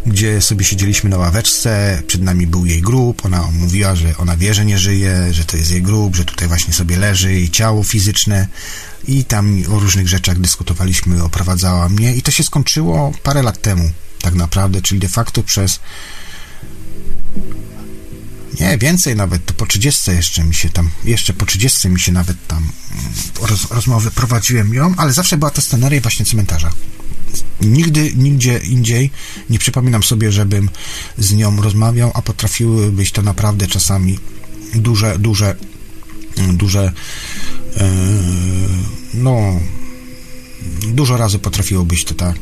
gdzie 0.06 0.41
sobie 0.41 0.65
siedzieliśmy 0.65 1.10
na 1.10 1.18
ławeczce, 1.18 2.03
przed 2.07 2.22
nami 2.22 2.48
był 2.48 2.65
jej 2.65 2.82
grób, 2.82 3.26
ona 3.26 3.41
mówiła, 3.52 3.95
że 3.95 4.18
ona 4.18 4.38
wie, 4.38 4.53
że 4.53 4.65
nie 4.65 4.80
żyje, 4.80 5.28
że 5.32 5.45
to 5.45 5.57
jest 5.57 5.72
jej 5.72 5.82
grób, 5.82 6.15
że 6.15 6.26
tutaj 6.26 6.48
właśnie 6.48 6.73
sobie 6.73 6.98
leży 6.98 7.34
jej 7.34 7.49
ciało 7.49 7.84
fizyczne 7.84 8.48
i 9.07 9.26
tam 9.26 9.64
o 9.72 9.80
różnych 9.80 10.07
rzeczach 10.07 10.40
dyskutowaliśmy, 10.40 11.23
oprowadzała 11.23 11.90
mnie 11.90 12.15
i 12.15 12.22
to 12.22 12.32
się 12.32 12.44
skończyło 12.44 13.11
parę 13.23 13.44
lat 13.44 13.61
temu, 13.61 13.91
tak 14.22 14.34
naprawdę, 14.34 14.82
czyli 14.82 14.99
de 14.99 15.10
facto 15.10 15.44
przez 15.44 15.80
nie, 18.60 18.78
więcej 18.78 19.15
nawet, 19.15 19.45
to 19.45 19.53
po 19.53 19.65
30 19.65 20.11
jeszcze 20.11 20.44
mi 20.44 20.56
się 20.56 20.69
tam, 20.69 20.90
jeszcze 21.03 21.34
po 21.34 21.45
30 21.45 21.90
mi 21.90 21.99
się 21.99 22.11
nawet 22.11 22.48
tam 22.48 22.57
mm, 22.57 23.14
roz, 23.41 23.72
rozmowy 23.72 24.11
prowadziłem 24.11 24.73
ją, 24.73 24.94
ale 24.98 25.14
zawsze 25.14 25.38
była 25.38 25.52
to 25.52 25.61
scenaria 25.61 26.02
właśnie 26.02 26.26
cmentarza. 26.26 26.72
Nigdy, 27.61 28.14
nigdzie 28.15 28.57
indziej 28.57 29.11
nie 29.49 29.60
przypominam 29.60 30.03
sobie, 30.03 30.32
żebym 30.32 30.69
z 31.18 31.34
nią 31.34 31.61
rozmawiał, 31.61 32.11
a 32.14 32.22
potrafiły 32.22 32.91
być 32.91 33.11
to 33.11 33.22
naprawdę 33.22 33.68
czasami 33.68 34.19
duże, 34.76 35.19
duże, 35.19 35.56
mm, 36.38 36.57
duże, 36.57 36.94
yy, 37.76 37.84
no, 39.14 39.60
dużo 40.88 41.18
razy 41.18 41.40
potrafiło 41.40 41.86
być 41.86 42.06
to 42.06 42.15
tak. 42.15 42.36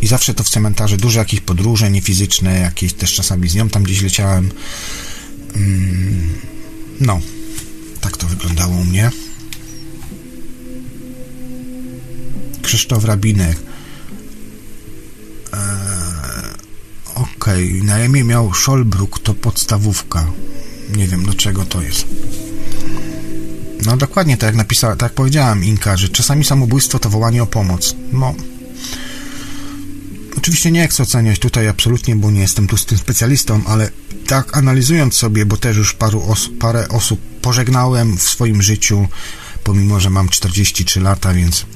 I 0.00 0.06
zawsze 0.06 0.34
to 0.34 0.44
w 0.44 0.48
cmentarze, 0.48 0.96
duże 0.96 1.18
jakieś 1.18 1.40
podróże 1.40 1.90
niefizyczne, 1.90 2.60
jakieś 2.60 2.92
też 2.92 3.14
czasami 3.14 3.48
z 3.48 3.54
nią 3.54 3.68
tam 3.68 3.82
gdzieś 3.82 4.02
leciałem, 4.02 4.50
no, 7.00 7.20
tak 8.00 8.16
to 8.16 8.26
wyglądało 8.26 8.76
u 8.76 8.84
mnie. 8.84 9.10
Krzysztof 12.62 13.04
Rabinek. 13.04 13.56
Eee, 15.52 15.58
Okej, 17.14 17.72
okay. 17.72 17.86
na 17.86 18.04
imię 18.04 18.24
miał 18.24 18.54
Szolbruk, 18.54 19.18
to 19.18 19.34
podstawówka. 19.34 20.26
Nie 20.96 21.06
wiem, 21.06 21.26
do 21.26 21.34
czego 21.34 21.64
to 21.64 21.82
jest. 21.82 22.06
No 23.86 23.96
dokładnie 23.96 24.36
tak 24.36 24.46
jak 24.46 24.56
napisała, 24.56 24.96
tak 24.96 25.10
jak 25.10 25.14
powiedziałam 25.14 25.64
Inka, 25.64 25.96
że 25.96 26.08
czasami 26.08 26.44
samobójstwo 26.44 26.98
to 26.98 27.10
wołanie 27.10 27.42
o 27.42 27.46
pomoc. 27.46 27.94
No. 28.12 28.34
Oczywiście 30.38 30.70
nie 30.70 30.88
chcę 30.88 31.02
oceniać 31.02 31.38
tutaj 31.38 31.68
absolutnie, 31.68 32.16
bo 32.16 32.30
nie 32.30 32.40
jestem 32.40 32.66
tu 32.66 32.76
z 32.76 32.86
tym 32.86 32.98
specjalistą, 32.98 33.60
ale 33.66 33.90
tak 34.26 34.56
analizując 34.56 35.14
sobie, 35.14 35.46
bo 35.46 35.56
też 35.56 35.76
już 35.76 35.94
paru 35.94 36.30
os 36.30 36.48
parę 36.60 36.88
osób 36.88 37.20
pożegnałem 37.42 38.16
w 38.16 38.22
swoim 38.22 38.62
życiu, 38.62 39.08
pomimo, 39.64 40.00
że 40.00 40.10
mam 40.10 40.28
43 40.28 41.00
lata, 41.00 41.34
więc 41.34 41.66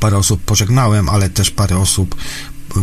parę 0.00 0.16
osób 0.16 0.42
pożegnałem, 0.44 1.08
ale 1.08 1.30
też 1.30 1.50
parę 1.50 1.78
osób 1.78 2.14
y, 2.76 2.80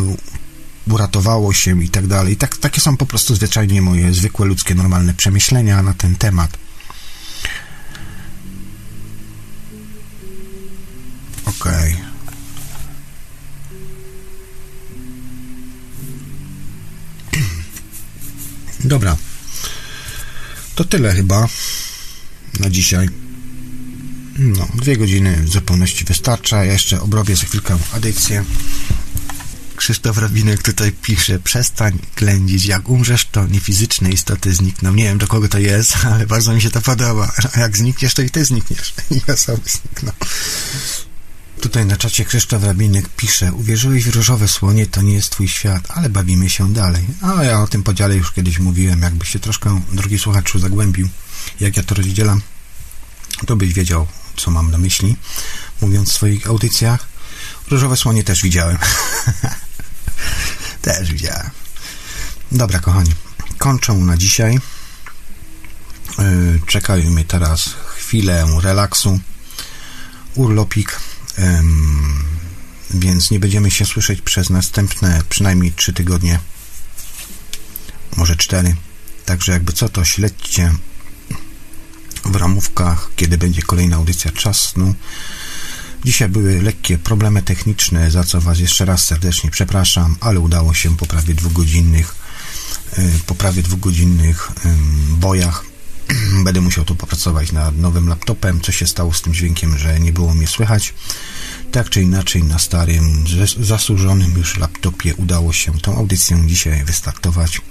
uratowało 0.92 1.54
się 1.54 1.84
i 1.84 1.90
tak 1.90 2.08
dalej. 2.08 2.38
Tak, 2.38 2.58
takie 2.58 2.82
są 2.82 2.98
po 2.98 3.06
prostu 3.06 3.36
zwyczajnie 3.36 3.82
moje 3.82 4.14
zwykłe 4.14 4.46
ludzkie, 4.46 4.76
normalne 4.76 5.14
przemyślenia 5.14 5.84
na 5.84 5.94
ten 5.94 6.16
temat. 6.16 6.58
Okej. 11.46 11.94
Okay. 11.94 12.09
Dobra. 18.90 19.18
To 20.76 20.86
tyle 20.86 21.14
chyba 21.14 21.48
na 22.60 22.70
dzisiaj. 22.70 23.10
No, 24.40 24.68
dwie 24.76 24.98
godziny 24.98 25.36
w 25.36 25.50
zupełności 25.50 26.06
wystarcza. 26.06 26.66
Ja 26.66 26.74
jeszcze 26.74 27.02
obrobię 27.02 27.36
za 27.36 27.46
chwilkę 27.46 27.78
adycję. 27.94 28.46
Krzysztof 29.76 30.18
Rabinek 30.18 30.64
tutaj 30.64 30.92
pisze, 30.92 31.40
przestań 31.40 32.00
ględzić, 32.16 32.66
jak 32.66 32.90
umrzesz, 32.90 33.26
to 33.32 33.48
nie 33.48 33.60
fizyczne 33.60 34.12
istoty 34.12 34.54
znikną. 34.54 34.94
Nie 34.94 35.04
wiem, 35.04 35.18
do 35.18 35.28
kogo 35.28 35.48
to 35.48 35.60
jest, 35.60 35.98
ale 36.14 36.28
bardzo 36.28 36.54
mi 36.54 36.62
się 36.62 36.70
to 36.70 36.82
podoba. 36.82 37.32
A 37.54 37.60
jak 37.60 37.78
znikniesz, 37.78 38.14
to 38.14 38.22
i 38.22 38.30
ty 38.30 38.46
znikniesz. 38.46 38.94
I 39.28 39.32
osoby 39.32 39.70
znikną. 39.70 40.12
Tutaj 41.62 41.86
na 41.86 41.98
czacie 41.98 42.26
Krzysztof 42.26 42.64
Rabinek 42.64 43.10
pisze, 43.10 43.54
uwierzyłeś 43.54 44.06
w 44.06 44.16
różowe 44.16 44.48
słonie, 44.48 44.86
to 44.86 45.02
nie 45.02 45.14
jest 45.14 45.30
twój 45.30 45.48
świat, 45.48 45.84
ale 45.90 46.10
bawimy 46.10 46.50
się 46.50 46.74
dalej. 46.74 47.08
A 47.22 47.44
ja 47.44 47.62
o 47.62 47.68
tym 47.68 47.84
podziale 47.84 48.16
już 48.16 48.32
kiedyś 48.32 48.60
mówiłem, 48.60 49.02
jakbyś 49.02 49.30
się 49.30 49.40
troszkę, 49.40 49.82
drogi 49.92 50.20
słuchaczu, 50.20 50.60
zagłębił, 50.60 51.10
jak 51.60 51.78
ja 51.78 51.84
to 51.84 51.96
rozdzielam, 51.96 52.42
to 53.46 53.56
byś 53.56 53.74
wiedział, 53.74 54.08
co 54.38 54.52
mam 54.52 54.72
na 54.72 54.78
myśli, 54.78 55.16
mówiąc 55.82 56.10
w 56.10 56.14
swoich 56.14 56.48
audycjach. 56.48 57.08
Różowe 57.72 57.98
słonie 57.98 58.24
też 58.24 58.44
widziałem. 58.44 58.78
też 60.82 61.12
widziałem. 61.12 61.50
Dobra, 62.52 62.80
kochani, 62.80 63.14
kończę 63.58 63.94
na 63.94 64.18
dzisiaj. 64.18 64.60
Yy, 66.20 66.60
czekają 66.68 67.24
teraz 67.28 67.70
chwilę 67.96 68.48
relaksu, 68.62 69.20
urlopik, 70.36 71.00
więc 72.90 73.32
nie 73.32 73.40
będziemy 73.40 73.72
się 73.72 73.86
słyszeć 73.86 74.22
przez 74.22 74.50
następne 74.50 75.22
przynajmniej 75.30 75.74
trzy 75.74 75.94
tygodnie, 75.94 76.40
może 78.18 78.36
cztery. 78.36 78.76
Także 79.26 79.52
jakby 79.52 79.74
co, 79.74 79.90
to 79.90 80.06
śledźcie 80.06 80.74
w 82.26 82.36
ramówkach, 82.36 83.12
kiedy 83.16 83.38
będzie 83.38 83.62
kolejna 83.62 83.96
audycja 83.96 84.32
Czas 84.32 84.60
Snu. 84.60 84.96
Dzisiaj 86.06 86.30
były 86.30 86.62
lekkie 86.62 86.98
problemy 86.98 87.42
techniczne, 87.42 88.12
za 88.12 88.24
co 88.24 88.42
Was 88.42 88.60
jeszcze 88.60 88.86
raz 88.86 89.06
serdecznie 89.06 89.52
przepraszam, 89.52 90.16
ale 90.20 90.40
udało 90.40 90.74
się 90.74 90.98
po 90.98 91.06
prawie 91.06 91.34
dwugodzinnych 91.34 92.16
e, 92.98 93.02
po 93.26 93.36
prawie 93.36 93.64
dwugodzinnych 93.64 94.52
bojach 95.10 95.69
będę 96.46 96.62
musiał 96.62 96.86
tu 96.86 96.96
popracować 96.96 97.52
nad 97.52 97.78
nowym 97.78 98.10
laptopem. 98.10 98.62
Co 98.62 98.72
się 98.72 98.88
stało 98.88 99.14
z 99.14 99.22
tym 99.22 99.34
dźwiękiem, 99.34 99.78
że 99.78 100.00
nie 100.00 100.14
było 100.14 100.34
mnie 100.34 100.48
słychać? 100.48 100.94
Tak 101.72 101.90
czy 101.90 102.02
inaczej, 102.02 102.44
na 102.44 102.60
starym, 102.60 103.26
zasłużonym 103.60 104.38
już 104.38 104.58
laptopie 104.58 105.16
udało 105.16 105.54
się 105.54 105.80
tą 105.80 105.98
audycję 105.98 106.44
dzisiaj 106.46 106.86
wystartować. 106.86 107.62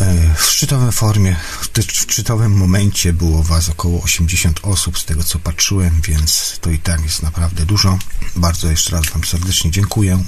E, 0.00 0.34
w 0.34 0.42
szczytowej 0.42 0.92
formie, 0.92 1.36
w 1.60 1.82
szczytowym 1.92 2.52
momencie 2.52 3.12
było 3.12 3.42
Was 3.42 3.68
około 3.68 4.02
80 4.02 4.60
osób, 4.62 4.98
z 4.98 5.04
tego 5.04 5.24
co 5.24 5.38
patrzyłem, 5.38 6.00
więc 6.00 6.58
to 6.60 6.70
i 6.70 6.78
tak 6.78 7.02
jest 7.02 7.22
naprawdę 7.22 7.66
dużo. 7.66 7.98
Bardzo 8.36 8.70
jeszcze 8.70 8.92
raz 8.92 9.10
Wam 9.10 9.24
serdecznie 9.24 9.70
dziękuję. 9.70 10.24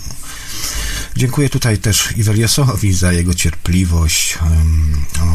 Dziękuję 1.16 1.50
tutaj 1.50 1.78
też 1.78 2.16
Iweliasowi 2.16 2.94
za 2.94 3.12
jego 3.12 3.34
cierpliwość 3.34 4.38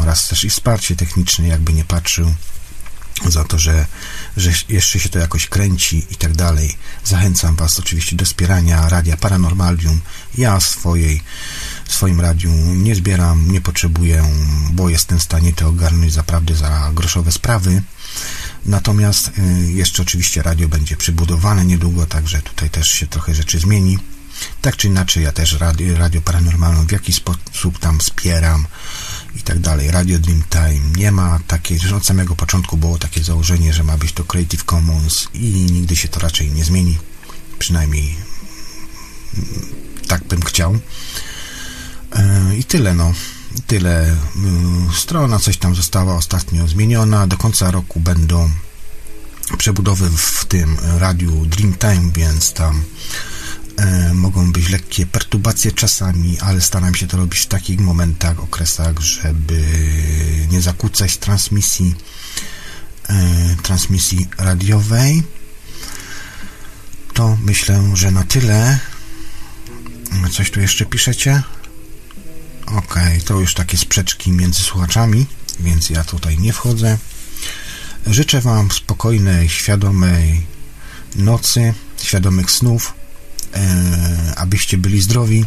oraz 0.00 0.28
też 0.28 0.44
i 0.44 0.50
wsparcie 0.50 0.96
techniczne, 0.96 1.48
jakby 1.48 1.72
nie 1.72 1.84
patrzył 1.84 2.34
za 3.28 3.44
to, 3.44 3.58
że, 3.58 3.86
że 4.36 4.52
jeszcze 4.68 5.00
się 5.00 5.08
to 5.08 5.18
jakoś 5.18 5.46
kręci 5.46 6.06
i 6.10 6.16
tak 6.16 6.32
dalej. 6.36 6.76
Zachęcam 7.04 7.56
Was 7.56 7.78
oczywiście 7.78 8.16
do 8.16 8.24
wspierania 8.24 8.88
Radia 8.88 9.16
Paranormalium. 9.16 10.00
Ja 10.38 10.60
swojej, 10.60 11.22
swoim 11.88 12.20
radium 12.20 12.84
nie 12.84 12.94
zbieram, 12.94 13.52
nie 13.52 13.60
potrzebuję, 13.60 14.24
bo 14.72 14.88
jestem 14.88 15.18
w 15.18 15.22
stanie 15.22 15.52
to 15.52 15.68
ogarnąć 15.68 16.16
naprawdę 16.16 16.54
za 16.54 16.90
groszowe 16.94 17.32
sprawy. 17.32 17.82
Natomiast 18.66 19.28
y, 19.28 19.72
jeszcze 19.72 20.02
oczywiście 20.02 20.42
radio 20.42 20.68
będzie 20.68 20.96
przybudowane 20.96 21.64
niedługo, 21.64 22.06
także 22.06 22.42
tutaj 22.42 22.70
też 22.70 22.88
się 22.88 23.06
trochę 23.06 23.34
rzeczy 23.34 23.58
zmieni. 23.58 23.98
Tak 24.60 24.76
czy 24.76 24.86
inaczej, 24.86 25.24
ja 25.24 25.32
też 25.32 25.52
radio, 25.52 25.98
radio 25.98 26.20
paranormalną 26.20 26.86
w 26.86 26.92
jakiś 26.92 27.16
sposób 27.16 27.78
tam 27.78 27.98
wspieram 27.98 28.66
i 29.36 29.42
tak 29.42 29.58
dalej. 29.58 29.90
Radio 29.90 30.18
Dreamtime 30.18 30.96
nie 30.96 31.12
ma 31.12 31.40
takiej, 31.46 31.78
że 31.78 31.96
od 31.96 32.06
samego 32.06 32.36
początku 32.36 32.76
było 32.76 32.98
takie 32.98 33.24
założenie, 33.24 33.72
że 33.72 33.84
ma 33.84 33.96
być 33.96 34.12
to 34.12 34.24
Creative 34.24 34.64
Commons 34.64 35.28
i 35.34 35.66
nigdy 35.72 35.96
się 35.96 36.08
to 36.08 36.20
raczej 36.20 36.50
nie 36.50 36.64
zmieni. 36.64 36.98
Przynajmniej 37.58 38.16
mm, 39.34 39.48
tak 40.08 40.24
bym 40.24 40.42
chciał. 40.42 40.78
E, 42.12 42.56
I 42.56 42.64
tyle, 42.64 42.94
no. 42.94 43.12
Tyle. 43.66 44.16
Mm, 44.36 44.90
strona 44.94 45.38
coś 45.38 45.56
tam 45.56 45.74
została 45.74 46.14
ostatnio 46.16 46.68
zmieniona. 46.68 47.26
Do 47.26 47.36
końca 47.36 47.70
roku 47.70 48.00
będą 48.00 48.50
przebudowy 49.58 50.10
w 50.10 50.44
tym 50.44 50.76
radiu 50.98 51.46
Dreamtime, 51.46 52.12
więc 52.14 52.52
tam 52.52 52.82
E, 53.76 54.14
mogą 54.14 54.52
być 54.52 54.68
lekkie 54.68 55.06
perturbacje 55.06 55.72
czasami, 55.72 56.40
ale 56.40 56.60
staram 56.60 56.94
się 56.94 57.06
to 57.06 57.16
robić 57.16 57.40
w 57.40 57.46
takich 57.46 57.80
momentach, 57.80 58.40
okresach, 58.40 59.00
żeby 59.00 59.62
nie 60.50 60.60
zakłócać 60.60 61.16
transmisji 61.16 61.94
e, 63.08 63.56
transmisji 63.62 64.28
radiowej. 64.38 65.22
To 67.12 67.38
myślę, 67.44 67.82
że 67.94 68.10
na 68.10 68.24
tyle. 68.24 68.78
Coś 70.32 70.50
tu 70.50 70.60
jeszcze 70.60 70.84
piszecie? 70.84 71.42
Ok, 72.66 72.98
to 73.24 73.40
już 73.40 73.54
takie 73.54 73.78
sprzeczki 73.78 74.32
między 74.32 74.62
słuchaczami, 74.62 75.26
więc 75.60 75.90
ja 75.90 76.04
tutaj 76.04 76.38
nie 76.38 76.52
wchodzę. 76.52 76.98
Życzę 78.06 78.40
Wam 78.40 78.70
spokojnej, 78.70 79.48
świadomej 79.48 80.46
nocy, 81.16 81.74
świadomych 82.02 82.50
snów 82.50 82.94
abyście 84.36 84.78
byli 84.78 85.00
zdrowi, 85.00 85.44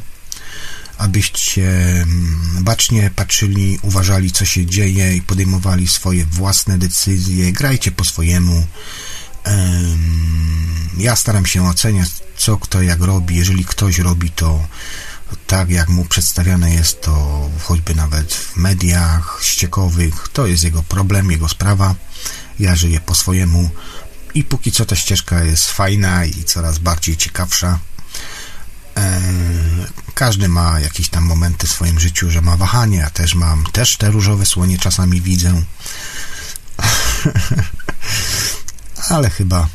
abyście 0.98 1.68
mm, 1.68 2.64
bacznie 2.64 3.12
patrzyli, 3.16 3.80
uważali, 3.82 4.32
co 4.32 4.46
się 4.46 4.66
dzieje 4.66 5.16
i 5.16 5.22
podejmowali 5.22 5.88
swoje 5.88 6.26
własne 6.26 6.78
decyzje. 6.78 7.52
Grajcie 7.52 7.92
po 7.92 8.06
swojemu. 8.06 8.68
Ja 10.98 11.16
staram 11.16 11.46
się 11.46 11.68
oceniać, 11.68 12.10
co 12.38 12.58
kto 12.58 12.82
jak 12.82 13.02
robi. 13.02 13.36
Jeżeli 13.36 13.66
ktoś 13.66 14.00
robi 14.00 14.32
to 14.32 14.68
tak, 15.48 15.70
jak 15.70 15.90
mu 15.90 16.06
przedstawiane 16.06 16.74
jest 16.74 17.02
to 17.02 17.50
choćby 17.64 17.96
nawet 17.96 18.34
w 18.34 18.58
mediach 18.58 19.40
ściekowych, 19.44 20.28
to 20.34 20.48
jest 20.48 20.64
jego 20.64 20.84
problem, 20.84 21.32
jego 21.32 21.50
sprawa. 21.50 21.96
Ja 22.60 22.76
żyję 22.76 23.00
po 23.00 23.16
swojemu 23.16 23.70
i 24.34 24.44
póki 24.44 24.72
co 24.72 24.86
ta 24.86 24.96
ścieżka 24.96 25.44
jest 25.44 25.72
fajna 25.72 26.26
i 26.26 26.44
coraz 26.44 26.78
bardziej 26.78 27.18
ciekawsza. 27.18 27.80
Każdy 30.14 30.48
ma 30.48 30.80
jakieś 30.80 31.10
tam 31.10 31.24
momenty 31.24 31.68
w 31.68 31.72
swoim 31.72 32.00
życiu, 32.00 32.32
że 32.32 32.42
ma 32.42 32.58
wahanie, 32.58 32.98
ja 32.98 33.10
też 33.10 33.36
mam, 33.36 33.64
też 33.64 33.98
te 33.98 34.12
różowe 34.12 34.46
słonie 34.46 34.78
czasami 34.78 35.22
widzę. 35.22 35.62
Ale 39.10 39.30
chyba 39.30 39.68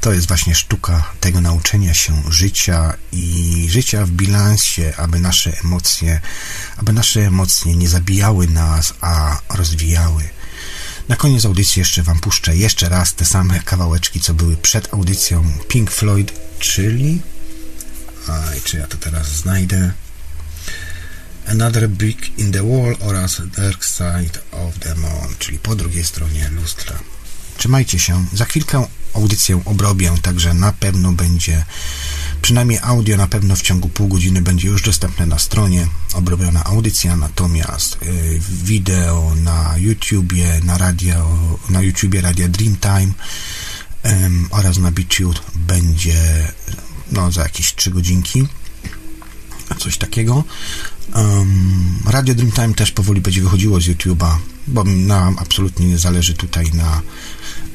to 0.00 0.12
jest 0.12 0.28
właśnie 0.28 0.54
sztuka 0.54 1.04
tego 1.20 1.40
nauczenia 1.40 1.94
się 1.94 2.22
życia 2.28 2.94
i 3.12 3.66
życia 3.70 4.06
w 4.06 4.10
bilansie, 4.10 4.94
aby 4.96 5.20
nasze 5.20 5.60
emocje, 5.60 6.20
aby 6.76 6.92
nasze 6.92 7.20
emocje 7.20 7.76
nie 7.76 7.88
zabijały 7.88 8.48
nas, 8.48 8.94
a 9.00 9.40
rozwijały. 9.48 10.28
Na 11.08 11.16
koniec 11.16 11.44
audycji 11.44 11.80
jeszcze 11.80 12.02
Wam 12.02 12.20
puszczę 12.20 12.56
jeszcze 12.56 12.88
raz 12.88 13.14
te 13.14 13.24
same 13.24 13.60
kawałeczki, 13.60 14.20
co 14.20 14.34
były 14.34 14.56
przed 14.56 14.94
audycją 14.94 15.44
Pink 15.68 15.90
Floyd, 15.90 16.32
czyli 16.58 17.22
Aj, 18.28 18.60
czy 18.64 18.76
ja 18.76 18.86
to 18.86 18.96
teraz 18.96 19.26
znajdę? 19.28 19.92
Another 21.46 21.88
Brick 21.88 22.38
in 22.38 22.52
the 22.52 22.62
Wall 22.62 22.96
oraz 23.00 23.42
Dark 23.56 23.84
Side 23.84 24.40
of 24.52 24.78
the 24.78 24.94
Moon, 24.94 25.34
czyli 25.38 25.58
po 25.58 25.74
drugiej 25.76 26.04
stronie 26.04 26.50
lustra. 26.50 26.98
Trzymajcie 27.56 27.98
się, 27.98 28.26
za 28.32 28.44
chwilkę 28.44 28.86
audycję 29.14 29.62
obrobię, 29.64 30.12
także 30.22 30.54
na 30.54 30.72
pewno 30.72 31.12
będzie, 31.12 31.64
przynajmniej 32.42 32.78
audio 32.82 33.16
na 33.16 33.26
pewno 33.26 33.56
w 33.56 33.62
ciągu 33.62 33.88
pół 33.88 34.08
godziny 34.08 34.42
będzie 34.42 34.68
już 34.68 34.82
dostępne 34.82 35.26
na 35.26 35.38
stronie, 35.38 35.86
obrobiona 36.14 36.64
audycja, 36.64 37.16
natomiast 37.16 37.98
y, 38.02 38.40
wideo 38.64 39.34
na 39.34 39.74
YouTubie, 39.78 40.60
na 40.64 40.78
radio, 40.78 41.38
na 41.70 41.80
YouTubie 41.80 42.20
Radia 42.20 42.48
Dreamtime 42.48 43.12
ym, 44.06 44.48
oraz 44.50 44.78
na 44.78 44.90
BitChute 44.90 45.40
będzie 45.54 46.52
no, 47.12 47.32
za 47.32 47.42
jakieś 47.42 47.74
3 47.74 47.90
godzinki 47.90 48.46
coś 49.78 49.98
takiego. 49.98 50.44
Um, 51.14 51.98
Radio 52.06 52.34
Dreamtime 52.34 52.74
też 52.74 52.90
powoli 52.90 53.20
będzie 53.20 53.42
wychodziło 53.42 53.80
z 53.80 53.84
YouTube'a, 53.84 54.36
bo 54.66 54.84
nam 54.84 55.36
absolutnie 55.38 55.86
nie 55.86 55.98
zależy 55.98 56.34
tutaj 56.34 56.70
na, 56.74 57.02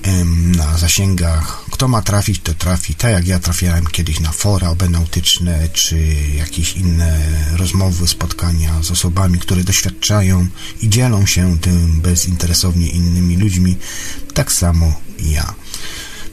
um, 0.07 0.55
na 0.55 0.77
zasięgach. 0.77 1.65
Kto 1.71 1.87
ma 1.87 2.01
trafić, 2.01 2.41
to 2.41 2.53
trafi. 2.53 2.95
Tak 2.95 3.11
jak 3.11 3.27
ja 3.27 3.39
trafiałem 3.39 3.85
kiedyś 3.85 4.19
na 4.19 4.31
fora 4.31 4.69
obenautyczne, 4.69 5.69
czy 5.73 6.15
jakieś 6.37 6.73
inne 6.73 7.19
rozmowy, 7.57 8.07
spotkania 8.07 8.83
z 8.83 8.91
osobami, 8.91 9.39
które 9.39 9.63
doświadczają 9.63 10.47
i 10.81 10.89
dzielą 10.89 11.25
się 11.25 11.59
tym 11.59 12.01
bezinteresownie 12.01 12.87
innymi 12.87 13.37
ludźmi, 13.37 13.77
tak 14.33 14.51
samo 14.51 14.93
ja. 15.19 15.53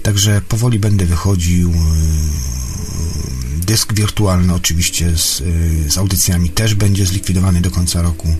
Także 0.02 0.42
powoli 0.48 0.78
będę 0.78 1.06
wychodził 1.06 1.74
dysk 3.66 3.94
wirtualny 3.94 4.54
oczywiście 4.54 5.18
z, 5.18 5.42
z 5.92 5.98
audycjami 5.98 6.50
też 6.50 6.74
będzie 6.74 7.06
zlikwidowany 7.06 7.60
do 7.60 7.70
końca 7.70 8.02
roku. 8.02 8.36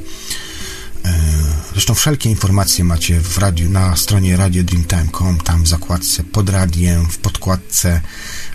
Zresztą 1.73 1.95
wszelkie 1.95 2.31
informacje 2.31 2.85
macie 2.85 3.21
w 3.21 3.39
radiu, 3.39 3.71
na 3.71 3.97
stronie 3.97 4.37
radiodreamtime.com, 4.37 5.41
tam 5.41 5.63
w 5.63 5.69
zakładce 5.69 6.25
pod 6.25 6.49
radiem, 6.49 7.11
w 7.11 7.19
podkładce, 7.19 8.01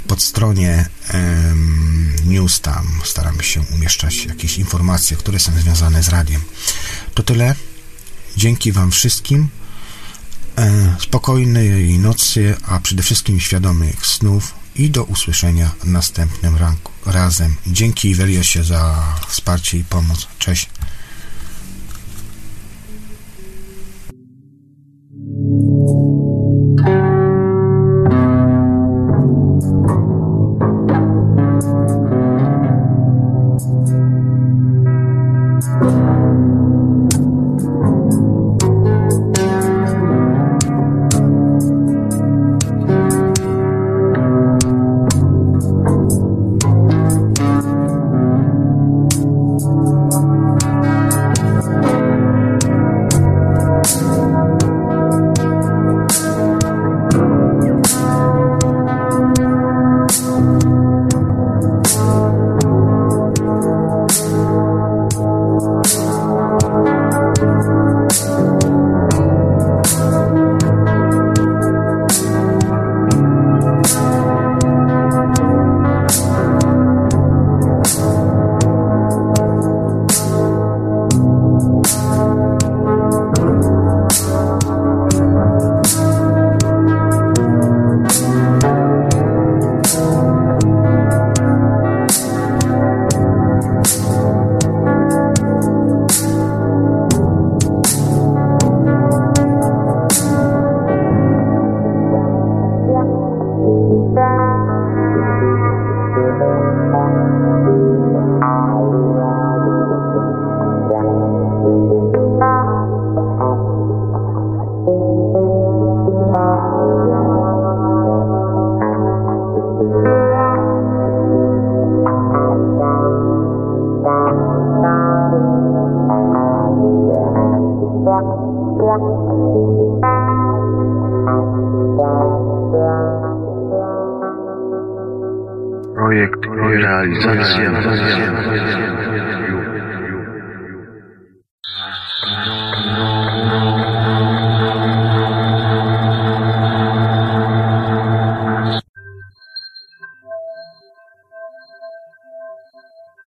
pod 0.07 0.23
stronie 0.23 0.85
news, 2.26 2.61
tam 2.61 2.88
staramy 3.03 3.43
się 3.43 3.61
umieszczać 3.76 4.26
jakieś 4.26 4.57
informacje, 4.57 5.18
które 5.18 5.39
są 5.39 5.52
związane 5.60 6.03
z 6.03 6.10
radiem. 6.10 6.41
To 7.14 7.23
tyle. 7.23 7.56
Dzięki 8.38 8.72
Wam 8.72 8.91
wszystkim. 8.91 9.49
E, 10.57 10.95
spokojnej 10.99 11.99
nocy, 11.99 12.56
a 12.68 12.80
przede 12.80 13.03
wszystkim 13.03 13.39
świadomych 13.39 14.06
snów 14.06 14.61
i 14.76 14.89
do 14.89 15.03
usłyszenia 15.03 15.72
następnym 15.84 16.57
ranku, 16.57 16.91
razem. 17.06 17.56
Dzięki 17.68 18.15
Weliosie 18.15 18.64
za 18.64 19.03
wsparcie 19.27 19.77
i 19.77 19.84
pomoc. 19.84 20.27
Cześć. 20.39 20.69